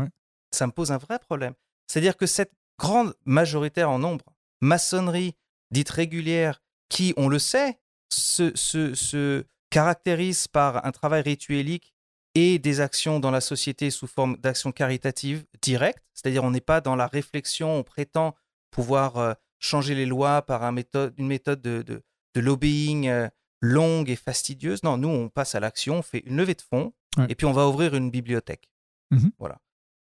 Ça 0.50 0.66
me 0.66 0.72
pose 0.72 0.90
un 0.92 0.98
vrai 0.98 1.18
problème. 1.18 1.54
C'est-à-dire 1.86 2.16
que 2.16 2.26
cette 2.26 2.52
grande 2.78 3.14
majoritaire 3.24 3.88
en 3.90 3.98
nombre, 3.98 4.24
maçonnerie 4.60 5.36
dite 5.70 5.90
régulière, 5.90 6.62
qui, 6.88 7.14
on 7.16 7.28
le 7.28 7.38
sait, 7.38 7.80
se, 8.12 8.54
se, 8.56 8.94
se 8.94 9.44
caractérise 9.70 10.48
par 10.48 10.84
un 10.84 10.90
travail 10.90 11.22
rituelique 11.22 11.94
et 12.34 12.58
des 12.58 12.80
actions 12.80 13.20
dans 13.20 13.30
la 13.30 13.40
société 13.40 13.90
sous 13.90 14.06
forme 14.06 14.36
d'actions 14.38 14.72
caritatives 14.72 15.44
directes, 15.62 16.02
c'est-à-dire 16.14 16.44
on 16.44 16.50
n'est 16.50 16.60
pas 16.60 16.80
dans 16.80 16.96
la 16.96 17.06
réflexion, 17.06 17.76
on 17.76 17.82
prétend 17.84 18.34
pouvoir 18.70 19.16
euh, 19.16 19.32
changer 19.58 19.94
les 19.94 20.06
lois 20.06 20.42
par 20.42 20.62
un 20.64 20.72
méthode, 20.72 21.14
une 21.18 21.26
méthode 21.26 21.60
de, 21.60 21.82
de, 21.82 22.02
de 22.34 22.40
lobbying 22.40 23.08
euh, 23.08 23.28
longue 23.60 24.10
et 24.10 24.16
fastidieuse. 24.16 24.82
Non, 24.82 24.96
nous, 24.96 25.08
on 25.08 25.28
passe 25.28 25.54
à 25.54 25.60
l'action, 25.60 25.98
on 25.98 26.02
fait 26.02 26.22
une 26.26 26.36
levée 26.36 26.54
de 26.54 26.62
fonds 26.62 26.92
Ouais. 27.16 27.26
et 27.28 27.34
puis 27.34 27.44
on 27.44 27.52
va 27.52 27.66
ouvrir 27.66 27.96
une 27.96 28.08
bibliothèque. 28.08 28.70
Mhm. 29.10 29.32
Voilà. 29.40 29.58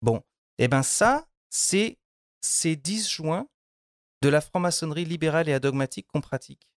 Bon, 0.02 0.22
et 0.58 0.68
ben 0.68 0.82
ça, 0.82 1.26
c'est 1.48 1.98
ces 2.42 2.76
10 2.76 3.08
juin 3.08 3.48
de 4.22 4.28
la 4.28 4.40
franc-maçonnerie 4.40 5.04
libérale 5.04 5.48
et 5.48 5.52
adogmatique 5.52 6.06
qu'on 6.08 6.20
pratique. 6.20 6.68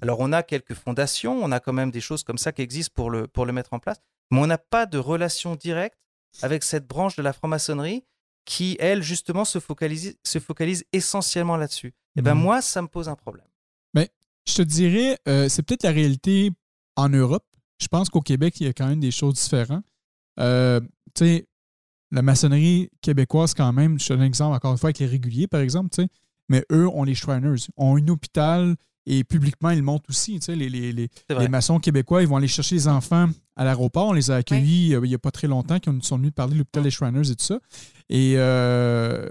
Alors, 0.00 0.20
on 0.20 0.32
a 0.32 0.42
quelques 0.42 0.74
fondations, 0.74 1.42
on 1.42 1.50
a 1.52 1.60
quand 1.60 1.72
même 1.72 1.90
des 1.90 2.00
choses 2.00 2.22
comme 2.24 2.38
ça 2.38 2.52
qui 2.52 2.62
existent 2.62 2.92
pour 2.94 3.10
le, 3.10 3.26
pour 3.26 3.46
le 3.46 3.52
mettre 3.52 3.72
en 3.72 3.78
place, 3.78 4.00
mais 4.30 4.38
on 4.38 4.46
n'a 4.46 4.58
pas 4.58 4.86
de 4.86 4.98
relation 4.98 5.56
directe 5.56 5.98
avec 6.42 6.62
cette 6.62 6.86
branche 6.86 7.16
de 7.16 7.22
la 7.22 7.32
franc-maçonnerie 7.32 8.04
qui, 8.44 8.76
elle, 8.80 9.02
justement, 9.02 9.44
se 9.44 9.60
focalise, 9.60 10.16
se 10.24 10.38
focalise 10.38 10.84
essentiellement 10.92 11.56
là-dessus. 11.56 11.94
Et 12.16 12.22
ben 12.22 12.34
Mhm. 12.34 12.40
moi, 12.42 12.62
ça 12.62 12.82
me 12.82 12.88
pose 12.88 13.08
un 13.08 13.14
problème. 13.16 13.46
Je 14.44 14.54
te 14.56 14.62
dirais, 14.62 15.16
euh, 15.28 15.48
c'est 15.48 15.62
peut-être 15.62 15.84
la 15.84 15.92
réalité 15.92 16.50
en 16.96 17.08
Europe. 17.08 17.46
Je 17.80 17.86
pense 17.86 18.08
qu'au 18.10 18.20
Québec, 18.20 18.58
il 18.58 18.66
y 18.66 18.68
a 18.68 18.72
quand 18.72 18.88
même 18.88 18.98
des 18.98 19.12
choses 19.12 19.34
différentes. 19.34 19.84
Euh, 20.40 20.80
tu 21.14 21.24
sais, 21.24 21.46
la 22.10 22.22
maçonnerie 22.22 22.90
québécoise, 23.02 23.54
quand 23.54 23.72
même, 23.72 24.00
je 24.00 24.08
te 24.08 24.12
donne 24.14 24.22
un 24.22 24.26
exemple 24.26 24.56
encore 24.56 24.72
une 24.72 24.78
fois 24.78 24.88
avec 24.88 24.98
les 24.98 25.06
réguliers, 25.06 25.46
par 25.46 25.60
exemple, 25.60 25.90
tu 25.90 26.02
sais, 26.02 26.08
mais 26.52 26.64
eux 26.70 26.86
ont 26.88 27.02
les 27.04 27.14
Shriners, 27.16 27.56
ont 27.76 27.96
un 27.96 28.06
hôpital 28.08 28.76
et 29.06 29.24
publiquement, 29.24 29.70
ils 29.70 29.78
le 29.78 29.82
montrent 29.82 30.08
aussi. 30.10 30.34
Tu 30.38 30.46
sais, 30.46 30.54
les, 30.56 30.68
les, 30.68 30.92
les, 30.92 31.08
les 31.40 31.48
maçons 31.48 31.80
québécois, 31.80 32.22
ils 32.22 32.28
vont 32.28 32.36
aller 32.36 32.46
chercher 32.46 32.76
les 32.76 32.86
enfants 32.86 33.28
à 33.56 33.64
l'aéroport. 33.64 34.08
On 34.08 34.12
les 34.12 34.30
a 34.30 34.36
accueillis 34.36 34.94
euh, 34.94 35.00
il 35.02 35.08
n'y 35.08 35.14
a 35.14 35.18
pas 35.18 35.32
très 35.32 35.48
longtemps, 35.48 35.78
qui 35.80 35.88
ont- 35.88 36.00
sont 36.02 36.18
venus 36.18 36.30
parler 36.32 36.52
de 36.54 36.58
l'hôpital 36.58 36.82
des 36.84 36.90
Shriners 36.92 37.30
et 37.30 37.34
tout 37.34 37.44
ça. 37.44 37.58
Et, 38.08 38.34
euh, 38.36 39.28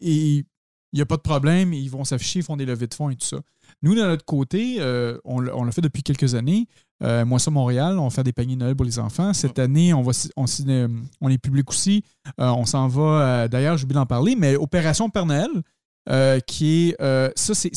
et 0.00 0.36
il 0.36 0.96
n'y 0.96 1.02
a 1.02 1.06
pas 1.06 1.16
de 1.16 1.22
problème, 1.22 1.72
ils 1.72 1.88
vont 1.90 2.04
s'afficher, 2.04 2.38
ils 2.40 2.44
font 2.44 2.56
des 2.56 2.64
levées 2.66 2.86
de 2.86 2.94
fonds 2.94 3.10
et 3.10 3.16
tout 3.16 3.26
ça. 3.26 3.38
Nous, 3.82 3.94
de 3.94 4.00
notre 4.00 4.24
côté, 4.24 4.76
euh, 4.80 5.18
on, 5.24 5.40
l'a- 5.40 5.56
on 5.56 5.64
l'a 5.64 5.72
fait 5.72 5.80
depuis 5.82 6.02
quelques 6.02 6.34
années. 6.34 6.66
Euh, 7.02 7.24
moi, 7.24 7.38
ça, 7.38 7.50
Montréal, 7.50 7.98
on 7.98 8.10
fait 8.10 8.22
des 8.24 8.32
paniers 8.32 8.56
de 8.56 8.60
Noël 8.60 8.74
pour 8.76 8.84
les 8.84 8.98
enfants. 8.98 9.32
Cette 9.32 9.58
année, 9.58 9.94
on, 9.94 10.02
va, 10.02 10.12
on, 10.36 10.44
s- 10.44 10.64
on 11.20 11.28
est 11.30 11.38
public 11.38 11.70
aussi. 11.70 12.04
Euh, 12.40 12.48
on 12.50 12.66
s'en 12.66 12.88
va, 12.88 13.02
euh, 13.44 13.48
d'ailleurs, 13.48 13.76
j'ai 13.78 13.84
oublié 13.84 13.94
d'en 13.94 14.06
parler, 14.06 14.34
mais 14.36 14.56
Opération 14.56 15.08
Père 15.10 15.26
Noël, 15.26 15.48
euh, 16.10 16.40
qui 16.40 16.88
est. 16.90 17.00
euh, 17.00 17.30
ça, 17.36 17.54
c'est- 17.54 17.70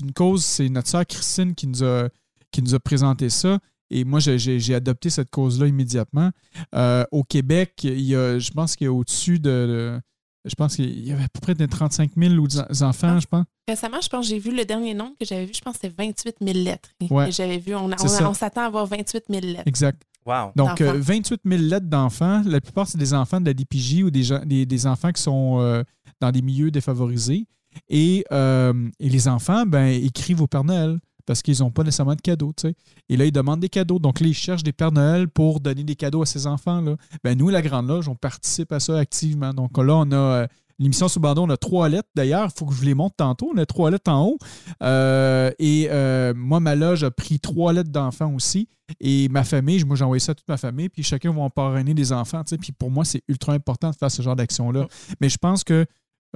une 0.00 0.12
cause, 0.12 0.44
c'est 0.44 0.68
notre 0.68 0.88
sœur 0.88 1.06
Christine 1.06 1.54
qui 1.54 1.66
nous 1.66 1.82
a, 1.84 2.08
qui 2.50 2.62
nous 2.62 2.74
a 2.74 2.80
présenté 2.80 3.30
ça. 3.30 3.58
Et 3.90 4.04
moi, 4.04 4.20
j'ai- 4.20 4.74
adopté 4.74 5.10
cette 5.10 5.30
cause-là 5.30 5.66
immédiatement. 5.66 6.30
Euh, 6.74 7.04
au 7.12 7.24
Québec, 7.24 7.72
il 7.84 8.00
y 8.00 8.16
a, 8.16 8.38
je 8.38 8.50
pense 8.50 8.74
qu'il 8.74 8.86
y 8.86 8.88
a 8.88 8.92
au-dessus 8.92 9.38
de, 9.38 9.50
de- 9.50 10.00
Je 10.44 10.56
pense 10.56 10.74
qu'il 10.74 11.06
y 11.06 11.12
avait 11.12 11.22
à 11.22 11.28
peu 11.28 11.38
près 11.40 11.54
de 11.54 11.64
35 11.66 12.10
000 12.16 12.34
ou- 12.34 12.48
enfants, 12.82 13.20
je 13.20 13.26
pense. 13.28 13.44
Récemment, 13.68 14.00
je 14.02 14.08
pense 14.08 14.26
que 14.26 14.30
j'ai 14.34 14.40
vu 14.40 14.50
le 14.52 14.64
dernier 14.64 14.92
nombre 14.92 15.12
que 15.20 15.24
j'avais 15.24 15.44
vu, 15.46 15.52
je 15.54 15.60
pense 15.60 15.74
que 15.74 15.82
c'était 15.82 15.94
28 15.96 16.34
000 16.40 16.58
lettres. 16.64 16.88
Ouais. 17.10 17.30
J'avais 17.30 17.58
vu, 17.58 17.76
on, 17.76 17.84
on, 17.88 17.92
on 17.92 18.34
s'attend 18.34 18.62
à 18.62 18.64
avoir 18.64 18.86
28 18.86 19.22
000 19.30 19.40
lettres. 19.44 19.62
Exact. 19.66 20.02
Wow. 20.24 20.52
Donc, 20.56 20.78
D'enfants. 20.78 20.84
euh, 20.96 21.00
28 21.00 21.40
000 21.44 21.62
lettres 21.62 21.86
d'enfants. 21.88 22.42
La 22.46 22.60
plupart, 22.60 22.86
c'est 22.86 22.98
des 22.98 23.12
enfants 23.14 23.40
de 23.40 23.46
la 23.46 23.54
DPJ 23.54 24.02
ou 24.04 24.10
des, 24.10 24.22
gens- 24.22 24.44
des, 24.44 24.66
des 24.66 24.86
enfants 24.86 25.10
qui 25.12 25.20
sont 25.22 25.58
euh, 25.60 25.82
dans 26.20 26.30
des 26.30 26.42
milieux 26.42 26.70
défavorisés. 26.70 27.46
Et, 27.88 28.24
euh, 28.32 28.72
et 29.00 29.08
les 29.08 29.28
enfants, 29.28 29.64
ben, 29.66 29.86
écrivent 29.88 30.42
au 30.42 30.46
Père 30.46 30.62
Noël 30.64 30.98
parce 31.24 31.40
qu'ils 31.40 31.60
n'ont 31.60 31.70
pas 31.70 31.84
nécessairement 31.84 32.14
de 32.16 32.20
cadeaux. 32.20 32.52
tu 32.56 32.68
sais. 32.68 32.74
Et 33.08 33.16
là, 33.16 33.24
ils 33.24 33.32
demandent 33.32 33.60
des 33.60 33.68
cadeaux. 33.68 33.98
Donc, 33.98 34.20
là, 34.20 34.26
ils 34.26 34.34
cherchent 34.34 34.62
des 34.64 34.72
Pères 34.72 34.92
Noël 34.92 35.28
pour 35.28 35.60
donner 35.60 35.84
des 35.84 35.94
cadeaux 35.96 36.22
à 36.22 36.26
ces 36.26 36.46
enfants-là. 36.46 36.96
Ben, 37.24 37.36
nous, 37.38 37.48
la 37.48 37.62
Grande 37.62 37.88
Loge, 37.88 38.08
on 38.08 38.14
participe 38.16 38.72
à 38.72 38.80
ça 38.80 38.98
activement. 38.98 39.52
Donc, 39.54 39.76
là, 39.78 39.94
on 39.96 40.12
a. 40.12 40.46
L'émission 40.78 41.08
sous 41.08 41.20
bandeau, 41.20 41.42
on 41.42 41.50
a 41.50 41.56
trois 41.56 41.88
lettres. 41.88 42.08
D'ailleurs, 42.14 42.48
il 42.54 42.58
faut 42.58 42.66
que 42.66 42.72
je 42.72 42.78
vous 42.78 42.84
les 42.84 42.94
montre 42.94 43.16
tantôt. 43.16 43.50
On 43.54 43.58
a 43.58 43.66
trois 43.66 43.90
lettres 43.90 44.10
en 44.10 44.24
haut. 44.24 44.38
Euh, 44.82 45.50
et 45.58 45.88
euh, 45.90 46.32
moi, 46.34 46.60
ma 46.60 46.74
loge 46.74 47.04
a 47.04 47.10
pris 47.10 47.40
trois 47.40 47.72
lettres 47.72 47.90
d'enfants 47.90 48.32
aussi. 48.34 48.68
Et 49.00 49.28
ma 49.28 49.44
famille, 49.44 49.84
moi, 49.84 49.96
j'ai 49.96 50.04
envoyé 50.04 50.20
ça 50.20 50.32
à 50.32 50.34
toute 50.34 50.48
ma 50.48 50.56
famille. 50.56 50.88
Puis 50.88 51.02
chacun 51.02 51.32
va 51.32 51.42
en 51.42 51.50
parrainer 51.50 51.94
des 51.94 52.12
enfants. 52.12 52.42
Puis 52.44 52.72
pour 52.72 52.90
moi, 52.90 53.04
c'est 53.04 53.22
ultra 53.28 53.52
important 53.52 53.90
de 53.90 53.96
faire 53.96 54.10
ce 54.10 54.22
genre 54.22 54.36
d'action-là. 54.36 54.86
Mais 55.20 55.28
je 55.28 55.38
pense 55.38 55.64
que 55.64 55.86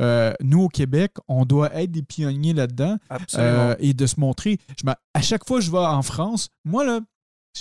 euh, 0.00 0.32
nous, 0.42 0.62
au 0.62 0.68
Québec, 0.68 1.12
on 1.28 1.44
doit 1.44 1.74
être 1.74 1.90
des 1.90 2.02
pionniers 2.02 2.52
là-dedans 2.52 2.96
euh, 3.38 3.74
et 3.78 3.94
de 3.94 4.06
se 4.06 4.20
montrer. 4.20 4.58
Je 4.76 4.90
à 5.14 5.22
chaque 5.22 5.46
fois 5.46 5.58
que 5.58 5.64
je 5.64 5.70
vais 5.70 5.78
en 5.78 6.02
France, 6.02 6.50
moi, 6.64 6.84
là, 6.84 7.00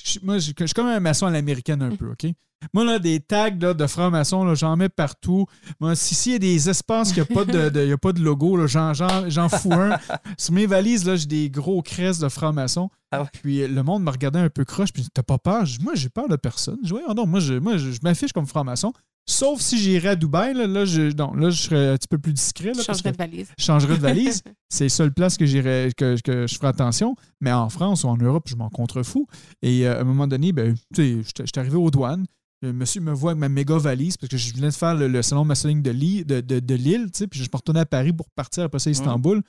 je, 0.03 0.19
moi, 0.23 0.37
je, 0.39 0.51
je 0.57 0.65
suis 0.65 0.73
comme 0.73 0.87
un 0.87 0.99
maçon 0.99 1.25
à 1.27 1.31
l'américaine 1.31 1.81
un 1.81 1.95
peu, 1.95 2.11
OK? 2.11 2.25
Moi, 2.73 2.83
là, 2.83 2.97
des 2.99 3.19
tags 3.19 3.49
là, 3.59 3.73
de 3.73 3.85
francs-maçons, 3.85 4.55
j'en 4.55 4.75
mets 4.75 4.89
partout. 4.89 5.45
Moi, 5.79 5.95
si 5.95 6.15
s'il 6.15 6.31
y 6.31 6.35
a 6.35 6.39
des 6.39 6.69
espaces 6.69 7.11
qu'il 7.13 7.21
n'y 7.23 7.29
a, 7.29 7.33
pas 7.35 7.45
de- 7.45 7.69
de- 7.69 7.83
il 7.83 7.89
y 7.89 7.93
a 7.93 7.97
pas 7.97 8.11
de 8.13 8.21
logo, 8.21 8.65
j'en 8.65 9.49
fous 9.49 9.73
un. 9.73 9.97
Sur 10.37 10.53
mes 10.53 10.65
valises, 10.65 11.05
là, 11.05 11.15
j'ai 11.15 11.27
des 11.27 11.49
gros 11.49 11.81
cresses 11.83 12.17
de 12.19 12.29
francs-maçons. 12.29 12.89
Ah 13.15 13.21
ouais? 13.23 13.29
Puis 13.41 13.61
euh, 13.61 13.67
le 13.67 13.83
monde 13.83 14.03
me 14.03 14.09
regardait 14.11 14.39
un 14.39 14.49
peu 14.49 14.65
croche. 14.65 14.91
Puis 14.93 15.07
t'as 15.13 15.23
pas 15.23 15.37
peur? 15.37 15.65
Je 15.65 15.79
moi, 15.81 15.93
j'ai 15.95 16.09
peur 16.09 16.27
de 16.27 16.35
personne. 16.35 16.77
Je 16.83 16.87
dis, 16.87 16.93
Ouais, 16.93 17.01
non, 17.15 17.25
moi, 17.25 17.39
je, 17.39 17.55
moi, 17.55 17.77
je, 17.77 17.91
je 17.91 17.99
m'affiche 18.03 18.31
comme 18.33 18.45
franc-maçon. 18.45 18.93
Sauf 19.27 19.59
si 19.59 19.79
j'irais 19.79 20.09
à 20.09 20.15
Dubaï, 20.15 20.53
là, 20.53 20.67
là, 20.67 20.85
je, 20.85 21.11
non, 21.15 21.33
là, 21.33 21.49
je 21.49 21.59
serais 21.63 21.89
un 21.89 21.97
petit 21.97 22.07
peu 22.07 22.19
plus 22.19 22.31
discret. 22.33 22.73
Je 22.73 22.77
Là, 22.79 22.83
parce 22.85 22.99
changerais 22.99 23.11
que 23.11 23.17
de 23.17 23.17
valise. 23.17 23.47
je 23.57 23.63
changerais 23.63 23.95
de 23.97 24.01
valise. 24.01 24.43
C'est 24.69 24.85
la 24.85 24.89
seule 24.89 25.11
place 25.13 25.35
que, 25.37 25.45
que, 25.93 26.21
que 26.21 26.45
je 26.47 26.55
ferai 26.55 26.67
attention. 26.67 27.15
Mais 27.41 27.51
en 27.51 27.69
France 27.69 28.03
ou 28.03 28.07
en 28.09 28.17
Europe, 28.17 28.43
je 28.47 28.55
m'en 28.55 28.69
contrefous. 28.69 29.25
Et 29.63 29.87
euh, 29.87 29.97
à 29.97 30.01
un 30.01 30.03
moment 30.03 30.27
donné, 30.27 30.51
ben, 30.51 30.75
tu 30.75 30.81
sais, 30.95 31.23
j'étais- 31.23 31.45
j'étais 31.47 31.59
arrivé 31.59 31.75
aux 31.75 31.89
douanes. 31.89 32.25
Le 32.61 32.71
monsieur 32.71 33.01
me 33.01 33.11
voit 33.13 33.31
avec 33.31 33.39
ma 33.39 33.49
méga 33.49 33.77
valise 33.77 34.15
parce 34.17 34.29
que 34.29 34.37
je 34.37 34.53
venais 34.53 34.69
de 34.69 34.73
faire 34.73 34.93
le, 34.95 35.07
le 35.07 35.21
salon 35.23 35.43
maçonnique 35.43 35.81
de, 35.81 35.91
Lille, 35.91 36.25
de, 36.25 36.41
de, 36.41 36.59
de 36.59 36.75
Lille, 36.75 37.05
tu 37.11 37.17
sais, 37.19 37.27
puis 37.27 37.39
je 37.43 37.49
me 37.51 37.55
retournais 37.57 37.81
à 37.81 37.85
Paris 37.85 38.13
pour 38.13 38.27
partir 38.29 38.63
après 38.63 38.79
ça 38.79 38.89
à 38.89 38.91
Istanbul. 38.91 39.41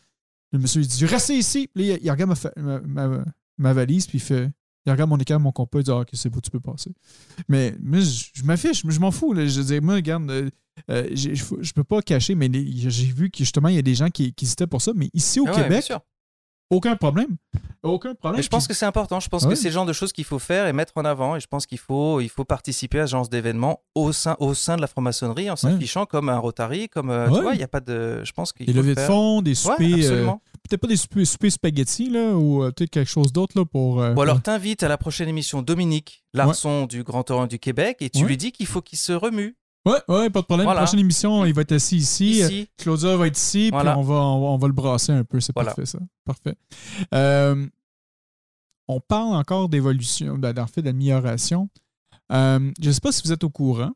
Le 0.52 0.58
monsieur, 0.58 0.80
il 0.80 0.88
dit 0.88 1.04
Restez 1.06 1.36
ici. 1.36 1.68
Puis 1.74 1.86
il, 1.88 1.98
il 2.02 2.10
regarde 2.10 2.34
ma, 2.56 2.80
ma, 2.80 3.08
ma- 3.08 3.24
ma 3.58 3.72
valise, 3.72 4.06
puis 4.06 4.18
il 4.18 4.20
fait 4.20 4.50
Il 4.86 4.92
regarde 4.92 5.10
mon 5.10 5.18
écart, 5.18 5.40
mon 5.40 5.52
compas, 5.52 5.80
il 5.80 5.84
dit 5.84 5.90
Ah, 5.90 5.98
Ok, 6.00 6.08
c'est 6.12 6.30
beau, 6.30 6.40
tu 6.40 6.50
peux 6.50 6.60
passer. 6.60 6.92
Mais, 7.48 7.74
mais 7.80 8.00
je, 8.02 8.44
m'affiche, 8.44 8.82
je 8.86 9.00
m'en 9.00 9.10
fous. 9.10 9.32
là. 9.32 9.46
Je 9.46 9.60
dis 9.60 9.80
Moi, 9.80 9.94
regarde, 9.96 10.30
euh, 10.30 10.48
euh, 10.90 11.08
je 11.12 11.34
je 11.34 11.72
peux 11.72 11.84
pas 11.84 12.02
cacher, 12.02 12.34
mais 12.34 12.50
j'ai 12.52 13.06
vu 13.06 13.30
que 13.30 13.38
justement, 13.38 13.68
il 13.68 13.76
y 13.76 13.78
a 13.78 13.82
des 13.82 13.94
gens 13.94 14.10
qui, 14.10 14.32
qui 14.32 14.44
hésitaient 14.44 14.66
pour 14.66 14.82
ça. 14.82 14.92
Mais 14.94 15.10
ici, 15.14 15.40
au 15.40 15.46
Ah 15.48 15.54
ouais, 15.56 15.62
Québec. 15.62 15.92
Aucun 16.70 16.96
problème. 16.96 17.36
Aucun 17.82 18.14
problème. 18.14 18.38
Mais 18.38 18.42
je 18.42 18.48
pense 18.48 18.66
que 18.66 18.74
c'est 18.74 18.86
important. 18.86 19.20
Je 19.20 19.28
pense 19.28 19.44
Ouais. 19.44 19.50
que 19.50 19.54
c'est 19.54 19.68
le 19.68 19.74
genre 19.74 19.86
de 19.86 19.92
choses 19.92 20.12
qu'il 20.12 20.24
faut 20.24 20.40
faire 20.40 20.66
et 20.66 20.72
mettre 20.72 20.92
en 20.96 21.04
avant. 21.04 21.36
Et 21.36 21.40
je 21.40 21.46
pense 21.46 21.66
qu'il 21.66 21.78
faut, 21.78 22.20
il 22.20 22.28
faut 22.28 22.44
participer 22.44 22.98
à 23.00 23.06
ce 23.06 23.12
genre 23.12 23.28
d'événements 23.28 23.80
au 23.94 24.12
sein, 24.12 24.34
au 24.40 24.54
sein 24.54 24.74
de 24.76 24.80
la 24.80 24.88
franc-maçonnerie 24.88 25.48
en 25.50 25.54
s'affichant 25.56 26.04
comme 26.06 26.28
un 26.28 26.38
Rotary, 26.38 26.88
comme. 26.88 27.10
euh, 27.10 27.28
Ouais. 27.28 27.36
Tu 27.36 27.42
vois, 27.42 27.54
il 27.54 27.58
n'y 27.58 27.62
a 27.64 27.68
pas 27.68 27.80
de. 27.80 28.22
Je 28.24 28.32
pense 28.32 28.52
qu'il 28.52 28.66
Des 28.66 28.72
levées 28.72 28.90
le 28.90 28.94
de 28.96 29.00
fonds, 29.00 29.42
des 29.42 29.54
soupers. 29.54 30.10
euh, 30.10 30.26
peut-être 30.68 30.80
pas 30.80 30.88
des 30.88 30.96
soupers, 30.96 31.24
soupers 31.26 31.52
spaghetti, 31.52 32.10
là, 32.10 32.30
ou 32.32 32.64
euh, 32.64 32.72
peut-être 32.72 32.90
quelque 32.90 33.08
chose 33.10 33.32
d'autre 33.32 33.56
là, 33.56 33.64
pour. 33.64 34.02
euh, 34.02 34.14
Ou 34.14 34.22
alors 34.22 34.42
t'invites 34.42 34.82
à 34.82 34.88
la 34.88 34.98
prochaine 34.98 35.28
émission 35.28 35.62
Dominique 35.62 36.24
Larson 36.34 36.86
du 36.86 37.04
Grand 37.04 37.30
Orient 37.30 37.46
du 37.46 37.58
Québec 37.60 37.98
et 38.00 38.10
tu 38.10 38.24
lui 38.24 38.36
dis 38.36 38.50
qu'il 38.50 38.66
faut 38.66 38.82
qu'il 38.82 38.98
se 38.98 39.12
remue 39.12 39.56
Ouais, 39.86 39.98
ouais, 40.08 40.30
pas 40.30 40.40
de 40.40 40.46
problème. 40.46 40.66
Voilà. 40.66 40.80
Prochaine 40.82 40.98
émission, 41.00 41.44
il 41.44 41.54
va 41.54 41.62
être 41.62 41.72
assis 41.72 41.96
ici. 41.96 42.42
euh, 42.42 42.46
ici. 42.46 42.68
Claudia 42.76 43.16
va 43.16 43.26
être 43.28 43.38
ici, 43.38 43.70
Voilà. 43.70 43.92
puis 43.92 44.00
on 44.00 44.02
va, 44.02 44.14
on, 44.16 44.40
va, 44.40 44.46
on 44.48 44.58
va 44.58 44.66
le 44.66 44.72
brasser 44.72 45.12
un 45.12 45.22
peu. 45.24 45.38
C'est 45.40 45.54
Voilà. 45.54 45.70
parfait, 45.70 45.86
ça. 45.86 45.98
Parfait. 46.24 46.56
Euh, 47.14 47.66
on 48.88 49.00
parle 49.00 49.34
encore 49.36 49.68
d'évolution, 49.68 50.36
ben, 50.38 50.58
en 50.58 50.66
fait, 50.66 50.82
d'amélioration. 50.82 51.68
Euh, 52.32 52.72
je 52.80 52.88
ne 52.88 52.92
sais 52.92 53.00
pas 53.00 53.12
si 53.12 53.22
vous 53.24 53.32
êtes 53.32 53.44
au 53.44 53.50
courant, 53.50 53.92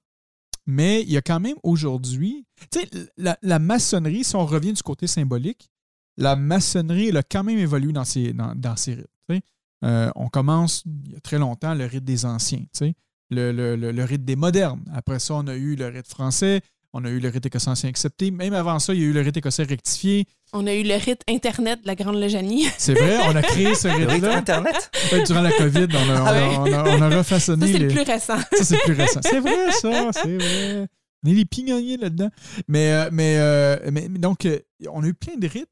mais 0.66 1.03
il 1.03 1.11
y 1.11 1.16
a 1.16 1.22
quand 1.22 1.41
même 1.41 1.57
aujourd'hui, 1.64 2.47
tu 2.70 2.80
sais, 2.80 2.88
la, 3.16 3.36
la 3.43 3.59
maçonnerie, 3.59 4.22
si 4.24 4.36
on 4.36 4.47
revient 4.47 4.72
du 4.72 4.82
côté 4.82 5.07
symbolique, 5.09 5.70
la 6.16 6.36
maçonnerie, 6.36 7.09
elle 7.09 7.16
a 7.16 7.22
quand 7.24 7.43
même 7.43 7.59
évolué 7.59 7.93
dans 7.93 8.05
ses, 8.05 8.32
dans, 8.32 8.55
dans 8.55 8.76
ses 8.76 8.95
rites. 8.95 9.45
Euh, 9.82 10.11
on 10.14 10.28
commence, 10.28 10.82
il 10.84 11.12
y 11.12 11.16
a 11.16 11.20
très 11.20 11.38
longtemps, 11.38 11.74
le 11.74 11.86
rite 11.86 12.05
des 12.05 12.26
anciens, 12.26 12.59
tu 12.59 12.66
sais, 12.74 12.95
le, 13.31 13.53
le- 13.53 13.76
le- 13.76 13.93
le 13.93 14.05
rite 14.05 14.24
des 14.24 14.37
modernes. 14.37 14.83
Après 14.95 15.18
ça, 15.18 15.35
on 15.35 15.47
a 15.47 15.55
eu 15.55 15.76
le 15.76 15.87
rite 15.87 16.09
français, 16.09 16.61
on 16.93 17.05
a 17.05 17.09
eu 17.11 17.20
le 17.20 17.28
rite 17.28 17.47
écossais 17.47 17.70
ancien 17.70 17.89
accepté. 17.89 18.31
Même 18.31 18.53
avant 18.55 18.78
ça, 18.78 18.93
il 18.95 19.01
y 19.01 19.05
a 19.05 19.07
eu 19.07 19.12
le 19.12 19.20
rite 19.20 19.37
écossais 19.37 19.62
rectifié. 19.62 20.24
On 20.53 20.66
a 20.66 20.74
eu 20.74 20.83
le 20.83 20.95
rite 20.97 21.22
Internet 21.28 21.83
de 21.83 21.87
la 21.87 21.95
Grande 21.95 22.16
Lejanie. 22.16 22.66
C'est 22.78 22.95
vrai, 22.95 23.18
on 23.28 23.37
a 23.37 23.43
créé 23.43 23.74
ce 23.76 23.87
Le 23.89 23.95
rite 23.95 24.11
rite-là. 24.11 24.37
Internet? 24.39 24.91
Ouais, 25.12 25.22
Durant 25.22 25.43
la 25.43 25.53
COVID, 25.53 25.87
on 25.93 26.11
a, 26.11 26.22
on 26.22 26.26
a- 26.26 26.33
Ah 26.35 26.61
on 26.61 26.72
a- 26.72 26.83
on 26.99 27.03
a 27.03 27.11
Ça, 27.11 27.18
refaçonné 27.18 27.66
c'est 27.72 27.78
le 27.78 27.87
les- 27.87 27.95
plus 27.95 28.03
récent. 28.03 28.39
Ça, 28.53 28.64
c'est 28.64 28.78
plus 28.78 28.95
récent. 28.95 29.20
C'est 29.22 29.39
vrai, 29.41 29.70
ça, 29.70 30.11
c'est 30.12 30.37
vrai. 30.37 30.89
On 31.24 31.31
est 31.31 31.35
des 31.35 31.45
pignonniers 31.45 31.99
là-dedans. 31.99 32.31
Mais, 32.66 32.91
euh, 32.93 33.09
mais, 33.12 33.37
euh, 33.39 33.76
mais- 33.93 34.09
donc, 34.09 34.45
euh, 34.47 34.59
on 34.91 35.05
a 35.05 35.07
eu 35.07 35.14
plein 35.14 35.37
de 35.37 35.47
rites. 35.47 35.68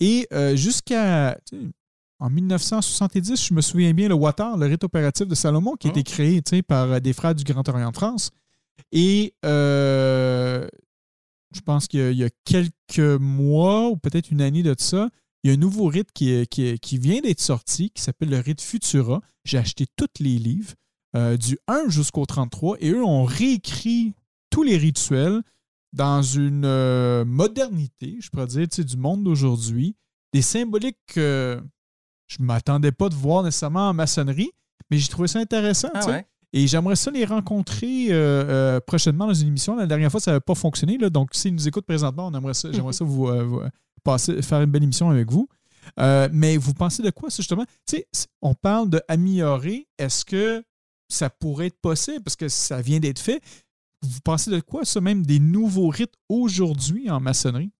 Et 0.00 0.26
jusqu'à. 0.54 1.38
En 2.18 2.30
1970, 2.30 3.46
je 3.48 3.54
me 3.54 3.60
souviens 3.60 3.92
bien, 3.92 4.08
le 4.08 4.14
Watar, 4.14 4.56
le 4.56 4.66
rite 4.66 4.84
opératif 4.84 5.26
de 5.28 5.34
Salomon, 5.34 5.74
qui 5.76 5.88
a 5.88 5.90
été 5.90 6.02
créé 6.02 6.40
tu 6.42 6.56
sais, 6.56 6.62
par 6.62 6.90
euh, 6.92 7.00
des 7.00 7.12
frères 7.12 7.34
du 7.34 7.44
Grand 7.44 7.68
Orient 7.68 7.90
de 7.90 7.96
France. 7.96 8.30
Et 8.92 9.34
euh, 9.44 10.66
je 11.54 11.60
pense 11.60 11.86
qu'il 11.88 12.00
y, 12.00 12.02
a- 12.02 12.10
il 12.10 12.18
y 12.18 12.24
a 12.24 12.30
quelques 12.44 13.20
mois, 13.20 13.88
ou 13.90 13.96
peut-être 13.96 14.30
une 14.30 14.40
année 14.40 14.62
de 14.62 14.74
ça, 14.78 15.10
il 15.42 15.48
y 15.48 15.50
a 15.50 15.54
un 15.54 15.60
nouveau 15.60 15.86
rite 15.86 16.10
qui, 16.12 16.46
qui 16.48 16.98
vient 16.98 17.20
d'être 17.20 17.40
sorti, 17.40 17.90
qui 17.90 18.02
s'appelle 18.02 18.30
le 18.30 18.38
rite 18.40 18.60
Futura. 18.60 19.20
J'ai 19.44 19.58
acheté 19.58 19.86
tous 19.96 20.06
les 20.20 20.38
livres, 20.38 20.72
euh, 21.14 21.36
du 21.36 21.58
1 21.68 21.88
jusqu'au 21.88 22.24
33, 22.26 22.78
et 22.80 22.90
eux 22.90 23.04
ont 23.04 23.24
réécrit 23.24 24.14
tous 24.50 24.62
les 24.62 24.76
rituels 24.78 25.42
dans 25.92 26.22
une 26.22 26.64
euh, 26.64 27.24
modernité, 27.24 28.16
je 28.20 28.28
pourrais 28.30 28.46
dire, 28.46 28.66
du 28.66 28.96
monde 28.96 29.22
d'aujourd'hui, 29.22 29.94
des 30.32 30.42
symboliques 30.42 30.98
que 31.06 31.62
je 32.26 32.38
ne 32.40 32.46
m'attendais 32.46 32.92
pas 32.92 33.08
de 33.08 33.14
voir 33.14 33.42
nécessairement 33.42 33.88
en 33.88 33.94
maçonnerie, 33.94 34.50
mais 34.90 34.98
j'ai 34.98 35.08
trouvé 35.08 35.28
ça 35.28 35.38
intéressant. 35.38 35.90
Ah 35.94 36.06
ouais. 36.06 36.26
Et 36.52 36.66
j'aimerais 36.66 36.96
ça 36.96 37.10
les 37.10 37.24
rencontrer 37.24 38.06
euh, 38.10 38.14
euh, 38.16 38.80
prochainement 38.80 39.26
dans 39.26 39.34
une 39.34 39.48
émission. 39.48 39.76
La 39.76 39.86
dernière 39.86 40.10
fois, 40.10 40.20
ça 40.20 40.30
n'avait 40.30 40.40
pas 40.40 40.54
fonctionné. 40.54 40.96
là. 40.96 41.10
donc, 41.10 41.34
s'ils 41.34 41.52
nous 41.52 41.68
écoutent 41.68 41.86
présentement, 41.86 42.28
on 42.28 42.34
aimerait 42.34 42.54
ça, 42.54 42.70
j'aimerais 42.72 42.92
ça 42.94 43.04
vous, 43.04 43.28
euh, 43.28 43.44
vous, 43.44 43.60
passer, 44.02 44.40
faire 44.42 44.62
une 44.62 44.70
belle 44.70 44.84
émission 44.84 45.10
avec 45.10 45.30
vous. 45.30 45.48
Mais 46.32 46.56
vous 46.56 46.72
pensez 46.72 47.02
de 47.02 47.10
quoi, 47.10 47.30
ça, 47.30 47.36
justement? 47.42 47.66
On 48.42 48.54
parle 48.54 48.88
d'améliorer. 48.88 49.86
Est-ce 49.98 50.24
que 50.24 50.64
ça 51.08 51.30
pourrait 51.30 51.66
être 51.66 51.80
possible? 51.80 52.22
Parce 52.22 52.36
que 52.36 52.48
ça 52.48 52.80
vient 52.80 53.00
d'être 53.00 53.20
fait. 53.20 53.42
Vous 54.02 54.20
pensez 54.24 54.50
de 54.50 54.60
quoi, 54.60 54.84
ça, 54.84 55.00
même 55.00 55.26
des 55.26 55.40
nouveaux 55.40 55.88
rites 55.88 56.14
aujourd'hui 56.28 57.10
en 57.10 57.20
maçonnerie? 57.20 57.70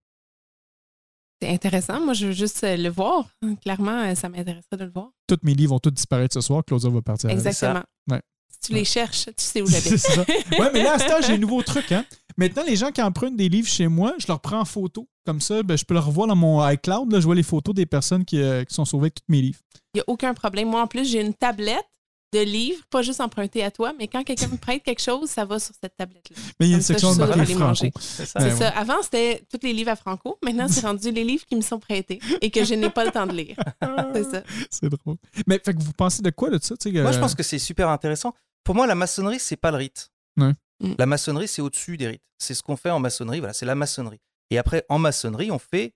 C'est 1.43 1.49
intéressant. 1.49 2.01
Moi, 2.01 2.15
je 2.15 2.27
veux 2.29 2.33
juste 2.33 2.65
euh, 2.65 2.77
le 2.77 2.89
voir. 2.89 3.29
Clairement, 3.63 4.03
euh, 4.03 4.15
ça 4.15 4.29
m'intéresserait 4.29 4.77
de 4.79 4.85
le 4.85 4.91
voir. 4.91 5.11
Tous 5.27 5.39
mes 5.43 5.55
livres 5.55 5.71
vont 5.75 5.79
tous 5.79 5.91
disparaître 5.91 6.33
ce 6.35 6.41
soir. 6.41 6.63
Claudia 6.67 6.89
va 6.89 7.03
partir. 7.03 7.29
avec. 7.31 7.39
Exactement. 7.45 7.83
Ouais. 8.11 8.21
Si 8.49 8.71
tu 8.71 8.73
les 8.73 8.85
cherches, 8.85 9.27
tu 9.27 9.33
sais 9.45 9.61
où 9.61 9.67
j'habite. 9.71 9.99
C'est 9.99 9.99
ça. 9.99 10.23
Ouais, 10.59 10.71
mais 10.73 10.83
là, 10.83 10.95
à 10.95 10.99
ce 10.99 11.07
temps, 11.07 11.21
j'ai 11.21 11.33
un 11.35 11.39
nouveau 11.39 11.63
truc. 11.63 11.93
Hein. 11.93 12.05
Maintenant, 12.39 12.63
les 12.67 12.77
gens 12.77 12.91
qui 12.91 13.03
empruntent 13.03 13.37
des 13.37 13.49
livres 13.49 13.69
chez 13.69 13.89
moi, 13.89 14.15
je 14.19 14.27
leur 14.29 14.41
prends 14.41 14.61
en 14.61 14.65
photo. 14.65 15.09
Comme 15.27 15.41
ça, 15.41 15.63
ben, 15.63 15.77
je 15.77 15.85
peux 15.85 15.95
le 15.95 16.01
revoir 16.01 16.27
dans 16.27 16.37
mon 16.37 16.67
iCloud. 16.67 17.13
Là, 17.13 17.21
je 17.21 17.25
vois 17.27 17.35
les 17.35 17.43
photos 17.43 17.75
des 17.75 17.87
personnes 17.87 18.25
qui, 18.25 18.41
euh, 18.41 18.65
qui 18.65 18.75
sont 18.75 18.85
sauvées 18.85 19.07
avec 19.07 19.17
tous 19.17 19.25
mes 19.29 19.43
livres. 19.43 19.59
Il 19.95 19.99
n'y 19.99 20.01
a 20.01 20.05
aucun 20.07 20.33
problème. 20.35 20.69
Moi, 20.71 20.81
en 20.81 20.87
plus, 20.87 21.07
j'ai 21.11 21.21
une 21.21 21.35
tablette 21.35 21.85
de 22.33 22.41
livres, 22.41 22.83
pas 22.91 23.03
juste 23.03 23.21
empruntée 23.21 23.63
à 23.63 23.71
toi, 23.71 23.93
mais 23.99 24.09
quand 24.09 24.25
quelqu'un 24.25 24.49
me 24.49 24.57
prête 24.57 24.83
quelque 24.83 25.03
chose, 25.03 25.31
ça 25.31 25.45
va 25.45 25.59
sur 25.59 25.75
cette 25.81 25.97
tablette-là. 25.97 26.37
Mais 26.59 26.67
il 26.67 26.71
y 26.71 26.75
a 26.75 26.77
une 26.77 26.83
ça, 26.83 26.95
section 26.95 27.15
de 27.15 27.25
Franco. 27.25 27.59
manger. 27.59 27.93
C'est 27.99 28.27
ça. 28.27 28.41
Ben, 28.41 28.47
C'est 28.47 28.53
ouais. 28.53 28.59
ça. 28.59 28.69
Avant, 28.77 29.03
c'était 29.03 29.45
tous 29.51 29.65
les 29.65 29.73
livres 29.73 29.91
à 29.91 29.97
Franco. 29.97 30.39
Maintenant, 30.43 30.69
c'est 30.69 30.85
rendu 30.85 31.11
les 31.11 31.25
livres 31.25 31.45
qui 31.47 31.57
me 31.57 31.61
sont 31.61 31.79
prêtés 31.79 32.21
et 32.41 32.51
que 32.51 32.65
je 32.65 32.75
n'ai 32.75 32.91
pas 32.91 33.05
le 33.05 33.13
temps 33.13 33.27
de 33.27 33.33
lire. 33.33 33.57
C'est 34.15 34.25
ça. 34.25 34.43
C'est 34.71 34.89
drôle. 34.89 35.17
Mais 35.47 35.61
fait 35.65 35.75
que 35.75 35.83
vous 35.83 35.93
pensez 35.93 36.23
de 36.23 36.31
quoi 36.31 36.51
de 36.51 36.59
ça? 36.63 36.75
Moi, 36.85 37.13
je 37.13 37.19
pense 37.19 37.35
que 37.35 37.43
c'est 37.43 37.59
super 37.59 37.89
intéressant. 37.89 38.35
Pour 38.65 38.75
moi, 38.75 38.87
la 38.87 38.95
maçonnerie, 38.95 39.39
c'est 39.39 39.57
pas 39.57 39.71
le 39.71 39.77
rite. 39.77 40.11
Ouais. 40.37 40.53
Mm. 40.81 40.95
La 40.99 41.07
maçonnerie, 41.07 41.49
c'est 41.49 41.63
au-dessus 41.63 41.97
des 41.97 42.09
rites. 42.09 42.25
C'est 42.39 42.55
ce 42.55 42.63
qu'on 42.63 42.77
fait 42.77 42.91
en 42.91 42.99
maçonnerie. 42.99 43.39
Voilà, 43.39 43.53
c'est 43.53 43.67
la 43.67 43.75
maçonnerie. 43.75 44.21
Et 44.51 44.59
après, 44.59 44.85
en 44.89 44.99
maçonnerie, 44.99 45.51
on 45.51 45.59
fait, 45.59 45.95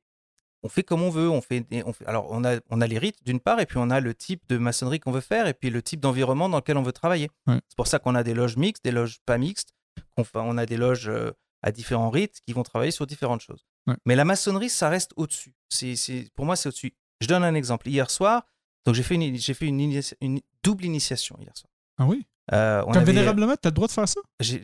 on 0.63 0.69
fait 0.69 0.83
comme 0.83 1.03
on 1.03 1.11
veut. 1.11 1.29
On 1.31 1.41
fait, 1.41 1.65
on 1.87 1.93
fait. 1.93 2.07
Alors, 2.07 2.29
on 2.31 2.45
a, 2.45 2.59
on 2.71 2.81
a 2.81 2.87
les 2.87 2.99
rites 2.99 3.19
d'une 3.25 3.41
part, 3.41 3.61
et 3.61 3.67
puis 3.67 3.79
on 3.79 3.91
a 3.91 4.01
le 4.01 4.15
type 4.15 4.43
de 4.49 4.59
maçonnerie 4.59 5.01
qu'on 5.01 5.13
veut 5.13 5.21
faire, 5.21 5.47
et 5.47 5.55
puis 5.55 5.71
le 5.71 5.83
type 5.83 6.01
d'environnement 6.01 6.49
dans 6.49 6.59
lequel 6.59 6.77
on 6.77 6.83
veut 6.83 6.93
travailler. 6.93 7.29
Ouais. 7.47 7.61
C'est 7.69 7.77
pour 7.77 7.87
ça 7.87 7.99
qu'on 7.99 8.15
a 8.15 8.23
des 8.23 8.35
loges 8.35 8.57
mixtes, 8.57 8.85
des 8.85 8.93
loges 8.93 9.19
pas 9.27 9.39
mixtes. 9.39 9.73
qu'on 10.17 10.25
fait- 10.25 10.39
on 10.39 10.57
a 10.59 10.67
des 10.67 10.77
loges 10.77 11.09
euh, 11.09 11.33
à 11.63 11.73
différents 11.73 12.11
rites 12.11 12.41
qui 12.47 12.53
vont 12.53 12.63
travailler 12.63 12.91
sur 12.93 13.07
différentes 13.07 13.41
choses. 13.43 13.65
Ouais. 13.87 13.97
Mais 14.07 14.17
la 14.17 14.25
maçonnerie, 14.25 14.71
ça 14.71 14.89
reste 14.89 15.13
au-dessus. 15.17 15.55
C'est, 15.69 15.97
c'est- 15.97 16.29
pour 16.35 16.47
moi, 16.47 16.57
c'est 16.57 16.69
au-dessus. 16.69 16.93
Je 17.21 17.27
donne 17.27 17.45
un 17.45 17.55
exemple. 17.55 17.89
Hier 17.89 18.11
soir, 18.11 18.45
donc 18.87 18.95
j'ai 18.95 19.03
fait 19.03 19.15
une, 19.17 19.37
j'ai 19.37 19.53
fait 19.55 19.67
une, 19.67 19.79
initia- 19.81 20.15
une 20.21 20.41
double 20.63 20.85
initiation 20.85 21.37
hier 21.41 21.53
soir. 21.57 21.71
Ah 21.99 22.07
oui? 22.07 22.25
Euh, 22.53 22.81
on 22.87 22.93
Comme 22.93 23.03
avait- 23.03 23.13
vénérablement, 23.13 23.55
tu 23.61 23.67
as 23.67 23.71
le 23.71 23.75
droit 23.75 23.87
de 23.89 23.93
faire 23.93 24.09
ça? 24.09 24.21
J'ai, 24.41 24.63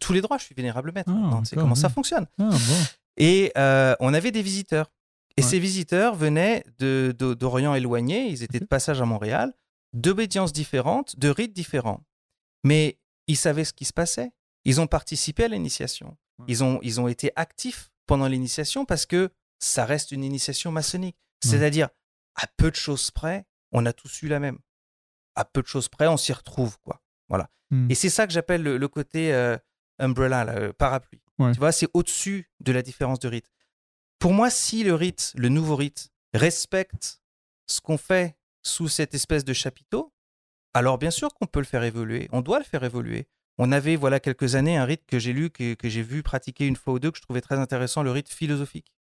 tous 0.00 0.12
les 0.12 0.20
droits, 0.20 0.36
je 0.38 0.44
suis 0.44 0.54
vénérable 0.54 0.90
maître. 0.92 1.10
Ah, 1.12 1.30
d'accord, 1.30 1.42
comment 1.54 1.74
ça 1.74 1.88
fonctionne? 1.88 2.26
Ah 2.38 2.48
bon. 2.50 2.56
Et 3.18 3.52
euh, 3.56 3.94
on 4.00 4.12
avait 4.14 4.30
des 4.32 4.42
visiteurs. 4.42 4.90
Et 5.36 5.42
Ouais. 5.42 5.48
ces 5.48 5.58
visiteurs 5.58 6.14
venaient 6.14 6.62
de, 6.78 7.14
de- 7.18 7.34
d'Orient 7.34 7.74
éloigné, 7.74 8.26
ils 8.28 8.42
étaient 8.42 8.60
de 8.60 8.66
passage 8.66 9.00
à 9.00 9.04
Montréal, 9.04 9.52
d'obédiences 9.92 10.52
différentes, 10.52 11.18
de 11.18 11.28
rites 11.28 11.52
différents. 11.52 12.04
Mais 12.64 12.98
ils 13.26 13.36
savaient 13.36 13.64
ce 13.64 13.72
qui 13.72 13.84
se 13.84 13.92
passait. 13.92 14.32
Ils 14.64 14.80
ont 14.80 14.86
participé 14.86 15.44
à 15.44 15.48
l'initiation. 15.48 16.16
Ils, 16.48 16.62
ont, 16.64 16.78
ils 16.82 17.00
ont 17.00 17.08
été 17.08 17.30
actifs 17.36 17.90
pendant 18.06 18.26
l'initiation 18.26 18.84
parce 18.84 19.06
que 19.06 19.30
ça 19.58 19.84
reste 19.84 20.12
une 20.12 20.24
initiation 20.24 20.70
maçonnique. 20.72 21.16
C'est-à-dire, 21.44 21.88
à 22.36 22.46
peu 22.56 22.70
de 22.70 22.76
choses 22.76 23.10
près, 23.10 23.44
on 23.72 23.84
a 23.86 23.92
tous 23.92 24.22
eu 24.22 24.28
la 24.28 24.38
même. 24.40 24.58
À 25.34 25.44
peu 25.44 25.62
de 25.62 25.66
choses 25.66 25.88
près, 25.88 26.06
on 26.08 26.16
s'y 26.16 26.32
retrouve, 26.32 26.78
quoi. 26.80 27.02
Voilà. 27.28 27.48
Hmm. 27.70 27.90
Et 27.90 27.94
c'est 27.94 28.10
ça 28.10 28.26
que 28.26 28.32
j'appelle 28.32 28.62
le, 28.62 28.76
le 28.76 28.88
côté 28.88 29.32
euh, 29.32 29.56
umbrella, 29.98 30.44
là, 30.44 30.54
euh, 30.56 30.72
parapluie. 30.72 31.22
Ouais. 31.38 31.52
Tu 31.52 31.58
vois, 31.58 31.72
c'est 31.72 31.88
au-dessus 31.94 32.50
de 32.60 32.70
la 32.72 32.82
différence 32.82 33.18
de 33.18 33.28
rite. 33.28 33.50
Pour 34.22 34.32
moi, 34.32 34.50
si 34.50 34.84
le 34.84 34.94
rite, 34.94 35.32
le 35.36 35.48
nouveau 35.48 35.74
rite, 35.74 36.12
respecte 36.32 37.20
ce 37.66 37.80
qu'on 37.80 37.98
fait 37.98 38.36
sous 38.62 38.86
cette 38.86 39.14
espèce 39.14 39.44
de 39.44 39.52
chapiteau, 39.52 40.14
alors 40.74 40.96
bien 40.96 41.10
sûr 41.10 41.34
qu'on 41.34 41.46
peut 41.46 41.58
le 41.58 41.66
faire 41.66 41.82
évoluer. 41.82 42.28
On 42.30 42.40
doit 42.40 42.60
le 42.60 42.64
faire 42.64 42.84
évoluer. 42.84 43.26
On 43.58 43.72
avait, 43.72 43.96
voilà, 43.96 44.20
quelques 44.20 44.54
années, 44.54 44.76
un 44.76 44.84
rite 44.84 45.02
que 45.08 45.18
j'ai 45.18 45.32
lu, 45.32 45.50
que, 45.50 45.74
que 45.74 45.88
j'ai 45.88 46.02
vu 46.02 46.22
pratiquer 46.22 46.68
une 46.68 46.76
fois 46.76 46.94
ou 46.94 46.98
deux, 47.00 47.10
que 47.10 47.18
je 47.18 47.22
trouvais 47.22 47.40
très 47.40 47.58
intéressant, 47.58 48.04
le 48.04 48.12
rite 48.12 48.28
philosophique. 48.28 48.92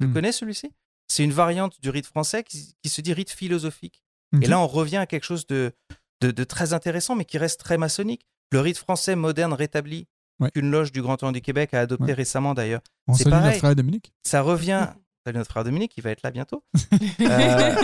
Tu 0.00 0.06
Hmm. 0.06 0.12
connais 0.12 0.30
celui-ci? 0.32 0.72
C'est 1.08 1.24
une 1.24 1.32
variante 1.32 1.80
du 1.80 1.90
rite 1.90 2.06
français 2.06 2.44
qui, 2.44 2.76
qui 2.80 2.88
se 2.88 3.00
dit 3.00 3.12
rite 3.12 3.30
philosophique. 3.30 4.04
Et 4.40 4.46
là, 4.46 4.60
on 4.60 4.68
revient 4.68 4.98
à 4.98 5.06
quelque 5.06 5.24
chose 5.24 5.48
de, 5.48 5.72
de, 6.20 6.30
de 6.30 6.44
très 6.44 6.72
intéressant, 6.74 7.16
mais 7.16 7.24
qui 7.24 7.38
reste 7.38 7.58
très 7.58 7.76
maçonnique. 7.76 8.24
Le 8.52 8.60
rite 8.60 8.78
français 8.78 9.16
moderne 9.16 9.52
rétabli, 9.52 10.06
Ouais. 10.40 10.50
qu'une 10.50 10.70
loge 10.70 10.90
du 10.92 11.02
Grand 11.02 11.22
Orient 11.22 11.32
du 11.32 11.40
Québec 11.40 11.74
a 11.74 11.80
adopté 11.80 12.06
Ouais. 12.06 12.12
récemment 12.14 12.54
d'ailleurs, 12.54 12.80
On 13.06 13.14
c'est 13.14 13.24
salue 13.24 13.32
pareil. 13.32 13.46
notre 13.48 13.58
frère 13.58 13.74
Dominique. 13.76 14.12
ça 14.24 14.40
revient. 14.42 14.88
Salut 15.26 15.36
notre 15.38 15.50
frère 15.50 15.64
Dominique, 15.64 15.92
il 15.98 16.02
va 16.02 16.10
être 16.10 16.22
là 16.22 16.30
bientôt. 16.30 16.64
Euh, 17.20 17.74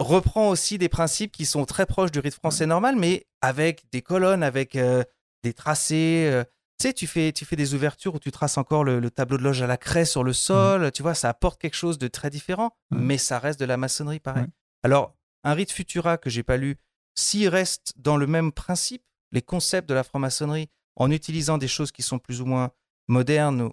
reprend 0.00 0.48
aussi 0.48 0.78
des 0.78 0.88
principes 0.88 1.32
qui 1.32 1.44
sont 1.46 1.64
très 1.64 1.86
proches 1.86 2.10
du 2.12 2.18
rite 2.20 2.34
français 2.34 2.66
normal, 2.66 2.96
mais 2.96 3.26
avec 3.40 3.84
des 3.92 4.02
colonnes, 4.02 4.42
avec 4.42 4.76
euh, 4.76 5.02
des 5.42 5.52
tracés. 5.52 6.28
euh, 6.32 6.44
tu 6.78 6.88
sais, 6.88 6.92
tu 6.92 7.06
fais, 7.06 7.32
tu 7.32 7.44
fais 7.44 7.56
des 7.56 7.74
ouvertures 7.74 8.14
où 8.14 8.18
tu 8.18 8.30
traces 8.30 8.58
encore 8.58 8.84
le, 8.84 9.00
le 9.00 9.10
tableau 9.10 9.38
de 9.38 9.42
loge 9.42 9.62
à 9.62 9.66
la 9.66 9.76
craie 9.78 10.04
sur 10.04 10.22
le 10.24 10.32
sol. 10.34 10.90
Tu 10.92 11.02
vois, 11.02 11.14
ça 11.14 11.28
apporte 11.30 11.60
quelque 11.60 11.74
chose 11.76 11.98
de 11.98 12.08
très 12.08 12.28
différent, 12.30 12.70
Ouais. 12.90 12.98
mais 13.00 13.18
ça 13.18 13.38
reste 13.38 13.58
de 13.60 13.64
la 13.64 13.76
maçonnerie 13.78 14.20
pareil. 14.20 14.44
Ouais. 14.44 14.50
Alors, 14.82 15.14
un 15.44 15.54
rite 15.54 15.72
futura 15.72 16.18
que 16.18 16.28
j'ai 16.30 16.42
pas 16.42 16.56
lu, 16.58 16.76
s'il 17.14 17.48
reste 17.48 17.94
dans 17.96 18.16
le 18.18 18.26
même 18.26 18.52
principe, 18.52 19.02
les 19.32 19.42
concepts 19.42 19.88
de 19.88 19.94
la 19.94 20.04
franc-maçonnerie, 20.04 20.68
en 20.96 21.10
utilisant 21.10 21.58
des 21.58 21.68
choses 21.68 21.92
qui 21.92 22.02
sont 22.02 22.18
plus 22.18 22.40
ou 22.40 22.46
moins 22.46 22.70
modernes, 23.08 23.62
ou- 23.62 23.72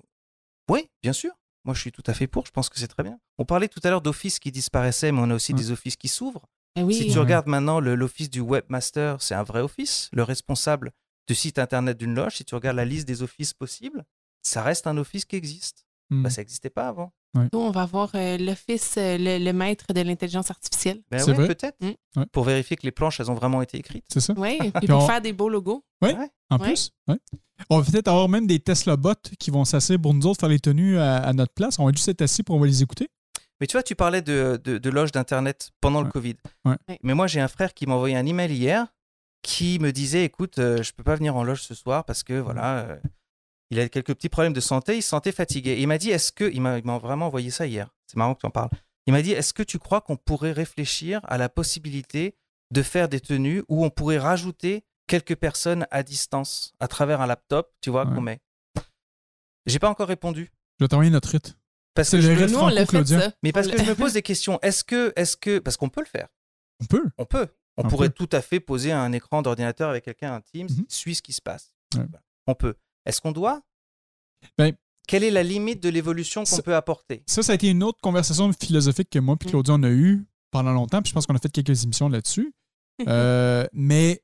oui, 0.70 0.90
bien 1.02 1.14
sûr. 1.14 1.32
Moi, 1.66 1.74
je 1.74 1.80
suis 1.82 1.92
tout 1.92 2.04
à 2.08 2.14
fait 2.14 2.28
pour. 2.28 2.46
Je 2.46 2.52
pense 2.52 2.70
que 2.70 2.78
c'est 2.78 2.88
très 2.88 3.04
bien. 3.04 3.18
On 3.38 3.46
parlait 3.46 3.70
tout 3.70 3.80
à 3.84 3.90
l'heure 3.90 4.02
d'offices 4.02 4.40
qui 4.40 4.52
disparaissaient, 4.52 5.12
mais 5.12 5.20
on 5.22 5.30
a 5.30 5.36
aussi 5.36 5.54
Ouais. 5.54 5.60
des 5.60 5.72
offices 5.72 5.96
qui 5.96 6.08
s'ouvrent. 6.10 6.46
Oui. 6.78 6.94
Si 6.94 7.06
tu 7.08 7.14
Ouais. 7.14 7.20
regardes 7.20 7.48
maintenant 7.48 7.80
l'office 7.80 8.30
du 8.30 8.42
webmaster, 8.42 9.22
c'est 9.22 9.36
un 9.36 9.44
vrai 9.44 9.62
office. 9.62 10.10
Le 10.12 10.24
responsable 10.24 10.92
du 11.28 11.36
site 11.36 11.60
internet 11.60 11.98
d'une 11.98 12.16
loge, 12.16 12.36
si 12.38 12.46
tu 12.46 12.56
regardes 12.56 12.76
la 12.78 12.84
liste 12.86 13.08
des 13.08 13.22
offices 13.24 13.54
possibles, 13.54 14.04
ça 14.42 14.62
reste 14.62 14.88
un 14.88 14.98
office 14.98 15.24
qui 15.24 15.36
existe. 15.38 15.86
Hmm. 16.10 16.24
Bah, 16.24 16.30
ça 16.30 16.42
n'existait 16.42 16.70
pas 16.70 16.88
avant. 16.90 17.14
Nous, 17.36 17.48
on 17.60 17.72
va 17.72 17.86
voir 17.86 18.12
euh, 18.14 18.38
l'office, 18.38 18.96
euh, 18.98 19.18
le, 19.18 19.44
le 19.44 19.54
maître 19.54 19.92
de 19.94 20.02
l'intelligence 20.02 20.52
artificielle. 20.52 21.02
Ben 21.10 21.20
vrai? 21.24 21.48
peut-être. 21.48 21.78
Mm. 21.82 21.92
Ouais. 22.20 22.26
Pour 22.32 22.44
vérifier 22.44 22.76
que 22.78 22.84
les 22.84 22.92
planches, 22.92 23.20
elles 23.20 23.32
ont 23.32 23.36
vraiment 23.36 23.62
été 23.64 23.78
écrites. 23.78 24.06
C'est 24.12 24.20
ça? 24.20 24.34
Oui, 24.38 24.58
puis 24.60 24.72
Puis 24.74 24.88
pour 24.88 25.00
on- 25.02 25.08
faire 25.08 25.20
des 25.22 25.34
beaux 25.34 25.50
logos. 25.50 25.84
En 26.54 26.60
Ouais. 26.60 26.68
plus? 26.68 26.92
Ouais. 27.08 27.18
On 27.70 27.80
va 27.80 27.90
peut-être 27.90 28.08
avoir 28.08 28.28
même 28.30 28.48
des 28.48 28.60
Tesla 28.60 28.98
bots 28.98 29.14
qui 29.40 29.52
vont 29.52 29.64
s'asseoir 29.66 30.00
pour 30.02 30.14
nous 30.14 30.26
autres 30.26 30.40
faire 30.40 30.50
les 30.50 30.60
tenues 30.60 30.98
à, 30.98 31.18
à 31.18 31.34
notre 31.34 31.54
place. 31.54 31.80
On 31.80 31.86
va 31.86 31.92
juste 31.92 32.08
être 32.10 32.22
assis 32.22 32.44
pour 32.44 32.56
on 32.56 32.60
va 32.60 32.66
les 32.68 32.82
écouter. 32.84 33.10
Mais 33.62 33.68
tu 33.68 33.74
vois, 33.74 33.84
tu 33.84 33.96
parlais 33.96 34.22
de, 34.22 34.60
de, 34.64 34.78
de 34.78 34.90
loges 34.90 35.12
d'Internet 35.12 35.72
pendant 35.80 36.02
le. 36.02 36.10
Covid. 36.10 36.36
Ouais. 36.66 36.76
Ouais. 36.90 37.00
Mais 37.04 37.14
moi, 37.14 37.28
j'ai 37.28 37.40
un 37.40 37.48
frère 37.48 37.74
qui 37.74 37.86
m'a 37.88 37.94
envoyé 37.94 38.16
un 38.16 38.26
email 38.26 38.52
hier 38.52 38.88
qui 39.44 39.78
me 39.80 39.92
disait 39.92 40.24
écoute, 40.26 40.58
euh, 40.60 40.82
je 40.84 40.92
peux 40.94 41.04
pas 41.04 41.16
venir 41.16 41.36
en 41.36 41.44
loge 41.44 41.62
ce 41.64 41.74
soir 41.76 42.04
parce 42.06 42.24
que 42.24 42.34
voilà, 42.40 42.80
euh, 42.80 42.98
il 43.72 43.80
a 43.80 43.88
quelques 43.90 44.14
petits 44.16 44.30
problèmes 44.30 44.54
de 44.54 44.60
santé, 44.60 44.98
il 44.98 45.02
se 45.02 45.10
sentait 45.10 45.32
fatigué. 45.32 45.72
Et 45.72 45.82
il 45.82 45.88
m'a 45.88 45.98
dit 45.98 46.10
est-ce 46.10 46.32
que. 46.32 46.52
Il 46.52 46.62
m'a 46.62 46.80
il 46.80 46.86
m'a 46.86 46.98
vraiment 46.98 47.28
envoyé 47.28 47.50
ça 47.52 47.66
hier. 47.68 47.90
C'est 48.08 48.18
marrant 48.18 48.36
que 48.36 48.42
tu 48.42 48.46
en 48.48 48.52
parles. 48.52 48.70
Il 49.06 49.14
m'a 49.14 49.22
dit 49.22 49.32
est-ce 49.32 49.54
que 49.54 49.64
tu 49.64 49.80
crois 49.80 50.02
qu'on 50.02 50.18
pourrait 50.18 50.52
réfléchir 50.54 51.22
à 51.24 51.38
la 51.38 51.48
possibilité 51.50 52.36
de 52.72 52.82
faire 52.82 53.08
des 53.08 53.20
tenues 53.20 53.64
où 53.70 53.86
on 53.86 53.90
pourrait 53.90 54.18
rajouter 54.18 54.84
quelques 55.08 55.36
personnes 55.36 55.86
à 55.92 56.04
distance 56.04 56.74
à 56.80 56.88
travers 56.88 57.22
un 57.22 57.28
laptop, 57.28 57.72
tu 57.82 57.90
vois, 57.90 58.06
Ouais. 58.08 58.16
qu'on 58.16 58.22
met 58.22 58.40
J'ai 59.66 59.80
pas 59.80 59.90
encore 59.90 60.08
répondu. 60.08 60.52
Je 60.80 60.84
vais 60.86 60.90
t'envoyer 60.90 61.12
notre 61.12 61.30
rite. 61.30 61.56
Parce 61.96 62.10
que 62.10 62.20
je 62.20 62.30
me- 62.32 62.48
Nous, 62.48 62.58
on 62.58 62.68
l'a 62.68 62.86
fait 62.86 63.06
ça. 63.06 63.32
mais 63.44 63.52
parce 63.52 63.68
que 63.68 63.78
je 63.78 63.84
me 63.84 63.96
pose 63.96 64.14
des 64.14 64.22
questions. 64.22 64.60
Est-ce 64.62 64.84
que, 64.84 65.14
est-ce 65.16 65.38
que, 65.38 65.60
parce 65.60 65.78
qu'on 65.78 65.90
peut 65.90 66.02
le 66.02 66.08
faire. 66.08 66.28
On 66.82 66.86
peut. 66.86 67.04
On 67.18 67.26
peut. 67.26 67.48
On 67.78 67.86
On 67.86 67.88
pourrait 67.90 68.10
peut. 68.10 68.26
tout 68.28 68.36
à 68.36 68.42
fait 68.42 68.60
poser 68.60 68.92
un 68.92 69.12
écran 69.14 69.42
d'ordinateur 69.42 69.90
avec 69.90 70.04
quelqu'un, 70.06 70.34
un 70.34 70.42
Teams, 70.42 70.68
Mhm. 70.70 70.86
suit 70.90 71.16
ce 71.16 71.22
qui 71.22 71.34
se 71.34 71.42
passe. 71.42 71.74
Ouais. 71.96 72.06
On 72.48 72.56
peut. 72.56 72.76
Est-ce 73.06 73.22
qu'on 73.22 73.32
doit 73.32 73.62
Ben, 74.58 74.74
Quelle 75.08 75.24
est 75.24 75.32
la 75.32 75.44
limite 75.44 75.82
de 75.84 75.90
l'évolution 75.90 76.42
qu'on 76.42 76.56
Ça- 76.58 76.62
peut 76.62 76.76
apporter 76.76 77.24
Ça, 77.28 77.44
ça 77.44 77.52
a 77.52 77.56
été 77.56 77.70
une 77.70 77.84
autre 77.84 78.00
conversation 78.02 78.52
philosophique 78.54 79.10
que 79.10 79.20
moi 79.20 79.36
et 79.42 79.46
Mm. 79.46 79.50
Claudia, 79.50 79.74
on 79.76 79.84
a 79.84 79.90
eu 79.90 80.26
pendant 80.52 80.72
longtemps. 80.74 81.02
Puis 81.02 81.10
je 81.10 81.14
pense 81.14 81.26
qu'on 81.26 81.36
a 81.36 81.40
fait 81.40 81.50
quelques 81.52 81.84
émissions 81.84 82.10
là-dessus. 82.10 82.54
Euh, 83.08 83.66
mais, 83.74 84.22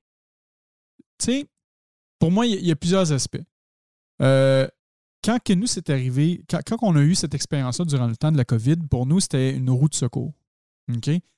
sais, 1.26 1.45
pour 2.20 2.32
moi, 2.32 2.45
il 2.45 2.53
y, 2.53 2.55
a- 2.55 2.59
il 2.59 2.65
y 2.67 2.72
a 2.72 2.76
plusieurs 2.76 3.11
aspects. 3.11 3.41
Euh, 4.22 4.67
quand 5.24 5.38
que 5.43 5.53
nous, 5.53 5.67
c'est 5.67 5.89
arrivé, 5.89 6.43
quand, 6.49 6.59
quand 6.65 6.78
on 6.82 6.95
a 6.95 7.01
eu 7.01 7.15
cette 7.15 7.34
expérience-là 7.34 7.86
durant 7.86 8.07
le 8.07 8.15
temps 8.15 8.32
de 8.32 8.38
la 8.38 8.45
COVID, 8.45 8.78
pour 8.89 9.05
nous, 9.05 9.20
c'était 9.20 9.51
une 9.55 9.70
roue 9.70 9.89
de 9.89 9.95
secours. 9.95 10.34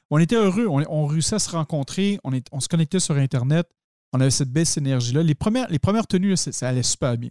On 0.09 0.17
était 0.19 0.35
heureux. 0.35 0.67
On, 0.67 0.83
on 0.89 1.05
réussissait 1.05 1.35
à 1.35 1.39
se 1.39 1.49
rencontrer. 1.51 2.19
On, 2.23 2.31
est, 2.33 2.45
on 2.51 2.59
se 2.59 2.67
connectait 2.67 2.99
sur 2.99 3.15
Internet. 3.15 3.67
On 4.13 4.19
avait 4.21 4.31
cette 4.31 4.51
belle 4.51 4.65
synergie-là. 4.65 5.23
Les 5.23 5.35
premières, 5.35 5.69
les 5.69 5.79
premières 5.79 6.07
tenues, 6.07 6.29
là, 6.31 6.35
ça 6.35 6.67
allait 6.69 6.83
super 6.83 7.17
bien. 7.17 7.29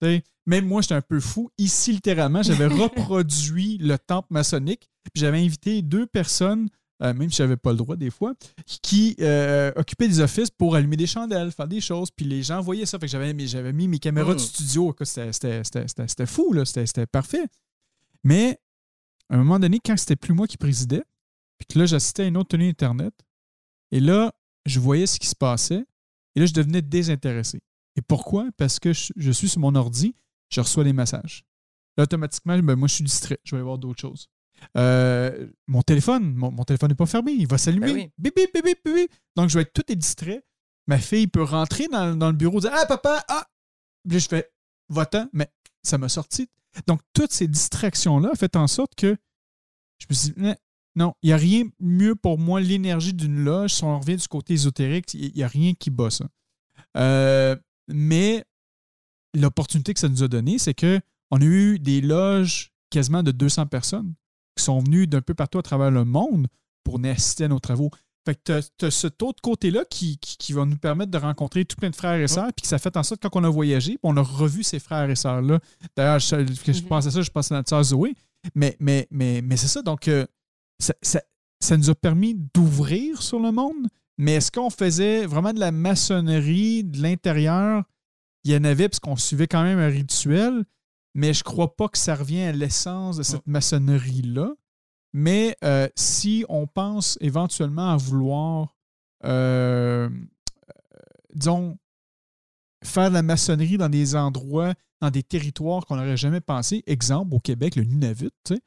Tu 0.00 0.08
sais, 0.08 0.24
Même 0.46 0.66
moi, 0.66 0.82
j'étais 0.82 0.94
un 0.94 1.02
peu 1.02 1.20
fou. 1.20 1.50
Ici, 1.58 1.92
littéralement, 1.92 2.42
j'avais 2.42 2.66
reproduit 2.82 3.78
le 3.78 3.98
temple 3.98 4.28
maçonnique. 4.30 4.88
Puis 5.12 5.20
j'avais 5.20 5.40
invité 5.44 5.82
deux 5.82 6.06
personnes, 6.06 6.68
euh, 7.02 7.12
même 7.14 7.30
si 7.30 7.36
j'avais 7.36 7.56
pas 7.56 7.70
le 7.72 7.76
droit 7.78 7.96
des 7.96 8.10
fois, 8.10 8.34
qui 8.82 9.16
euh, 9.20 9.72
occupaient 9.76 10.08
des 10.08 10.20
offices 10.20 10.50
pour 10.50 10.74
allumer 10.76 10.96
des 10.96 11.06
chandelles, 11.06 11.50
faire 11.50 11.66
des 11.68 11.80
choses. 11.80 12.10
Puis 12.10 12.24
les 12.26 12.42
gens 12.42 12.60
voyaient 12.60 12.86
ça. 12.86 12.98
Fait 12.98 13.06
que 13.06 13.12
j'avais, 13.12 13.34
mis- 13.34 13.48
j'avais 13.48 13.72
mis 13.72 13.88
mes 13.88 13.98
caméras 13.98 14.32
Mm. 14.32 14.36
de 14.36 14.40
studio. 14.40 14.94
C'était, 15.02 16.26
fou, 16.26 16.52
là. 16.52 16.64
C'était, 16.64 17.06
parfait. 17.06 17.46
Mais 18.24 18.58
à 19.28 19.34
un 19.34 19.38
moment 19.38 19.58
donné, 19.58 19.80
quand 19.84 19.96
c'était 19.96 20.16
plus 20.16 20.34
moi 20.34 20.46
qui 20.46 20.56
présidais, 20.56 21.02
puis 21.58 21.66
que 21.74 21.78
là, 21.78 21.86
j'assistais 21.86 22.22
à 22.24 22.26
une 22.26 22.36
autre 22.36 22.50
tenue 22.50 22.68
Internet, 22.68 23.14
et 23.90 24.00
là, 24.00 24.32
je 24.66 24.78
voyais 24.80 25.06
ce 25.06 25.18
qui 25.18 25.26
se 25.26 25.34
passait, 25.36 25.84
et 26.34 26.40
là, 26.40 26.46
je 26.46 26.52
devenais 26.52 26.82
désintéressé. 26.82 27.60
Et 27.96 28.02
pourquoi? 28.02 28.48
Parce 28.56 28.78
que 28.78 28.92
je, 28.92 29.12
je 29.16 29.30
suis 29.32 29.48
sur 29.48 29.60
mon 29.60 29.74
ordi, 29.74 30.14
je 30.50 30.60
reçois 30.60 30.84
des 30.84 30.92
messages. 30.92 31.44
Là, 31.96 32.04
automatiquement, 32.04 32.58
ben, 32.58 32.74
moi, 32.76 32.88
je 32.88 32.94
suis 32.94 33.04
distrait. 33.04 33.38
Je 33.44 33.54
vais 33.56 33.62
voir 33.62 33.76
d'autres 33.78 34.00
choses. 34.00 34.28
Euh, 34.76 35.48
mon 35.66 35.82
téléphone, 35.82 36.34
mon, 36.34 36.50
mon 36.50 36.64
téléphone 36.64 36.90
n'est 36.90 36.96
pas 36.96 37.06
fermé. 37.06 37.32
Il 37.32 37.46
va 37.46 37.58
s'allumer. 37.58 37.86
Ben 37.86 37.94
oui. 37.94 38.10
Bip, 38.18 38.34
bip, 38.34 38.52
bip, 38.54 38.64
bip, 38.64 38.78
bip, 38.84 38.94
bip. 38.94 39.12
Donc, 39.36 39.48
je 39.48 39.58
vais 39.58 39.62
être 39.62 39.72
tout 39.72 39.90
est 39.90 39.96
distrait. 39.96 40.44
Ma 40.86 40.98
fille 40.98 41.26
peut 41.26 41.42
rentrer 41.42 41.88
dans, 41.88 42.16
dans 42.16 42.28
le 42.28 42.36
bureau 42.36 42.60
dire 42.60 42.72
Ah, 42.74 42.86
papa, 42.86 43.24
ah! 43.28 43.46
Puis 44.08 44.20
je 44.20 44.28
fais 44.28 44.50
Va-t'en. 44.88 45.28
Mais 45.32 45.48
ça 45.82 45.98
m'a 45.98 46.08
sorti. 46.08 46.48
Donc, 46.86 47.00
toutes 47.12 47.32
ces 47.32 47.48
distractions-là 47.48 48.30
ont 48.32 48.36
fait 48.36 48.56
en 48.56 48.66
sorte 48.66 48.94
que 48.94 49.16
je 49.98 50.06
me 50.10 50.14
suis 50.14 50.30
dit 50.30 50.42
Eh, 50.44 50.54
Non, 50.96 51.14
il 51.22 51.28
n'y 51.28 51.32
a 51.32 51.36
rien 51.36 51.64
mieux 51.80 52.14
pour 52.14 52.38
moi, 52.38 52.60
l'énergie 52.60 53.14
d'une 53.14 53.42
loge. 53.44 53.74
Si 53.74 53.84
on 53.84 53.98
revient 53.98 54.16
du 54.16 54.28
côté 54.28 54.54
ésotérique, 54.54 55.14
il 55.14 55.32
n'y 55.34 55.42
a 55.42 55.48
rien 55.48 55.74
qui 55.74 55.90
bat 55.90 56.10
ça. 56.10 56.26
Euh, 56.96 57.56
mais 57.88 58.44
l'opportunité 59.34 59.94
que 59.94 60.00
ça 60.00 60.08
nous 60.08 60.22
a 60.22 60.28
donné, 60.28 60.58
c'est 60.58 60.74
que 60.74 61.00
on 61.30 61.40
a 61.40 61.44
eu 61.44 61.78
des 61.78 62.00
loges 62.00 62.72
quasiment 62.90 63.22
de 63.22 63.30
200 63.30 63.66
personnes 63.66 64.14
qui 64.56 64.64
sont 64.64 64.80
venues 64.80 65.06
d'un 65.06 65.20
peu 65.20 65.34
partout 65.34 65.58
à 65.58 65.62
travers 65.62 65.90
le 65.90 66.04
monde 66.04 66.46
pour 66.84 66.98
assister 67.04 67.44
à 67.44 67.48
nos 67.48 67.58
travaux. 67.60 67.90
Fait 68.24 68.36
que 68.36 68.60
tu 68.78 68.84
as, 68.84 68.90
cet 68.90 69.20
autre 69.22 69.40
côté-là 69.42 69.84
qui, 69.90 70.16
qui, 70.18 70.36
qui 70.36 70.52
va 70.52 70.64
nous 70.64 70.76
permettre 70.76 71.10
de 71.10 71.18
rencontrer 71.18 71.64
tout 71.64 71.74
plein 71.76 71.90
de 71.90 71.96
frères 71.96 72.20
et 72.20 72.28
sœurs, 72.28 72.52
puis 72.56 72.62
que 72.62 72.68
ça 72.68 72.78
fait 72.78 72.96
en 72.96 73.02
sorte 73.02 73.20
que 73.20 73.26
quand 73.28 73.40
on 73.40 73.44
a 73.44 73.48
voyagé, 73.50 73.92
puis 73.92 73.98
on 74.04 74.16
a 74.16 74.22
revu 74.22 74.62
ces 74.62 74.78
frères 74.78 75.10
et 75.10 75.16
sœurs-là. 75.16 75.58
D'ailleurs, 75.96 76.20
je, 76.20 76.36
je 76.46 76.72
Mhm. 76.82 76.88
pense 76.88 77.06
à 77.06 77.10
ça, 77.10 77.20
je 77.22 77.30
pense 77.30 77.50
à 77.50 77.56
notre 77.56 77.68
sœur 77.68 77.82
Zoé. 77.82 78.14
Mais, 78.54 78.76
mais, 78.78 79.08
mais, 79.10 79.40
mais 79.42 79.56
c'est 79.56 79.66
ça, 79.68 79.82
donc 79.82 80.06
euh, 80.08 80.24
ça, 80.80 80.94
ça- 81.02 81.22
ça 81.60 81.76
nous 81.76 81.90
a 81.90 81.94
permis 81.94 82.34
d'ouvrir 82.54 83.22
sur 83.22 83.38
le 83.40 83.50
monde. 83.52 83.86
Mais 84.18 84.34
est-ce 84.34 84.50
qu'on 84.52 84.70
faisait 84.70 85.26
vraiment 85.26 85.52
de 85.52 85.58
la 85.60 85.72
maçonnerie 85.72 86.84
de 86.84 87.00
l'intérieur? 87.02 87.84
Il 88.44 88.52
y 88.52 88.56
en 88.56 88.64
avait 88.64 88.88
parce 88.88 89.00
qu'on 89.00 89.16
suivait 89.16 89.46
quand 89.46 89.62
même 89.62 89.78
un 89.78 89.88
rituel, 89.88 90.64
mais 91.14 91.34
je 91.34 91.44
crois 91.44 91.76
pas 91.76 91.88
que 91.88 91.98
ça 91.98 92.14
revient 92.14 92.42
à 92.42 92.52
l'essence 92.52 93.16
de 93.18 93.22
cette 93.22 93.46
maçonnerie-là. 93.46 94.52
Mais 95.12 95.56
euh, 95.62 95.88
si 95.94 96.44
on 96.48 96.66
pense 96.66 97.18
éventuellement 97.20 97.90
à 97.90 97.96
vouloir, 97.98 98.74
euh, 99.24 100.08
disons, 101.34 101.78
faire 102.84 103.10
de 103.10 103.14
la 103.14 103.22
maçonnerie 103.22 103.76
dans 103.76 103.88
des 103.90 104.16
endroits, 104.16 104.74
dans 105.00 105.10
des 105.10 105.22
territoires 105.22 105.84
qu'on 105.86 105.96
n'aurait 105.96 106.16
jamais 106.16 106.40
pensé, 106.40 106.82
exemple 106.86 107.34
au 107.34 107.40
Québec, 107.40 107.76
le 107.76 107.84
Nunavut, 107.84 108.30
tu 108.44 108.54
sais, 108.54 108.60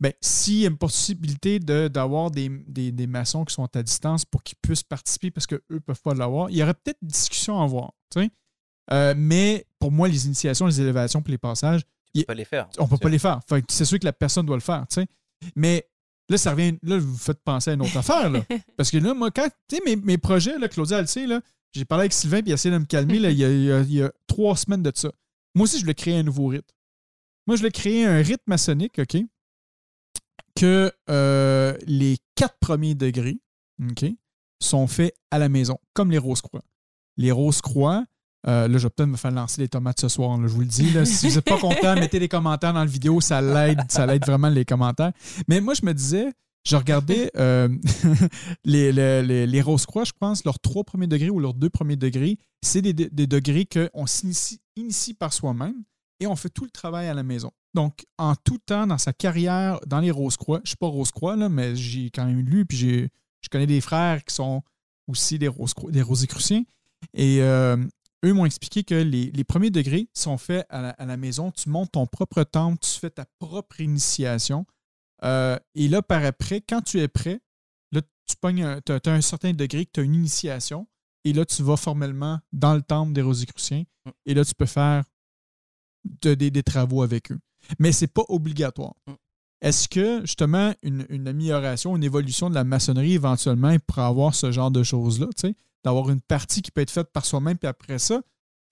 ben, 0.00 0.12
s'il 0.20 0.58
y 0.58 0.66
a 0.66 0.68
une 0.68 0.76
possibilité 0.76 1.58
de- 1.60 1.88
d'avoir 1.88 2.30
des, 2.30 2.48
des- 2.48 2.92
des 2.92 3.06
maçons 3.06 3.44
qui 3.44 3.54
sont 3.54 3.74
à 3.76 3.82
distance 3.82 4.24
pour 4.24 4.42
qu'ils 4.42 4.58
puissent 4.60 4.82
participer 4.82 5.30
parce 5.30 5.46
qu'eux 5.46 5.62
ne 5.70 5.78
peuvent 5.78 6.02
pas 6.02 6.14
l'avoir, 6.14 6.50
il 6.50 6.56
y 6.56 6.62
aurait 6.62 6.74
peut-être 6.74 6.98
une 7.00 7.08
discussion 7.08 7.60
à 7.60 7.64
avoir. 7.64 7.92
tu 8.10 8.20
sais. 8.20 8.30
Euh, 8.92 9.14
mais 9.16 9.66
pour 9.78 9.90
moi, 9.92 10.08
les 10.08 10.26
initiations, 10.26 10.66
les 10.66 10.80
élévations 10.80 11.22
puis 11.22 11.32
les 11.32 11.38
passages, 11.38 11.82
Tu 11.82 12.20
Il- 12.20 12.20
peux 12.22 12.26
pas 12.26 12.34
les 12.34 12.44
faire. 12.44 12.68
on 12.78 12.86
peut 12.86 12.98
pas 12.98 13.08
les 13.08 13.18
faire. 13.18 13.40
C'est 13.68 13.84
sûr 13.84 13.98
que 13.98 14.04
la 14.04 14.12
personne 14.12 14.46
doit 14.46 14.56
le 14.56 14.60
faire, 14.62 14.86
tu 14.88 14.96
sais. 15.00 15.06
Mais 15.56 15.88
là, 16.28 16.36
ça 16.38 16.52
revient. 16.52 16.78
Là, 16.82 16.98
vous 16.98 17.16
faites 17.16 17.42
penser 17.42 17.70
à 17.70 17.74
une 17.74 17.82
autre 17.82 17.96
affaire, 17.96 18.30
là. 18.30 18.40
Parce 18.76 18.90
que 18.90 18.98
là, 18.98 19.14
moi, 19.14 19.30
quand. 19.30 19.48
Tu 19.68 19.76
sais, 19.76 19.82
mes, 19.84 19.96
mes 19.96 20.18
projets, 20.18 20.58
là, 20.58 20.68
Claudia, 20.68 20.98
elle 20.98 21.02
le 21.04 21.08
sait, 21.08 21.26
là, 21.26 21.40
j'ai 21.72 21.84
parlé 21.84 22.02
avec 22.02 22.12
Sylvain 22.12 22.40
puis 22.40 22.50
il 22.50 22.52
a 22.52 22.54
essayé 22.54 22.72
de 22.72 22.78
me 22.78 22.84
calmer, 22.84 23.18
là, 23.18 23.30
il 23.30 23.38
y 23.38 23.44
a, 23.44 23.50
il 23.50 23.64
y 23.64 23.72
a- 23.72 23.80
il 23.80 23.92
y 23.94 24.02
a 24.02 24.12
trois 24.28 24.56
semaines 24.56 24.82
de 24.82 24.92
ça. 24.94 25.10
Moi 25.56 25.64
aussi, 25.64 25.76
je 25.78 25.82
voulais 25.82 25.94
créer 25.94 26.16
un 26.16 26.22
nouveau 26.22 26.46
rite. 26.46 26.68
Moi, 27.46 27.56
je 27.56 27.62
vais 27.62 27.70
créer 27.70 28.04
un 28.06 28.22
rite 28.22 28.42
maçonnique, 28.46 28.98
OK? 28.98 29.16
Que 30.56 30.92
euh, 31.10 31.76
les 31.86 32.16
quatre 32.36 32.58
premiers 32.60 32.94
degrés, 32.94 33.38
OK, 33.82 34.04
sont 34.60 34.86
faits 34.86 35.14
à 35.32 35.38
la 35.40 35.48
maison, 35.48 35.78
comme 35.94 36.10
les 36.12 36.18
rose-croix. 36.18 36.62
Les 37.16 37.32
rose-croix, 37.32 38.04
euh, 38.46 38.68
là, 38.68 38.78
je 38.78 38.86
vais 38.86 38.90
peut-être 38.90 39.08
me 39.08 39.16
faire 39.16 39.30
lancer 39.30 39.62
des 39.62 39.68
tomates 39.68 40.00
ce 40.00 40.08
soir, 40.08 40.36
là, 40.38 40.46
je 40.46 40.52
vous 40.52 40.60
le 40.60 40.66
dis. 40.66 40.90
Là. 40.90 41.04
Si 41.04 41.28
vous 41.28 41.36
n'êtes 41.36 41.44
pas 41.44 41.58
content, 41.58 41.94
mettez 42.00 42.18
des 42.18 42.28
commentaires 42.28 42.72
dans 42.72 42.80
la 42.80 42.86
vidéo, 42.86 43.20
ça 43.20 43.40
l'aide, 43.40 43.80
ça 43.88 44.06
l'aide 44.06 44.24
vraiment 44.24 44.48
les 44.48 44.64
commentaires. 44.64 45.12
Mais 45.48 45.60
moi, 45.60 45.74
je 45.74 45.84
me 45.86 45.92
disais, 45.92 46.32
je 46.64 46.76
regardais 46.76 47.30
euh, 47.36 47.68
les, 48.64 48.92
les, 48.92 49.22
les, 49.22 49.46
les 49.46 49.62
Rose-Croix, 49.62 50.04
je 50.04 50.12
pense, 50.18 50.44
leurs 50.44 50.58
trois 50.58 50.84
premiers 50.84 51.06
degrés 51.06 51.30
ou 51.30 51.40
leurs 51.40 51.54
deux 51.54 51.70
premiers 51.70 51.96
degrés, 51.96 52.38
c'est 52.62 52.82
des, 52.82 52.92
des, 52.92 53.08
des 53.10 53.26
degrés 53.26 53.66
qu'on 53.66 54.06
s'initie 54.06 54.60
initie 54.76 55.14
par 55.14 55.32
soi-même 55.32 55.84
et 56.20 56.26
on 56.26 56.36
fait 56.36 56.48
tout 56.48 56.64
le 56.64 56.70
travail 56.70 57.08
à 57.08 57.14
la 57.14 57.22
maison. 57.22 57.50
Donc, 57.74 58.04
en 58.18 58.34
tout 58.34 58.58
temps, 58.58 58.86
dans 58.86 58.98
sa 58.98 59.12
carrière, 59.12 59.80
dans 59.86 60.00
les 60.00 60.10
Rose-Croix, 60.10 60.58
je 60.58 60.62
ne 60.62 60.68
suis 60.68 60.76
pas 60.76 60.86
Rose-Croix, 60.86 61.36
là, 61.36 61.48
mais 61.48 61.74
j'ai 61.76 62.10
quand 62.10 62.24
même 62.24 62.40
lu, 62.40 62.64
puis 62.64 62.76
j'ai, 62.76 63.08
je 63.40 63.48
connais 63.48 63.66
des 63.66 63.80
frères 63.80 64.24
qui 64.24 64.34
sont 64.34 64.62
aussi 65.08 65.38
des, 65.38 65.48
rose 65.48 65.74
des 65.88 66.02
Rosicruciens. 66.02 66.62
Et 67.12 67.42
euh, 67.42 67.76
eux 68.24 68.32
m'ont 68.32 68.46
expliqué 68.46 68.84
que 68.84 68.94
les, 68.94 69.30
les, 69.30 69.44
premiers 69.44 69.70
degrés 69.70 70.08
sont 70.14 70.38
faits 70.38 70.66
à 70.70 70.80
la, 70.80 70.90
à 70.90 71.06
la, 71.06 71.16
maison. 71.16 71.50
Tu 71.50 71.68
montes 71.68 71.92
ton 71.92 72.06
propre 72.06 72.42
temple, 72.42 72.78
tu 72.80 72.90
fais 72.98 73.10
ta 73.10 73.26
propre 73.38 73.80
initiation. 73.80 74.66
Euh, 75.24 75.58
et 75.74 75.88
là, 75.88 76.02
par 76.02 76.24
après, 76.24 76.60
quand 76.60 76.82
tu 76.82 77.00
es 77.00 77.08
prêt, 77.08 77.40
là, 77.92 78.00
tu 78.26 78.36
pognes, 78.40 78.80
tu 78.84 78.92
as, 78.92 79.00
as, 79.04 79.10
un 79.10 79.20
certain 79.20 79.52
degré 79.52 79.86
que 79.86 79.90
tu 79.92 80.00
as 80.00 80.02
une 80.02 80.14
initiation. 80.14 80.86
Et 81.24 81.32
là, 81.32 81.44
tu 81.44 81.62
vas 81.62 81.76
formellement 81.76 82.40
dans 82.52 82.74
le 82.74 82.82
temple 82.82 83.12
des 83.12 83.22
Rosicruciens. 83.22 83.84
Et 84.26 84.34
là, 84.34 84.44
tu 84.44 84.54
peux 84.54 84.66
faire 84.66 85.04
de, 86.22 86.34
des, 86.34 86.50
des, 86.50 86.62
travaux 86.62 87.02
avec 87.02 87.32
eux. 87.32 87.38
Mais 87.78 87.92
ce 87.92 88.04
n'est 88.04 88.08
pas 88.08 88.24
obligatoire. 88.28 88.94
Est-ce 89.62 89.88
que, 89.88 90.20
justement, 90.20 90.74
une, 90.82 91.06
une, 91.08 91.26
amélioration, 91.26 91.96
une 91.96 92.04
évolution 92.04 92.50
de 92.50 92.54
la 92.54 92.64
maçonnerie, 92.64 93.14
éventuellement, 93.14 93.74
pour 93.86 94.00
avoir 94.00 94.34
ce 94.34 94.52
genre 94.52 94.70
de 94.70 94.82
choses-là, 94.82 95.28
d'avoir 95.84 96.10
une 96.10 96.20
partie 96.20 96.62
qui 96.62 96.70
peut 96.70 96.80
être 96.80 96.90
faite 96.90 97.12
par 97.12 97.24
soi-même, 97.24 97.58
puis 97.58 97.68
après 97.68 97.98
ça, 97.98 98.22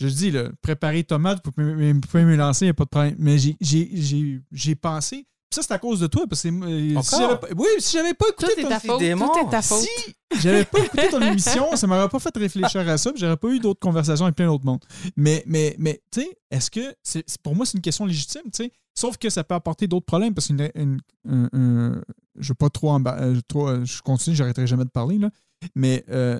je 0.00 0.08
dis, 0.08 0.30
là, 0.30 0.48
préparer 0.62 1.04
tomate, 1.04 1.40
vous 1.44 1.52
pouvez, 1.52 1.92
vous 1.92 2.00
pouvez 2.00 2.24
me 2.24 2.34
lancer, 2.34 2.64
il 2.64 2.68
n'y 2.68 2.70
a 2.70 2.74
pas 2.74 2.84
de 2.84 2.88
problème. 2.88 3.14
Mais 3.18 3.36
j'ai 3.38 4.74
pensé, 4.74 5.26
ça, 5.52 5.62
c'est 5.62 5.72
à 5.72 5.78
cause 5.78 6.00
de 6.00 6.06
toi. 6.06 6.26
Parce 6.28 6.42
que 6.42 6.48
euh, 6.48 7.02
si 7.02 7.16
oui, 7.56 7.66
si 7.78 7.96
j'avais 7.96 8.14
pas 8.14 8.26
écouté 8.30 8.52
Tout 8.56 8.62
ton... 8.62 8.66
est 8.66 8.70
ta 8.70 8.80
faute. 8.80 8.98
Tout 8.98 9.46
est 9.46 9.50
ta 9.50 9.62
faute. 9.62 9.80
Si 9.80 10.16
j'avais 10.40 10.64
pas 10.64 10.78
écouté 10.78 11.08
ton 11.10 11.20
émission, 11.20 11.76
ça 11.76 11.86
m'aurait 11.86 12.08
pas 12.08 12.18
fait 12.18 12.36
réfléchir 12.36 12.88
à 12.88 12.98
ça. 12.98 13.12
J'aurais 13.14 13.36
pas 13.36 13.48
eu 13.48 13.60
d'autres 13.60 13.80
conversations 13.80 14.24
avec 14.24 14.36
plein 14.36 14.46
d'autres 14.46 14.64
mondes. 14.64 14.84
Mais, 15.16 15.44
mais, 15.46 15.76
mais 15.78 16.02
tu 16.10 16.22
sais, 16.22 16.38
est-ce 16.50 16.70
que 16.70 16.94
c'est, 17.02 17.24
pour 17.42 17.54
moi, 17.54 17.66
c'est 17.66 17.76
une 17.76 17.82
question 17.82 18.06
légitime, 18.06 18.42
tu 18.44 18.64
sais. 18.64 18.72
Sauf 18.94 19.16
que 19.16 19.30
ça 19.30 19.42
peut 19.42 19.54
apporter 19.54 19.86
d'autres 19.86 20.06
problèmes 20.06 20.34
parce 20.34 20.48
que 20.48 20.52
une, 20.52 20.70
une, 20.74 21.00
une, 21.24 21.48
une, 21.52 22.02
je 22.38 22.48
veux 22.48 22.54
pas 22.54 22.68
trop, 22.68 22.90
en 22.90 23.02
euh, 23.06 23.40
trop 23.48 23.68
euh, 23.68 23.84
je 23.84 24.02
continue, 24.02 24.36
j'arrêterai 24.36 24.66
jamais 24.66 24.84
de 24.84 24.90
parler 24.90 25.18
là. 25.18 25.30
Mais 25.74 26.04
euh, 26.10 26.38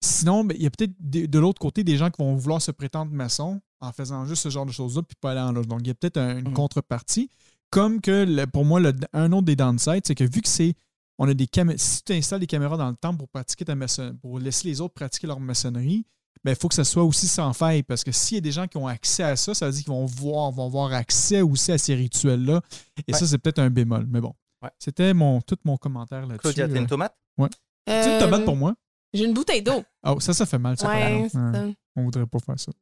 sinon, 0.00 0.44
ben, 0.44 0.56
il 0.56 0.62
y 0.62 0.66
a 0.66 0.70
peut-être 0.70 0.94
de, 0.98 1.26
de 1.26 1.38
l'autre 1.38 1.58
côté 1.60 1.84
des 1.84 1.96
gens 1.96 2.10
qui 2.10 2.22
vont 2.22 2.34
vouloir 2.34 2.60
se 2.60 2.70
prétendre 2.70 3.12
maçons 3.12 3.60
en 3.80 3.92
faisant 3.92 4.26
juste 4.26 4.42
ce 4.42 4.48
genre 4.48 4.66
de 4.66 4.72
choses-là 4.72 5.02
puis 5.02 5.16
pas 5.20 5.32
aller 5.32 5.40
en 5.40 5.52
loge. 5.52 5.66
Donc, 5.66 5.80
il 5.82 5.88
y 5.88 5.90
a 5.90 5.94
peut-être 5.94 6.16
un, 6.16 6.38
une 6.38 6.50
mmh. 6.50 6.54
contrepartie. 6.54 7.30
Comme 7.70 8.00
que 8.00 8.24
le, 8.26 8.46
pour 8.46 8.64
moi, 8.64 8.80
le, 8.80 8.92
un 9.12 9.30
autre 9.32 9.46
des 9.46 9.56
downsides, 9.56 10.02
c'est 10.04 10.14
que 10.14 10.24
vu 10.24 10.42
que 10.42 10.48
c'est. 10.48 10.74
On 11.18 11.28
a 11.28 11.34
des 11.34 11.46
caméras. 11.46 11.78
Si 11.78 12.02
tu 12.02 12.14
installes 12.14 12.40
des 12.40 12.46
caméras 12.46 12.76
dans 12.76 12.88
le 12.88 12.96
temple 12.96 13.18
pour 13.18 13.28
pratiquer 13.28 13.64
ta 13.64 13.74
maçonnerie, 13.74 14.16
pour 14.22 14.38
laisser 14.38 14.66
les 14.66 14.80
autres 14.80 14.94
pratiquer 14.94 15.26
leur 15.26 15.38
maçonnerie, 15.38 16.04
il 16.46 16.56
faut 16.56 16.68
que 16.68 16.74
ça 16.74 16.84
soit 16.84 17.04
aussi 17.04 17.28
sans 17.28 17.52
faille. 17.52 17.82
Parce 17.82 18.02
que 18.02 18.10
s'il 18.10 18.36
y 18.36 18.38
a 18.38 18.40
des 18.40 18.52
gens 18.52 18.66
qui 18.66 18.78
ont 18.78 18.86
accès 18.86 19.22
à 19.22 19.36
ça, 19.36 19.52
ça 19.54 19.66
veut 19.66 19.72
dire 19.72 19.84
qu'ils 19.84 19.92
vont 19.92 20.06
voir, 20.06 20.50
vont 20.50 20.66
avoir 20.66 20.92
accès 20.94 21.42
aussi 21.42 21.70
à 21.72 21.78
ces 21.78 21.94
rituels-là. 21.94 22.62
Et 23.06 23.12
ouais. 23.12 23.18
ça, 23.18 23.26
c'est 23.26 23.38
peut-être 23.38 23.58
un 23.58 23.70
bémol. 23.70 24.06
Mais 24.08 24.20
bon. 24.20 24.34
Ouais. 24.62 24.70
C'était 24.78 25.14
mon, 25.14 25.40
tout 25.42 25.58
mon 25.64 25.76
commentaire 25.76 26.22
là-dessus. 26.22 26.38
Claudia, 26.40 26.68
t'as 26.68 26.76
une 26.76 26.86
tomate? 26.86 27.16
Ouais. 27.38 27.48
Euh, 27.88 28.02
tu 28.02 28.10
une 28.10 28.18
tomate 28.18 28.44
pour 28.44 28.56
moi? 28.56 28.74
J'ai 29.12 29.24
une 29.24 29.34
bouteille 29.34 29.62
d'eau. 29.62 29.82
Oh, 30.06 30.20
ça, 30.20 30.32
ça 30.32 30.46
fait 30.46 30.58
mal. 30.58 30.76
Ça 30.76 30.88
ouais. 30.88 31.28
On 31.96 32.04
voudrait 32.04 32.26
pas 32.26 32.38
faire 32.38 32.58
ça. 32.58 32.72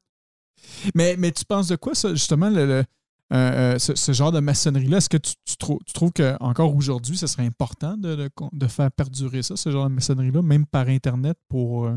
Mais, 0.94 1.16
mais 1.18 1.32
tu 1.32 1.44
penses 1.44 1.68
de 1.68 1.76
quoi, 1.76 1.94
ça, 1.94 2.10
justement, 2.10 2.50
le, 2.50 2.66
le 2.66 2.84
euh, 3.32 3.74
euh, 3.74 3.78
ce, 3.78 3.94
ce, 3.94 4.12
genre 4.12 4.32
de 4.32 4.40
maçonnerie-là, 4.40 4.98
est-ce 4.98 5.10
que 5.10 5.18
tu, 5.18 5.34
tu, 5.44 5.56
trou 5.58 5.78
tu 5.86 5.92
trouves 5.92 6.12
qu'encore 6.12 6.74
aujourd'hui, 6.74 7.16
ce 7.16 7.26
serait 7.26 7.44
important 7.44 7.96
de, 7.98 8.16
de, 8.16 8.30
de, 8.52 8.66
faire 8.66 8.90
perdurer 8.90 9.42
ça, 9.42 9.54
ce 9.54 9.70
genre 9.70 9.88
de 9.88 9.94
maçonnerie-là, 9.94 10.40
même 10.40 10.64
par 10.64 10.88
Internet 10.88 11.36
pour. 11.48 11.86
Euh... 11.86 11.96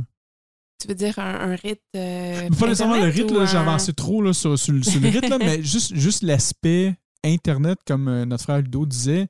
Tu 0.79 0.89
veux 0.89 0.95
dire 0.95 1.17
un, 1.19 1.51
un 1.51 1.55
rite. 1.55 1.81
Euh, 1.95 2.49
pas 2.49 2.67
nécessairement 2.67 2.97
le 2.97 3.09
rite, 3.09 3.31
j'ai 3.45 3.57
avancé 3.57 3.93
trop 3.93 4.21
là, 4.21 4.33
sur, 4.33 4.59
sur, 4.59 4.83
sur, 4.83 4.99
le 4.99 5.07
rite, 5.07 5.29
là, 5.29 5.37
mais 5.39 5.63
juste, 5.63 5.95
juste 5.95 6.23
l'aspect 6.23 6.95
Internet, 7.23 7.79
comme 7.85 8.23
notre 8.23 8.43
frère 8.43 8.57
Ludo 8.57 8.85
disait. 8.85 9.27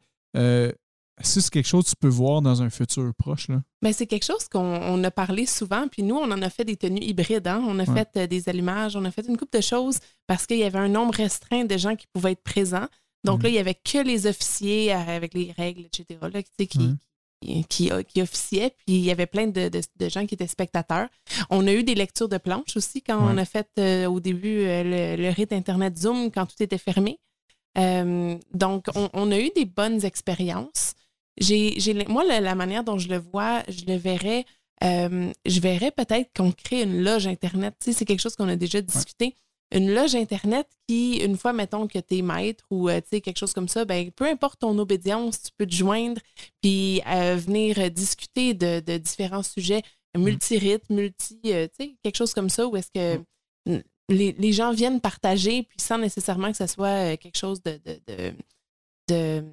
Que 1.18 1.28
c'est 1.28 1.50
quelque 1.50 1.68
chose 1.68 1.86
que 1.86 1.90
tu 1.92 1.96
peux 2.00 2.08
voir 2.08 2.42
dans 2.42 2.62
un 2.62 2.70
futur 2.70 3.12
proche? 3.16 3.48
Là? 3.48 3.62
Bien, 3.82 3.94
c'est 3.94 4.08
quelque 4.08 4.26
chose 4.26 4.48
qu'on 4.50 5.04
a 5.04 5.12
parlé 5.12 5.46
souvent, 5.46 5.88
puis 5.88 6.04
nous, 6.04 6.16
on 6.16 6.32
en 6.32 6.42
a 6.42 6.50
fait 6.50 6.66
des 6.66 6.78
tenues 6.78 7.02
hybrides. 7.02 7.48
Hein? 7.48 7.64
On 7.68 7.78
a 7.80 7.84
ouais. 7.84 7.94
fait 7.94 8.18
euh, 8.18 8.28
des 8.28 8.50
allumages, 8.50 8.96
on 8.96 9.06
a 9.06 9.12
fait 9.12 9.28
une 9.28 9.38
couple 9.38 9.58
de 9.58 9.62
choses 9.62 10.00
parce 10.26 10.48
qu'il 10.48 10.58
y 10.58 10.64
avait 10.64 10.80
un 10.80 10.88
nombre 10.88 11.14
restreint 11.14 11.66
de 11.66 11.78
gens 11.78 11.96
qui 11.96 12.08
pouvaient 12.14 12.32
être 12.32 12.44
présents. 12.44 12.88
Donc 13.24 13.40
mmh. 13.40 13.44
là, 13.44 13.50
il 13.50 13.54
n'y 13.54 13.60
avait 13.60 13.76
que 13.76 13.98
les 14.00 14.26
officiers 14.28 14.92
avec 14.92 15.34
les 15.34 15.52
règles, 15.52 15.82
etc., 15.82 16.20
là, 16.22 16.42
qui, 16.42 16.80
mmh. 16.80 16.98
qui, 17.42 17.66
qui, 17.66 17.92
qui, 18.08 18.22
officiaient, 18.22 18.72
puis 18.72 18.96
il 18.96 19.02
y 19.02 19.12
avait 19.12 19.28
plein 19.28 19.48
de, 19.48 19.70
de, 19.70 19.82
de, 19.98 20.10
gens 20.10 20.26
qui 20.26 20.34
étaient 20.34 20.48
spectateurs. 20.48 21.08
On 21.50 21.68
a 21.68 21.74
eu 21.74 21.84
des 21.84 21.96
lectures 21.96 22.30
de 22.30 22.38
planches 22.38 22.78
aussi 22.78 23.02
quand 23.02 23.18
ouais. 23.18 23.34
on 23.34 23.38
a 23.38 23.46
fait 23.46 23.68
euh, 23.78 24.08
au 24.08 24.20
début 24.20 24.62
euh, 24.62 24.84
le, 24.84 25.22
le, 25.22 25.30
rite 25.30 25.54
Internet 25.54 25.98
Zoom 25.98 26.32
quand 26.32 26.48
tout 26.48 26.62
était 26.62 26.78
fermé. 26.78 27.20
Euh, 27.78 28.38
donc, 28.54 28.88
on, 28.96 29.10
on, 29.14 29.32
a 29.32 29.40
eu 29.40 29.50
des 29.56 29.66
bonnes 29.66 30.04
expériences 30.04 30.94
j'ai, 31.42 31.80
j'ai, 31.80 31.94
moi, 32.06 32.24
la, 32.24 32.40
la, 32.40 32.56
manière 32.56 32.84
dont 32.84 32.98
je 32.98 33.10
le 33.10 33.18
vois, 33.18 33.64
je 33.68 33.86
le 33.86 33.98
verrais, 33.98 34.46
euh, 34.84 35.32
je 35.46 35.60
verrais 35.60 35.92
peut-être 35.92 36.30
qu'on 36.36 36.52
crée 36.52 36.84
une 36.84 37.04
loge 37.04 37.28
Internet. 37.28 37.76
Tu 37.80 37.92
sais, 37.92 38.00
c'est 38.00 38.06
quelque 38.06 38.22
chose 38.22 38.36
qu'on 38.36 38.48
a 38.48 38.56
déjà 38.56 38.82
discuté. 38.82 39.26
Ouais. 39.26 39.80
Une 39.80 39.94
loge 39.94 40.16
Internet 40.16 40.68
qui, 40.88 41.18
une 41.18 41.38
fois, 41.38 41.54
mettons 41.54 41.88
que 41.88 42.00
tu 42.00 42.18
es 42.18 42.22
maître 42.22 42.66
ou 42.70 42.90
euh, 42.90 43.00
tu 43.02 43.08
sais, 43.10 43.22
quelque 43.22 43.38
chose 43.38 43.54
comme 43.54 43.70
ça, 43.70 43.86
ben, 43.86 44.12
peu 44.12 44.26
importe 44.26 44.60
ton 44.60 44.78
obédience, 44.78 45.42
tu 45.44 45.52
peux 45.58 45.66
te 45.66 45.74
joindre 45.74 46.22
puis 46.62 47.02
euh, 47.08 47.36
venir 47.38 47.90
discuter 47.90 48.54
de, 48.54 48.82
de, 48.82 48.98
différents 48.98 49.44
sujets 49.44 49.82
multi-rites, 50.18 50.90
multi, 50.90 51.40
euh, 51.46 51.68
tu 51.68 51.86
sais, 51.86 51.96
quelque 52.04 52.18
chose 52.18 52.34
comme 52.34 52.50
ça, 52.50 52.68
où 52.68 52.76
est-ce 52.76 52.92
que 52.92 53.24
mm. 53.66 53.82
les, 54.10 54.34
les, 54.34 54.52
gens 54.52 54.74
viennent 54.74 55.00
partager 55.00 55.64
puis 55.64 55.80
sans 55.80 55.98
nécessairement 55.98 56.52
que 56.52 56.58
ce 56.58 56.68
soit 56.68 57.16
quelque 57.16 57.38
chose 57.38 57.64
de, 57.64 57.80
de, 57.86 58.34
de, 59.08 59.46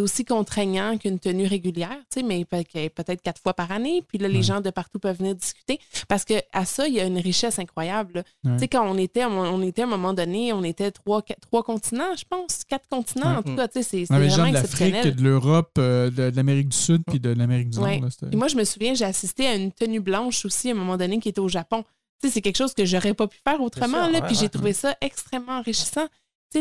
aussi 0.00 0.24
contraignant 0.24 0.98
qu'une 0.98 1.18
tenue 1.18 1.46
régulière, 1.46 1.98
mais 2.24 2.44
peut-être 2.44 3.22
quatre 3.22 3.40
fois 3.40 3.54
par 3.54 3.70
année. 3.72 4.02
Puis 4.06 4.18
là, 4.18 4.28
les 4.28 4.36
ouais. 4.36 4.42
gens 4.42 4.60
de 4.60 4.70
partout 4.70 4.98
peuvent 4.98 5.18
venir 5.18 5.34
discuter. 5.34 5.78
Parce 6.08 6.24
que 6.24 6.34
à 6.52 6.64
ça, 6.64 6.88
il 6.88 6.94
y 6.94 7.00
a 7.00 7.04
une 7.04 7.18
richesse 7.18 7.58
incroyable. 7.58 8.24
Ouais. 8.44 8.52
Tu 8.54 8.58
sais, 8.60 8.68
quand 8.68 8.86
on 8.88 8.98
était, 8.98 9.24
on 9.24 9.62
était 9.62 9.82
à 9.82 9.86
un 9.86 9.88
moment 9.88 10.12
donné, 10.12 10.52
on 10.52 10.62
était 10.62 10.90
trois, 10.90 11.22
quatre, 11.22 11.40
trois 11.40 11.62
continents, 11.62 12.16
je 12.16 12.24
pense, 12.28 12.64
quatre 12.64 12.88
continents. 12.88 13.32
Ouais. 13.32 13.36
En 13.38 13.42
tout 13.42 13.56
cas, 13.56 13.68
tu 13.68 13.82
sais, 13.82 14.06
c'est 14.06 14.14
vraiment 14.14 14.36
gens 14.36 14.48
de 14.48 14.54
l'Afrique, 14.54 15.16
de 15.16 15.22
l'Europe, 15.22 15.72
euh, 15.78 16.10
de, 16.10 16.30
de 16.30 16.36
l'Amérique 16.36 16.68
du 16.68 16.76
Sud, 16.76 17.02
puis 17.06 17.20
de 17.20 17.30
l'Amérique 17.30 17.70
du 17.70 17.78
Nord. 17.78 17.88
Là, 17.88 18.08
puis 18.28 18.36
moi, 18.36 18.48
je 18.48 18.56
me 18.56 18.64
souviens, 18.64 18.94
j'ai 18.94 19.04
assisté 19.04 19.46
à 19.46 19.54
une 19.54 19.72
tenue 19.72 20.00
blanche 20.00 20.44
aussi 20.44 20.68
à 20.68 20.72
un 20.72 20.76
moment 20.76 20.96
donné 20.96 21.18
qui 21.18 21.28
était 21.28 21.40
au 21.40 21.48
Japon. 21.48 21.84
Tu 22.20 22.28
sais, 22.28 22.34
c'est 22.34 22.40
quelque 22.42 22.58
chose 22.58 22.74
que 22.74 22.84
j'aurais 22.84 23.14
pas 23.14 23.26
pu 23.26 23.38
faire 23.42 23.60
autrement. 23.62 24.04
Sûr, 24.04 24.12
là, 24.12 24.20
puis 24.22 24.34
j'ai 24.34 24.48
trouvé 24.48 24.72
ça 24.72 24.94
extrêmement 25.00 25.58
enrichissant 25.58 26.06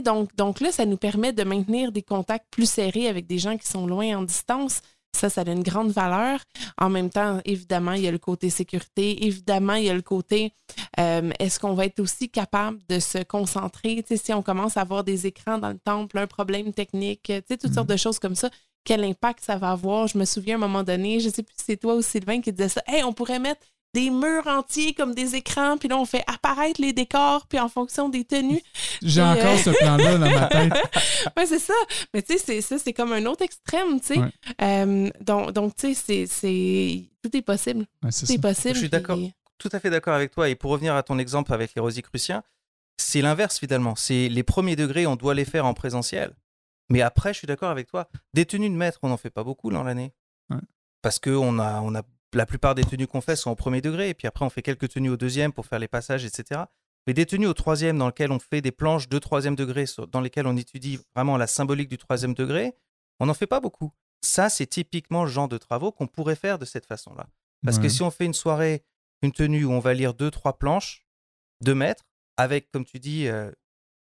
donc, 0.03 0.35
donc 0.35 0.59
là, 0.59 0.71
ça 0.71 0.85
nous 0.85 0.97
permet 0.97 1.33
de 1.33 1.43
maintenir 1.43 1.91
des 1.91 2.03
contacts 2.03 2.47
plus 2.51 2.69
serrés 2.69 3.07
avec 3.07 3.27
des 3.27 3.39
gens 3.39 3.57
qui 3.57 3.67
sont 3.67 3.87
loin 3.87 4.17
en 4.17 4.23
distance. 4.23 4.81
Ça, 5.15 5.29
ça 5.29 5.41
a 5.41 5.51
une 5.51 5.63
grande 5.63 5.89
valeur. 5.89 6.39
En 6.77 6.89
même 6.89 7.09
temps, 7.09 7.41
évidemment, 7.43 7.93
il 7.93 8.03
y 8.03 8.07
a 8.07 8.11
le 8.11 8.19
côté 8.19 8.49
sécurité. 8.49 9.25
Évidemment, 9.25 9.73
il 9.73 9.85
y 9.85 9.89
a 9.89 9.93
le 9.93 10.03
côté 10.03 10.53
euh, 10.99 11.31
est-ce 11.39 11.59
qu'on 11.59 11.73
va 11.73 11.85
être 11.85 11.99
aussi 11.99 12.29
capable 12.29 12.79
de 12.87 12.99
se 12.99 13.23
concentrer? 13.23 14.05
si 14.09 14.33
on 14.33 14.43
commence 14.43 14.77
à 14.77 14.81
avoir 14.81 15.03
des 15.03 15.27
écrans 15.27 15.57
dans 15.57 15.69
le 15.69 15.79
temple, 15.79 16.17
un 16.17 16.27
problème 16.27 16.73
technique, 16.73 17.31
toutes 17.49 17.65
mmh. 17.65 17.73
sortes 17.73 17.89
de 17.89 17.97
choses 17.97 18.19
comme 18.19 18.35
ça, 18.35 18.49
quel 18.83 19.03
impact 19.03 19.43
ça 19.43 19.57
va 19.57 19.71
avoir? 19.71 20.07
Je 20.07 20.17
me 20.17 20.25
souviens 20.25 20.55
à 20.55 20.57
un 20.57 20.61
moment 20.61 20.83
donné, 20.83 21.19
je 21.19 21.27
ne 21.27 21.33
sais 21.33 21.43
plus 21.43 21.55
si 21.57 21.65
c'est 21.65 21.77
toi 21.77 21.95
ou 21.95 22.01
Sylvain 22.01 22.41
qui 22.41 22.51
disait 22.51 22.69
ça. 22.69 22.81
Hey, 22.87 23.03
on 23.03 23.13
pourrait 23.13 23.39
mettre 23.39 23.61
des 23.93 24.09
murs 24.09 24.47
entiers 24.47 24.93
comme 24.93 25.15
des 25.15 25.35
écrans, 25.35 25.77
puis 25.77 25.89
là, 25.89 25.97
on 25.97 26.05
fait 26.05 26.23
apparaître 26.27 26.79
les 26.79 26.93
décors, 26.93 27.47
puis 27.47 27.59
en 27.59 27.69
fonction 27.69 28.09
des 28.09 28.23
tenues. 28.23 28.61
J'ai 29.01 29.21
encore 29.21 29.45
euh... 29.45 29.57
ce 29.57 29.69
plan-là 29.71 30.17
dans 30.17 30.29
ma 30.29 30.47
tête. 30.47 30.73
oui, 31.37 31.43
c'est 31.47 31.59
ça. 31.59 31.73
Mais 32.13 32.21
tu 32.21 32.37
sais, 32.37 32.61
ça, 32.61 32.77
c'est 32.77 32.93
comme 32.93 33.13
un 33.13 33.25
autre 33.25 33.43
extrême, 33.43 33.99
tu 33.99 34.07
sais. 34.07 34.19
Ouais. 34.19 34.31
Euh, 34.61 35.09
donc, 35.21 35.51
donc 35.51 35.75
tu 35.75 35.95
sais, 35.95 36.25
c'est... 36.27 37.05
Tout 37.23 37.35
est 37.35 37.41
possible. 37.41 37.85
Ouais, 38.03 38.11
tout 38.11 38.31
est, 38.31 38.35
est 38.35 38.41
possible. 38.41 38.75
Je 38.75 38.79
suis 38.79 38.89
d'accord, 38.89 39.17
puis... 39.17 39.33
tout 39.57 39.69
à 39.71 39.79
fait 39.79 39.89
d'accord 39.89 40.13
avec 40.13 40.31
toi. 40.31 40.49
Et 40.49 40.55
pour 40.55 40.71
revenir 40.71 40.95
à 40.95 41.03
ton 41.03 41.17
exemple 41.17 41.51
avec 41.53 41.73
les 41.75 41.81
Rosicruciens, 41.81 42.43
c'est 42.97 43.21
l'inverse, 43.21 43.59
finalement. 43.59 43.95
C'est 43.95 44.29
les 44.29 44.43
premiers 44.43 44.75
degrés, 44.75 45.07
on 45.07 45.15
doit 45.15 45.33
les 45.33 45.45
faire 45.45 45.65
en 45.65 45.73
présentiel. 45.73 46.33
Mais 46.89 47.01
après, 47.01 47.33
je 47.33 47.39
suis 47.39 47.47
d'accord 47.47 47.69
avec 47.69 47.87
toi. 47.87 48.09
Des 48.33 48.45
tenues 48.45 48.69
de 48.69 48.75
maître, 48.75 48.99
on 49.03 49.09
n'en 49.09 49.17
fait 49.17 49.29
pas 49.29 49.43
beaucoup 49.43 49.71
dans 49.71 49.83
l'année. 49.83 50.13
Ouais. 50.49 50.57
Parce 51.01 51.19
qu'on 51.19 51.59
a, 51.59 51.81
on 51.81 51.95
a 51.95 52.01
la 52.33 52.45
plupart 52.45 52.75
des 52.75 52.83
tenues 52.83 53.07
qu'on 53.07 53.21
fait 53.21 53.35
sont 53.35 53.51
au 53.51 53.55
premier 53.55 53.81
degré, 53.81 54.09
et 54.09 54.13
puis 54.13 54.27
après 54.27 54.45
on 54.45 54.49
fait 54.49 54.61
quelques 54.61 54.89
tenues 54.89 55.09
au 55.09 55.17
deuxième 55.17 55.51
pour 55.51 55.65
faire 55.65 55.79
les 55.79 55.87
passages, 55.87 56.25
etc. 56.25 56.61
Mais 57.07 57.13
des 57.13 57.25
tenues 57.25 57.47
au 57.47 57.53
troisième 57.53 57.97
dans 57.97 58.07
lesquelles 58.07 58.31
on 58.31 58.39
fait 58.39 58.61
des 58.61 58.71
planches 58.71 59.09
de 59.09 59.17
troisième 59.19 59.55
degré, 59.55 59.85
dans 60.11 60.21
lesquelles 60.21 60.47
on 60.47 60.57
étudie 60.57 60.99
vraiment 61.15 61.37
la 61.37 61.47
symbolique 61.47 61.89
du 61.89 61.97
troisième 61.97 62.33
degré, 62.33 62.75
on 63.19 63.25
n'en 63.25 63.33
fait 63.33 63.47
pas 63.47 63.59
beaucoup. 63.59 63.91
Ça, 64.21 64.49
c'est 64.49 64.67
typiquement 64.67 65.23
le 65.23 65.29
genre 65.29 65.47
de 65.47 65.57
travaux 65.57 65.91
qu'on 65.91 66.07
pourrait 66.07 66.35
faire 66.35 66.59
de 66.59 66.65
cette 66.65 66.85
façon-là. 66.85 67.27
Parce 67.63 67.79
que 67.79 67.89
si 67.89 68.01
on 68.03 68.11
fait 68.11 68.25
une 68.25 68.33
soirée, 68.33 68.83
une 69.21 69.31
tenue 69.31 69.65
où 69.65 69.71
on 69.71 69.79
va 69.79 69.93
lire 69.93 70.13
deux, 70.13 70.31
trois 70.31 70.57
planches, 70.57 71.05
deux 71.61 71.75
mètres, 71.75 72.05
avec, 72.37 72.71
comme 72.71 72.85
tu 72.85 72.99
dis, 72.99 73.27
euh, 73.27 73.51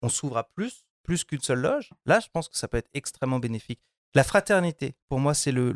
on 0.02 0.08
s'ouvre 0.08 0.36
à 0.36 0.44
plus, 0.44 0.86
plus 1.02 1.24
qu'une 1.24 1.40
seule 1.40 1.60
loge, 1.60 1.90
là, 2.06 2.20
je 2.20 2.28
pense 2.32 2.48
que 2.48 2.56
ça 2.56 2.68
peut 2.68 2.76
être 2.76 2.90
extrêmement 2.94 3.40
bénéfique. 3.40 3.80
La 4.14 4.24
fraternité, 4.24 4.94
pour 5.08 5.20
moi, 5.20 5.34
c'est 5.34 5.52
le, 5.52 5.72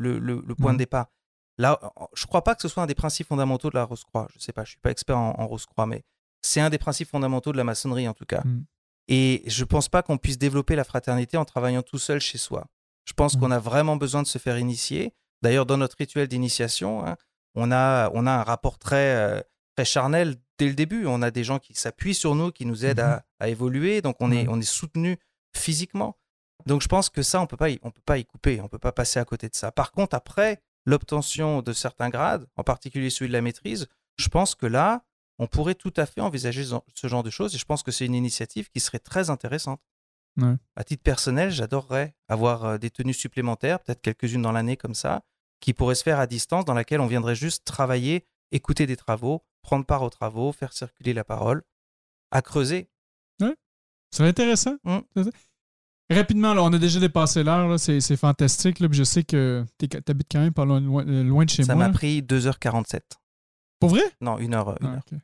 point 0.58 0.72
de 0.72 0.78
départ. 0.78 1.10
Là, 1.59 1.78
je 2.14 2.24
ne 2.24 2.26
crois 2.26 2.43
pas 2.43 2.55
que 2.55 2.62
ce 2.62 2.68
soit 2.68 2.82
un 2.82 2.86
des 2.86 2.94
principes 2.94 3.28
fondamentaux 3.28 3.70
de 3.70 3.76
la 3.76 3.85
Rose-Croix. 3.85 4.26
Je 4.32 4.39
ne 4.39 4.40
sais 4.40 4.52
pas, 4.52 4.62
je 4.64 4.70
ne 4.70 4.72
suis 4.72 4.81
pas 4.81 4.90
expert 4.90 5.16
en, 5.16 5.47
Rose-Croix, 5.47 5.86
mais 5.86 6.02
c'est 6.43 6.60
un 6.60 6.70
des 6.70 6.78
principes 6.78 7.09
fondamentaux 7.09 7.52
de 7.52 7.56
la 7.56 7.64
maçonnerie, 7.64 8.09
en 8.09 8.14
tout 8.14 8.24
cas. 8.24 8.43
Mm. 8.44 8.64
Et 9.09 9.43
je 9.47 9.62
ne 9.62 9.66
pense 9.66 9.89
pas 9.89 10.02
qu'on 10.02 10.18
puisse 10.18 10.39
développer 10.39 10.74
la 10.74 10.85
fraternité 10.85 11.36
en 11.36 11.44
travaillant 11.44 11.82
tout 11.82 11.98
seul 11.98 12.20
chez 12.20 12.39
soi. 12.39 12.66
Je 13.05 13.12
pense 13.12 13.36
mm. 13.36 13.40
qu'on 13.40 13.51
a 13.51 13.59
vraiment 13.59 13.97
besoin 13.97 14.22
de 14.22 14.26
se 14.26 14.39
faire 14.39 14.59
initier. 14.59 15.14
D'ailleurs, 15.43 15.66
dans 15.66 15.76
notre 15.76 15.97
rituel 15.97 16.26
d'initiation, 16.26 17.06
hein, 17.06 17.16
on, 17.55 17.70
a, 17.70 18.10
on 18.14 18.26
a 18.26 18.32
un 18.32 18.43
rapport 18.43 18.78
très, 18.78 19.14
euh, 19.14 19.40
très 19.76 19.85
charnel 19.85 20.36
dès 20.59 20.66
le 20.66 20.74
début. 20.74 21.06
On 21.06 21.22
a 21.22 21.31
des 21.31 21.44
gens 21.44 21.60
qui 21.60 21.74
s'appuient 21.74 22.14
sur 22.14 22.35
nous, 22.35 22.51
qui 22.51 22.66
nous 22.66 22.85
aident 22.85 22.98
mm-hmm. 22.98 23.22
à, 23.39 23.48
évoluer. 23.48 24.02
Donc, 24.02 24.16
on 24.18 24.32
est, 24.32 24.48
on 24.48 24.59
est 24.59 24.62
soutenu 24.62 25.18
physiquement. 25.56 26.18
Donc, 26.66 26.82
je 26.82 26.89
pense 26.89 27.10
que 27.10 27.22
ça, 27.22 27.39
on 27.39 27.43
ne 27.43 27.47
peut 27.47 27.56
pas 27.56 28.18
y 28.18 28.24
couper. 28.24 28.60
On 28.60 28.64
ne 28.64 28.68
peut 28.68 28.78
pas 28.78 28.93
passer 28.93 29.20
à 29.20 29.24
côté 29.24 29.48
de 29.48 29.55
ça. 29.55 29.70
Par 29.70 29.93
contre, 29.93 30.16
après, 30.16 30.60
l'obtention 30.85 31.62
de 31.62 31.73
certains 31.73 32.11
grades, 32.11 32.47
en 32.56 32.65
particulier 32.65 33.11
celui 33.11 33.28
de 33.28 33.32
la 33.32 33.40
maîtrise, 33.40 33.86
je 34.16 34.28
pense 34.28 34.55
que 34.55 34.66
là, 34.66 35.05
on 35.39 35.47
pourrait 35.47 35.74
tout 35.74 35.93
à 35.97 36.06
fait 36.06 36.20
envisager 36.20 36.65
ce 36.94 37.06
genre 37.09 37.23
de 37.23 37.31
choses 37.31 37.55
et 37.55 37.59
je 37.59 37.65
pense 37.65 37.82
que 37.82 37.90
c'est 37.90 38.06
une 38.06 38.15
initiative 38.15 38.70
qui 38.70 38.81
serait 38.81 38.98
très 38.98 39.31
intéressante. 39.31 39.81
À 40.77 40.85
titre 40.85 41.02
personnel, 41.02 41.51
j'adorerais 41.51 42.15
avoir 42.28 42.65
euh, 42.65 42.78
des 42.78 42.90
tenues 42.90 43.15
supplémentaires, 43.15 43.81
peut-être 43.81 44.01
quelques-unes 44.01 44.43
dans 44.43 44.52
l'année 44.52 44.77
comme 44.77 44.94
ça, 44.94 45.23
qui 45.61 45.73
pourraient 45.73 45.94
se 45.94 46.02
faire 46.02 46.19
à 46.19 46.27
distance, 46.27 46.65
dans 46.65 46.74
laquelle 46.74 47.01
on 47.01 47.06
viendrait 47.06 47.36
juste 47.36 47.65
travailler, 47.65 48.27
écouter 48.51 48.86
des 48.86 48.97
travaux, 48.97 49.44
prendre 49.62 49.86
part 49.86 50.02
aux 50.02 50.11
travaux, 50.11 50.52
faire 50.52 50.73
circuler 50.73 51.12
la 51.12 51.24
parole, 51.24 51.62
à 52.32 52.43
creuser. 52.43 52.90
Ouais. 53.40 53.55
C'est 54.11 54.27
intéressant. 54.27 54.77
Mmh. 54.82 55.01
Rapidement, 56.10 56.52
on 56.52 56.72
a 56.72 56.78
déjà 56.78 57.01
dépassé 57.01 57.43
l'heure, 57.43 57.78
c'est, 57.81 58.16
fantastique. 58.16 58.78
je 58.93 59.05
sais 59.05 59.24
que 59.24 59.64
tu 59.78 59.89
habites 60.06 60.28
quand 60.31 60.40
même 60.40 60.52
pas 60.52 60.64
loin, 60.64 60.81
de 60.81 61.51
chez 61.51 61.62
moi. 61.62 61.66
Ça 61.66 61.74
m'a 61.74 61.89
pris 61.90 62.20
2h47. 62.20 63.01
Pour 63.81 63.90
vrai? 63.90 64.02
Non, 64.20 64.39
1h, 64.39 64.78
1h, 64.81 65.01
15 65.09 65.20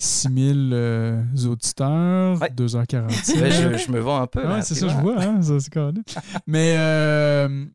6000 0.00 0.70
euh, 0.72 1.22
auditeurs, 1.46 2.38
2h47. 2.38 3.84
je, 3.84 3.90
me 3.90 3.98
vends 3.98 4.20
un 4.20 4.26
peu. 4.28 4.40
c'est 4.62 4.76
ça, 4.76 4.88
je 4.88 4.96
vois. 4.96 5.20
Hein, 5.20 5.40
Mais 6.46 6.76
euh, 6.78 7.66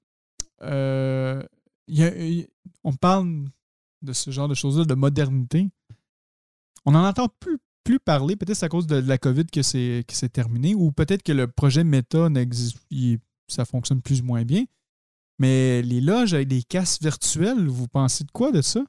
euh, 0.61 1.43
on 2.85 2.93
parle 2.93 3.45
de 4.01 4.14
ce 4.14 4.31
genre 4.31 4.47
de 4.47 4.53
choses-là, 4.53 4.85
de 4.85 4.93
modernité. 4.93 5.69
On 6.85 6.91
n'en 6.91 7.05
entend 7.05 7.27
plus 7.39 7.60
plus 7.84 7.99
parler. 7.99 8.35
Peut-être 8.35 8.57
c'est 8.57 8.65
à 8.65 8.69
cause 8.69 8.88
de, 8.88 8.95
la 8.95 9.18
COVID 9.18 9.45
que 9.45 9.61
c'est, 9.61 10.03
terminé, 10.31 10.76
ou 10.76 10.91
peut-être 10.91 11.23
que 11.23 11.31
le 11.31 11.47
projet 11.47 11.84
Meta 11.84 12.30
n'existe, 12.30 12.77
ça 13.47 13.65
fonctionne 13.65 14.01
plus 14.01 14.22
ou 14.22 14.26
moins 14.26 14.43
bien. 14.43 14.64
Mais 15.39 15.81
les 15.81 16.01
loges 16.01 16.34
avec 16.34 16.47
des 16.47 16.64
casques 16.64 17.01
virtuels, 17.01 17.68
vous 17.68 17.88
pensez 17.88 18.23
de 18.23 18.31
quoi 18.31 18.51
de 18.51 18.61
ça? 18.61 18.81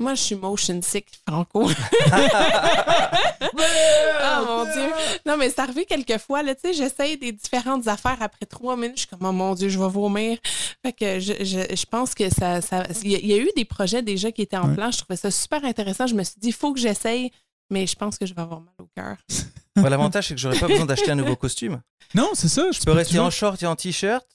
Moi, 0.00 0.16
je 0.16 0.22
suis 0.22 0.34
motion 0.34 0.80
sick, 0.82 1.06
Franco. 1.26 1.62
oh 1.62 1.68
mon 4.46 4.64
Dieu. 4.64 4.90
Non, 5.24 5.36
mais 5.36 5.50
c'est 5.50 5.60
arrivé 5.60 5.84
quelques 5.84 6.18
fois, 6.18 6.42
tu 6.42 6.50
sais, 6.60 6.72
j'essaye 6.72 7.16
des 7.16 7.30
différentes 7.30 7.86
affaires 7.86 8.20
après 8.20 8.46
trois 8.46 8.76
minutes. 8.76 8.96
Je 8.96 9.02
suis 9.02 9.08
comme, 9.08 9.24
oh 9.24 9.30
mon 9.30 9.54
Dieu, 9.54 9.68
je 9.68 9.78
vais 9.78 9.88
vomir. 9.88 10.38
Fait 10.84 10.92
que 10.92 11.20
je, 11.20 11.86
pense 11.86 12.12
que 12.14 12.28
ça. 12.28 12.58
Il 13.04 13.12
y, 13.12 13.34
a 13.34 13.36
eu 13.36 13.48
des 13.56 13.64
projets 13.64 14.02
déjà 14.02 14.32
qui 14.32 14.42
étaient 14.42 14.56
en 14.56 14.74
plan. 14.74 14.90
Je 14.90 14.98
trouvais 14.98 15.16
ça 15.16 15.30
super 15.30 15.64
intéressant. 15.64 16.08
Je 16.08 16.14
me 16.14 16.24
suis 16.24 16.40
dit, 16.40 16.48
il 16.48 16.54
faut 16.54 16.72
que 16.72 16.80
j'essaye 16.80 17.30
mais 17.70 17.86
je 17.86 17.96
pense 17.96 18.18
que 18.18 18.26
je 18.26 18.34
vais 18.34 18.42
avoir 18.42 18.60
mal 18.60 18.74
au 18.78 18.88
cœur. 18.94 19.16
L'avantage, 19.76 20.28
c'est 20.28 20.34
que 20.34 20.40
j'aurais 20.40 20.58
pas 20.58 20.68
besoin 20.68 20.86
d'acheter 20.86 21.10
un 21.10 21.16
nouveau 21.16 21.36
costume. 21.36 21.80
Non, 22.14 22.30
c'est 22.34 22.48
ça. 22.48 22.70
Je, 22.70 22.80
peux 22.80 22.92
rester 22.92 23.18
en 23.18 23.30
short 23.30 23.62
et 23.62 23.66
en 23.66 23.76
t-shirt. 23.76 24.26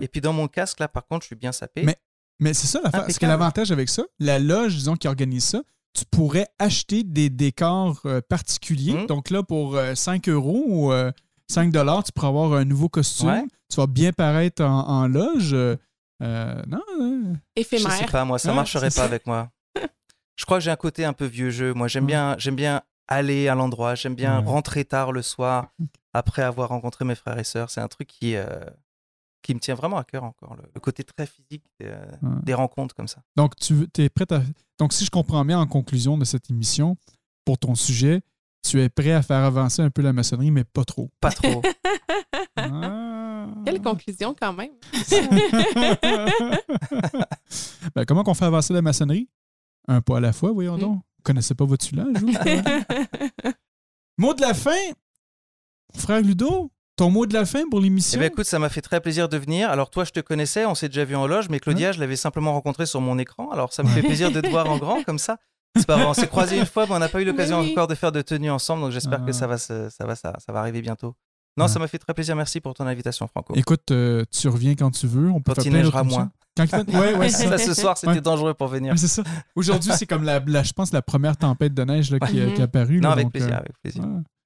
Et 0.00 0.08
puis 0.08 0.20
dans 0.20 0.32
mon 0.32 0.48
casque, 0.48 0.80
là, 0.80 0.88
par 0.88 1.06
contre, 1.06 1.22
je 1.22 1.28
suis 1.28 1.36
bien 1.36 1.52
sapé. 1.52 1.82
Mais, 1.84 1.96
mais 2.40 2.52
c'est 2.54 2.66
ça 2.66 2.80
l'affaire. 2.82 3.06
Ce 3.08 3.18
qui 3.18 3.24
est 3.24 3.28
l'avantage 3.28 3.70
avec 3.70 3.88
ça, 3.88 4.02
la 4.18 4.38
loge, 4.38 4.74
disons, 4.74 4.96
qui 4.96 5.06
organise 5.06 5.44
ça, 5.44 5.62
tu 5.94 6.04
pourrais 6.10 6.48
acheter 6.58 7.04
des 7.04 7.30
décors 7.30 8.00
euh, 8.04 8.20
particuliers. 8.28 8.94
Mmh. 8.94 9.06
Donc 9.06 9.30
là, 9.30 9.42
pour 9.42 9.78
5 9.94 10.26
euh, 10.28 10.32
euros 10.32 10.64
ou 10.66 10.92
5 11.48 11.68
euh, 11.68 11.70
dollars, 11.70 12.02
tu 12.02 12.12
pourras 12.12 12.28
avoir 12.28 12.52
un 12.54 12.64
nouveau 12.64 12.88
costume. 12.88 13.46
Tu 13.70 13.76
vas 13.76 13.86
bien 13.86 14.12
paraître 14.12 14.62
en, 14.62 15.06
loge. 15.06 15.54
non. 16.20 17.36
Éphémère. 17.56 17.90
Je 17.92 17.96
sais 17.98 18.06
pas, 18.06 18.24
moi, 18.24 18.38
ça 18.38 18.50
ne 18.50 18.56
marcherait 18.56 18.90
pas 18.90 19.04
avec 19.04 19.26
moi. 19.26 19.50
Je 20.36 20.44
crois 20.44 20.58
que 20.58 20.64
j'ai 20.64 20.70
un 20.70 20.76
côté 20.76 21.04
un 21.04 21.12
peu 21.12 21.26
vieux 21.26 21.50
jeu. 21.50 21.74
Moi, 21.74 21.88
j'aime 21.88 22.06
bien, 22.06 22.34
j'aime 22.38 22.56
bien 22.56 22.82
aller 23.08 23.48
à 23.48 23.54
l'endroit. 23.54 23.94
J'aime 23.94 24.14
bien 24.14 24.40
rentrer 24.40 24.84
tard 24.84 25.12
le 25.12 25.22
soir 25.22 25.68
après 26.12 26.42
avoir 26.42 26.68
rencontré 26.70 27.04
mes 27.04 27.14
frères 27.14 27.38
et 27.38 27.44
sœurs. 27.44 27.70
C'est 27.70 27.80
un 27.80 27.88
truc 27.88 28.08
qui, 28.08 28.36
euh, 28.36 28.46
qui 29.42 29.54
me 29.54 29.60
tient 29.60 29.74
vraiment 29.74 29.98
à 29.98 30.04
cœur 30.04 30.24
encore. 30.24 30.56
Le, 30.56 30.80
côté 30.80 31.04
très 31.04 31.26
physique 31.26 31.64
euh, 31.82 32.04
des 32.42 32.54
rencontres 32.54 32.94
comme 32.94 33.08
ça. 33.08 33.22
Donc, 33.36 33.54
tu 33.56 33.86
es 33.98 34.08
prêt 34.08 34.32
à. 34.32 34.42
Donc, 34.78 34.92
si 34.92 35.04
je 35.04 35.10
comprends 35.10 35.44
bien 35.44 35.60
en 35.60 35.66
conclusion 35.66 36.18
de 36.18 36.24
cette 36.24 36.50
émission, 36.50 36.96
pour 37.44 37.58
ton 37.58 37.74
sujet, 37.74 38.22
tu 38.64 38.80
es 38.80 38.88
prêt 38.88 39.12
à 39.12 39.22
faire 39.22 39.44
avancer 39.44 39.82
un 39.82 39.90
peu 39.90 40.02
la 40.02 40.12
maçonnerie, 40.12 40.50
mais 40.50 40.64
pas 40.64 40.84
trop. 40.84 41.10
Pas 41.20 41.30
trop. 41.30 41.62
Ah. 42.56 43.48
Quelle 43.64 43.82
conclusion 43.82 44.34
quand 44.38 44.52
même. 44.54 44.70
ben, 47.94 48.04
comment 48.06 48.22
qu'on 48.22 48.32
fait 48.32 48.44
avancer 48.44 48.72
la 48.72 48.80
maçonnerie? 48.80 49.28
Un 49.88 50.00
pas 50.00 50.18
à 50.18 50.20
la 50.20 50.32
fois, 50.32 50.52
voyons 50.52 50.76
mm. 50.76 50.80
donc. 50.80 50.96
Vous 50.96 51.22
connaissez 51.22 51.54
pas 51.54 51.64
votre 51.64 51.84
soulage, 51.84 52.16
Mot 54.18 54.34
de 54.34 54.42
la 54.42 54.54
fin, 54.54 54.70
frère 55.96 56.20
Ludo, 56.20 56.70
ton 56.96 57.10
mot 57.10 57.26
de 57.26 57.34
la 57.34 57.44
fin 57.44 57.62
pour 57.68 57.80
l'émission? 57.80 58.16
Eh 58.16 58.20
bien, 58.20 58.28
écoute, 58.28 58.44
ça 58.44 58.58
m'a 58.60 58.68
fait 58.68 58.80
très 58.80 59.00
plaisir 59.00 59.28
de 59.28 59.36
venir. 59.36 59.70
Alors, 59.70 59.90
toi, 59.90 60.04
je 60.04 60.12
te 60.12 60.20
connaissais, 60.20 60.66
on 60.66 60.74
s'est 60.76 60.88
déjà 60.88 61.04
vu 61.04 61.16
en 61.16 61.26
loge, 61.26 61.48
mais 61.48 61.58
Claudia, 61.58 61.90
je 61.92 61.98
l'avais 61.98 62.14
simplement 62.14 62.52
rencontré 62.52 62.86
sur 62.86 63.00
mon 63.00 63.18
écran. 63.18 63.50
Alors, 63.50 63.72
ça 63.72 63.82
me 63.82 63.88
fait 63.88 64.02
plaisir 64.02 64.30
de 64.30 64.40
te 64.40 64.48
voir 64.48 64.70
en 64.70 64.78
grand 64.78 65.02
comme 65.02 65.18
ça. 65.18 65.38
C'est 65.76 65.86
pas 65.86 65.96
vrai, 65.96 66.04
on 66.04 66.14
s'est 66.14 66.28
croisés 66.28 66.58
une 66.58 66.66
fois, 66.66 66.86
mais 66.86 66.92
on 66.92 66.98
n'a 67.00 67.08
pas 67.08 67.20
eu 67.20 67.24
l'occasion 67.24 67.58
encore 67.58 67.88
de 67.88 67.96
faire 67.96 68.12
de 68.12 68.22
tenue 68.22 68.50
ensemble, 68.50 68.82
donc 68.82 68.92
j'espère 68.92 69.24
que 69.24 69.32
ça 69.32 69.48
va, 69.48 69.58
ça, 69.58 69.88
va, 70.00 70.14
ça, 70.14 70.34
ça 70.38 70.52
va 70.52 70.60
arriver 70.60 70.82
bientôt. 70.82 71.16
Non, 71.56 71.68
ça 71.68 71.78
m'a 71.78 71.88
fait 71.88 71.98
très 71.98 72.14
plaisir. 72.14 72.36
Merci 72.36 72.60
pour 72.60 72.74
ton 72.74 72.86
invitation, 72.86 73.26
Franco. 73.26 73.54
Écoute, 73.56 73.90
euh, 73.90 74.24
tu 74.30 74.48
reviens 74.48 74.74
quand 74.74 74.90
tu 74.90 75.06
veux. 75.06 75.30
On 75.30 75.40
peut 75.40 75.54
quand 75.54 75.64
il 75.64 75.72
neigera 75.72 76.02
moins. 76.02 76.30
Quand 76.56 76.66
ouais, 76.72 77.14
ouais, 77.14 77.28
ça. 77.30 77.58
ce 77.58 77.74
soir, 77.74 77.98
c'était 77.98 78.20
dangereux 78.20 78.54
pour 78.54 78.68
venir. 78.68 78.96
c'est 78.98 79.08
ça. 79.08 79.22
Aujourd'hui, 79.56 79.92
c'est 79.96 80.06
comme 80.06 80.22
la, 80.22 80.40
je 80.40 80.72
pense, 80.72 80.92
la 80.92 81.02
première 81.02 81.36
tempête 81.36 81.74
de 81.74 81.82
neige 81.84 82.10
là, 82.10 82.20
qui, 82.20 82.32
qui, 82.32 82.38
est 82.38 82.60
apparue. 82.60 83.00
Non, 83.00 83.10
avec 83.10 83.30
plaisir, 83.30 83.54
euh, 83.54 83.58
avec 83.58 83.72
plaisir. 83.82 84.04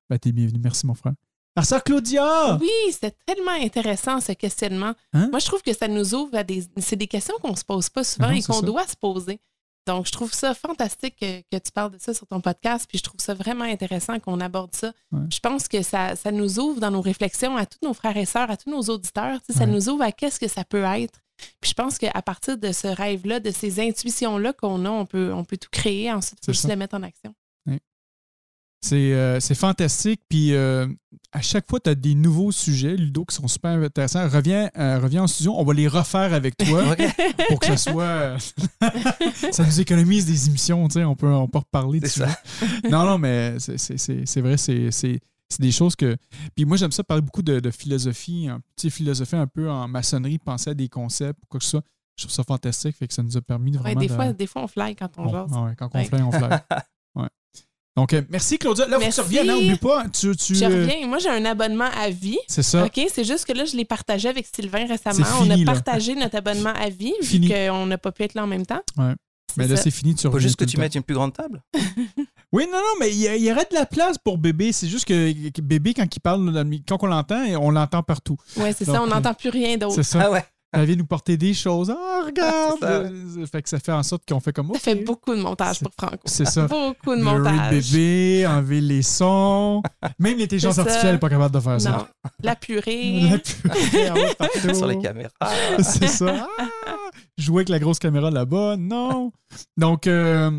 Ben, 0.08 0.18
t'es 0.18 0.32
bienvenue. 0.32 0.60
Merci, 0.62 0.86
mon 0.86 0.94
frère. 0.94 1.12
La 1.56 1.64
sœur 1.64 1.82
Claudia! 1.82 2.56
Oui, 2.60 2.70
c'était 2.92 3.16
tellement 3.26 3.50
intéressant 3.60 4.20
ce 4.20 4.32
questionnement. 4.32 4.94
Hein? 5.12 5.28
Moi, 5.30 5.40
je 5.40 5.46
trouve 5.46 5.60
que 5.60 5.74
ça 5.74 5.88
nous 5.88 6.14
ouvre 6.14 6.36
à 6.36 6.44
des. 6.44 6.64
C'est 6.78 6.96
des 6.96 7.08
questions 7.08 7.34
qu'on 7.42 7.56
se 7.56 7.64
pose 7.64 7.88
pas 7.88 8.04
souvent 8.04 8.30
et 8.30 8.42
qu'on 8.42 8.62
doit 8.62 8.86
se 8.86 8.96
poser. 8.96 9.40
Donc, 9.86 10.06
je 10.06 10.12
trouve 10.12 10.32
ça 10.32 10.54
fantastique 10.54 11.16
que, 11.18 11.58
tu 11.58 11.72
parles 11.72 11.92
de 11.92 11.98
ça 11.98 12.12
sur 12.12 12.26
ton 12.26 12.40
podcast, 12.40 12.84
puis 12.86 12.98
je 12.98 13.02
trouve 13.02 13.20
ça 13.20 13.32
vraiment 13.32 13.64
intéressant 13.64 14.20
qu'on 14.20 14.38
aborde 14.40 14.74
ça. 14.74 14.92
Je 15.30 15.40
pense 15.40 15.66
que 15.66 15.82
ça, 15.82 16.14
ça, 16.14 16.30
nous 16.30 16.60
ouvre 16.60 16.78
dans 16.78 16.90
nos 16.90 17.00
réflexions 17.00 17.56
à 17.56 17.66
tous 17.66 17.78
nos 17.82 17.94
frères 17.94 18.16
et 18.16 18.26
sœurs, 18.26 18.50
à 18.50 18.56
tous 18.56 18.70
nos 18.70 18.82
auditeurs. 18.82 19.40
Ça 19.48 19.66
nous 19.66 19.88
ouvre 19.88 20.04
à 20.04 20.12
qu'est-ce 20.12 20.38
que 20.38 20.48
ça 20.48 20.62
peut 20.64 20.84
être. 20.84 21.20
Puis 21.60 21.70
je 21.70 21.74
pense 21.74 21.98
qu'à 21.98 22.22
partir 22.22 22.58
de 22.58 22.72
ce 22.72 22.88
rêve-là, 22.88 23.40
de 23.40 23.50
ces 23.50 23.80
intuitions-là 23.80 24.52
qu'on 24.52 24.84
a, 24.84 24.90
on 24.90 25.06
peut, 25.06 25.32
on 25.32 25.44
peut 25.44 25.56
tout 25.56 25.70
créer, 25.70 26.12
ensuite, 26.12 26.38
on 26.48 26.52
peut 26.52 26.68
le 26.68 26.76
mettre 26.76 26.96
en 26.96 27.02
action. 27.02 27.34
Euh, 28.92 29.40
c'est 29.40 29.54
fantastique. 29.54 30.20
Puis 30.28 30.54
euh, 30.54 30.86
à 31.32 31.40
chaque 31.40 31.68
fois, 31.68 31.80
tu 31.80 31.90
as 31.90 31.94
des 31.94 32.14
nouveaux 32.14 32.52
sujets, 32.52 32.96
Ludo, 32.96 33.24
qui 33.24 33.34
sont 33.34 33.48
super 33.48 33.70
intéressants. 33.70 34.28
Reviens, 34.28 34.70
euh, 34.78 34.98
reviens 34.98 35.24
en 35.24 35.26
studio, 35.26 35.54
on 35.56 35.64
va 35.64 35.74
les 35.74 35.88
refaire 35.88 36.32
avec 36.32 36.56
toi 36.56 36.96
pour 37.48 37.60
que 37.60 37.76
ce 37.76 37.90
soit. 37.90 38.36
ça 39.52 39.64
nous 39.64 39.80
économise 39.80 40.26
des 40.26 40.48
émissions, 40.48 40.86
tu 40.88 40.94
sais, 40.94 41.04
on 41.04 41.16
peut, 41.16 41.28
on 41.28 41.48
peut 41.48 41.58
reparler 41.58 42.00
de 42.00 42.06
ça. 42.06 42.28
non, 42.90 43.04
non, 43.04 43.18
mais 43.18 43.56
c'est 43.58 44.40
vrai, 44.40 44.56
c'est 44.56 45.20
des 45.58 45.72
choses 45.72 45.96
que. 45.96 46.16
Puis 46.54 46.64
moi, 46.64 46.76
j'aime 46.76 46.92
ça 46.92 47.04
parler 47.04 47.22
beaucoup 47.22 47.42
de, 47.42 47.70
philosophie, 47.70 48.48
un 48.48 48.60
petit 48.76 48.90
philosophie 48.90 49.36
un 49.36 49.46
peu 49.46 49.70
en 49.70 49.88
maçonnerie, 49.88 50.38
penser 50.38 50.70
à 50.70 50.74
des 50.74 50.88
concepts, 50.88 51.40
quoi 51.48 51.58
que 51.58 51.64
ce 51.64 51.70
soit. 51.70 51.84
Je 52.16 52.24
trouve 52.24 52.34
ça 52.34 52.42
fantastique, 52.42 52.96
fait 52.96 53.06
que 53.06 53.14
ça 53.14 53.22
nous 53.22 53.36
a 53.36 53.40
permis 53.40 53.70
de 53.70 53.78
vraiment. 53.78 54.00
des, 54.00 54.08
fois, 54.08 54.32
des 54.32 54.46
fois, 54.46 54.62
on 54.62 54.66
fly 54.66 54.96
quand 54.96 55.10
on, 55.18 55.28
jase. 55.28 55.50
quand 55.78 55.88
on 55.94 56.04
fly, 56.04 56.22
on 56.22 56.32
fly. 56.32 56.48
Donc, 57.96 58.12
euh, 58.12 58.22
merci 58.28 58.58
Claudia. 58.58 58.86
Là, 58.86 59.00
faut 59.00 59.06
que 59.06 59.12
tu 59.12 59.20
reviennes, 59.20 59.46
n'oublie 59.48 59.76
pas. 59.76 60.04
Tu, 60.08 60.36
tu, 60.36 60.54
je 60.54 60.64
euh, 60.64 60.68
reviens. 60.68 61.04
Moi, 61.08 61.18
j'ai 61.18 61.30
un 61.30 61.44
abonnement 61.44 61.88
à 61.96 62.10
vie. 62.10 62.38
C'est 62.46 62.62
ça. 62.62 62.84
OK, 62.84 63.00
c'est 63.12 63.24
juste 63.24 63.44
que 63.44 63.52
là, 63.52 63.64
je 63.64 63.76
l'ai 63.76 63.84
partagé 63.84 64.28
avec 64.28 64.46
Sylvain 64.46 64.86
récemment. 64.86 65.26
on 65.40 65.50
a 65.50 65.64
partagé 65.64 66.14
notre 66.14 66.36
abonnement 66.36 66.72
à 66.74 66.90
vie, 66.90 67.12
vu 67.22 67.40
qu'on 67.48 67.86
n'a 67.86 67.98
pas 67.98 68.12
pu 68.12 68.22
être 68.22 68.34
là 68.34 68.44
en 68.44 68.46
même 68.46 68.64
temps. 68.64 68.82
Ouais. 68.96 69.14
Mais 69.56 69.66
là, 69.66 69.76
c'est 69.76 69.90
fini. 69.90 70.14
Tu 70.14 70.30
Faut 70.30 70.38
juste 70.38 70.56
que 70.56 70.64
tu 70.64 70.76
mettes 70.78 70.94
une 70.94 71.02
plus 71.02 71.14
grande 71.14 71.32
table. 71.32 71.62
Oui, 72.50 72.64
non, 72.64 72.78
non, 72.78 72.94
mais 72.98 73.10
il 73.14 73.42
y, 73.44 73.52
aurait 73.52 73.66
de 73.70 73.74
la 73.74 73.84
place 73.84 74.16
pour 74.16 74.38
bébé. 74.38 74.72
C'est 74.72 74.88
juste 74.88 75.04
que, 75.04 75.60
bébé, 75.60 75.92
quand 75.92 76.06
il 76.16 76.18
parle, 76.20 76.46
dans 76.46 76.50
le 76.62 76.64
mi- 76.64 76.82
quand 76.82 76.96
on 77.02 77.06
l'entend, 77.06 77.44
on 77.60 77.70
l'entend 77.70 78.02
partout. 78.02 78.38
Ouais, 78.56 78.72
c'est 78.72 78.86
ça, 78.86 79.02
on 79.02 79.06
euh, 79.06 79.10
n'entend 79.10 79.34
plus 79.34 79.50
rien 79.50 79.76
d'autre. 79.76 79.96
C'est 79.96 80.02
ça. 80.02 80.22
Ah 80.24 80.30
ouais. 80.30 80.42
Elle 80.72 80.86
vient 80.86 80.96
nous 80.96 81.04
porter 81.06 81.36
des 81.36 81.52
choses. 81.52 81.90
Ah, 81.94 82.22
regarde! 82.26 82.78
Ça, 82.80 82.86
Euh, 82.88 83.46
Fait 83.52 83.60
que 83.62 83.68
ça 83.68 83.78
fait 83.78 83.92
en 83.92 84.02
sorte 84.02 84.22
qu'on 84.26 84.40
fait 84.40 84.52
comme 84.54 84.68
Ça 84.68 84.72
OK. 84.76 84.80
fait 84.80 84.94
beaucoup 84.96 85.34
de 85.34 85.40
montage 85.42 85.76
C'est- 85.78 85.84
pour 85.84 85.92
Franco. 85.98 86.22
C'est 86.24 86.46
ça. 86.46 86.66
Beaucoup 86.68 87.14
de 87.16 87.22
montage. 87.22 87.70
bébé, 87.92 88.46
enlever 88.46 88.80
les 88.80 89.02
sons. 89.02 89.82
Même 90.18 90.38
l'intelligence 90.38 90.76
ça. 90.76 90.82
artificielle 90.82 91.12
n'est 91.14 91.18
pas 91.18 91.28
capable 91.30 91.54
de 91.54 91.60
faire 91.60 91.72
Non. 91.72 91.78
ça. 91.80 92.08
La 92.42 92.56
purée. 92.56 93.28
La 93.30 93.38
purée 93.74 94.34
partout. 94.38 94.74
Sur 94.74 94.86
les 94.86 94.98
caméras. 94.98 95.30
C'est 95.82 96.08
ça. 96.08 96.48
Ah! 96.58 96.64
Jouer 97.38 97.58
avec 97.60 97.68
la 97.70 97.78
grosse 97.78 97.98
caméra 97.98 98.30
là-bas, 98.30 98.76
non. 98.76 99.32
Donc, 99.76 100.06
euh, 100.06 100.50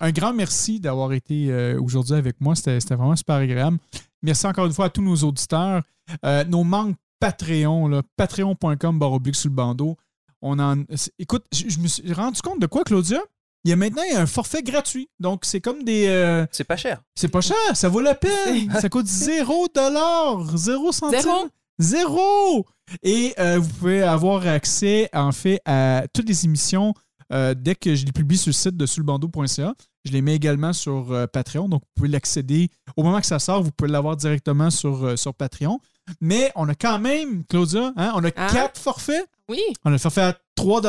un 0.00 0.10
grand 0.12 0.32
merci 0.34 0.78
d'avoir 0.78 1.12
été 1.14 1.50
euh, 1.50 1.80
aujourd'hui 1.80 2.14
avec 2.14 2.40
moi. 2.40 2.54
C'était 2.54 2.78
vraiment 2.94 3.16
super 3.16 3.36
agréable. 3.36 3.78
Merci 4.22 4.46
encore 4.46 4.66
une 4.66 4.72
fois 4.72 4.86
à 4.86 4.90
tous 4.90 5.02
nos 5.02 5.16
auditeurs. 5.16 5.82
Euh, 6.24 6.44
nos 6.44 6.62
membres 6.62 6.94
Patreon, 7.18 8.02
patreon.com 8.16 8.98
baroblique 8.98 9.36
sous 9.36 9.48
le 9.48 9.54
bandeau. 9.54 9.96
On 10.42 10.58
en, 10.58 10.84
écoute, 11.18 11.44
je, 11.52 11.68
je 11.68 11.78
me 11.78 11.88
suis 11.88 12.12
rendu 12.12 12.40
compte 12.42 12.60
de 12.60 12.66
quoi, 12.66 12.84
Claudia? 12.84 13.20
Il 13.64 13.70
y 13.70 13.72
a 13.72 13.76
maintenant 13.76 14.02
un 14.14 14.26
forfait 14.26 14.62
gratuit. 14.62 15.08
Donc, 15.18 15.44
c'est 15.44 15.60
comme 15.62 15.82
des. 15.82 16.06
euh, 16.06 16.46
C'est 16.52 16.64
pas 16.64 16.76
cher. 16.76 17.00
c'est 17.16 17.28
pas 17.28 17.40
cher, 17.40 17.56
ça 17.74 17.88
vaut 17.88 18.00
la 18.02 18.14
peine. 18.14 18.70
Ça 18.80 18.88
coûte 18.88 19.06
0 19.06 19.68
dollar, 19.74 20.56
0 20.56 20.92
centime. 20.92 21.20
Zéro? 21.20 21.48
Zéro! 21.78 22.66
Et 23.02 23.34
euh, 23.38 23.58
vous 23.58 23.68
pouvez 23.68 24.02
avoir 24.02 24.46
accès, 24.46 25.08
en 25.12 25.32
fait, 25.32 25.60
à 25.64 26.04
toutes 26.12 26.28
les 26.28 26.44
émissions 26.44 26.94
euh, 27.32 27.54
dès 27.56 27.74
que 27.74 27.94
je 27.94 28.06
les 28.06 28.12
publie 28.12 28.38
sur 28.38 28.50
le 28.50 28.54
site 28.54 28.76
de 28.76 28.86
sulbando.ca. 28.86 29.74
Je 30.04 30.12
les 30.12 30.22
mets 30.22 30.36
également 30.36 30.72
sur 30.72 31.10
euh, 31.12 31.26
Patreon, 31.26 31.68
donc 31.68 31.82
vous 31.82 31.90
pouvez 31.96 32.08
l'accéder. 32.08 32.70
Au 32.96 33.02
moment 33.02 33.20
que 33.20 33.26
ça 33.26 33.40
sort, 33.40 33.62
vous 33.62 33.72
pouvez 33.72 33.90
l'avoir 33.90 34.16
directement 34.16 34.70
sur, 34.70 35.18
sur 35.18 35.34
Patreon. 35.34 35.80
Mais 36.20 36.52
on 36.54 36.68
a 36.68 36.74
quand 36.76 37.00
même, 37.00 37.44
Claudia, 37.44 37.92
hein, 37.96 38.12
on 38.14 38.22
a 38.22 38.28
Hein? 38.28 38.46
quatre 38.52 38.78
forfaits. 38.80 39.26
Oui. 39.48 39.60
On 39.84 39.88
a 39.88 39.92
le 39.92 39.98
forfait 39.98 40.22
à 40.22 40.34
3 40.54 40.80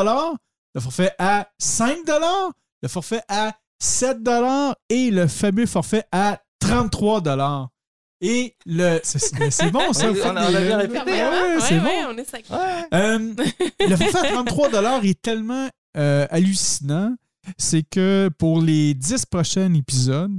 le 0.76 0.82
forfait 0.82 1.12
à 1.18 1.50
5 1.58 1.98
le 2.84 2.88
forfait 2.88 3.22
à 3.28 3.54
7 3.80 4.18
et 4.90 5.10
le 5.10 5.28
fameux 5.28 5.66
forfait 5.66 6.04
à 6.12 6.40
33 6.60 7.22
Et 8.22 8.56
le. 8.66 9.00
C'est 9.04 9.72
bon, 9.72 9.94
ça. 9.94 10.08
On 10.10 10.12
a- 10.12 10.16
faites 10.16 10.26
on 10.26 10.36
a 10.36 10.52
des- 10.60 10.66
bien 10.68 10.78
répété, 10.78 11.00
Ouais, 11.12 11.22
Ouais, 11.22 11.60
c'est 11.60 11.76
ouais, 11.76 12.04
bon. 12.04 12.14
on 12.14 12.18
est 12.18 12.26
sec. 12.30 12.46
Euh, 12.94 13.34
le 13.88 13.96
forfait 13.96 14.28
à 14.28 14.32
33 14.32 15.04
est 15.04 15.22
tellement 15.22 15.70
euh, 15.98 16.26
hallucinant. 16.30 17.16
C'est 17.58 17.84
que 17.84 18.30
pour 18.38 18.62
les 18.62 18.94
10 18.94 19.26
prochains 19.26 19.74
épisodes, 19.74 20.34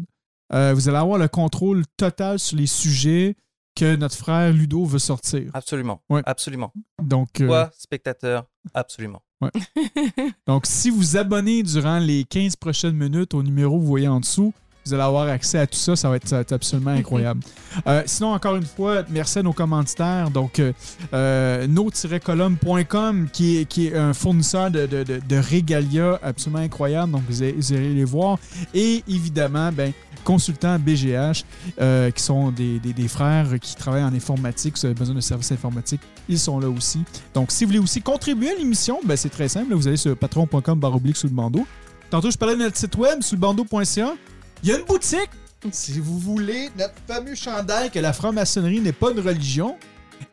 euh, 0.52 0.72
vous 0.74 0.88
allez 0.88 0.98
avoir 0.98 1.18
le 1.18 1.28
contrôle 1.28 1.84
total 1.96 2.38
sur 2.38 2.56
les 2.56 2.66
sujets 2.66 3.36
que 3.76 3.94
notre 3.96 4.16
frère 4.16 4.52
Ludo 4.52 4.84
veut 4.84 4.98
sortir. 4.98 5.50
Absolument. 5.54 6.02
Ouais. 6.10 6.20
Absolument. 6.26 6.72
Donc, 7.02 7.40
euh, 7.40 7.46
Toi, 7.46 7.70
spectateur, 7.78 8.44
absolument. 8.74 9.22
donc, 10.46 10.66
si 10.66 10.90
vous 10.90 11.16
abonnez 11.16 11.62
durant 11.62 11.98
les 11.98 12.24
15 12.24 12.56
prochaines 12.56 12.96
minutes 12.96 13.34
au 13.34 13.42
numéro 13.42 13.76
que 13.76 13.82
vous 13.82 13.86
voyez 13.86 14.08
en 14.08 14.18
dessous, 14.20 14.52
vous 14.88 14.94
allez 14.94 15.02
avoir 15.02 15.28
accès 15.28 15.58
à 15.58 15.66
tout 15.66 15.78
ça. 15.78 15.94
Ça 15.96 16.08
va 16.08 16.16
être, 16.16 16.26
ça 16.28 16.36
va 16.36 16.42
être 16.42 16.52
absolument 16.52 16.90
incroyable. 16.96 17.40
Euh, 17.86 18.02
sinon, 18.06 18.32
encore 18.32 18.56
une 18.56 18.64
fois, 18.66 19.02
merci 19.10 19.38
à 19.38 19.42
nos 19.42 19.52
commanditaires. 19.52 20.30
Donc, 20.30 20.58
euh, 20.58 20.72
euh, 21.12 21.66
no-column.com, 21.66 23.28
qui 23.32 23.58
est, 23.58 23.64
qui 23.64 23.86
est 23.88 23.96
un 23.96 24.12
fournisseur 24.14 24.70
de, 24.70 24.86
de, 24.86 25.02
de, 25.02 25.20
de 25.26 25.36
régalia 25.36 26.18
absolument 26.22 26.62
incroyable. 26.62 27.12
Donc, 27.12 27.22
vous, 27.28 27.42
allez- 27.42 27.52
vous 27.52 27.72
allez 27.72 27.94
les 27.94 28.04
voir. 28.04 28.38
Et 28.74 29.02
évidemment, 29.08 29.70
ben, 29.72 29.92
consultants 30.24 30.78
BGH, 30.78 31.44
euh, 31.80 32.10
qui 32.10 32.22
sont 32.22 32.50
des, 32.50 32.78
des- 32.80 32.92
des 32.92 33.08
frères 33.08 33.46
qui 33.60 33.74
travaillent 33.76 34.04
en 34.04 34.14
informatique. 34.14 34.76
Si 34.76 34.82
vous 34.82 34.86
avez 34.86 34.94
besoin 34.94 35.14
de 35.14 35.20
services 35.20 35.52
informatiques, 35.52 36.00
ils 36.28 36.38
sont 36.38 36.58
là 36.60 36.68
aussi. 36.68 37.00
Donc, 37.34 37.50
si 37.50 37.64
vous 37.64 37.68
voulez 37.68 37.78
aussi 37.78 38.02
contribuer 38.02 38.50
à 38.50 38.54
l'émission, 38.56 39.00
ben, 39.04 39.16
c'est 39.16 39.30
très 39.30 39.48
simple. 39.48 39.74
Vous 39.74 39.88
allez 39.88 39.96
sur 39.96 40.16
patron.com 40.16 40.78
baroblique 40.78 41.16
sous 41.16 41.28
le 41.28 41.32
bandeau. 41.34 41.66
Tantôt, 42.10 42.30
je 42.30 42.38
parlais 42.38 42.56
de 42.56 42.62
notre 42.62 42.76
site 42.76 42.96
web, 42.96 43.20
sous 43.22 43.34
le 43.34 43.40
bandeau.ca. 43.40 44.14
Il 44.62 44.68
y 44.68 44.72
a 44.72 44.78
une 44.78 44.84
boutique. 44.84 45.30
Si 45.72 45.98
vous 45.98 46.18
voulez 46.18 46.70
notre 46.78 46.94
fameux 47.06 47.34
chandail 47.34 47.90
que 47.90 47.98
la 47.98 48.12
franc-maçonnerie 48.12 48.80
n'est 48.80 48.92
pas 48.92 49.10
une 49.10 49.20
religion. 49.20 49.76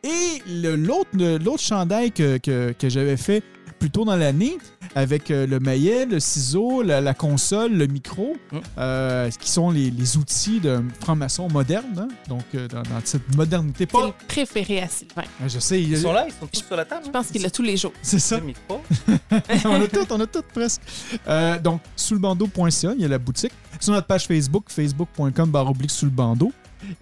Et 0.02 0.42
l'autre 0.46 1.58
chandail 1.62 2.10
que, 2.12 2.38
que- 2.38 2.72
que 2.78 2.88
j'avais 2.88 3.16
fait 3.16 3.42
plus 3.78 3.90
tôt 3.90 4.04
dans 4.04 4.16
l'année, 4.16 4.58
avec 4.94 5.30
euh, 5.30 5.46
le 5.46 5.58
maillet, 5.60 6.06
le 6.06 6.20
ciseau, 6.20 6.82
la, 6.82 7.00
la 7.00 7.14
console, 7.14 7.72
le 7.72 7.86
micro, 7.86 8.36
Mm. 8.52 8.58
euh, 8.78 9.30
qui 9.40 9.50
sont 9.50 9.70
les, 9.70 9.90
les 9.90 10.16
outils 10.16 10.60
de 10.60 10.82
franc-maçon 11.00 11.48
moderne. 11.48 11.84
hein. 11.98 12.08
Donc, 12.28 12.42
euh, 12.54 12.68
dans, 12.68 12.82
dans 12.82 13.00
cette 13.04 13.34
modernité. 13.36 13.78
C'est 13.80 13.86
Pas, 13.98 14.06
le 14.06 14.12
préféré 14.28 14.80
à 14.82 14.88
Sylvain. 14.88 15.22
Ouais, 15.40 15.48
je 15.48 15.58
sais, 15.58 15.82
il 15.82 15.90
y 15.90 15.94
a- 15.94 15.98
Ils 15.98 16.02
sont 16.02 16.12
là, 16.12 16.24
ils 16.26 16.32
sont 16.32 16.46
tous 16.46 16.64
sur 16.64 16.76
la 16.76 16.84
table. 16.84 17.02
Je 17.06 17.10
pense 17.10 17.26
qu'il 17.28 17.42
l'a 17.42 17.50
tous 17.50 17.62
les 17.62 17.76
jours. 17.76 17.92
c'est 18.02 18.18
ça. 18.18 18.38
Le 18.38 18.44
micro. 18.46 18.80
on 19.64 19.82
a 19.82 19.86
tout, 19.88 20.06
on 20.10 20.20
a 20.20 20.26
tout 20.26 20.42
presque. 20.54 20.80
Euh, 21.28 21.58
donc, 21.58 21.80
sous 21.96 22.14
le 22.14 22.20
bandeau.ca, 22.20 22.92
il 22.94 23.00
y 23.00 23.04
a 23.04 23.08
la 23.08 23.18
boutique. 23.18 23.52
Sur 23.80 23.92
notre 23.92 24.06
page 24.06 24.26
Facebook, 24.26 24.64
facebook.com 24.68 25.50
baroblique 25.50 25.90
sous 25.90 26.06
le 26.06 26.10
bandeau. 26.12 26.52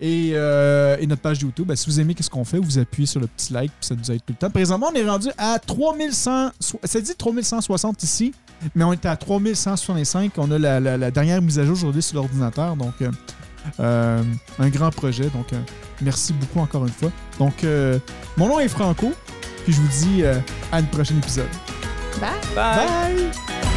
Et, 0.00 0.32
euh, 0.34 0.96
et 1.00 1.06
notre 1.06 1.22
page 1.22 1.40
YouTube, 1.42 1.66
ben, 1.66 1.76
si 1.76 1.86
vous 1.90 2.00
aimez 2.00 2.14
ce 2.18 2.30
qu'on 2.30 2.44
fait, 2.44 2.58
vous 2.58 2.78
appuyez 2.78 3.06
sur 3.06 3.20
le 3.20 3.26
petit 3.26 3.52
like, 3.52 3.70
puis 3.78 3.86
ça 3.88 3.94
nous 3.94 4.10
aide 4.10 4.18
tout 4.24 4.32
le 4.32 4.36
temps. 4.36 4.50
Présentement, 4.50 4.88
on 4.92 4.96
est 4.96 5.08
rendu 5.08 5.28
à 5.36 5.58
3100. 5.58 6.50
so- 6.60 6.80
Ça 6.84 7.00
dit 7.00 7.14
3160 7.16 8.02
ici, 8.02 8.32
mais 8.74 8.84
on 8.84 8.92
est 8.92 9.04
à 9.06 9.16
3165. 9.16 10.32
On 10.38 10.50
a 10.50 10.58
la, 10.58 10.80
la- 10.80 10.96
la 10.96 11.10
dernière 11.10 11.40
mise 11.42 11.58
à 11.58 11.64
jour 11.64 11.74
aujourd'hui 11.76 12.02
sur 12.02 12.16
l'ordinateur. 12.16 12.76
Donc, 12.76 12.94
euh, 13.02 13.10
euh, 13.80 14.22
un 14.58 14.68
grand 14.68 14.90
projet. 14.90 15.24
Donc, 15.30 15.52
euh, 15.52 15.60
merci 16.00 16.32
beaucoup 16.32 16.60
encore 16.60 16.84
une 16.86 16.92
fois. 16.92 17.10
Donc, 17.38 17.64
euh, 17.64 17.98
mon 18.36 18.48
nom 18.48 18.60
est 18.60 18.68
Franco, 18.68 19.12
puis 19.64 19.72
je 19.72 19.80
vous 19.80 19.88
dis 20.06 20.22
euh, 20.22 20.38
à 20.72 20.78
un 20.78 20.82
prochain 20.84 21.16
épisode. 21.16 21.48
Bye! 22.20 22.30
Bye. 22.54 22.86
Bye! 22.86 23.73